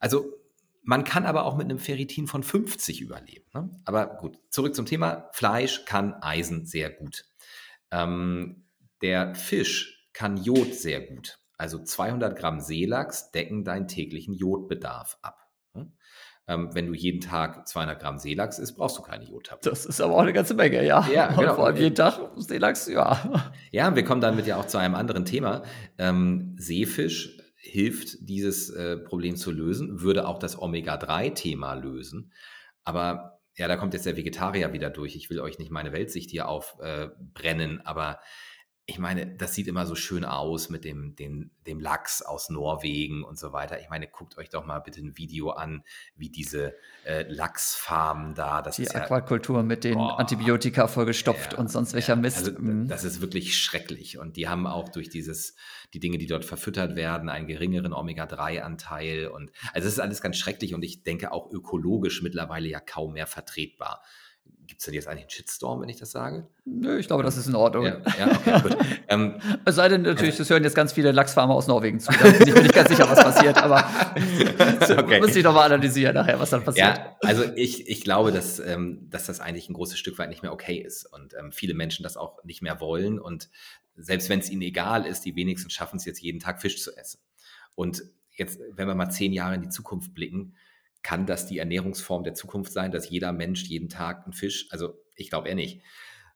Also 0.00 0.38
man 0.82 1.04
kann 1.04 1.26
aber 1.26 1.44
auch 1.44 1.56
mit 1.56 1.66
einem 1.66 1.78
Ferritin 1.78 2.26
von 2.26 2.42
50 2.42 3.00
überleben. 3.00 3.46
Ne? 3.54 3.70
Aber 3.84 4.06
gut, 4.16 4.38
zurück 4.50 4.74
zum 4.74 4.86
Thema. 4.86 5.28
Fleisch 5.32 5.84
kann 5.84 6.14
Eisen 6.14 6.66
sehr 6.66 6.90
gut. 6.90 7.24
Ähm, 7.90 8.64
der 9.00 9.34
Fisch 9.34 10.08
kann 10.12 10.36
Jod 10.36 10.74
sehr 10.74 11.00
gut. 11.00 11.38
Also 11.56 11.82
200 11.82 12.36
Gramm 12.36 12.60
Seelachs 12.60 13.30
decken 13.30 13.64
deinen 13.64 13.86
täglichen 13.86 14.34
Jodbedarf 14.34 15.18
ab. 15.22 15.41
Ähm, 16.52 16.74
wenn 16.74 16.86
du 16.86 16.94
jeden 16.94 17.20
Tag 17.20 17.66
200 17.66 18.00
Gramm 18.00 18.18
Seelachs 18.18 18.58
isst, 18.58 18.76
brauchst 18.76 18.98
du 18.98 19.02
keine 19.02 19.24
Jodtabletten. 19.24 19.70
Das 19.70 19.86
ist 19.86 20.00
aber 20.00 20.14
auch 20.14 20.22
eine 20.22 20.32
ganze 20.32 20.54
Menge, 20.54 20.84
ja. 20.84 21.06
Ja, 21.12 21.28
genau. 21.32 21.54
Vor 21.54 21.66
allem 21.66 21.76
jeden 21.76 21.94
Tag 21.94 22.18
Seelachs, 22.36 22.88
ja. 22.88 23.52
Ja, 23.70 23.94
wir 23.94 24.04
kommen 24.04 24.20
damit 24.20 24.46
ja 24.46 24.56
auch 24.56 24.66
zu 24.66 24.78
einem 24.78 24.94
anderen 24.94 25.24
Thema. 25.24 25.62
Ähm, 25.98 26.54
Seefisch 26.58 27.38
hilft, 27.56 28.28
dieses 28.28 28.70
äh, 28.70 28.96
Problem 28.98 29.36
zu 29.36 29.50
lösen, 29.50 30.00
würde 30.00 30.26
auch 30.26 30.38
das 30.38 30.60
Omega-3-Thema 30.60 31.74
lösen. 31.74 32.32
Aber 32.84 33.40
ja, 33.54 33.68
da 33.68 33.76
kommt 33.76 33.94
jetzt 33.94 34.06
der 34.06 34.16
Vegetarier 34.16 34.72
wieder 34.72 34.90
durch. 34.90 35.14
Ich 35.14 35.30
will 35.30 35.40
euch 35.40 35.58
nicht 35.58 35.70
meine 35.70 35.92
Weltsicht 35.92 36.30
hier 36.30 36.48
aufbrennen, 36.48 37.78
äh, 37.78 37.82
aber 37.84 38.18
ich 38.92 38.98
meine, 38.98 39.26
das 39.26 39.54
sieht 39.54 39.68
immer 39.68 39.86
so 39.86 39.94
schön 39.94 40.22
aus 40.22 40.68
mit 40.68 40.84
dem, 40.84 41.16
dem, 41.16 41.50
dem 41.66 41.80
Lachs 41.80 42.20
aus 42.20 42.50
Norwegen 42.50 43.24
und 43.24 43.38
so 43.38 43.54
weiter. 43.54 43.80
Ich 43.80 43.88
meine, 43.88 44.06
guckt 44.06 44.36
euch 44.36 44.50
doch 44.50 44.66
mal 44.66 44.80
bitte 44.80 45.00
ein 45.00 45.16
Video 45.16 45.48
an, 45.48 45.82
wie 46.14 46.28
diese 46.28 46.74
äh, 47.06 47.22
Lachsfarmen 47.26 48.34
da. 48.34 48.60
Das 48.60 48.76
die 48.76 48.90
Aquakultur 48.90 49.56
ja, 49.56 49.62
mit 49.62 49.84
den 49.84 49.96
oh, 49.96 50.08
Antibiotika 50.08 50.88
vollgestopft 50.88 51.54
ja, 51.54 51.58
und 51.58 51.70
sonst 51.70 51.94
welcher 51.94 52.16
ja, 52.16 52.20
Mist. 52.20 52.48
Also, 52.48 52.52
mhm. 52.60 52.86
das 52.86 53.04
ist 53.04 53.22
wirklich 53.22 53.56
schrecklich. 53.56 54.18
Und 54.18 54.36
die 54.36 54.46
haben 54.46 54.66
auch 54.66 54.90
durch 54.90 55.08
dieses, 55.08 55.56
die 55.94 56.00
Dinge, 56.00 56.18
die 56.18 56.26
dort 56.26 56.44
verfüttert 56.44 56.94
werden, 56.94 57.30
einen 57.30 57.46
geringeren 57.46 57.94
Omega-3-Anteil. 57.94 59.28
Und 59.28 59.52
also 59.72 59.88
es 59.88 59.94
ist 59.94 60.00
alles 60.00 60.20
ganz 60.20 60.36
schrecklich 60.36 60.74
und 60.74 60.84
ich 60.84 61.02
denke 61.02 61.32
auch 61.32 61.50
ökologisch 61.50 62.20
mittlerweile 62.20 62.68
ja 62.68 62.80
kaum 62.80 63.14
mehr 63.14 63.26
vertretbar. 63.26 64.02
Gibt 64.66 64.80
es 64.80 64.86
denn 64.86 64.94
jetzt 64.94 65.06
eigentlich 65.06 65.24
einen 65.24 65.30
Shitstorm, 65.30 65.82
wenn 65.82 65.88
ich 65.88 65.98
das 65.98 66.12
sage? 66.12 66.48
Nö, 66.64 66.98
ich 66.98 67.06
glaube, 67.06 67.22
das 67.22 67.36
ist 67.36 67.46
in 67.46 67.54
Ordnung. 67.54 67.84
Ja, 67.84 68.00
ja 68.18 68.30
okay, 68.30 68.60
gut. 68.62 68.76
ähm, 69.08 69.34
es 69.64 69.74
sei 69.74 69.88
denn 69.88 70.02
natürlich, 70.02 70.32
also, 70.32 70.44
das 70.44 70.50
hören 70.50 70.64
jetzt 70.64 70.74
ganz 70.74 70.92
viele 70.92 71.12
Lachsfarmer 71.12 71.54
aus 71.54 71.66
Norwegen 71.66 72.00
zu. 72.00 72.10
Da 72.10 72.30
bin 72.30 72.48
ich 72.48 72.54
mir 72.54 72.62
nicht 72.62 72.74
ganz 72.74 72.88
sicher, 72.88 73.08
was 73.08 73.22
passiert, 73.22 73.58
aber 73.58 73.78
okay. 74.98 75.20
muss 75.20 75.36
ich 75.36 75.44
nochmal 75.44 75.66
analysieren 75.66 76.14
nachher, 76.14 76.40
was 76.40 76.50
dann 76.50 76.64
passiert. 76.64 76.96
Ja, 76.96 77.16
also 77.20 77.44
ich, 77.54 77.88
ich 77.88 78.02
glaube, 78.02 78.32
dass, 78.32 78.60
ähm, 78.60 79.08
dass 79.10 79.26
das 79.26 79.40
eigentlich 79.40 79.68
ein 79.68 79.74
großes 79.74 79.98
Stück 79.98 80.18
weit 80.18 80.30
nicht 80.30 80.42
mehr 80.42 80.52
okay 80.52 80.78
ist 80.78 81.04
und 81.04 81.34
ähm, 81.38 81.52
viele 81.52 81.74
Menschen 81.74 82.02
das 82.02 82.16
auch 82.16 82.42
nicht 82.44 82.62
mehr 82.62 82.80
wollen 82.80 83.18
und 83.18 83.50
selbst 83.96 84.28
wenn 84.28 84.40
es 84.40 84.50
ihnen 84.50 84.62
egal 84.62 85.06
ist, 85.06 85.24
die 85.24 85.36
wenigsten 85.36 85.70
schaffen 85.70 85.96
es 85.96 86.04
jetzt 86.04 86.20
jeden 86.20 86.40
Tag 86.40 86.60
Fisch 86.60 86.82
zu 86.82 86.96
essen. 86.96 87.20
Und 87.74 88.04
jetzt, 88.30 88.60
wenn 88.72 88.88
wir 88.88 88.94
mal 88.94 89.10
zehn 89.10 89.32
Jahre 89.32 89.54
in 89.54 89.62
die 89.62 89.68
Zukunft 89.68 90.14
blicken, 90.14 90.54
kann 91.02 91.26
das 91.26 91.46
die 91.46 91.58
Ernährungsform 91.58 92.24
der 92.24 92.34
Zukunft 92.34 92.72
sein, 92.72 92.92
dass 92.92 93.10
jeder 93.10 93.32
Mensch 93.32 93.64
jeden 93.64 93.88
Tag 93.88 94.24
einen 94.24 94.32
Fisch, 94.32 94.68
also 94.70 94.94
ich 95.16 95.30
glaube 95.30 95.48
eher 95.48 95.54
nicht. 95.54 95.82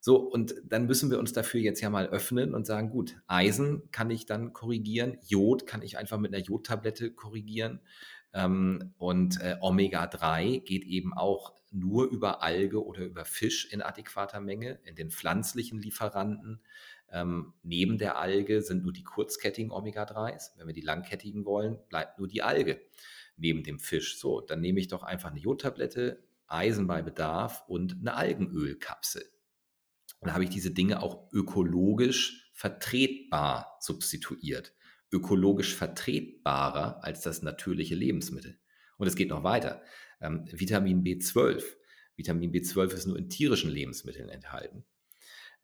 So, 0.00 0.18
und 0.18 0.54
dann 0.64 0.86
müssen 0.86 1.10
wir 1.10 1.18
uns 1.18 1.32
dafür 1.32 1.60
jetzt 1.60 1.80
ja 1.80 1.90
mal 1.90 2.06
öffnen 2.06 2.54
und 2.54 2.66
sagen, 2.66 2.90
gut, 2.90 3.16
Eisen 3.26 3.90
kann 3.90 4.10
ich 4.10 4.26
dann 4.26 4.52
korrigieren, 4.52 5.18
Jod 5.26 5.66
kann 5.66 5.82
ich 5.82 5.98
einfach 5.98 6.18
mit 6.18 6.32
einer 6.32 6.44
Jodtablette 6.44 7.10
korrigieren 7.12 7.80
ähm, 8.32 8.94
und 8.98 9.40
äh, 9.40 9.56
Omega-3 9.60 10.60
geht 10.60 10.84
eben 10.84 11.12
auch 11.14 11.54
nur 11.72 12.08
über 12.08 12.42
Alge 12.42 12.84
oder 12.84 13.04
über 13.04 13.24
Fisch 13.24 13.72
in 13.72 13.82
adäquater 13.82 14.40
Menge, 14.40 14.78
in 14.84 14.94
den 14.94 15.10
pflanzlichen 15.10 15.80
Lieferanten. 15.80 16.60
Ähm, 17.10 17.54
neben 17.62 17.98
der 17.98 18.18
Alge 18.18 18.62
sind 18.62 18.82
nur 18.82 18.92
die 18.92 19.04
kurzkettigen 19.04 19.70
Omega-3s. 19.70 20.52
Wenn 20.56 20.66
wir 20.66 20.74
die 20.74 20.82
langkettigen 20.82 21.44
wollen, 21.44 21.78
bleibt 21.88 22.18
nur 22.18 22.28
die 22.28 22.42
Alge 22.42 22.80
neben 23.36 23.62
dem 23.62 23.78
Fisch. 23.78 24.18
So, 24.18 24.40
dann 24.40 24.60
nehme 24.60 24.80
ich 24.80 24.88
doch 24.88 25.02
einfach 25.02 25.30
eine 25.30 25.40
Jodtablette, 25.40 26.22
Eisen 26.46 26.86
bei 26.86 27.02
Bedarf 27.02 27.64
und 27.68 27.96
eine 28.00 28.14
Algenölkapsel. 28.14 29.24
Dann 30.20 30.32
habe 30.32 30.44
ich 30.44 30.50
diese 30.50 30.70
Dinge 30.70 31.02
auch 31.02 31.30
ökologisch 31.32 32.50
vertretbar 32.52 33.76
substituiert. 33.80 34.74
Ökologisch 35.12 35.74
vertretbarer 35.74 37.04
als 37.04 37.20
das 37.22 37.42
natürliche 37.42 37.94
Lebensmittel. 37.94 38.58
Und 38.98 39.06
es 39.06 39.14
geht 39.14 39.28
noch 39.28 39.44
weiter. 39.44 39.82
Ähm, 40.20 40.44
Vitamin 40.50 41.04
B12. 41.04 41.62
Vitamin 42.16 42.52
B12 42.52 42.92
ist 42.92 43.06
nur 43.06 43.18
in 43.18 43.28
tierischen 43.28 43.70
Lebensmitteln 43.70 44.28
enthalten. 44.28 44.84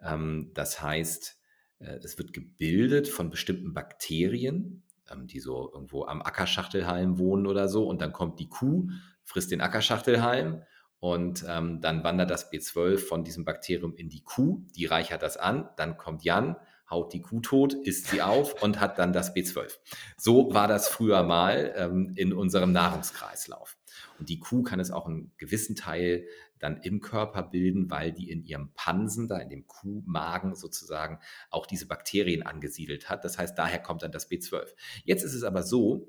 Ähm, 0.00 0.50
das 0.54 0.82
heißt, 0.82 1.40
äh, 1.78 1.98
es 2.02 2.18
wird 2.18 2.32
gebildet 2.32 3.08
von 3.08 3.30
bestimmten 3.30 3.72
Bakterien, 3.72 4.84
die 5.24 5.40
so 5.40 5.70
irgendwo 5.72 6.04
am 6.04 6.22
Ackerschachtelhalm 6.22 7.18
wohnen 7.18 7.46
oder 7.46 7.68
so. 7.68 7.86
Und 7.86 8.00
dann 8.00 8.12
kommt 8.12 8.38
die 8.38 8.48
Kuh, 8.48 8.88
frisst 9.24 9.50
den 9.50 9.60
Ackerschachtelhalm 9.60 10.62
und 11.02 11.44
ähm, 11.48 11.80
dann 11.80 12.04
wandert 12.04 12.30
das 12.30 12.52
B12 12.52 12.98
von 12.98 13.24
diesem 13.24 13.44
Bakterium 13.44 13.92
in 13.96 14.08
die 14.08 14.22
Kuh, 14.22 14.64
die 14.76 14.86
reichert 14.86 15.22
das 15.22 15.36
an, 15.36 15.68
dann 15.76 15.96
kommt 15.96 16.22
Jan, 16.22 16.54
haut 16.88 17.12
die 17.12 17.20
Kuh 17.20 17.40
tot, 17.40 17.74
isst 17.74 18.06
sie 18.06 18.22
auf 18.22 18.54
und 18.62 18.78
hat 18.78 19.00
dann 19.00 19.12
das 19.12 19.34
B12. 19.34 19.78
So 20.16 20.54
war 20.54 20.68
das 20.68 20.86
früher 20.86 21.24
mal 21.24 21.74
ähm, 21.76 22.12
in 22.14 22.32
unserem 22.32 22.70
Nahrungskreislauf. 22.70 23.76
Und 24.20 24.28
die 24.28 24.38
Kuh 24.38 24.62
kann 24.62 24.78
es 24.78 24.92
auch 24.92 25.06
einen 25.08 25.32
gewissen 25.38 25.74
Teil 25.74 26.24
dann 26.62 26.80
im 26.82 27.00
Körper 27.00 27.42
bilden, 27.42 27.90
weil 27.90 28.12
die 28.12 28.30
in 28.30 28.44
ihrem 28.44 28.72
Pansen, 28.74 29.28
da 29.28 29.38
in 29.38 29.50
dem 29.50 29.66
Kuhmagen 29.66 30.54
sozusagen, 30.54 31.18
auch 31.50 31.66
diese 31.66 31.86
Bakterien 31.86 32.42
angesiedelt 32.44 33.10
hat. 33.10 33.24
Das 33.24 33.36
heißt, 33.36 33.58
daher 33.58 33.80
kommt 33.80 34.02
dann 34.02 34.12
das 34.12 34.30
B12. 34.30 34.68
Jetzt 35.04 35.24
ist 35.24 35.34
es 35.34 35.42
aber 35.42 35.64
so, 35.64 36.08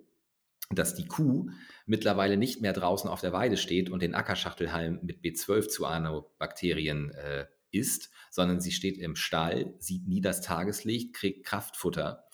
dass 0.70 0.95
die 0.95 1.08
Kuh 1.08 1.49
mittlerweile 1.86 2.38
nicht 2.38 2.62
mehr 2.62 2.74
draußen 2.74 3.10
auf 3.10 3.22
der 3.22 3.34
Weide 3.34 3.58
steht 3.58 3.89
und 3.89 4.01
den 4.01 4.16
Ackerschachtelhalm 4.16 4.99
mit 5.01 5.22
B12-Cyanobakterien 5.24 7.12
äh, 7.12 7.47
isst, 7.72 8.12
sondern 8.30 8.62
sie 8.62 8.72
steht 8.72 8.97
im 8.97 9.16
Stall, 9.16 9.74
sieht 9.80 10.08
nie 10.08 10.22
das 10.22 10.41
Tageslicht, 10.41 11.14
kriegt 11.14 11.45
Kraftfutter 11.45 12.26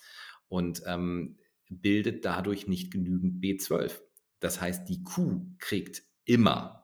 und 0.50 0.84
ähm, 0.86 1.38
bildet 1.70 2.26
dadurch 2.26 2.68
nicht 2.68 2.92
genügend 2.92 3.44
B12. 3.44 4.02
Das 4.40 4.60
heißt, 4.60 4.90
die 4.90 5.04
Kuh 5.04 5.42
kriegt 5.58 6.04
immer, 6.26 6.84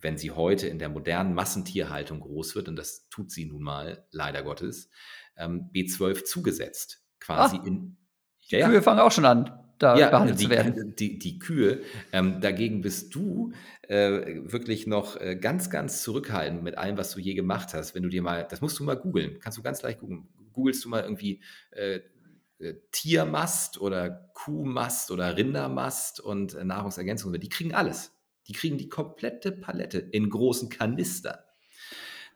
wenn 0.00 0.16
sie 0.16 0.30
heute 0.30 0.68
in 0.68 0.78
der 0.78 0.88
modernen 0.88 1.34
Massentierhaltung 1.34 2.20
groß 2.20 2.54
wird, 2.54 2.68
und 2.68 2.76
das 2.76 3.08
tut 3.08 3.30
sie 3.30 3.46
nun 3.46 3.62
mal, 3.62 4.06
leider 4.10 4.42
Gottes, 4.42 4.90
ähm, 5.36 5.70
B12 5.74 6.24
zugesetzt. 6.24 7.02
Quasi 7.20 7.58
Ach, 7.60 7.66
in. 7.66 7.96
Ja, 8.48 8.68
Kühe 8.68 8.80
fangen 8.80 9.00
auch 9.00 9.12
schon 9.12 9.26
an, 9.26 9.52
da 9.78 9.96
ja, 9.98 10.08
behandelt 10.10 10.40
die, 10.40 10.44
zu 10.44 10.50
werden. 10.50 10.96
Die, 10.96 11.18
die 11.18 11.38
Kühe. 11.38 11.82
Ähm, 12.12 12.40
dagegen 12.40 12.80
bist 12.80 13.14
du 13.14 13.52
äh, 13.82 14.40
wirklich 14.44 14.86
noch 14.86 15.20
äh, 15.20 15.36
ganz, 15.36 15.68
ganz 15.68 16.02
zurückhaltend 16.02 16.62
mit 16.62 16.78
allem, 16.78 16.96
was 16.96 17.12
du 17.12 17.20
je 17.20 17.34
gemacht 17.34 17.74
hast. 17.74 17.94
Wenn 17.94 18.02
du 18.04 18.08
dir 18.08 18.22
mal, 18.22 18.46
das 18.48 18.60
musst 18.60 18.78
du 18.78 18.84
mal 18.84 18.96
googeln, 18.96 19.38
kannst 19.40 19.58
du 19.58 19.62
ganz 19.62 19.82
leicht 19.82 20.00
googeln. 20.00 20.28
Googlest 20.52 20.84
du 20.84 20.88
mal 20.88 21.02
irgendwie 21.02 21.42
äh, 21.72 22.00
äh, 22.58 22.74
Tiermast 22.90 23.80
oder 23.80 24.30
Kuhmast 24.34 25.10
oder 25.10 25.36
Rindermast 25.36 26.20
und 26.20 26.54
äh, 26.54 26.64
Nahrungsergänzungen, 26.64 27.40
die 27.40 27.48
kriegen 27.48 27.74
alles. 27.74 28.17
Die 28.48 28.52
kriegen 28.52 28.78
die 28.78 28.88
komplette 28.88 29.52
Palette 29.52 29.98
in 29.98 30.30
großen 30.30 30.68
Kanistern. 30.68 31.38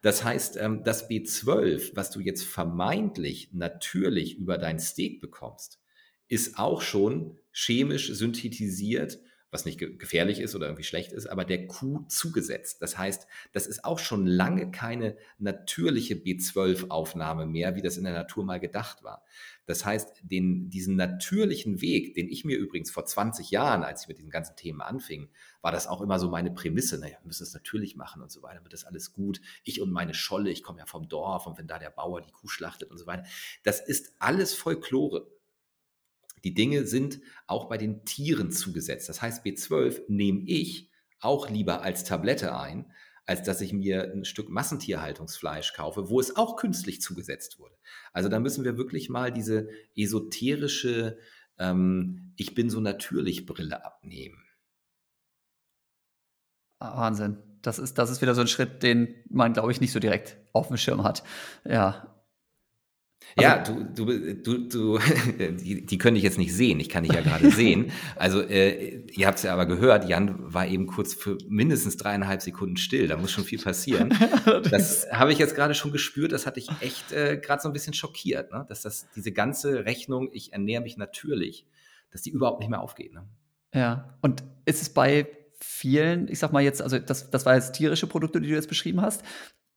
Das 0.03 0.25
heißt, 0.25 0.57
ähm, 0.57 0.83
das 0.85 1.09
B12, 1.09 1.93
was 1.95 2.11
du 2.11 2.21
jetzt 2.21 2.45
vermeintlich 2.45 3.51
natürlich 3.53 4.37
über 4.37 4.59
dein 4.59 4.79
Steak 4.79 5.21
bekommst, 5.21 5.81
ist 6.29 6.59
auch 6.59 6.83
schon 6.83 7.39
chemisch 7.53 8.13
synthetisiert 8.13 9.21
was 9.53 9.67
nicht 9.67 9.79
gefährlich 9.79 10.41
ist 10.41 10.55
oder 10.55 10.67
irgendwie 10.67 10.83
schlecht 10.83 11.13
ist, 11.13 11.27
aber 11.27 11.45
der 11.45 11.67
Kuh 11.67 12.07
zugesetzt. 12.09 12.81
Das 12.81 12.97
heißt, 12.97 13.27
das 13.53 13.67
ist 13.67 13.85
auch 13.85 13.99
schon 13.99 14.27
lange 14.27 14.71
keine 14.71 15.15
natürliche 15.39 16.15
B12-Aufnahme 16.15 17.45
mehr, 17.45 17.77
wie 17.77 17.83
das 17.83 17.99
in 17.99 18.05
der 18.05 18.15
Natur 18.15 18.45
mal 18.45 18.59
gedacht 18.59 19.05
war. 19.05 19.23
Das 19.67 19.85
heißt, 19.85 20.23
den, 20.23 20.71
diesen 20.71 20.97
natürlichen 20.97 21.83
Weg, 21.83 22.15
den 22.15 22.29
ich 22.29 22.47
mir 22.47 22.57
übrigens 22.57 22.91
vor 22.91 23.05
20 23.05 23.51
Jahren, 23.51 23.85
als 23.85 24.03
ich 24.03 24.09
mit 24.09 24.17
diesen 24.17 24.31
ganzen 24.31 24.57
Themen 24.57 24.81
anfing, 24.81 25.29
war 25.63 25.73
das 25.73 25.87
auch 25.87 26.01
immer 26.03 26.19
so 26.19 26.29
meine 26.29 26.51
Prämisse. 26.51 26.99
Naja, 26.99 27.17
wir 27.21 27.27
müssen 27.27 27.45
es 27.45 27.55
natürlich 27.55 27.97
machen 27.97 28.21
und 28.21 28.31
so 28.31 28.43
weiter, 28.43 28.63
wird 28.63 28.73
das 28.73 28.85
alles 28.85 29.13
gut. 29.13 29.41
Ich 29.65 29.81
und 29.81 29.91
meine 29.91 30.13
Scholle, 30.13 30.51
ich 30.51 30.63
komme 30.63 30.81
ja 30.81 30.87
vom 30.87 31.09
Dorf 31.09 31.47
und 31.47 31.57
wenn 31.57 31.69
da 31.69 31.79
der 31.79 31.91
Bauer 31.91 32.21
die 32.21 32.33
Kuh 32.33 32.49
schlachtet 32.49 32.91
und 32.91 32.99
so 32.99 33.07
weiter. 33.07 33.25
Das 33.63 33.81
ist 33.81 34.13
alles 34.19 34.55
Folklore. 34.55 35.31
Die 36.45 36.55
Dinge 36.55 36.87
sind 36.87 37.21
auch 37.47 37.69
bei 37.69 37.79
den 37.79 38.05
Tieren 38.05 38.51
zugesetzt. 38.51 39.09
Das 39.09 39.23
heißt, 39.23 39.47
B12 39.47 40.03
nehme 40.09 40.43
ich 40.47 40.91
auch 41.21 41.49
lieber 41.49 41.83
als 41.83 42.03
Tablette 42.03 42.59
ein, 42.59 42.93
als 43.26 43.45
dass 43.45 43.61
ich 43.61 43.72
mir 43.72 44.13
ein 44.13 44.25
Stück 44.25 44.49
Massentierhaltungsfleisch 44.49 45.75
kaufe, 45.75 46.11
wo 46.11 46.18
es 46.18 46.37
auch 46.37 46.57
künstlich 46.57 47.01
zugesetzt 47.01 47.61
wurde. 47.61 47.76
Also 48.13 48.29
da 48.29 48.41
müssen 48.41 48.64
wir 48.64 48.76
wirklich 48.76 49.09
mal 49.09 49.33
diese 49.33 49.68
esoterische 49.95 51.18
ähm, 51.59 52.33
Ich 52.37 52.57
bin 52.57 52.68
so 52.68 52.80
natürlich 52.80 53.47
Brille 53.47 53.84
abnehmen. 53.84 54.42
Ah, 56.83 57.00
Wahnsinn. 57.00 57.38
Das 57.63 57.79
ist, 57.79 57.96
das 57.99 58.11
ist 58.11 58.22
wieder 58.22 58.34
so 58.34 58.41
ein 58.41 58.49
Schritt, 58.49 58.83
den 58.83 59.14
man, 59.30 59.53
glaube 59.53 59.71
ich, 59.71 59.80
nicht 59.80 59.92
so 59.92 60.00
direkt 60.00 60.37
auf 60.53 60.68
dem 60.68 60.76
Schirm 60.76 61.04
hat. 61.04 61.22
Ja, 61.64 62.13
also, 63.37 63.72
ja, 63.72 63.84
du, 63.95 64.04
du, 64.04 64.34
du, 64.34 64.68
du 64.68 64.99
die, 65.38 65.87
die 65.87 65.99
können 65.99 66.14
dich 66.14 66.25
jetzt 66.25 66.38
nicht 66.38 66.54
sehen, 66.54 66.80
ich 66.80 66.88
kann 66.88 67.04
dich 67.04 67.13
ja 67.13 67.22
gerade 67.22 67.50
sehen. 67.53 67.91
Also 68.17 68.42
äh, 68.42 69.04
ihr 69.11 69.26
habt 69.26 69.38
es 69.38 69.45
ja 69.45 69.53
aber 69.53 69.67
gehört, 69.67 70.09
Jan 70.09 70.53
war 70.53 70.67
eben 70.67 70.87
kurz 70.87 71.14
für 71.14 71.38
mindestens 71.49 71.96
dreieinhalb 71.96 72.42
Sekunden 72.42 72.76
still, 72.76 73.09
da 73.09 73.17
muss 73.17 73.30
schon 73.30 73.45
viel 73.45 73.59
passieren. 73.59 74.14
das 74.71 75.07
habe 75.11 75.33
ich 75.33 75.38
jetzt 75.38 75.54
gerade 75.54 75.75
schon 75.75 75.92
gespürt, 75.92 76.33
das 76.33 76.46
hat 76.46 76.57
dich 76.57 76.68
echt 76.80 77.13
äh, 77.13 77.38
gerade 77.38 77.63
so 77.63 77.68
ein 77.68 77.72
bisschen 77.72 77.95
schockiert, 77.95 78.53
ne? 78.53 78.67
dass 78.68 78.83
das 78.83 79.09
diese 79.14 79.33
ganze 79.33 79.84
Rechnung, 79.87 80.29
ich 80.33 80.53
ernähre 80.53 80.83
mich 80.83 80.96
natürlich, 80.96 81.67
dass 82.11 82.22
die 82.22 82.30
überhaupt 82.30 82.61
nicht 82.61 82.68
mehr 82.68 82.83
aufgeht. 82.83 83.14
Ne? 83.14 83.25
Ja, 83.75 84.18
und 84.21 84.45
ist 84.67 84.83
es 84.83 84.91
bei 84.91 85.26
vielen, 85.63 86.29
ich 86.29 86.39
sag 86.39 86.53
mal 86.53 86.63
jetzt, 86.63 86.83
also 86.83 86.99
das, 86.99 87.30
das 87.30 87.47
war 87.47 87.55
jetzt 87.55 87.72
tierische 87.72 88.07
Produkte, 88.07 88.41
die 88.41 88.49
du 88.49 88.55
jetzt 88.55 88.68
beschrieben 88.68 89.01
hast, 89.01 89.22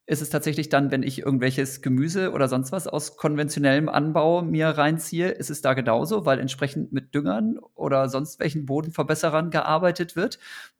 ist 0.06 0.22
es 0.22 0.30
tatsächlich 0.30 0.68
dann, 0.68 0.92
wenn 0.92 1.02
ich 1.02 1.18
irgendwelches 1.18 1.82
Gemüse 1.82 2.30
oder 2.32 2.48
sonst 2.48 2.70
was 2.70 2.86
aus 2.86 3.16
konventionellem 3.16 3.88
Anbau 3.88 4.40
mir 4.42 4.68
reinziehe, 4.68 5.30
ist 5.30 5.50
es 5.50 5.62
da 5.62 5.74
genauso, 5.74 6.24
weil 6.24 6.38
entsprechend 6.38 6.92
mit 6.92 7.12
Düngern 7.14 7.58
oder 7.74 8.08
sonst 8.08 8.38
welchen 8.38 8.66
Bodenverbesserern 8.66 9.50
gearbeitet 9.50 10.14
wird? 10.14 10.38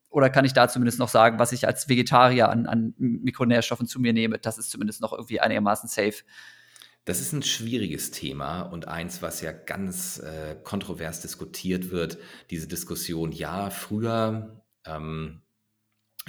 Oder 0.09 0.31
kann 0.31 0.45
ich 0.45 0.53
da 0.53 0.69
zumindest 0.69 1.01
noch 1.01 1.09
sagen, 1.09 1.41
was 1.41 1.51
ich 1.51 1.67
als 1.67 1.89
Vegetarier 1.89 2.49
an, 2.49 2.67
an 2.67 2.95
Mikronährstoffen 2.99 3.89
zu 3.89 4.01
mir 4.01 4.13
nehme? 4.13 4.39
Das 4.39 4.59
ist 4.59 4.71
zumindest 4.71 5.01
noch 5.01 5.13
irgendwie 5.13 5.41
einigermaßen 5.41 5.89
safe. 5.89 6.23
Das 7.05 7.21
ist 7.21 7.33
ein 7.33 7.43
schwieriges 7.43 8.13
Thema 8.13 8.63
und 8.63 8.87
eins, 8.87 9.23
was 9.23 9.41
ja 9.41 9.53
ganz 9.53 10.19
äh, 10.19 10.55
kontrovers 10.63 11.21
diskutiert 11.21 11.91
wird. 11.91 12.19
Diese 12.51 12.69
Diskussion, 12.69 13.33
ja, 13.33 13.71
früher 13.71 14.63
ähm, 14.87 15.43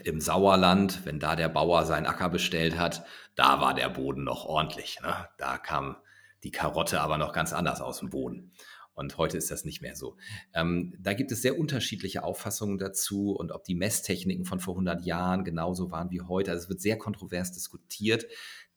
im 0.04 0.22
Sauerland, 0.22 1.06
wenn 1.06 1.20
da 1.20 1.36
der 1.36 1.50
Bauer 1.50 1.86
seinen 1.86 2.06
Acker 2.06 2.30
bestellt 2.30 2.78
hat, 2.78 3.06
da 3.36 3.62
war 3.62 3.74
der 3.74 3.90
Boden 3.90 4.24
noch 4.24 4.46
ordentlich. 4.46 5.00
Ne? 5.02 5.28
Da 5.38 5.58
kam 5.58 5.98
die 6.44 6.52
Karotte 6.52 7.02
aber 7.02 7.18
noch 7.18 7.34
ganz 7.34 7.54
anders 7.54 7.82
aus 7.82 8.00
dem 8.00 8.10
Boden. 8.10 8.52
Und 8.94 9.18
heute 9.20 9.38
ist 9.38 9.52
das 9.52 9.64
nicht 9.64 9.82
mehr 9.84 9.96
so. 9.96 10.18
Ähm, 10.56 10.96
da 11.00 11.14
gibt 11.14 11.32
es 11.32 11.44
sehr 11.44 11.60
unterschiedliche 11.60 12.24
Auffassungen 12.24 12.80
dazu 12.80 13.32
und 13.32 13.52
ob 13.52 13.64
die 13.64 13.76
Messtechniken 13.76 14.44
von 14.44 14.60
vor 14.60 14.74
100 14.74 15.06
Jahren 15.06 15.44
genauso 15.44 15.92
waren 15.92 16.10
wie 16.10 16.22
heute. 16.22 16.50
Also 16.50 16.64
es 16.64 16.70
wird 16.70 16.82
sehr 16.82 16.98
kontrovers 16.98 17.52
diskutiert. 17.52 18.26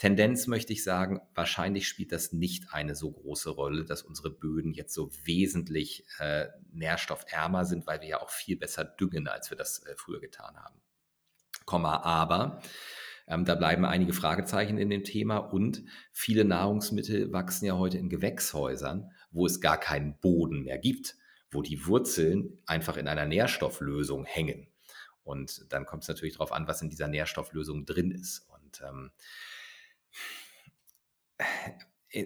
Tendenz 0.01 0.47
möchte 0.47 0.73
ich 0.73 0.83
sagen, 0.83 1.21
wahrscheinlich 1.35 1.87
spielt 1.87 2.11
das 2.11 2.33
nicht 2.33 2.73
eine 2.73 2.95
so 2.95 3.11
große 3.11 3.51
Rolle, 3.51 3.85
dass 3.85 4.01
unsere 4.01 4.31
Böden 4.31 4.73
jetzt 4.73 4.95
so 4.95 5.11
wesentlich 5.25 6.07
äh, 6.19 6.47
nährstoffärmer 6.73 7.67
sind, 7.67 7.87
weil 7.87 8.01
wir 8.01 8.09
ja 8.09 8.23
auch 8.23 8.31
viel 8.31 8.57
besser 8.57 8.83
düngen, 8.83 9.29
als 9.29 9.51
wir 9.51 9.59
das 9.59 9.85
äh, 9.85 9.95
früher 9.99 10.19
getan 10.19 10.57
haben. 10.57 10.81
Komma, 11.67 11.99
aber 11.99 12.63
ähm, 13.27 13.45
da 13.45 13.55
bleiben 13.55 13.85
einige 13.85 14.15
Fragezeichen 14.15 14.79
in 14.79 14.89
dem 14.89 15.05
Thema 15.05 15.37
und 15.37 15.83
viele 16.13 16.47
Nahrungsmittel 16.47 17.31
wachsen 17.31 17.67
ja 17.67 17.77
heute 17.77 17.99
in 17.99 18.09
Gewächshäusern, 18.09 19.11
wo 19.31 19.45
es 19.45 19.61
gar 19.61 19.79
keinen 19.79 20.19
Boden 20.19 20.63
mehr 20.63 20.79
gibt, 20.79 21.15
wo 21.51 21.61
die 21.61 21.87
Wurzeln 21.87 22.59
einfach 22.65 22.97
in 22.97 23.07
einer 23.07 23.27
Nährstofflösung 23.27 24.25
hängen. 24.25 24.67
Und 25.25 25.71
dann 25.71 25.85
kommt 25.85 26.05
es 26.05 26.09
natürlich 26.09 26.39
darauf 26.39 26.53
an, 26.53 26.67
was 26.67 26.81
in 26.81 26.89
dieser 26.89 27.07
Nährstofflösung 27.07 27.85
drin 27.85 28.11
ist. 28.13 28.49
Und 28.49 28.81
ähm, 28.81 29.11
äh, 29.15 29.60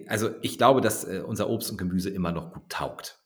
also 0.07 0.31
ich 0.41 0.57
glaube, 0.57 0.81
dass 0.81 1.03
äh, 1.03 1.23
unser 1.25 1.49
Obst 1.49 1.71
und 1.71 1.77
Gemüse 1.77 2.09
immer 2.09 2.31
noch 2.31 2.53
gut 2.53 2.69
taugt. 2.69 3.19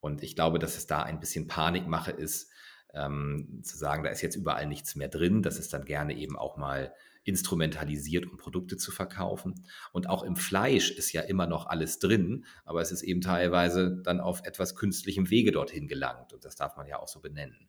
Und 0.00 0.22
ich 0.22 0.34
glaube, 0.34 0.58
dass 0.58 0.76
es 0.76 0.86
da 0.86 1.02
ein 1.02 1.20
bisschen 1.20 1.46
Panikmache 1.46 2.10
ist, 2.10 2.50
ähm, 2.94 3.60
zu 3.62 3.76
sagen, 3.76 4.02
da 4.02 4.10
ist 4.10 4.20
jetzt 4.20 4.36
überall 4.36 4.66
nichts 4.66 4.94
mehr 4.94 5.08
drin. 5.08 5.42
Das 5.42 5.58
ist 5.58 5.72
dann 5.72 5.84
gerne 5.84 6.14
eben 6.14 6.36
auch 6.36 6.56
mal 6.56 6.92
instrumentalisiert, 7.24 8.26
um 8.26 8.36
Produkte 8.36 8.76
zu 8.76 8.90
verkaufen. 8.90 9.64
Und 9.92 10.08
auch 10.08 10.24
im 10.24 10.36
Fleisch 10.36 10.90
ist 10.90 11.12
ja 11.12 11.22
immer 11.22 11.46
noch 11.46 11.66
alles 11.66 11.98
drin, 12.00 12.44
aber 12.64 12.80
es 12.80 12.90
ist 12.90 13.02
eben 13.02 13.20
teilweise 13.20 14.02
dann 14.02 14.20
auf 14.20 14.44
etwas 14.44 14.74
künstlichem 14.74 15.30
Wege 15.30 15.52
dorthin 15.52 15.86
gelangt. 15.86 16.32
Und 16.32 16.44
das 16.44 16.56
darf 16.56 16.76
man 16.76 16.86
ja 16.86 16.98
auch 16.98 17.08
so 17.08 17.20
benennen. 17.20 17.68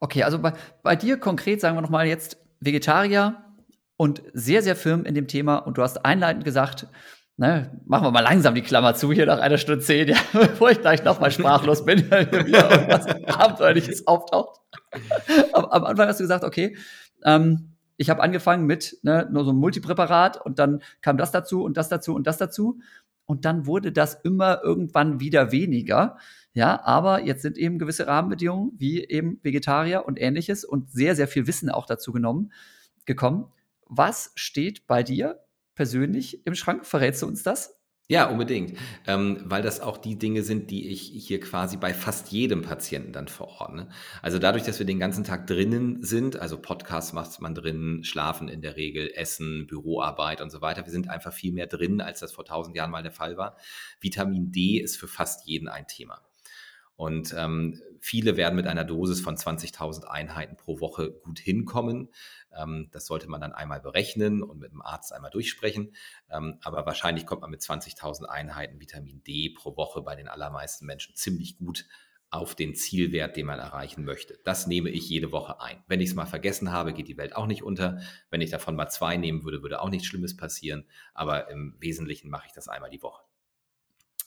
Okay, 0.00 0.22
also 0.22 0.38
bei, 0.38 0.54
bei 0.82 0.96
dir 0.96 1.18
konkret 1.18 1.60
sagen 1.60 1.76
wir 1.76 1.82
nochmal 1.82 2.06
jetzt 2.06 2.38
Vegetarier 2.60 3.44
und 3.98 4.22
sehr, 4.32 4.62
sehr 4.62 4.76
firm 4.76 5.04
in 5.04 5.14
dem 5.14 5.26
Thema. 5.26 5.56
Und 5.56 5.76
du 5.76 5.82
hast 5.82 6.04
einleitend 6.04 6.44
gesagt, 6.44 6.86
ne, 7.36 7.82
machen 7.84 8.06
wir 8.06 8.12
mal 8.12 8.20
langsam 8.20 8.54
die 8.54 8.62
Klammer 8.62 8.94
zu 8.94 9.12
hier 9.12 9.26
nach 9.26 9.40
einer 9.40 9.58
Stunde 9.58 9.84
zehn, 9.84 10.08
ja, 10.08 10.16
bevor 10.32 10.70
ich 10.70 10.80
gleich 10.80 11.04
nochmal 11.04 11.32
sprachlos 11.32 11.84
bin, 11.84 11.98
wieder 12.10 12.70
irgendwas 12.70 13.06
Abenteuerliches 13.26 14.06
auftaucht. 14.06 14.60
am, 15.52 15.64
am 15.64 15.84
Anfang 15.84 16.08
hast 16.08 16.20
du 16.20 16.24
gesagt, 16.24 16.44
okay, 16.44 16.76
ähm, 17.24 17.74
ich 17.96 18.08
habe 18.08 18.22
angefangen 18.22 18.66
mit 18.66 18.98
ne, 19.02 19.28
nur 19.32 19.42
so 19.42 19.50
einem 19.50 19.58
Multipräparat 19.58 20.40
und 20.40 20.60
dann 20.60 20.80
kam 21.00 21.18
das 21.18 21.32
dazu 21.32 21.64
und 21.64 21.76
das 21.76 21.88
dazu 21.88 22.14
und 22.14 22.28
das 22.28 22.38
dazu. 22.38 22.78
Und 23.26 23.44
dann 23.44 23.66
wurde 23.66 23.90
das 23.90 24.14
immer 24.14 24.62
irgendwann 24.62 25.18
wieder 25.18 25.50
weniger. 25.50 26.18
Ja, 26.54 26.80
aber 26.84 27.24
jetzt 27.24 27.42
sind 27.42 27.58
eben 27.58 27.80
gewisse 27.80 28.06
Rahmenbedingungen 28.06 28.72
wie 28.78 29.04
eben 29.04 29.40
Vegetarier 29.42 30.06
und 30.06 30.20
ähnliches 30.20 30.64
und 30.64 30.92
sehr, 30.92 31.16
sehr 31.16 31.26
viel 31.26 31.48
Wissen 31.48 31.68
auch 31.68 31.84
dazu 31.84 32.12
genommen, 32.12 32.52
gekommen. 33.04 33.52
Was 33.88 34.32
steht 34.34 34.86
bei 34.86 35.02
dir 35.02 35.40
persönlich 35.74 36.46
im 36.46 36.54
Schrank? 36.54 36.86
Verrätst 36.86 37.22
du 37.22 37.26
uns 37.26 37.42
das? 37.42 37.78
Ja, 38.10 38.30
unbedingt, 38.30 38.78
ähm, 39.06 39.42
weil 39.44 39.60
das 39.60 39.80
auch 39.80 39.98
die 39.98 40.18
Dinge 40.18 40.42
sind, 40.42 40.70
die 40.70 40.88
ich 40.88 41.02
hier 41.02 41.40
quasi 41.40 41.76
bei 41.76 41.92
fast 41.92 42.28
jedem 42.32 42.62
Patienten 42.62 43.12
dann 43.12 43.28
verordne. 43.28 43.90
Also 44.22 44.38
dadurch, 44.38 44.64
dass 44.64 44.78
wir 44.78 44.86
den 44.86 44.98
ganzen 44.98 45.24
Tag 45.24 45.46
drinnen 45.46 46.02
sind, 46.02 46.36
also 46.36 46.58
Podcast 46.58 47.12
macht 47.12 47.38
man 47.42 47.54
drin, 47.54 48.02
Schlafen 48.04 48.48
in 48.48 48.62
der 48.62 48.76
Regel, 48.76 49.10
Essen, 49.14 49.66
Büroarbeit 49.66 50.40
und 50.40 50.48
so 50.48 50.62
weiter. 50.62 50.86
Wir 50.86 50.90
sind 50.90 51.10
einfach 51.10 51.34
viel 51.34 51.52
mehr 51.52 51.66
drin, 51.66 52.00
als 52.00 52.20
das 52.20 52.32
vor 52.32 52.46
tausend 52.46 52.74
Jahren 52.74 52.90
mal 52.90 53.02
der 53.02 53.12
Fall 53.12 53.36
war. 53.36 53.58
Vitamin 54.00 54.52
D 54.52 54.78
ist 54.78 54.96
für 54.96 55.08
fast 55.08 55.46
jeden 55.46 55.68
ein 55.68 55.86
Thema. 55.86 56.22
Und 56.98 57.32
ähm, 57.38 57.80
viele 58.00 58.36
werden 58.36 58.56
mit 58.56 58.66
einer 58.66 58.84
Dosis 58.84 59.20
von 59.20 59.36
20.000 59.36 60.04
Einheiten 60.04 60.56
pro 60.56 60.80
Woche 60.80 61.12
gut 61.12 61.38
hinkommen. 61.38 62.08
Ähm, 62.56 62.88
das 62.92 63.06
sollte 63.06 63.28
man 63.28 63.40
dann 63.40 63.52
einmal 63.52 63.80
berechnen 63.80 64.42
und 64.42 64.58
mit 64.58 64.72
dem 64.72 64.82
Arzt 64.82 65.12
einmal 65.12 65.30
durchsprechen. 65.30 65.94
Ähm, 66.30 66.58
aber 66.62 66.86
wahrscheinlich 66.86 67.26
kommt 67.26 67.42
man 67.42 67.50
mit 67.50 67.60
20.000 67.60 68.24
Einheiten 68.24 68.80
Vitamin 68.80 69.22
D 69.24 69.50
pro 69.50 69.76
Woche 69.76 70.02
bei 70.02 70.16
den 70.16 70.28
allermeisten 70.28 70.86
Menschen 70.86 71.14
ziemlich 71.14 71.58
gut 71.58 71.86
auf 72.30 72.54
den 72.54 72.74
Zielwert, 72.74 73.36
den 73.36 73.46
man 73.46 73.58
erreichen 73.58 74.04
möchte. 74.04 74.38
Das 74.44 74.66
nehme 74.66 74.90
ich 74.90 75.08
jede 75.08 75.32
Woche 75.32 75.62
ein. 75.62 75.82
Wenn 75.86 76.02
ich 76.02 76.10
es 76.10 76.14
mal 76.14 76.26
vergessen 76.26 76.70
habe, 76.72 76.92
geht 76.92 77.08
die 77.08 77.16
Welt 77.16 77.34
auch 77.34 77.46
nicht 77.46 77.62
unter. 77.62 78.00
Wenn 78.30 78.42
ich 78.42 78.50
davon 78.50 78.76
mal 78.76 78.90
zwei 78.90 79.16
nehmen 79.16 79.44
würde, 79.44 79.62
würde 79.62 79.80
auch 79.80 79.88
nichts 79.88 80.06
Schlimmes 80.06 80.36
passieren. 80.36 80.84
Aber 81.14 81.48
im 81.48 81.74
Wesentlichen 81.78 82.28
mache 82.28 82.46
ich 82.46 82.52
das 82.52 82.68
einmal 82.68 82.90
die 82.90 83.02
Woche. 83.02 83.22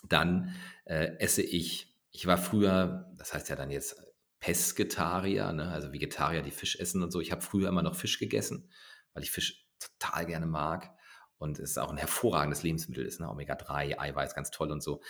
Dann 0.04 0.56
äh, 0.86 1.16
esse 1.20 1.44
ich 1.44 1.92
ich 2.12 2.28
war 2.28 2.38
früher, 2.38 3.10
das 3.18 3.34
heißt 3.34 3.50
ja 3.50 3.56
dann 3.56 3.72
jetzt 3.72 4.02
Pesketarier, 4.42 5.54
ne? 5.54 5.70
also 5.70 5.94
Vegetarier, 5.94 6.42
die 6.42 6.52
Fisch 6.52 6.76
essen 6.76 7.02
und 7.04 7.12
so. 7.12 7.22
Ich 7.22 7.32
habe 7.32 7.42
früher 7.42 7.70
immer 7.70 7.84
noch 7.84 7.96
Fisch 7.96 8.20
gegessen, 8.20 8.70
weil 9.14 9.24
ich 9.24 9.32
Fisch 9.32 9.66
total 9.80 10.26
gerne 10.26 10.48
mag 10.48 10.92
und 11.38 11.60
es 11.60 11.78
auch 11.78 11.92
ein 11.92 11.98
hervorragendes 11.98 12.64
Lebensmittel 12.64 13.06
ist, 13.06 13.20
ne? 13.20 13.30
Omega-3, 13.30 13.98
Eiweiß, 13.98 14.36
ganz 14.36 14.52
toll 14.52 14.72
und 14.72 14.84
so. 14.84 15.02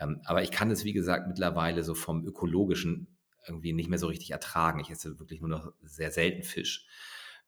Ähm, 0.00 0.20
aber 0.24 0.42
ich 0.42 0.50
kann 0.50 0.70
es, 0.70 0.84
wie 0.84 0.92
gesagt, 0.92 1.28
mittlerweile 1.28 1.84
so 1.84 1.94
vom 1.94 2.24
ökologischen 2.24 3.18
irgendwie 3.46 3.72
nicht 3.72 3.88
mehr 3.88 3.98
so 3.98 4.08
richtig 4.08 4.30
ertragen. 4.30 4.80
Ich 4.80 4.90
esse 4.90 5.18
wirklich 5.18 5.40
nur 5.40 5.50
noch 5.50 5.72
sehr 5.82 6.10
selten 6.10 6.42
Fisch. 6.42 6.86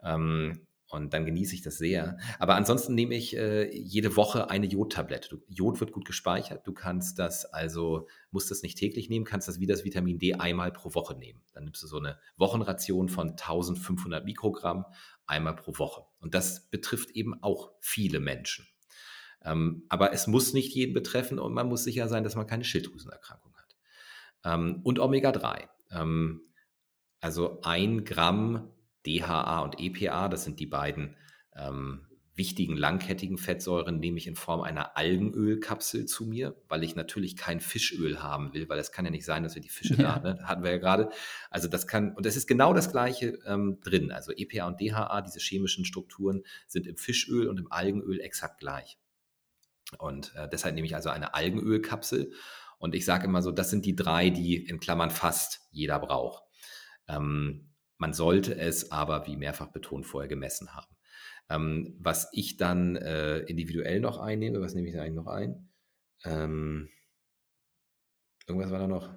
Ähm, 0.03 0.68
und 0.91 1.13
dann 1.13 1.27
genieße 1.27 1.55
ich 1.55 1.63
das 1.63 1.77
sehr. 1.77 2.19
Aber 2.39 2.55
ansonsten 2.55 2.95
nehme 2.95 3.15
ich 3.15 3.37
äh, 3.37 3.71
jede 3.77 4.17
Woche 4.17 4.49
eine 4.49 4.67
Jodtablette. 4.67 5.41
Jod 5.49 5.81
wird 5.81 5.93
gut 5.93 6.07
gespeichert. 6.07 6.67
Du 6.67 6.73
kannst 6.73 7.19
das 7.19 7.45
also, 7.45 8.09
musst 8.31 8.51
das 8.51 8.63
nicht 8.63 8.79
täglich 8.79 9.11
nehmen, 9.11 9.27
kannst 9.27 9.49
das 9.49 9.61
wie 9.61 9.67
das 9.67 9.85
Vitamin 9.85 10.19
D 10.19 10.35
einmal 10.35 10.73
pro 10.73 10.95
Woche 10.95 11.15
nehmen. 11.15 11.43
Dann 11.53 11.65
nimmst 11.65 11.83
du 11.83 11.87
so 11.87 11.99
eine 11.99 12.19
Wochenration 12.37 13.09
von 13.09 13.31
1500 13.31 14.25
Mikrogramm 14.25 14.87
einmal 15.27 15.57
pro 15.57 15.79
Woche. 15.79 16.05
Und 16.21 16.35
das 16.35 16.71
betrifft 16.71 17.11
eben 17.11 17.43
auch 17.43 17.73
viele 17.81 18.19
Menschen. 18.19 18.67
Ähm, 19.45 19.85
aber 19.91 20.13
es 20.15 20.27
muss 20.27 20.55
nicht 20.55 20.75
jeden 20.75 20.95
betreffen 20.95 21.39
und 21.39 21.53
man 21.53 21.69
muss 21.69 21.85
sicher 21.85 22.09
sein, 22.09 22.25
dass 22.25 22.35
man 22.35 22.47
keine 22.47 22.65
Schilddrüsenerkrankung 22.65 23.55
hat. 23.57 23.77
Ähm, 24.45 24.81
und 24.85 24.99
Omega-3. 24.99 25.69
Ähm, 25.91 26.43
also 27.21 27.61
ein 27.63 28.05
Gramm 28.05 28.71
DHA 29.09 29.61
und 29.61 29.81
EPA, 29.81 30.29
das 30.29 30.45
sind 30.45 30.61
die 30.61 30.67
beiden 30.67 31.17
ähm, 31.57 32.09
wichtigen 32.39 32.77
langkettigen 32.77 33.37
Fettsäuren, 33.37 33.99
nehme 33.99 34.17
ich 34.17 34.29
in 34.29 34.37
Form 34.37 34.61
einer 34.61 34.97
Algenölkapsel 34.97 36.07
zu 36.07 36.25
mir, 36.25 36.57
weil 36.69 36.85
ich 36.85 36.95
natürlich 36.95 37.37
kein 37.37 37.61
Fischöl 37.61 38.23
haben 38.23 38.55
will, 38.55 38.69
weil 38.69 38.79
es 38.79 38.93
kann 38.93 39.05
ja 39.05 39.11
nicht 39.11 39.25
sein, 39.25 39.43
dass 39.43 39.57
wir 39.57 39.63
die 39.63 39.69
Fische 39.69 39.95
ja. 39.95 40.21
da, 40.21 40.35
ne, 40.35 40.45
hatten 40.45 40.63
wir 40.63 40.71
ja 40.71 40.79
gerade. 40.79 41.11
Also 41.51 41.67
das 41.67 41.89
kann, 41.89 42.15
und 42.15 42.25
es 42.27 42.37
ist 42.37 42.47
genau 42.47 42.73
das 42.73 42.93
gleiche 42.93 43.41
ähm, 43.45 43.81
drin. 43.83 44.13
Also 44.13 44.33
EPA 44.35 44.69
und 44.69 44.81
DHA, 44.81 45.21
diese 45.23 45.41
chemischen 45.41 45.85
Strukturen 45.85 46.45
sind 46.69 46.87
im 46.87 46.97
Fischöl 46.97 47.49
und 47.49 47.59
im 47.59 47.73
Algenöl 47.73 48.21
exakt 48.21 48.61
gleich. 48.61 48.99
Und 49.99 50.33
äh, 50.37 50.49
deshalb 50.49 50.77
nehme 50.77 50.87
ich 50.87 50.95
also 50.95 51.11
eine 51.11 51.35
Algenölkapsel. 51.35 52.33
Und 52.79 52.95
ich 52.95 53.05
sage 53.05 53.25
immer 53.25 53.43
so, 53.43 53.51
das 53.51 53.71
sind 53.71 53.85
die 53.85 53.97
drei, 53.97 54.31
die 54.31 54.57
in 54.57 54.79
Klammern 54.79 55.11
fast 55.11 55.63
jeder 55.73 55.99
braucht. 55.99 56.45
Ähm, 57.09 57.68
man 57.99 58.13
sollte 58.13 58.57
es 58.57 58.91
aber, 58.93 59.27
wie 59.27 59.37
mehrfach 59.37 59.69
betont, 59.69 60.07
vorher 60.07 60.29
gemessen 60.29 60.75
haben. 60.75 60.87
Ähm, 61.51 61.97
was 61.99 62.29
ich 62.33 62.57
dann 62.57 62.97
äh, 62.97 63.39
individuell 63.41 64.01
noch 64.01 64.19
einnehme, 64.19 64.61
was 64.61 64.75
nehme 64.75 64.89
ich 64.89 64.99
eigentlich 64.99 65.15
noch 65.15 65.27
ein? 65.27 65.69
Ähm, 66.25 66.89
irgendwas 68.47 68.71
war 68.71 68.79
da 68.79 68.87
noch. 68.87 69.11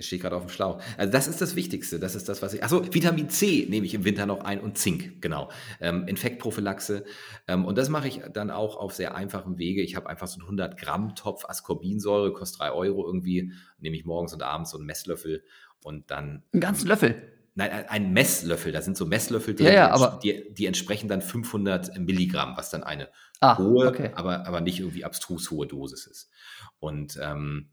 Ich 0.00 0.06
stehe 0.06 0.22
gerade 0.22 0.36
auf 0.36 0.44
dem 0.46 0.48
Schlauch. 0.48 0.80
Also 0.96 1.10
das 1.10 1.26
ist 1.26 1.40
das 1.40 1.56
Wichtigste. 1.56 1.98
Das 1.98 2.14
ist 2.14 2.28
das, 2.28 2.40
was 2.40 2.54
ich. 2.54 2.62
Achso, 2.62 2.84
Vitamin 2.94 3.30
C 3.30 3.66
nehme 3.68 3.84
ich 3.84 3.94
im 3.94 4.04
Winter 4.04 4.26
noch 4.26 4.44
ein 4.44 4.60
und 4.60 4.78
Zink, 4.78 5.20
genau. 5.20 5.50
Ähm, 5.80 6.06
Infektprophylaxe. 6.06 7.04
Ähm, 7.48 7.64
und 7.64 7.76
das 7.76 7.88
mache 7.88 8.06
ich 8.06 8.20
dann 8.32 8.52
auch 8.52 8.76
auf 8.76 8.94
sehr 8.94 9.16
einfachem 9.16 9.58
Wege. 9.58 9.82
Ich 9.82 9.96
habe 9.96 10.08
einfach 10.08 10.28
so 10.28 10.36
einen 10.36 10.44
100 10.44 10.78
Gramm 10.78 11.16
Topf 11.16 11.44
Ascorbinsäure, 11.46 12.32
kostet 12.32 12.60
3 12.60 12.70
Euro 12.70 13.04
irgendwie. 13.06 13.52
Nehme 13.78 13.96
ich 13.96 14.04
morgens 14.04 14.32
und 14.32 14.42
abends 14.44 14.70
so 14.70 14.78
einen 14.78 14.86
Messlöffel 14.86 15.42
und 15.84 16.10
dann. 16.10 16.42
Einen 16.52 16.60
ganzen 16.60 16.88
Löffel? 16.88 17.32
Nein, 17.54 17.88
ein 17.88 18.12
Messlöffel, 18.12 18.70
da 18.70 18.82
sind 18.82 18.96
so 18.96 19.04
Messlöffel 19.04 19.56
drin, 19.56 19.66
ja, 19.66 19.72
ja, 19.72 19.90
aber 19.90 20.20
die, 20.22 20.54
die, 20.54 20.66
entsprechen 20.66 21.08
dann 21.08 21.20
500 21.20 21.98
Milligramm, 21.98 22.56
was 22.56 22.70
dann 22.70 22.84
eine 22.84 23.08
ah, 23.40 23.58
hohe, 23.58 23.88
okay. 23.88 24.12
aber, 24.14 24.46
aber 24.46 24.60
nicht 24.60 24.78
irgendwie 24.78 25.04
abstrus 25.04 25.50
hohe 25.50 25.66
Dosis 25.66 26.06
ist. 26.06 26.30
Und 26.78 27.18
ähm, 27.20 27.70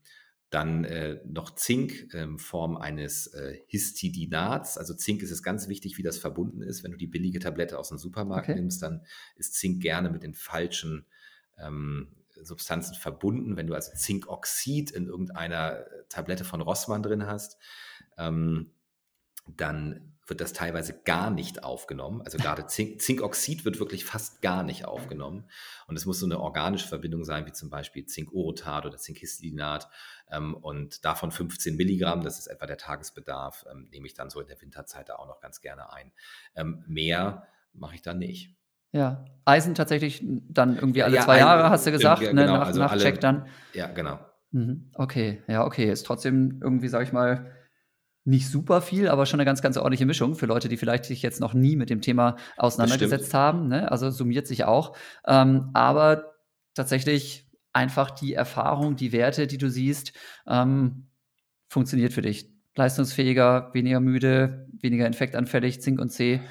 dann 0.49 0.85
äh, 0.85 1.19
noch 1.25 1.53
Zink 1.53 2.13
in 2.13 2.39
Form 2.39 2.77
eines 2.77 3.27
äh, 3.27 3.59
Histidinats. 3.67 4.77
Also 4.77 4.93
Zink 4.93 5.21
ist 5.21 5.31
es 5.31 5.43
ganz 5.43 5.67
wichtig, 5.67 5.97
wie 5.97 6.03
das 6.03 6.17
verbunden 6.17 6.61
ist. 6.61 6.83
Wenn 6.83 6.91
du 6.91 6.97
die 6.97 7.07
billige 7.07 7.39
Tablette 7.39 7.77
aus 7.77 7.89
dem 7.89 7.97
Supermarkt 7.97 8.49
okay. 8.49 8.57
nimmst, 8.57 8.81
dann 8.81 9.05
ist 9.35 9.53
Zink 9.53 9.81
gerne 9.81 10.09
mit 10.09 10.23
den 10.23 10.33
falschen 10.33 11.05
ähm, 11.59 12.07
Substanzen 12.41 12.95
verbunden. 12.95 13.57
Wenn 13.57 13.67
du 13.67 13.73
also 13.73 13.91
Zinkoxid 13.93 14.91
in 14.91 15.07
irgendeiner 15.07 15.85
Tablette 16.09 16.43
von 16.45 16.61
Rossmann 16.61 17.03
drin 17.03 17.27
hast, 17.27 17.57
ähm, 18.17 18.71
dann 19.47 20.15
wird 20.27 20.41
das 20.41 20.53
teilweise 20.53 20.93
gar 21.03 21.29
nicht 21.29 21.63
aufgenommen. 21.63 22.21
Also 22.23 22.37
gerade 22.37 22.65
Zink, 22.67 23.01
Zinkoxid 23.01 23.63
wird 23.65 23.79
wirklich 23.79 24.05
fast 24.05 24.41
gar 24.41 24.63
nicht 24.63 24.85
aufgenommen. 24.85 25.45
Und 25.87 25.95
es 25.95 26.05
muss 26.05 26.19
so 26.19 26.25
eine 26.25 26.39
organische 26.39 26.87
Verbindung 26.87 27.23
sein, 27.23 27.45
wie 27.45 27.51
zum 27.51 27.69
Beispiel 27.69 28.05
Zinkorotat 28.05 28.85
oder 28.85 28.97
Zinkhistilinat. 28.97 29.87
Ähm, 30.31 30.55
und 30.55 31.05
davon 31.05 31.31
15 31.31 31.75
Milligramm, 31.75 32.23
das 32.23 32.39
ist 32.39 32.47
etwa 32.47 32.65
der 32.65 32.77
Tagesbedarf, 32.77 33.65
ähm, 33.71 33.87
nehme 33.91 34.07
ich 34.07 34.13
dann 34.13 34.29
so 34.29 34.41
in 34.41 34.47
der 34.47 34.59
Winterzeit 34.61 35.09
da 35.09 35.15
auch 35.15 35.27
noch 35.27 35.39
ganz 35.41 35.61
gerne 35.61 35.93
ein. 35.93 36.11
Ähm, 36.55 36.83
mehr 36.87 37.47
mache 37.73 37.95
ich 37.95 38.01
dann 38.01 38.17
nicht. 38.17 38.55
Ja, 38.91 39.25
Eisen 39.43 39.75
tatsächlich 39.75 40.23
dann 40.23 40.75
irgendwie 40.75 41.03
alle 41.03 41.17
ja, 41.17 41.23
zwei 41.23 41.39
Jahre, 41.39 41.69
hast 41.69 41.85
du 41.85 41.91
gesagt, 41.91 42.21
ja, 42.21 42.31
ne, 42.31 42.43
genau, 42.43 42.57
nach, 42.59 42.67
also 42.67 42.79
nach 42.79 42.91
alle, 42.91 43.03
Check 43.03 43.19
dann. 43.19 43.47
Ja, 43.73 43.87
genau. 43.87 44.19
Mhm. 44.51 44.89
Okay, 44.93 45.43
ja, 45.47 45.65
okay. 45.65 45.91
Ist 45.91 46.05
trotzdem 46.05 46.59
irgendwie, 46.63 46.87
sag 46.87 47.03
ich 47.03 47.11
mal, 47.11 47.51
nicht 48.25 48.49
super 48.49 48.81
viel, 48.81 49.07
aber 49.07 49.27
schon 49.27 49.39
eine 49.39 49.45
ganz, 49.45 49.61
ganz 49.61 49.77
ordentliche 49.77 50.07
Mischung 50.07 50.35
für 50.35 50.47
Leute, 50.47 50.67
die 50.67 50.77
vielleicht 50.77 51.05
sich 51.05 51.21
jetzt 51.21 51.39
noch 51.39 51.53
nie 51.53 51.75
mit 51.75 51.91
dem 51.91 52.01
Thema 52.01 52.37
auseinandergesetzt 52.57 53.33
haben. 53.35 53.67
Ne? 53.67 53.91
Also 53.91 54.09
summiert 54.09 54.47
sich 54.47 54.65
auch. 54.65 54.97
Ähm, 55.27 55.69
aber 55.73 56.33
tatsächlich 56.73 57.47
einfach 57.71 58.09
die 58.09 58.33
Erfahrung, 58.33 58.95
die 58.95 59.11
Werte, 59.11 59.45
die 59.45 59.59
du 59.59 59.69
siehst, 59.69 60.13
ähm, 60.47 61.07
funktioniert 61.67 62.13
für 62.13 62.23
dich. 62.23 62.49
Leistungsfähiger, 62.75 63.69
weniger 63.73 63.99
müde, 63.99 64.67
weniger 64.81 65.05
infektanfällig, 65.05 65.81
Zink 65.81 66.01
und 66.01 66.09
C. 66.09 66.41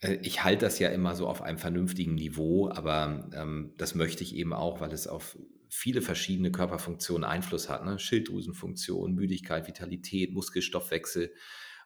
Äh, 0.00 0.18
ich 0.22 0.44
halte 0.44 0.66
das 0.66 0.78
ja 0.78 0.90
immer 0.90 1.14
so 1.14 1.28
auf 1.28 1.40
einem 1.40 1.58
vernünftigen 1.58 2.14
Niveau, 2.14 2.68
aber 2.68 3.30
ähm, 3.34 3.72
das 3.78 3.94
möchte 3.94 4.22
ich 4.22 4.34
eben 4.34 4.52
auch, 4.52 4.80
weil 4.80 4.92
es 4.92 5.06
auf 5.06 5.38
viele 5.70 6.02
verschiedene 6.02 6.50
Körperfunktionen 6.50 7.24
Einfluss 7.24 7.68
hat. 7.68 7.84
Ne? 7.84 7.98
Schilddrüsenfunktion, 7.98 9.14
Müdigkeit, 9.14 9.66
Vitalität, 9.66 10.32
Muskelstoffwechsel. 10.32 11.32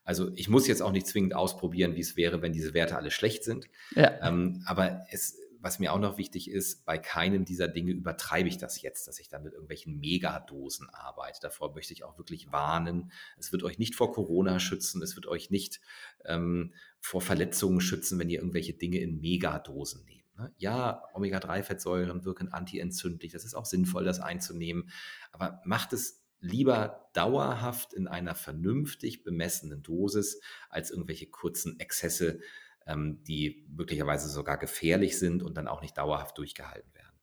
Also 0.02 0.32
ich 0.34 0.48
muss 0.48 0.66
jetzt 0.66 0.82
auch 0.82 0.92
nicht 0.92 1.06
zwingend 1.06 1.34
ausprobieren, 1.34 1.94
wie 1.94 2.00
es 2.00 2.16
wäre, 2.16 2.42
wenn 2.42 2.52
diese 2.52 2.74
Werte 2.74 2.96
alle 2.96 3.10
schlecht 3.10 3.44
sind. 3.44 3.68
Ja. 3.94 4.20
Ähm, 4.26 4.62
aber 4.66 5.06
es, 5.10 5.38
was 5.60 5.78
mir 5.78 5.92
auch 5.92 5.98
noch 5.98 6.18
wichtig 6.18 6.50
ist, 6.50 6.84
bei 6.84 6.98
keinem 6.98 7.44
dieser 7.44 7.68
Dinge 7.68 7.92
übertreibe 7.92 8.48
ich 8.48 8.58
das 8.58 8.82
jetzt, 8.82 9.08
dass 9.08 9.18
ich 9.18 9.28
dann 9.28 9.42
mit 9.42 9.54
irgendwelchen 9.54 9.98
Megadosen 9.98 10.90
arbeite. 10.90 11.38
Davor 11.40 11.74
möchte 11.74 11.94
ich 11.94 12.04
auch 12.04 12.18
wirklich 12.18 12.52
warnen. 12.52 13.12
Es 13.38 13.50
wird 13.50 13.62
euch 13.62 13.78
nicht 13.78 13.94
vor 13.94 14.12
Corona 14.12 14.60
schützen, 14.60 15.02
es 15.02 15.16
wird 15.16 15.26
euch 15.26 15.50
nicht 15.50 15.80
ähm, 16.26 16.74
vor 17.00 17.22
Verletzungen 17.22 17.80
schützen, 17.80 18.18
wenn 18.18 18.28
ihr 18.28 18.40
irgendwelche 18.40 18.74
Dinge 18.74 18.98
in 18.98 19.20
Megadosen 19.20 20.04
nehmt. 20.04 20.23
Ne? 20.36 20.52
Ja, 20.56 21.02
Omega-3-Fettsäuren 21.14 22.24
wirken 22.24 22.52
antientzündlich. 22.52 23.32
Das 23.32 23.44
ist 23.44 23.54
auch 23.54 23.66
sinnvoll, 23.66 24.04
das 24.04 24.20
einzunehmen. 24.20 24.90
Aber 25.32 25.60
macht 25.64 25.92
es 25.92 26.24
lieber 26.40 27.08
dauerhaft 27.14 27.94
in 27.94 28.06
einer 28.06 28.34
vernünftig 28.34 29.24
bemessenen 29.24 29.82
Dosis 29.82 30.40
als 30.68 30.90
irgendwelche 30.90 31.26
kurzen 31.30 31.80
Exzesse, 31.80 32.40
ähm, 32.86 33.22
die 33.24 33.66
möglicherweise 33.70 34.28
sogar 34.28 34.58
gefährlich 34.58 35.18
sind 35.18 35.42
und 35.42 35.56
dann 35.56 35.68
auch 35.68 35.80
nicht 35.80 35.96
dauerhaft 35.96 36.36
durchgehalten 36.36 36.92
werden. 36.94 37.18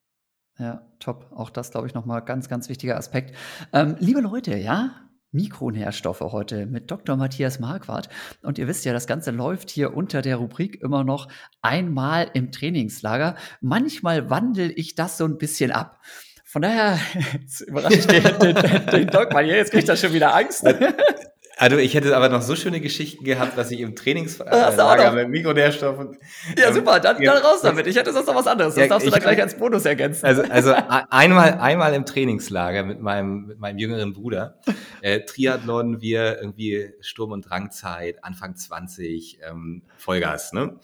Ja, 0.57 0.91
top. 0.99 1.31
Auch 1.31 1.49
das, 1.49 1.71
glaube 1.71 1.87
ich, 1.87 1.93
nochmal 1.93 2.23
ganz, 2.23 2.49
ganz 2.49 2.67
wichtiger 2.69 2.97
Aspekt. 2.97 3.35
Ähm, 3.73 3.95
liebe 3.99 4.21
Leute, 4.21 4.57
ja, 4.57 5.10
Mikronährstoffe 5.31 6.21
heute 6.21 6.65
mit 6.65 6.91
Dr. 6.91 7.15
Matthias 7.15 7.59
Marquardt. 7.59 8.09
Und 8.41 8.57
ihr 8.57 8.67
wisst 8.67 8.85
ja, 8.85 8.93
das 8.93 9.07
Ganze 9.07 9.31
läuft 9.31 9.69
hier 9.69 9.95
unter 9.95 10.21
der 10.21 10.37
Rubrik 10.37 10.81
immer 10.81 11.03
noch 11.03 11.27
einmal 11.61 12.29
im 12.33 12.51
Trainingslager. 12.51 13.35
Manchmal 13.61 14.29
wandel 14.29 14.73
ich 14.75 14.95
das 14.95 15.17
so 15.17 15.25
ein 15.25 15.37
bisschen 15.37 15.71
ab. 15.71 15.99
Von 16.45 16.63
daher, 16.63 16.99
jetzt 17.39 17.61
überrasche 17.61 17.99
ich 17.99 18.07
den, 18.07 18.23
den, 18.39 18.85
den 18.91 19.07
Doc 19.07 19.31
hier, 19.31 19.55
jetzt 19.55 19.71
kriegt 19.71 19.87
er 19.87 19.95
schon 19.95 20.13
wieder 20.13 20.35
Angst. 20.35 20.65
Also 21.61 21.77
ich 21.77 21.93
hätte 21.93 22.17
aber 22.17 22.27
noch 22.27 22.41
so 22.41 22.55
schöne 22.55 22.81
Geschichten 22.81 23.23
gehabt, 23.23 23.55
dass 23.55 23.69
ich 23.69 23.81
im 23.81 23.95
Trainingslager 23.95 25.11
mit 25.11 25.29
Mikronährstoffen. 25.29 26.17
Ja, 26.57 26.69
ähm, 26.69 26.73
super, 26.73 26.99
dann, 26.99 27.23
dann 27.23 27.37
raus 27.37 27.61
damit. 27.61 27.85
Ich 27.85 27.95
hätte 27.95 28.11
sonst 28.11 28.25
noch 28.25 28.33
was 28.33 28.47
anderes. 28.47 28.73
Das 28.73 28.81
ja, 28.81 28.87
darfst 28.89 29.05
du 29.05 29.11
dann 29.11 29.21
gleich 29.21 29.39
als 29.39 29.55
Bonus 29.55 29.85
ergänzen. 29.85 30.25
Also, 30.25 30.41
also 30.41 30.73
einmal, 31.11 31.59
einmal 31.59 31.93
im 31.93 32.07
Trainingslager 32.07 32.81
mit 32.81 32.99
meinem, 32.99 33.45
mit 33.45 33.59
meinem 33.59 33.77
jüngeren 33.77 34.11
Bruder. 34.11 34.59
Äh, 35.01 35.19
Triathlon, 35.19 36.01
wir 36.01 36.39
irgendwie 36.41 36.93
Sturm- 36.99 37.31
und 37.31 37.47
Drangzeit, 37.47 38.23
Anfang 38.23 38.55
20, 38.55 39.41
ähm, 39.47 39.83
Vollgas, 39.97 40.53
ne? 40.53 40.79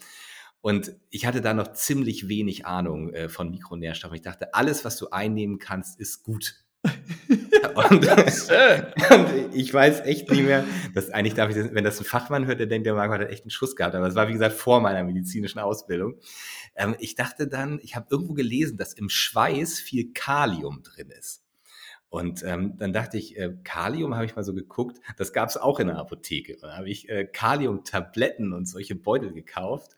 Und 0.60 0.92
ich 1.10 1.26
hatte 1.26 1.40
da 1.40 1.54
noch 1.54 1.72
ziemlich 1.72 2.28
wenig 2.28 2.66
Ahnung 2.66 3.12
äh, 3.12 3.28
von 3.28 3.50
Mikronährstoffen. 3.50 4.14
Ich 4.14 4.22
dachte, 4.22 4.54
alles, 4.54 4.84
was 4.84 4.96
du 4.96 5.10
einnehmen 5.10 5.58
kannst, 5.58 5.98
ist 5.98 6.22
gut. 6.22 6.54
und, 7.74 8.06
und, 9.10 9.54
ich 9.54 9.72
weiß 9.72 10.00
echt 10.00 10.30
nicht 10.30 10.44
mehr, 10.44 10.64
dass 10.94 11.10
eigentlich 11.10 11.34
darf 11.34 11.50
ich, 11.50 11.56
das, 11.56 11.74
wenn 11.74 11.84
das 11.84 11.98
ein 12.00 12.04
Fachmann 12.04 12.46
hört, 12.46 12.60
der 12.60 12.66
denkt, 12.66 12.86
der 12.86 12.94
Marco 12.94 13.14
hat 13.14 13.28
echt 13.28 13.44
einen 13.44 13.50
Schuss 13.50 13.76
gehabt, 13.76 13.94
aber 13.94 14.06
es 14.06 14.14
war 14.14 14.28
wie 14.28 14.32
gesagt 14.32 14.54
vor 14.54 14.80
meiner 14.80 15.04
medizinischen 15.04 15.58
Ausbildung. 15.58 16.16
Ähm, 16.76 16.96
ich 16.98 17.14
dachte 17.14 17.48
dann, 17.48 17.80
ich 17.82 17.96
habe 17.96 18.06
irgendwo 18.10 18.34
gelesen, 18.34 18.76
dass 18.76 18.92
im 18.92 19.08
Schweiß 19.08 19.80
viel 19.80 20.12
Kalium 20.12 20.82
drin 20.82 21.10
ist. 21.10 21.44
Und 22.10 22.42
ähm, 22.42 22.78
dann 22.78 22.94
dachte 22.94 23.18
ich, 23.18 23.36
äh, 23.36 23.54
Kalium 23.64 24.14
habe 24.14 24.24
ich 24.24 24.34
mal 24.34 24.42
so 24.42 24.54
geguckt, 24.54 24.98
das 25.18 25.34
gab 25.34 25.50
es 25.50 25.58
auch 25.58 25.78
in 25.78 25.88
der 25.88 25.98
Apotheke. 25.98 26.54
Und 26.54 26.62
dann 26.62 26.76
habe 26.76 26.88
ich 26.88 27.08
äh, 27.10 27.26
Kalium-Tabletten 27.26 28.54
und 28.54 28.66
solche 28.66 28.94
Beutel 28.94 29.34
gekauft 29.34 29.94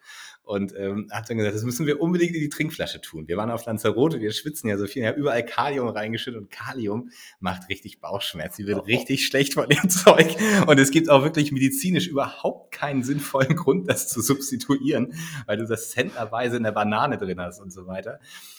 und 0.51 0.75
ähm, 0.77 1.07
hat 1.13 1.31
dann 1.31 1.37
gesagt, 1.37 1.55
das 1.55 1.63
müssen 1.63 1.87
wir 1.87 2.01
unbedingt 2.01 2.35
in 2.35 2.41
die 2.41 2.49
Trinkflasche 2.49 3.01
tun. 3.01 3.29
Wir 3.29 3.37
waren 3.37 3.53
auf 3.53 3.65
Lanzarote, 3.67 4.21
wir 4.21 4.33
schwitzen 4.33 4.69
ja 4.69 4.77
so 4.77 4.89
viel, 4.89 5.05
ja 5.05 5.15
überall 5.15 5.45
Kalium 5.47 5.87
reingeschüttet 5.87 6.41
und 6.41 6.51
Kalium 6.51 7.11
macht 7.39 7.69
richtig 7.69 8.01
Bauchschmerz. 8.01 8.57
Sie 8.57 8.67
wird 8.67 8.79
oh. 8.79 8.83
richtig 8.83 9.25
schlecht 9.25 9.55
von 9.55 9.69
dem 9.69 9.89
Zeug 9.89 10.37
und 10.67 10.81
es 10.81 10.91
gibt 10.91 11.09
auch 11.09 11.23
wirklich 11.23 11.53
medizinisch 11.53 12.09
überhaupt 12.09 12.73
keinen 12.73 13.05
sinnvollen 13.05 13.55
Grund, 13.55 13.89
das 13.89 14.09
zu 14.09 14.21
substituieren, 14.21 15.15
weil 15.47 15.57
du 15.57 15.67
das 15.67 15.91
centerweise 15.91 16.57
in 16.57 16.65
der 16.65 16.73
Banane 16.73 17.17
drin 17.17 17.41
hast 17.41 17.61
und 17.61 17.73
so 17.73 17.87
weiter. 17.87 18.19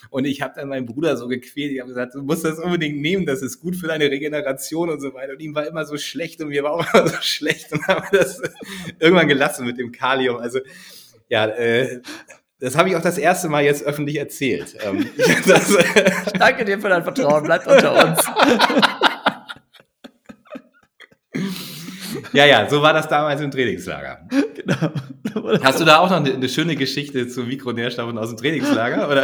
Und 0.10 0.24
ich 0.24 0.42
habe 0.42 0.54
dann 0.56 0.70
meinen 0.70 0.86
Bruder 0.86 1.18
so 1.18 1.28
gequält, 1.28 1.74
ich 1.74 1.82
habe 1.82 1.90
gesagt, 1.90 2.16
du 2.16 2.22
musst 2.24 2.46
das 2.46 2.58
unbedingt 2.58 3.02
nehmen, 3.02 3.26
das 3.26 3.42
ist 3.42 3.60
gut 3.60 3.76
für 3.76 3.88
deine 3.88 4.06
Regeneration 4.06 4.90
und 4.90 5.02
so 5.02 5.14
weiter. 5.14 5.34
Und 5.34 5.42
ihm 5.42 5.56
war 5.56 5.68
immer 5.68 5.86
so 5.86 5.98
schlecht 5.98 6.40
und 6.40 6.48
mir 6.48 6.64
war 6.64 6.72
auch 6.72 6.94
immer 6.94 7.10
so 7.10 7.18
schlecht 7.22 7.74
und 7.74 7.86
haben 7.90 8.08
das 8.14 8.42
irgendwann 8.98 9.28
gelassen 9.28 9.66
mit 9.66 9.78
dem 9.78 9.92
Kalium. 9.92 10.38
Also 10.38 10.60
ja, 11.32 11.45
äh, 11.45 12.02
das 12.60 12.78
habe 12.78 12.90
ich 12.90 12.95
auch 12.95 13.02
das 13.02 13.18
erste 13.18 13.48
Mal 13.49 13.64
jetzt 13.64 13.84
öffentlich 13.84 14.18
erzählt. 14.18 14.78
Ähm, 14.86 15.10
das, 15.48 15.70
ich 15.70 16.34
danke 16.34 16.66
dir 16.66 16.80
für 16.80 16.90
dein 16.90 17.03
Vertrauen, 17.03 17.44
bleibt 17.44 17.66
unter 17.66 18.06
uns. 18.06 18.20
Ja, 22.34 22.45
ja, 22.45 22.70
so 22.70 22.82
war 22.82 22.94
das 22.94 23.08
damals 23.08 23.41
im 23.41 23.52
Trainingslager. 23.52 24.28
Genau. 24.56 25.60
Hast 25.64 25.80
du 25.80 25.86
da 25.86 25.99
auch 25.99 26.10
noch 26.10 26.18
eine, 26.18 26.34
eine 26.34 26.49
schöne 26.49 26.76
Geschichte 26.76 27.28
zu 27.28 27.41
Mikronährstoffen 27.41 28.18
aus 28.18 28.30
dem 28.30 28.38
Trainingslager? 28.38 29.10
Oder? 29.12 29.24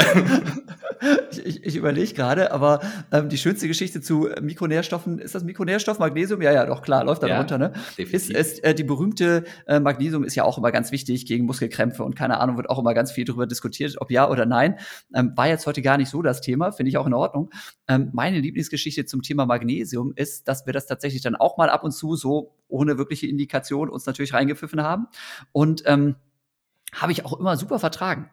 Ich, 1.31 1.45
ich, 1.45 1.65
ich 1.65 1.75
überlege 1.75 2.13
gerade, 2.13 2.51
aber 2.51 2.79
ähm, 3.11 3.29
die 3.29 3.37
schönste 3.37 3.67
Geschichte 3.67 4.01
zu 4.01 4.29
Mikronährstoffen, 4.41 5.19
ist 5.19 5.35
das 5.35 5.43
Mikronährstoff 5.43 5.99
Magnesium? 5.99 6.41
Ja, 6.41 6.51
ja, 6.51 6.65
doch, 6.65 6.81
klar, 6.81 7.03
läuft 7.03 7.23
da 7.23 7.27
ja, 7.27 7.37
runter, 7.37 7.57
ne? 7.57 7.71
Definitiv. 7.97 8.13
Ist, 8.13 8.29
ist 8.31 8.63
äh, 8.63 8.73
die 8.73 8.83
berühmte 8.83 9.43
äh, 9.67 9.79
Magnesium 9.79 10.23
ist 10.23 10.35
ja 10.35 10.43
auch 10.43 10.57
immer 10.57 10.71
ganz 10.71 10.91
wichtig 10.91 11.25
gegen 11.25 11.45
Muskelkrämpfe 11.45 12.03
und 12.03 12.15
keine 12.15 12.39
Ahnung, 12.39 12.57
wird 12.57 12.69
auch 12.69 12.79
immer 12.79 12.93
ganz 12.93 13.11
viel 13.11 13.25
darüber 13.25 13.45
diskutiert, 13.45 13.95
ob 13.99 14.11
ja 14.11 14.29
oder 14.29 14.45
nein. 14.45 14.79
Ähm, 15.13 15.33
war 15.35 15.47
jetzt 15.47 15.67
heute 15.67 15.81
gar 15.81 15.97
nicht 15.97 16.09
so 16.09 16.21
das 16.21 16.41
Thema, 16.41 16.71
finde 16.71 16.89
ich 16.89 16.97
auch 16.97 17.07
in 17.07 17.13
Ordnung. 17.13 17.51
Ähm, 17.87 18.09
meine 18.13 18.39
Lieblingsgeschichte 18.39 19.05
zum 19.05 19.21
Thema 19.21 19.45
Magnesium 19.45 20.13
ist, 20.15 20.47
dass 20.47 20.65
wir 20.65 20.73
das 20.73 20.87
tatsächlich 20.87 21.21
dann 21.21 21.35
auch 21.35 21.57
mal 21.57 21.69
ab 21.69 21.83
und 21.83 21.91
zu 21.91 22.15
so 22.15 22.55
ohne 22.67 22.97
wirkliche 22.97 23.27
Indikation 23.27 23.89
uns 23.89 24.05
natürlich 24.05 24.33
reingepfiffen 24.33 24.81
haben. 24.81 25.07
Und 25.51 25.83
ähm, 25.85 26.15
habe 26.93 27.11
ich 27.11 27.25
auch 27.25 27.39
immer 27.39 27.57
super 27.57 27.79
vertragen. 27.79 28.29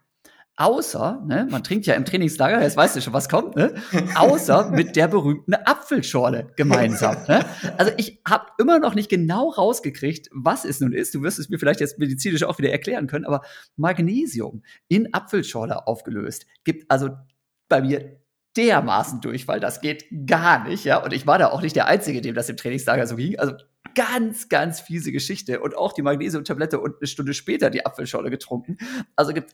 Außer, 0.56 1.20
ne, 1.26 1.48
man 1.50 1.64
trinkt 1.64 1.84
ja 1.86 1.94
im 1.94 2.04
Trainingslager, 2.04 2.62
jetzt 2.62 2.76
weißt 2.76 2.94
du 2.94 3.00
schon, 3.00 3.12
was 3.12 3.28
kommt, 3.28 3.56
ne? 3.56 3.74
Außer 4.14 4.70
mit 4.70 4.94
der 4.94 5.08
berühmten 5.08 5.54
Apfelschorle 5.54 6.52
gemeinsam. 6.54 7.16
Ne? 7.26 7.44
Also 7.76 7.90
ich 7.96 8.20
habe 8.26 8.46
immer 8.58 8.78
noch 8.78 8.94
nicht 8.94 9.10
genau 9.10 9.48
rausgekriegt, 9.48 10.28
was 10.32 10.64
es 10.64 10.78
nun 10.80 10.92
ist. 10.92 11.12
Du 11.12 11.22
wirst 11.22 11.40
es 11.40 11.48
mir 11.48 11.58
vielleicht 11.58 11.80
jetzt 11.80 11.98
medizinisch 11.98 12.44
auch 12.44 12.56
wieder 12.58 12.70
erklären 12.70 13.08
können, 13.08 13.24
aber 13.24 13.42
Magnesium 13.74 14.62
in 14.86 15.12
Apfelschorle 15.12 15.88
aufgelöst 15.88 16.46
gibt 16.62 16.88
also 16.88 17.10
bei 17.68 17.80
mir 17.80 18.20
dermaßen 18.56 19.20
durch, 19.20 19.48
weil 19.48 19.58
das 19.58 19.80
geht 19.80 20.04
gar 20.24 20.68
nicht, 20.68 20.84
ja. 20.84 21.02
Und 21.02 21.12
ich 21.12 21.26
war 21.26 21.38
da 21.38 21.48
auch 21.48 21.62
nicht 21.62 21.74
der 21.74 21.88
Einzige, 21.88 22.20
dem 22.20 22.36
das 22.36 22.48
im 22.48 22.56
Trainingslager 22.56 23.08
so 23.08 23.16
ging. 23.16 23.40
Also 23.40 23.54
ganz, 23.94 24.48
ganz 24.48 24.80
fiese 24.80 25.12
Geschichte. 25.12 25.60
Und 25.60 25.76
auch 25.76 25.92
die 25.92 26.02
Magnesiumtablette 26.02 26.80
und 26.80 26.96
eine 27.00 27.06
Stunde 27.06 27.34
später 27.34 27.70
die 27.70 27.84
Apfelschorle 27.86 28.30
getrunken. 28.30 28.78
Also 29.16 29.32
gibt 29.32 29.52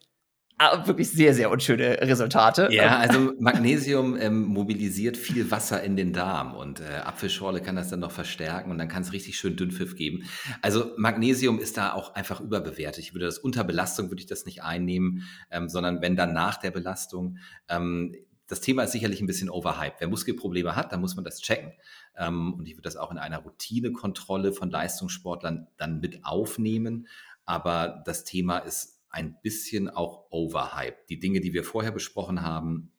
ah, 0.61 0.87
wirklich 0.87 1.11
sehr, 1.11 1.35
sehr 1.35 1.51
unschöne 1.51 2.01
Resultate. 2.01 2.69
Ja, 2.71 2.99
also 2.99 3.33
Magnesium 3.39 4.17
ähm, 4.17 4.45
mobilisiert 4.45 5.17
viel 5.17 5.51
Wasser 5.51 5.83
in 5.83 5.97
den 5.97 6.13
Darm 6.13 6.55
und 6.55 6.81
äh, 6.81 6.99
Apfelschorle 7.05 7.61
kann 7.61 7.77
das 7.77 7.89
dann 7.89 8.01
noch 8.01 8.13
verstärken 8.13 8.71
und 8.71 8.79
dann 8.79 8.89
kann 8.89 9.03
es 9.03 9.13
richtig 9.13 9.39
schön 9.39 9.57
Dünnpfiff 9.57 9.97
geben. 9.97 10.25
Also 10.63 10.93
Magnesium 10.97 11.59
ist 11.59 11.77
da 11.77 11.93
auch 11.93 12.15
einfach 12.15 12.41
überbewertet. 12.41 13.03
Ich 13.03 13.15
würde 13.15 13.27
das 13.27 13.39
unter 13.39 13.65
Belastung 13.65 14.11
würde 14.11 14.21
ich 14.21 14.29
das 14.29 14.45
nicht 14.45 14.63
einnehmen, 14.63 15.25
ähm, 15.51 15.69
sondern 15.69 16.03
wenn 16.03 16.15
dann 16.15 16.33
nach 16.33 16.57
der 16.59 16.71
Belastung. 16.71 17.39
Ähm, 17.69 18.15
das 18.51 18.61
Thema 18.61 18.83
ist 18.83 18.93
sicherlich 18.93 19.21
ein 19.21 19.27
bisschen 19.27 19.49
overhyped. 19.49 20.01
Wer 20.01 20.09
Muskelprobleme 20.09 20.75
hat, 20.75 20.93
dann 20.93 21.01
muss 21.01 21.15
man 21.15 21.25
das 21.25 21.41
checken. 21.41 21.73
Ähm, 22.17 22.55
und 22.55 22.67
ich 22.67 22.75
würde 22.75 22.83
das 22.83 22.97
auch 22.97 23.13
in 23.13 23.19
einer 23.19 23.39
Routinekontrolle 23.39 24.53
von 24.53 24.71
Leistungssportlern 24.71 25.69
dann 25.77 26.01
mit 26.01 26.25
aufnehmen. 26.25 27.07
Aber 27.45 28.03
das 28.05 28.25
Thema 28.25 28.59
ist 28.59 29.01
ein 29.09 29.37
bisschen 29.41 29.89
auch 29.89 30.27
overhyped. 30.31 31.09
Die 31.09 31.21
Dinge, 31.21 31.41
die 31.41 31.53
wir 31.53 31.63
vorher 31.63 31.93
besprochen 31.93 32.43
haben, 32.43 32.93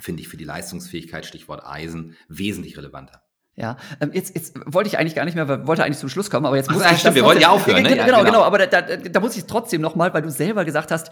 finde 0.00 0.22
ich 0.22 0.28
für 0.28 0.36
die 0.36 0.44
Leistungsfähigkeit, 0.44 1.26
Stichwort 1.26 1.64
Eisen, 1.64 2.16
wesentlich 2.28 2.76
relevanter. 2.76 3.22
Ja, 3.56 3.78
ähm, 4.00 4.12
jetzt, 4.12 4.34
jetzt 4.36 4.54
wollte 4.66 4.88
ich 4.88 4.98
eigentlich 4.98 5.14
gar 5.14 5.24
nicht 5.24 5.34
mehr, 5.34 5.66
wollte 5.66 5.82
eigentlich 5.82 5.98
zum 5.98 6.10
Schluss 6.10 6.30
kommen, 6.30 6.46
aber 6.46 6.56
jetzt 6.56 6.70
muss 6.70 6.82
Ach, 6.82 6.92
ich. 6.92 7.00
Stimmt, 7.00 7.16
wir 7.16 7.24
wollten 7.24 7.40
ja 7.40 7.48
aufhören, 7.48 7.82
ne? 7.82 7.88
Genau, 7.88 8.02
Ja, 8.02 8.06
genau, 8.06 8.24
genau. 8.24 8.42
aber 8.42 8.58
da, 8.66 8.82
da, 8.82 8.96
da 8.96 9.20
muss 9.20 9.36
ich 9.36 9.46
trotzdem 9.46 9.80
noch 9.80 9.96
mal, 9.96 10.12
weil 10.14 10.22
du 10.22 10.30
selber 10.30 10.64
gesagt 10.64 10.92
hast, 10.92 11.10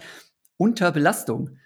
unter 0.55 0.91
Belastung. 0.91 1.57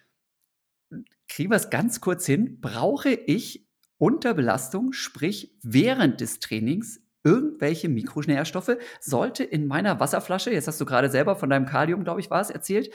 Kriegen 1.30 1.52
wir 1.52 1.58
es 1.58 1.70
ganz 1.70 2.02
kurz 2.02 2.26
hin? 2.26 2.58
Brauche 2.60 3.10
ich 3.12 3.68
unter 3.98 4.34
Belastung, 4.34 4.94
sprich 4.94 5.54
während 5.62 6.22
des 6.22 6.40
Trainings, 6.40 7.02
irgendwelche 7.24 7.88
Mikronährstoffe? 7.88 8.78
Sollte 9.00 9.44
in 9.44 9.68
meiner 9.68 10.00
Wasserflasche, 10.00 10.52
jetzt 10.52 10.68
hast 10.68 10.82
du 10.82 10.86
gerade 10.86 11.10
selber 11.10 11.36
von 11.36 11.50
deinem 11.50 11.66
Kalium, 11.66 12.04
glaube 12.04 12.20
ich, 12.20 12.32
war 12.32 12.42
es, 12.42 12.50
erzählt, 12.50 12.90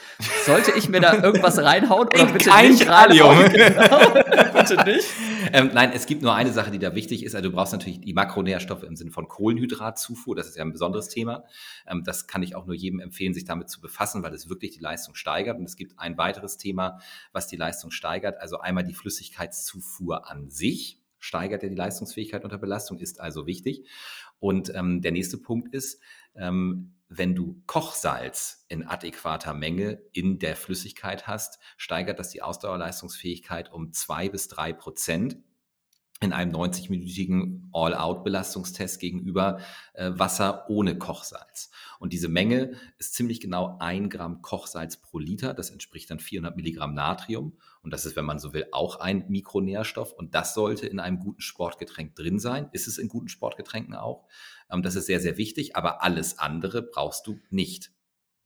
sollte 0.47 0.73
ich 0.77 0.89
mir 0.89 1.01
da 1.01 1.15
irgendwas 1.23 1.62
reinhauen 1.62 2.09
oder 2.09 2.20
In 2.20 2.32
bitte 2.32 2.51
nicht 2.62 2.86
Kalium. 2.86 3.28
reinhauen? 3.28 3.52
Genau. 3.52 4.44
Bitte 4.69 4.85
nicht. 4.85 5.09
Ähm, 5.53 5.70
nein, 5.74 5.93
es 5.93 6.07
gibt 6.07 6.23
nur 6.23 6.35
eine 6.35 6.53
Sache, 6.53 6.70
die 6.70 6.78
da 6.78 6.95
wichtig 6.95 7.23
ist. 7.23 7.35
Also 7.35 7.51
du 7.51 7.55
brauchst 7.55 7.73
natürlich 7.73 8.01
die 8.01 8.15
Makronährstoffe 8.15 8.82
im 8.82 8.97
Sinne 8.97 9.11
von 9.11 9.28
Kohlenhydratzufuhr. 9.28 10.35
Das 10.35 10.47
ist 10.47 10.57
ja 10.57 10.65
ein 10.65 10.73
besonderes 10.73 11.09
Thema. 11.09 11.45
Ähm, 11.86 12.03
das 12.03 12.27
kann 12.27 12.43
ich 12.43 12.57
auch 12.57 12.65
nur 12.65 12.74
jedem 12.74 12.99
empfehlen, 12.99 13.35
sich 13.35 13.45
damit 13.45 13.69
zu 13.69 13.81
befassen, 13.81 14.23
weil 14.23 14.32
es 14.32 14.49
wirklich 14.49 14.70
die 14.70 14.81
Leistung 14.81 15.15
steigert. 15.15 15.59
Und 15.59 15.65
es 15.65 15.77
gibt 15.77 15.99
ein 15.99 16.16
weiteres 16.16 16.57
Thema, 16.57 16.99
was 17.32 17.47
die 17.47 17.57
Leistung 17.57 17.91
steigert. 17.91 18.41
Also 18.41 18.59
einmal 18.59 18.85
die 18.85 18.95
Flüssigkeitszufuhr 18.95 20.31
an 20.31 20.49
sich 20.49 21.03
steigert 21.19 21.62
ja 21.62 21.69
die 21.69 21.74
Leistungsfähigkeit 21.74 22.45
unter 22.45 22.59
Belastung, 22.59 22.99
ist 22.99 23.20
also 23.20 23.47
wichtig. 23.47 23.86
Und 24.39 24.74
ähm, 24.74 25.01
der 25.03 25.12
nächste 25.12 25.39
Punkt 25.39 25.74
ist, 25.74 26.01
ähm, 26.35 26.95
wenn 27.16 27.35
du 27.35 27.62
Kochsalz 27.66 28.65
in 28.69 28.86
adäquater 28.86 29.55
Menge 29.55 30.03
in 30.12 30.39
der 30.39 30.57
Flüssigkeit 30.57 31.27
hast, 31.27 31.59
steigert 31.77 32.19
das 32.19 32.31
die 32.31 32.43
Ausdauerleistungsfähigkeit 32.43 33.73
um 33.73 33.93
zwei 33.93 34.28
bis 34.28 34.49
drei 34.49 34.73
Prozent 34.73 35.36
in 36.24 36.32
einem 36.32 36.52
90-minütigen 36.52 37.68
All-Out-Belastungstest 37.72 38.98
gegenüber 38.98 39.60
äh, 39.94 40.10
Wasser 40.14 40.68
ohne 40.68 40.98
Kochsalz. 40.98 41.70
Und 41.98 42.12
diese 42.12 42.28
Menge 42.28 42.72
ist 42.98 43.14
ziemlich 43.14 43.40
genau 43.40 43.76
ein 43.80 44.10
Gramm 44.10 44.42
Kochsalz 44.42 44.96
pro 44.96 45.18
Liter. 45.18 45.55
Das 45.55 45.70
entspricht 45.70 46.10
dann 46.10 46.18
400 46.18 46.56
Milligramm 46.56 46.94
Natrium. 46.94 47.56
Und 47.82 47.92
das 47.92 48.06
ist, 48.06 48.16
wenn 48.16 48.24
man 48.24 48.38
so 48.38 48.52
will, 48.52 48.66
auch 48.72 49.01
ein 49.01 49.24
Mikronährstoff. 49.28 50.12
Und 50.12 50.34
das 50.34 50.55
sollte 50.55 50.86
in 50.86 51.01
einem 51.01 51.18
guten 51.18 51.40
Sportgetränk 51.40 52.14
drin 52.14 52.38
sein. 52.38 52.68
Ist 52.72 52.88
es 52.88 52.98
in 52.98 53.09
guten 53.09 53.28
Sportgetränken 53.28 53.94
auch. 53.94 54.26
Ähm, 54.70 54.82
das 54.82 54.96
ist 54.96 55.06
sehr, 55.06 55.20
sehr 55.20 55.36
wichtig. 55.36 55.76
Aber 55.76 56.02
alles 56.02 56.38
andere 56.38 56.82
brauchst 56.82 57.26
du 57.26 57.38
nicht. 57.51 57.94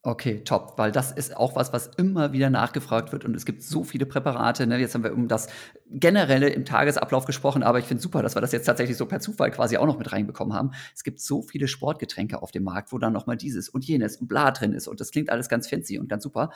Okay, 0.08 0.42
top, 0.42 0.78
weil 0.78 0.90
das 0.90 1.12
ist 1.12 1.36
auch 1.36 1.54
was, 1.54 1.74
was 1.74 1.88
immer 1.98 2.32
wieder 2.32 2.48
nachgefragt 2.48 3.12
wird 3.12 3.26
und 3.26 3.36
es 3.36 3.44
gibt 3.44 3.62
so 3.62 3.84
viele 3.84 4.06
Präparate. 4.06 4.66
Ne? 4.66 4.78
Jetzt 4.78 4.94
haben 4.94 5.04
wir 5.04 5.12
um 5.12 5.28
das 5.28 5.48
Generelle 5.90 6.48
im 6.48 6.64
Tagesablauf 6.64 7.26
gesprochen, 7.26 7.62
aber 7.62 7.78
ich 7.78 7.84
finde 7.84 8.02
super, 8.02 8.22
dass 8.22 8.34
wir 8.34 8.40
das 8.40 8.52
jetzt 8.52 8.64
tatsächlich 8.64 8.96
so 8.96 9.04
per 9.04 9.20
Zufall 9.20 9.50
quasi 9.50 9.76
auch 9.76 9.84
noch 9.84 9.98
mit 9.98 10.10
reinbekommen 10.10 10.54
haben. 10.54 10.70
Es 10.94 11.04
gibt 11.04 11.20
so 11.20 11.42
viele 11.42 11.68
Sportgetränke 11.68 12.40
auf 12.40 12.52
dem 12.52 12.64
Markt, 12.64 12.90
wo 12.90 12.96
dann 12.96 13.12
nochmal 13.12 13.36
dieses 13.36 13.68
und 13.68 13.84
jenes 13.84 14.16
und 14.16 14.28
bla 14.28 14.50
drin 14.50 14.72
ist 14.72 14.88
und 14.88 14.98
das 14.98 15.10
klingt 15.10 15.28
alles 15.28 15.50
ganz 15.50 15.68
fancy 15.68 15.98
und 15.98 16.08
ganz 16.08 16.22
super. 16.22 16.52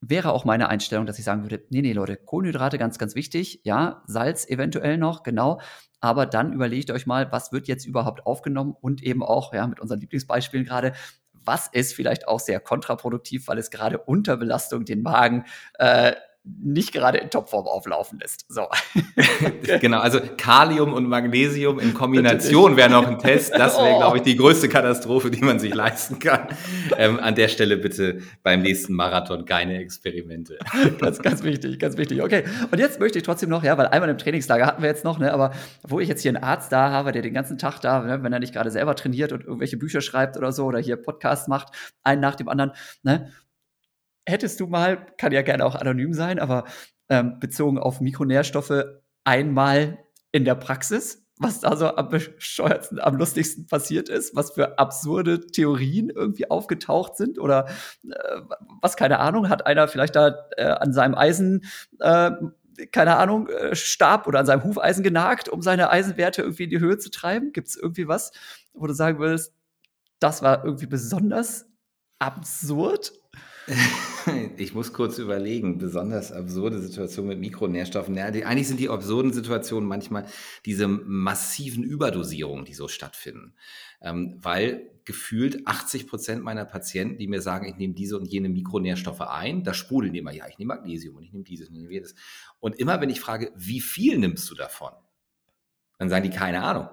Wäre 0.00 0.32
auch 0.32 0.44
meine 0.44 0.68
Einstellung, 0.68 1.06
dass 1.06 1.20
ich 1.20 1.24
sagen 1.24 1.42
würde, 1.42 1.62
nee, 1.70 1.82
nee, 1.82 1.92
Leute, 1.92 2.16
Kohlenhydrate 2.16 2.78
ganz, 2.78 2.98
ganz 2.98 3.14
wichtig, 3.14 3.60
ja, 3.62 4.02
Salz 4.08 4.44
eventuell 4.48 4.98
noch, 4.98 5.22
genau, 5.22 5.60
aber 6.00 6.26
dann 6.26 6.52
überlegt 6.52 6.90
euch 6.90 7.06
mal, 7.06 7.30
was 7.30 7.52
wird 7.52 7.68
jetzt 7.68 7.86
überhaupt 7.86 8.26
aufgenommen 8.26 8.74
und 8.78 9.04
eben 9.04 9.22
auch, 9.22 9.54
ja, 9.54 9.68
mit 9.68 9.78
unseren 9.78 10.00
Lieblingsbeispielen 10.00 10.66
gerade, 10.66 10.94
was 11.44 11.68
ist 11.68 11.94
vielleicht 11.94 12.28
auch 12.28 12.40
sehr 12.40 12.60
kontraproduktiv, 12.60 13.48
weil 13.48 13.58
es 13.58 13.70
gerade 13.70 13.98
unter 13.98 14.36
Belastung 14.36 14.84
den 14.84 15.02
Magen 15.02 15.44
äh, 15.78 16.12
nicht 16.44 16.92
gerade 16.92 17.16
in 17.18 17.30
Topform 17.30 17.66
auflaufen 17.66 18.18
lässt. 18.18 18.44
So. 18.52 18.68
genau, 19.80 20.00
also 20.00 20.20
Kalium 20.36 20.92
und 20.92 21.08
Magnesium 21.08 21.78
in 21.78 21.94
Kombination 21.94 22.76
wäre 22.76 22.90
noch 22.90 23.06
ein 23.06 23.18
Test. 23.18 23.54
Das 23.54 23.78
wäre, 23.78 23.94
Oh. 23.94 23.98
glaube 23.98 24.16
ich, 24.18 24.22
die 24.24 24.36
größte 24.36 24.68
Katastrophe, 24.68 25.30
die 25.30 25.40
man 25.42 25.58
sich 25.58 25.72
leisten 25.74 26.18
kann. 26.18 26.48
Ähm, 26.98 27.18
an 27.18 27.34
der 27.34 27.48
Stelle 27.48 27.78
bitte 27.78 28.18
beim 28.42 28.60
nächsten 28.60 28.92
Marathon 28.92 29.46
keine 29.46 29.78
Experimente. 29.78 30.58
ganz, 31.00 31.20
ganz 31.20 31.42
wichtig, 31.42 31.78
ganz 31.78 31.96
wichtig. 31.96 32.22
Okay, 32.22 32.44
und 32.70 32.78
jetzt 32.78 33.00
möchte 33.00 33.18
ich 33.18 33.24
trotzdem 33.24 33.48
noch, 33.48 33.62
ja, 33.64 33.78
weil 33.78 33.86
einmal 33.86 34.10
im 34.10 34.18
Trainingslager 34.18 34.66
hatten 34.66 34.82
wir 34.82 34.88
jetzt 34.90 35.04
noch, 35.04 35.18
ne, 35.18 35.32
aber 35.32 35.52
wo 35.82 35.98
ich 35.98 36.08
jetzt 36.08 36.20
hier 36.20 36.30
einen 36.30 36.42
Arzt 36.42 36.70
da 36.72 36.90
habe, 36.90 37.12
der 37.12 37.22
den 37.22 37.32
ganzen 37.32 37.56
Tag 37.56 37.80
da, 37.80 38.00
ne, 38.02 38.22
wenn 38.22 38.32
er 38.32 38.40
nicht 38.40 38.52
gerade 38.52 38.70
selber 38.70 38.94
trainiert 38.96 39.32
und 39.32 39.44
irgendwelche 39.44 39.78
Bücher 39.78 40.02
schreibt 40.02 40.36
oder 40.36 40.52
so 40.52 40.66
oder 40.66 40.78
hier 40.78 40.96
Podcasts 40.96 41.48
macht, 41.48 41.68
einen 42.02 42.20
nach 42.20 42.34
dem 42.34 42.48
anderen, 42.50 42.72
ne, 43.02 43.30
hättest 44.26 44.60
du 44.60 44.66
mal, 44.66 45.06
kann 45.18 45.32
ja 45.32 45.42
gerne 45.42 45.64
auch 45.64 45.74
anonym 45.74 46.12
sein, 46.12 46.38
aber 46.38 46.64
ähm, 47.08 47.38
bezogen 47.40 47.78
auf 47.78 48.00
Mikronährstoffe 48.00 48.84
einmal 49.24 49.98
in 50.32 50.44
der 50.44 50.54
Praxis, 50.54 51.24
was 51.38 51.60
da 51.60 51.76
so 51.76 51.94
am 51.96 52.08
bescheuertsten, 52.08 53.00
am 53.00 53.16
lustigsten 53.16 53.66
passiert 53.66 54.08
ist, 54.08 54.36
was 54.36 54.52
für 54.52 54.78
absurde 54.78 55.46
Theorien 55.46 56.10
irgendwie 56.10 56.50
aufgetaucht 56.50 57.16
sind 57.16 57.38
oder 57.38 57.68
äh, 58.04 58.40
was, 58.80 58.96
keine 58.96 59.18
Ahnung, 59.18 59.48
hat 59.48 59.66
einer 59.66 59.88
vielleicht 59.88 60.16
da 60.16 60.34
äh, 60.56 60.64
an 60.64 60.92
seinem 60.92 61.14
Eisen, 61.14 61.64
äh, 61.98 62.30
keine 62.92 63.16
Ahnung, 63.16 63.48
äh, 63.48 63.74
Stab 63.74 64.26
oder 64.26 64.40
an 64.40 64.46
seinem 64.46 64.64
Hufeisen 64.64 65.02
genagt, 65.02 65.48
um 65.48 65.60
seine 65.60 65.90
Eisenwerte 65.90 66.42
irgendwie 66.42 66.64
in 66.64 66.70
die 66.70 66.80
Höhe 66.80 66.98
zu 66.98 67.10
treiben? 67.10 67.52
Gibt 67.52 67.68
es 67.68 67.76
irgendwie 67.76 68.08
was, 68.08 68.32
wo 68.72 68.86
du 68.86 68.94
sagen 68.94 69.18
würdest, 69.18 69.52
das 70.20 70.42
war 70.42 70.64
irgendwie 70.64 70.86
besonders 70.86 71.66
absurd? 72.18 73.12
Ich 74.56 74.74
muss 74.74 74.92
kurz 74.92 75.18
überlegen, 75.18 75.78
besonders 75.78 76.32
absurde 76.32 76.80
Situation 76.80 77.26
mit 77.26 77.38
Mikronährstoffen. 77.38 78.14
Ja, 78.14 78.30
die, 78.30 78.44
eigentlich 78.44 78.68
sind 78.68 78.80
die 78.80 78.88
absurden 78.88 79.32
Situationen 79.32 79.88
manchmal 79.88 80.26
diese 80.64 80.88
massiven 80.88 81.84
Überdosierungen, 81.84 82.64
die 82.64 82.74
so 82.74 82.88
stattfinden. 82.88 83.54
Ähm, 84.00 84.38
weil 84.40 84.90
gefühlt 85.04 85.66
80 85.66 86.06
Prozent 86.06 86.42
meiner 86.42 86.64
Patienten, 86.64 87.18
die 87.18 87.26
mir 87.26 87.42
sagen, 87.42 87.68
ich 87.68 87.76
nehme 87.76 87.94
diese 87.94 88.18
und 88.18 88.26
jene 88.26 88.48
Mikronährstoffe 88.48 89.20
ein, 89.20 89.62
da 89.62 89.74
sprudeln 89.74 90.12
die 90.12 90.20
immer, 90.20 90.32
ja, 90.32 90.48
ich 90.48 90.58
nehme 90.58 90.74
Magnesium 90.74 91.16
und 91.16 91.24
ich 91.24 91.32
nehme 91.32 91.44
dieses 91.44 91.68
und 91.68 91.74
ich 91.74 91.82
nehme 91.82 91.92
jedes. 91.92 92.14
Und 92.60 92.76
immer 92.76 93.00
wenn 93.00 93.10
ich 93.10 93.20
frage, 93.20 93.52
wie 93.56 93.80
viel 93.80 94.18
nimmst 94.18 94.50
du 94.50 94.54
davon? 94.54 94.92
Dann 95.98 96.08
sagen 96.08 96.24
die 96.24 96.36
keine 96.36 96.62
Ahnung. 96.62 96.88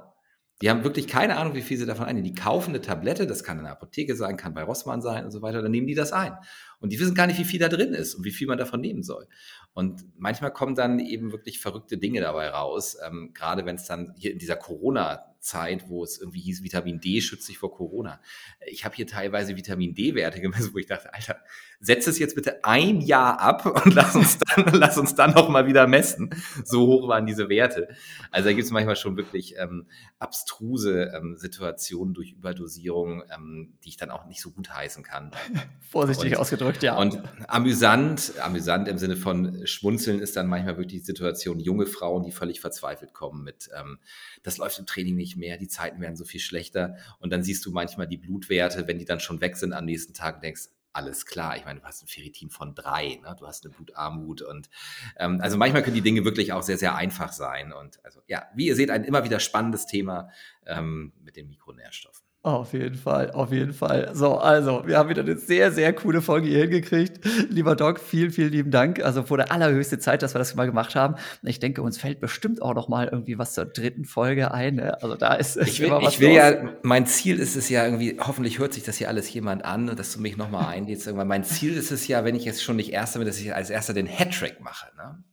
Die 0.62 0.70
haben 0.70 0.84
wirklich 0.84 1.08
keine 1.08 1.38
Ahnung, 1.38 1.56
wie 1.56 1.62
viel 1.62 1.78
sie 1.78 1.86
davon 1.86 2.06
einnehmen. 2.06 2.34
Die 2.34 2.40
kaufen 2.40 2.70
eine 2.70 2.82
Tablette, 2.82 3.26
das 3.26 3.44
kann 3.44 3.58
in 3.58 3.64
der 3.64 3.74
Apotheke 3.74 4.16
sein, 4.16 4.38
kann 4.38 4.54
bei 4.54 4.64
Rossmann 4.64 5.02
sein 5.02 5.26
und 5.26 5.32
so 5.32 5.42
weiter, 5.42 5.62
dann 5.62 5.72
nehmen 5.72 5.88
die 5.88 5.96
das 5.96 6.14
ein. 6.14 6.34
Und 6.80 6.92
die 6.92 7.00
wissen 7.00 7.16
gar 7.16 7.28
nicht, 7.28 7.40
wie 7.40 7.44
viel 7.44 7.60
da 7.60 7.68
drin 7.68 7.94
ist 7.94 8.16
und 8.16 8.26
wie 8.26 8.32
viel 8.32 8.48
man 8.48 8.58
davon 8.58 8.82
nehmen 8.82 9.04
soll. 9.04 9.28
Und 9.74 10.04
manchmal 10.18 10.52
kommen 10.52 10.76
dann 10.76 11.00
eben 11.00 11.32
wirklich 11.32 11.60
verrückte 11.60 11.98
Dinge 11.98 12.22
dabei 12.22 12.50
raus, 12.50 12.98
ähm, 13.06 13.32
gerade 13.34 13.66
wenn 13.66 13.76
es 13.76 13.86
dann 13.86 14.14
hier 14.18 14.32
in 14.32 14.40
dieser 14.40 14.56
Corona-Zeit, 14.56 15.90
wo 15.90 16.04
es 16.04 16.20
irgendwie 16.20 16.42
hieß, 16.42 16.64
Vitamin 16.64 17.00
D 17.00 17.22
schützt 17.22 17.46
sich 17.46 17.58
vor 17.58 17.74
Corona. 17.74 18.22
Ich 18.68 18.86
habe 18.86 18.96
hier 18.96 19.08
teilweise 19.08 19.56
Vitamin 19.56 19.94
D-Werte 19.96 20.42
gemessen, 20.42 20.74
wo 20.74 20.78
ich 20.78 20.88
dachte, 20.88 21.14
Alter, 21.14 21.38
setz 21.82 22.06
es 22.06 22.20
jetzt 22.20 22.36
bitte 22.36 22.64
ein 22.64 23.02
Jahr 23.02 23.40
ab 23.40 23.66
und 23.66 23.94
lass 23.96 24.16
uns 24.16 24.38
dann, 24.38 24.66
lass 24.74 24.98
uns 24.98 25.16
dann 25.16 25.32
noch 25.32 25.50
mal 25.50 25.66
wieder 25.66 25.88
messen. 25.88 26.30
So 26.64 26.86
hoch 26.86 27.08
waren 27.08 27.26
diese 27.26 27.50
Werte. 27.50 27.90
Also 28.30 28.50
da 28.50 28.54
gibt 28.54 28.66
es 28.66 28.72
manchmal 28.72 28.96
schon 28.96 29.18
wirklich 29.18 29.56
ähm, 29.58 29.88
abstruse 30.20 31.12
ähm, 31.16 31.36
Situationen 31.38 32.14
durch 32.14 32.32
Überdosierung, 32.34 33.24
ähm, 33.36 33.74
die 33.84 33.90
ich 33.90 33.98
dann 33.98 34.12
auch 34.12 34.28
nicht 34.28 34.42
so 34.42 34.52
gut 34.52 34.72
heißen 34.72 35.04
kann. 35.04 35.32
Vorsichtig 35.90 36.34
Und- 36.34 36.38
ausgedrückt, 36.38 36.84
ja. 36.84 36.98
Und 36.98 37.22
amüsant, 37.48 38.34
amüsant 38.40 38.88
im 38.88 39.00
Sinne 39.00 39.18
von 39.18 39.66
Schmunzeln 39.66 40.20
ist 40.20 40.38
dann 40.38 40.48
manchmal 40.48 40.78
wirklich 40.78 41.02
die 41.02 41.06
Situation, 41.06 41.60
junge 41.60 41.88
Frauen, 41.88 42.24
die 42.24 42.32
völlig 42.32 42.62
verzweifelt 42.62 43.14
kommen 43.14 43.44
mit, 43.44 43.70
ähm, 43.78 43.98
das 44.44 44.58
läuft 44.58 44.78
im 44.78 44.86
Training 44.86 45.16
nicht 45.16 45.36
mehr, 45.36 45.58
die 45.58 45.68
Zeiten 45.68 46.00
werden 46.00 46.16
so 46.16 46.26
viel 46.26 46.40
schlechter. 46.40 46.96
Und 47.20 47.34
dann 47.34 47.44
siehst 47.44 47.66
du 47.66 47.72
manchmal 47.72 48.08
die 48.08 48.18
Blutwerte, 48.18 48.88
wenn 48.88 49.00
die 49.00 49.06
dann 49.06 49.20
schon 49.20 49.42
weg 49.42 49.58
sind 49.58 49.74
am 49.74 49.86
nächsten 49.86 50.14
Tag 50.14 50.42
denkst, 50.42 50.70
alles 50.94 51.26
klar, 51.26 51.58
ich 51.58 51.66
meine, 51.66 51.80
du 51.80 51.86
hast 51.86 52.04
ein 52.04 52.08
Ferritin 52.08 52.50
von 52.50 52.76
drei, 52.76 53.20
ne? 53.24 53.36
du 53.40 53.48
hast 53.48 53.66
eine 53.66 53.74
Blutarmut 53.74 54.42
und 54.42 54.70
ähm, 55.18 55.40
also 55.42 55.58
manchmal 55.58 55.84
können 55.84 55.96
die 55.96 56.02
Dinge 56.02 56.26
wirklich 56.26 56.54
auch 56.54 56.64
sehr, 56.64 56.78
sehr 56.78 56.96
einfach 56.96 57.32
sein. 57.32 57.74
Und 57.74 58.04
also 58.04 58.22
ja, 58.28 58.48
wie 58.56 58.68
ihr 58.68 58.76
seht, 58.76 58.90
ein 58.90 59.04
immer 59.04 59.24
wieder 59.24 59.40
spannendes 59.40 59.86
Thema 59.86 60.30
ähm, 60.66 61.14
mit 61.22 61.36
den 61.36 61.48
Mikronährstoffen. 61.48 62.31
Auf 62.44 62.74
jeden 62.74 62.96
Fall, 62.96 63.30
auf 63.32 63.52
jeden 63.52 63.72
Fall. 63.72 64.10
So, 64.14 64.40
also, 64.40 64.82
wir 64.88 64.98
haben 64.98 65.10
wieder 65.10 65.22
eine 65.22 65.38
sehr, 65.38 65.72
sehr 65.72 65.94
coole 65.94 66.24
Folge 66.24 66.48
hier 66.48 66.62
hingekriegt. 66.62 67.24
Lieber 67.50 67.76
Doc, 67.76 68.00
vielen, 68.00 68.32
vielen 68.32 68.52
lieben 68.52 68.72
Dank. 68.72 69.00
Also 69.04 69.22
vor 69.22 69.38
der 69.38 69.52
allerhöchste 69.52 70.00
Zeit, 70.00 70.24
dass 70.24 70.34
wir 70.34 70.40
das 70.40 70.56
mal 70.56 70.66
gemacht 70.66 70.96
haben. 70.96 71.18
Ich 71.44 71.60
denke, 71.60 71.84
uns 71.84 72.00
fällt 72.00 72.20
bestimmt 72.20 72.64
auch 72.64 72.74
noch 72.74 72.90
mal 72.90 73.08
irgendwie 73.12 73.38
was 73.38 73.54
zur 73.54 73.66
dritten 73.66 74.06
Folge 74.06 74.52
ein. 74.52 74.78
Ne? 74.78 75.00
Also 75.04 75.16
da 75.18 75.36
ist 75.36 75.56
Ich 75.58 75.80
will, 75.82 75.94
ich 76.02 76.20
will 76.20 76.32
ja, 76.32 76.72
mein 76.82 77.06
Ziel 77.06 77.38
ist 77.38 77.56
es 77.56 77.70
ja 77.70 77.86
irgendwie, 77.86 78.18
hoffentlich 78.20 78.58
hört 78.58 78.74
sich 78.74 78.82
das 78.82 78.98
hier 78.98 79.10
alles 79.10 79.32
jemand 79.32 79.64
an, 79.64 79.96
dass 79.96 80.14
du 80.14 80.20
mich 80.20 80.36
nochmal 80.36 80.66
einlädst. 80.66 81.06
Irgendwann. 81.06 81.28
Mein 81.28 81.44
Ziel 81.44 81.78
ist 81.78 81.92
es 81.92 82.08
ja, 82.08 82.26
wenn 82.26 82.34
ich 82.34 82.46
jetzt 82.46 82.64
schon 82.64 82.76
nicht 82.76 82.92
Erster 82.92 83.20
bin, 83.20 83.28
dass 83.28 83.40
ich 83.40 83.54
als 83.54 83.70
Erster 83.70 83.94
den 83.94 84.08
Hattrick 84.08 84.62
mache. 84.62 84.88
Ne? 84.98 85.24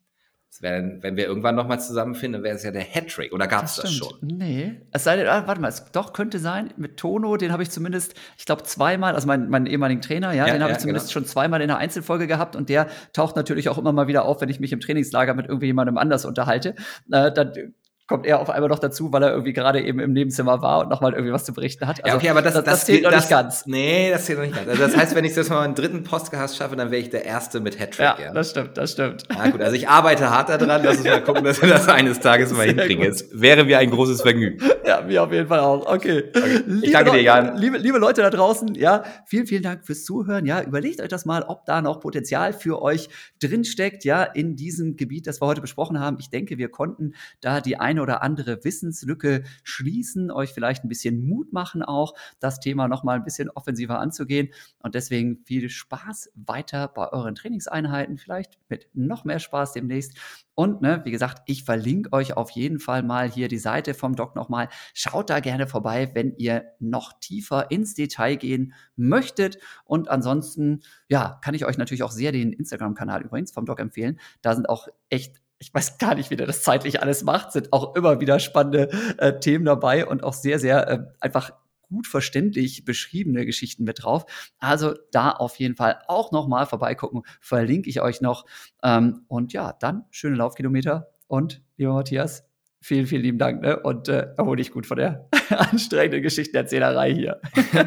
Wär, 0.61 1.03
wenn 1.03 1.16
wir 1.16 1.27
irgendwann 1.27 1.55
nochmal 1.55 1.79
zusammenfinden, 1.79 2.43
wäre 2.43 2.57
es 2.57 2.65
ja 2.65 2.73
der 2.73 2.83
Hattrick. 2.83 3.33
Oder 3.33 3.47
gab 3.47 3.65
es 3.65 3.77
das, 3.77 3.85
das, 3.85 3.95
schon? 3.95 4.19
Nee. 4.23 4.81
Es 4.91 5.05
sei 5.05 5.16
denn, 5.16 5.29
ah, 5.29 5.47
warte 5.47 5.61
mal, 5.61 5.69
es 5.69 5.85
doch 5.93 6.12
könnte 6.12 6.41
sein, 6.41 6.73
mit 6.77 6.97
Tono, 6.97 7.37
den 7.37 7.53
habe 7.53 7.62
ich 7.62 7.70
zumindest, 7.70 8.15
ich 8.37 8.45
glaube, 8.45 8.65
zweimal, 8.65 9.15
also 9.15 9.29
mein, 9.29 9.49
meinen 9.49 9.66
ehemaligen 9.66 10.01
Trainer, 10.01 10.33
ja, 10.33 10.47
ja 10.47 10.53
den 10.55 10.62
habe 10.62 10.73
ja, 10.73 10.77
ich 10.77 10.81
zumindest 10.81 11.07
genau. 11.07 11.12
schon 11.12 11.27
zweimal 11.27 11.61
in 11.61 11.70
einer 11.70 11.79
Einzelfolge 11.79 12.27
gehabt 12.27 12.57
und 12.57 12.69
der 12.69 12.89
taucht 13.12 13.37
natürlich 13.37 13.69
auch 13.69 13.79
immer 13.79 13.93
mal 13.93 14.09
wieder 14.09 14.25
auf, 14.25 14.41
wenn 14.41 14.49
ich 14.49 14.59
mich 14.59 14.73
im 14.73 14.81
Trainingslager 14.81 15.35
mit 15.35 15.47
irgendwie 15.47 15.66
jemandem 15.66 15.97
anders 15.97 16.25
unterhalte. 16.25 16.75
Äh, 17.12 17.31
dann 17.31 17.75
kommt 18.09 18.24
er 18.24 18.40
auf 18.40 18.48
einmal 18.48 18.70
noch 18.70 18.78
dazu, 18.78 19.12
weil 19.12 19.22
er 19.22 19.30
irgendwie 19.30 19.52
gerade 19.52 19.82
eben 19.82 20.01
im 20.01 20.14
Nebenzimmer 20.14 20.62
war 20.62 20.80
und 20.80 20.89
nochmal 20.89 21.12
irgendwie 21.12 21.32
was 21.32 21.44
zu 21.44 21.52
berichten 21.52 21.86
hat. 21.86 22.02
Also, 22.02 22.09
ja, 22.09 22.16
okay, 22.16 22.30
aber 22.30 22.40
das, 22.40 22.55
das, 22.55 22.64
das, 22.64 22.74
das 22.74 22.86
zählt 22.86 23.02
noch 23.05 23.14
nicht 23.14 23.28
ganz. 23.28 23.66
Nee, 23.66 24.10
das 24.10 24.24
zählt 24.24 24.39
noch 24.39 24.47
nicht 24.47 24.56
ganz. 24.56 24.66
Also 24.66 24.82
das 24.82 24.97
heißt, 24.97 25.14
wenn 25.14 25.26
ich 25.26 25.35
das 25.35 25.51
mal 25.51 25.60
einen 25.60 25.74
dritten 25.74 26.05
Podcast 26.05 26.56
schaffe, 26.56 26.74
dann 26.74 26.90
wäre 26.90 27.02
ich 27.02 27.10
der 27.10 27.26
Erste 27.26 27.60
mit 27.60 27.78
Hattrick. 27.78 28.01
Ja, 28.01 28.16
ja, 28.18 28.32
das 28.32 28.51
stimmt, 28.51 28.78
das 28.78 28.93
stimmt. 28.93 29.24
Ja, 29.30 29.51
gut, 29.51 29.60
also 29.60 29.76
ich 29.76 29.89
arbeite 29.90 30.30
hart 30.30 30.48
daran, 30.48 30.82
lass 30.82 30.97
uns 30.97 31.06
mal 31.06 31.22
gucken, 31.22 31.44
dass 31.44 31.60
wir 31.60 31.68
das 31.68 31.86
eines 31.89 32.18
Tages 32.20 32.52
mal 32.52 32.66
hinkriegen. 32.66 33.05
Es 33.05 33.28
wäre 33.30 33.64
mir 33.64 33.78
ein 33.78 33.90
großes 33.90 34.22
Vergnügen. 34.22 34.59
Ja, 34.86 35.02
mir 35.02 35.22
auf 35.22 35.32
jeden 35.32 35.48
Fall 35.48 35.60
auch. 35.60 35.86
Okay. 35.86 36.24
okay. 36.35 36.62
Ich 36.80 36.93
danke 36.93 37.10
dir, 37.10 37.20
Jan. 37.20 37.59
Liebe, 37.59 37.76
liebe 37.76 37.98
Leute 37.98 38.22
da 38.22 38.30
draußen, 38.30 38.74
ja, 38.74 39.05
vielen, 39.26 39.47
vielen 39.47 39.62
Dank 39.62 39.85
fürs 39.85 40.05
Zuhören. 40.05 40.47
Ja, 40.47 40.62
überlegt 40.62 41.02
euch 41.02 41.09
das 41.09 41.26
mal, 41.26 41.43
ob 41.43 41.66
da 41.66 41.82
noch 41.82 42.01
Potenzial 42.01 42.55
für 42.55 42.80
euch 42.80 43.10
drinsteckt, 43.43 44.05
ja, 44.05 44.22
in 44.22 44.56
diesem 44.56 44.97
Gebiet, 44.97 45.26
das 45.26 45.43
wir 45.43 45.47
heute 45.47 45.60
besprochen 45.60 46.01
haben. 46.01 46.16
Ich 46.20 46.30
denke, 46.30 46.56
wir 46.56 46.70
konnten 46.70 47.12
da 47.43 47.60
die 47.60 47.78
eine 47.78 47.98
oder 48.01 48.23
andere 48.23 48.65
Wissen 48.65 48.79
Wissenslücke 48.79 49.45
schließen, 49.62 50.31
euch 50.31 50.53
vielleicht 50.53 50.85
ein 50.85 50.89
bisschen 50.89 51.27
Mut 51.27 51.53
machen, 51.53 51.83
auch 51.83 52.15
das 52.41 52.61
Thema 52.61 52.89
nochmal 52.89 53.16
ein 53.16 53.25
bisschen 53.25 53.51
offensiver 53.51 53.99
anzugehen. 53.99 54.49
Und 54.79 54.95
deswegen 54.95 55.39
viel 55.45 55.69
Spaß 55.69 56.31
weiter 56.35 56.89
bei 56.89 57.12
euren 57.12 57.35
Trainingseinheiten, 57.35 58.19
vielleicht 58.19 58.59
mit 58.69 58.89
noch 58.95 59.25
mehr 59.25 59.39
Spaß 59.39 59.73
demnächst. 59.73 60.16
Und 60.55 60.83
ne, 60.83 61.03
wie 61.05 61.11
gesagt, 61.11 61.43
ich 61.47 61.65
verlinke 61.65 62.12
euch 62.12 62.37
auf 62.37 62.51
jeden 62.51 62.81
Fall 62.81 63.03
mal 63.03 63.31
hier 63.31 63.49
die 63.49 63.59
Seite 63.59 63.95
vom 63.95 64.16
Doc 64.16 64.35
nochmal. 64.35 64.69
Schaut 64.93 65.31
da 65.31 65.41
gerne 65.41 65.66
vorbei, 65.66 66.11
wenn 66.15 66.35
ihr 66.37 66.65
noch 66.81 67.19
tiefer 67.20 67.70
ins 67.70 67.95
Detail 67.95 68.37
gehen 68.37 68.75
möchtet. 68.97 69.59
Und 69.85 70.09
ansonsten, 70.09 70.81
ja, 71.09 71.39
kann 71.43 71.55
ich 71.55 71.65
euch 71.65 71.79
natürlich 71.79 72.03
auch 72.03 72.11
sehr 72.11 72.33
den 72.33 72.53
Instagram-Kanal 72.53 73.23
übrigens 73.23 73.53
vom 73.53 73.66
Doc 73.66 73.79
empfehlen. 73.79 74.19
Da 74.43 74.55
sind 74.55 74.69
auch 74.69 74.89
echt 75.11 75.41
ich 75.59 75.74
weiß 75.74 75.98
gar 75.98 76.14
nicht, 76.14 76.30
wie 76.30 76.36
der 76.36 76.47
das 76.47 76.62
zeitlich 76.62 77.02
alles 77.02 77.24
macht, 77.24 77.52
sind 77.52 77.72
auch 77.72 77.97
immer 77.97 78.20
wieder 78.20 78.39
spannende 78.39 78.90
äh, 79.18 79.39
Themen 79.39 79.64
dabei 79.64 80.06
und 80.06 80.22
auch 80.22 80.32
sehr, 80.32 80.59
sehr 80.59 80.89
äh, 80.89 80.98
einfach 81.20 81.52
gut 81.89 82.06
verständlich 82.06 82.85
beschriebene 82.85 83.47
Geschichten 83.47 83.85
mit 83.85 84.02
drauf. 84.02 84.26
Also 84.59 84.94
da 85.10 85.30
auf 85.30 85.56
jeden 85.56 85.74
Fall 85.74 85.98
auch 86.06 86.32
nochmal 86.32 86.66
vorbeigucken, 86.66 87.22
verlinke 87.40 87.89
ich 87.89 88.01
euch 88.01 88.20
noch. 88.20 88.44
Ähm, 88.82 89.24
und 89.28 89.52
ja, 89.52 89.72
dann 89.72 90.05
schöne 90.10 90.36
Laufkilometer 90.36 91.09
und 91.26 91.62
lieber 91.76 91.94
Matthias, 91.94 92.44
vielen, 92.80 93.06
vielen 93.06 93.22
lieben 93.22 93.39
Dank 93.39 93.62
ne? 93.62 93.80
und 93.80 94.09
äh, 94.09 94.28
erhole 94.36 94.56
dich 94.56 94.70
gut 94.70 94.86
von 94.86 94.98
der 94.98 95.28
anstrengenden 95.51 96.22
Geschichtenerzählerei 96.22 97.14
hier. 97.14 97.40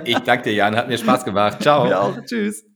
ich 0.06 0.20
danke 0.20 0.46
dir, 0.46 0.54
Jan, 0.54 0.76
hat 0.76 0.88
mir 0.88 0.98
Spaß 0.98 1.24
gemacht. 1.24 1.62
Ciao. 1.62 1.86
Mir 1.86 2.02
auch. 2.02 2.18
Tschüss. 2.26 2.71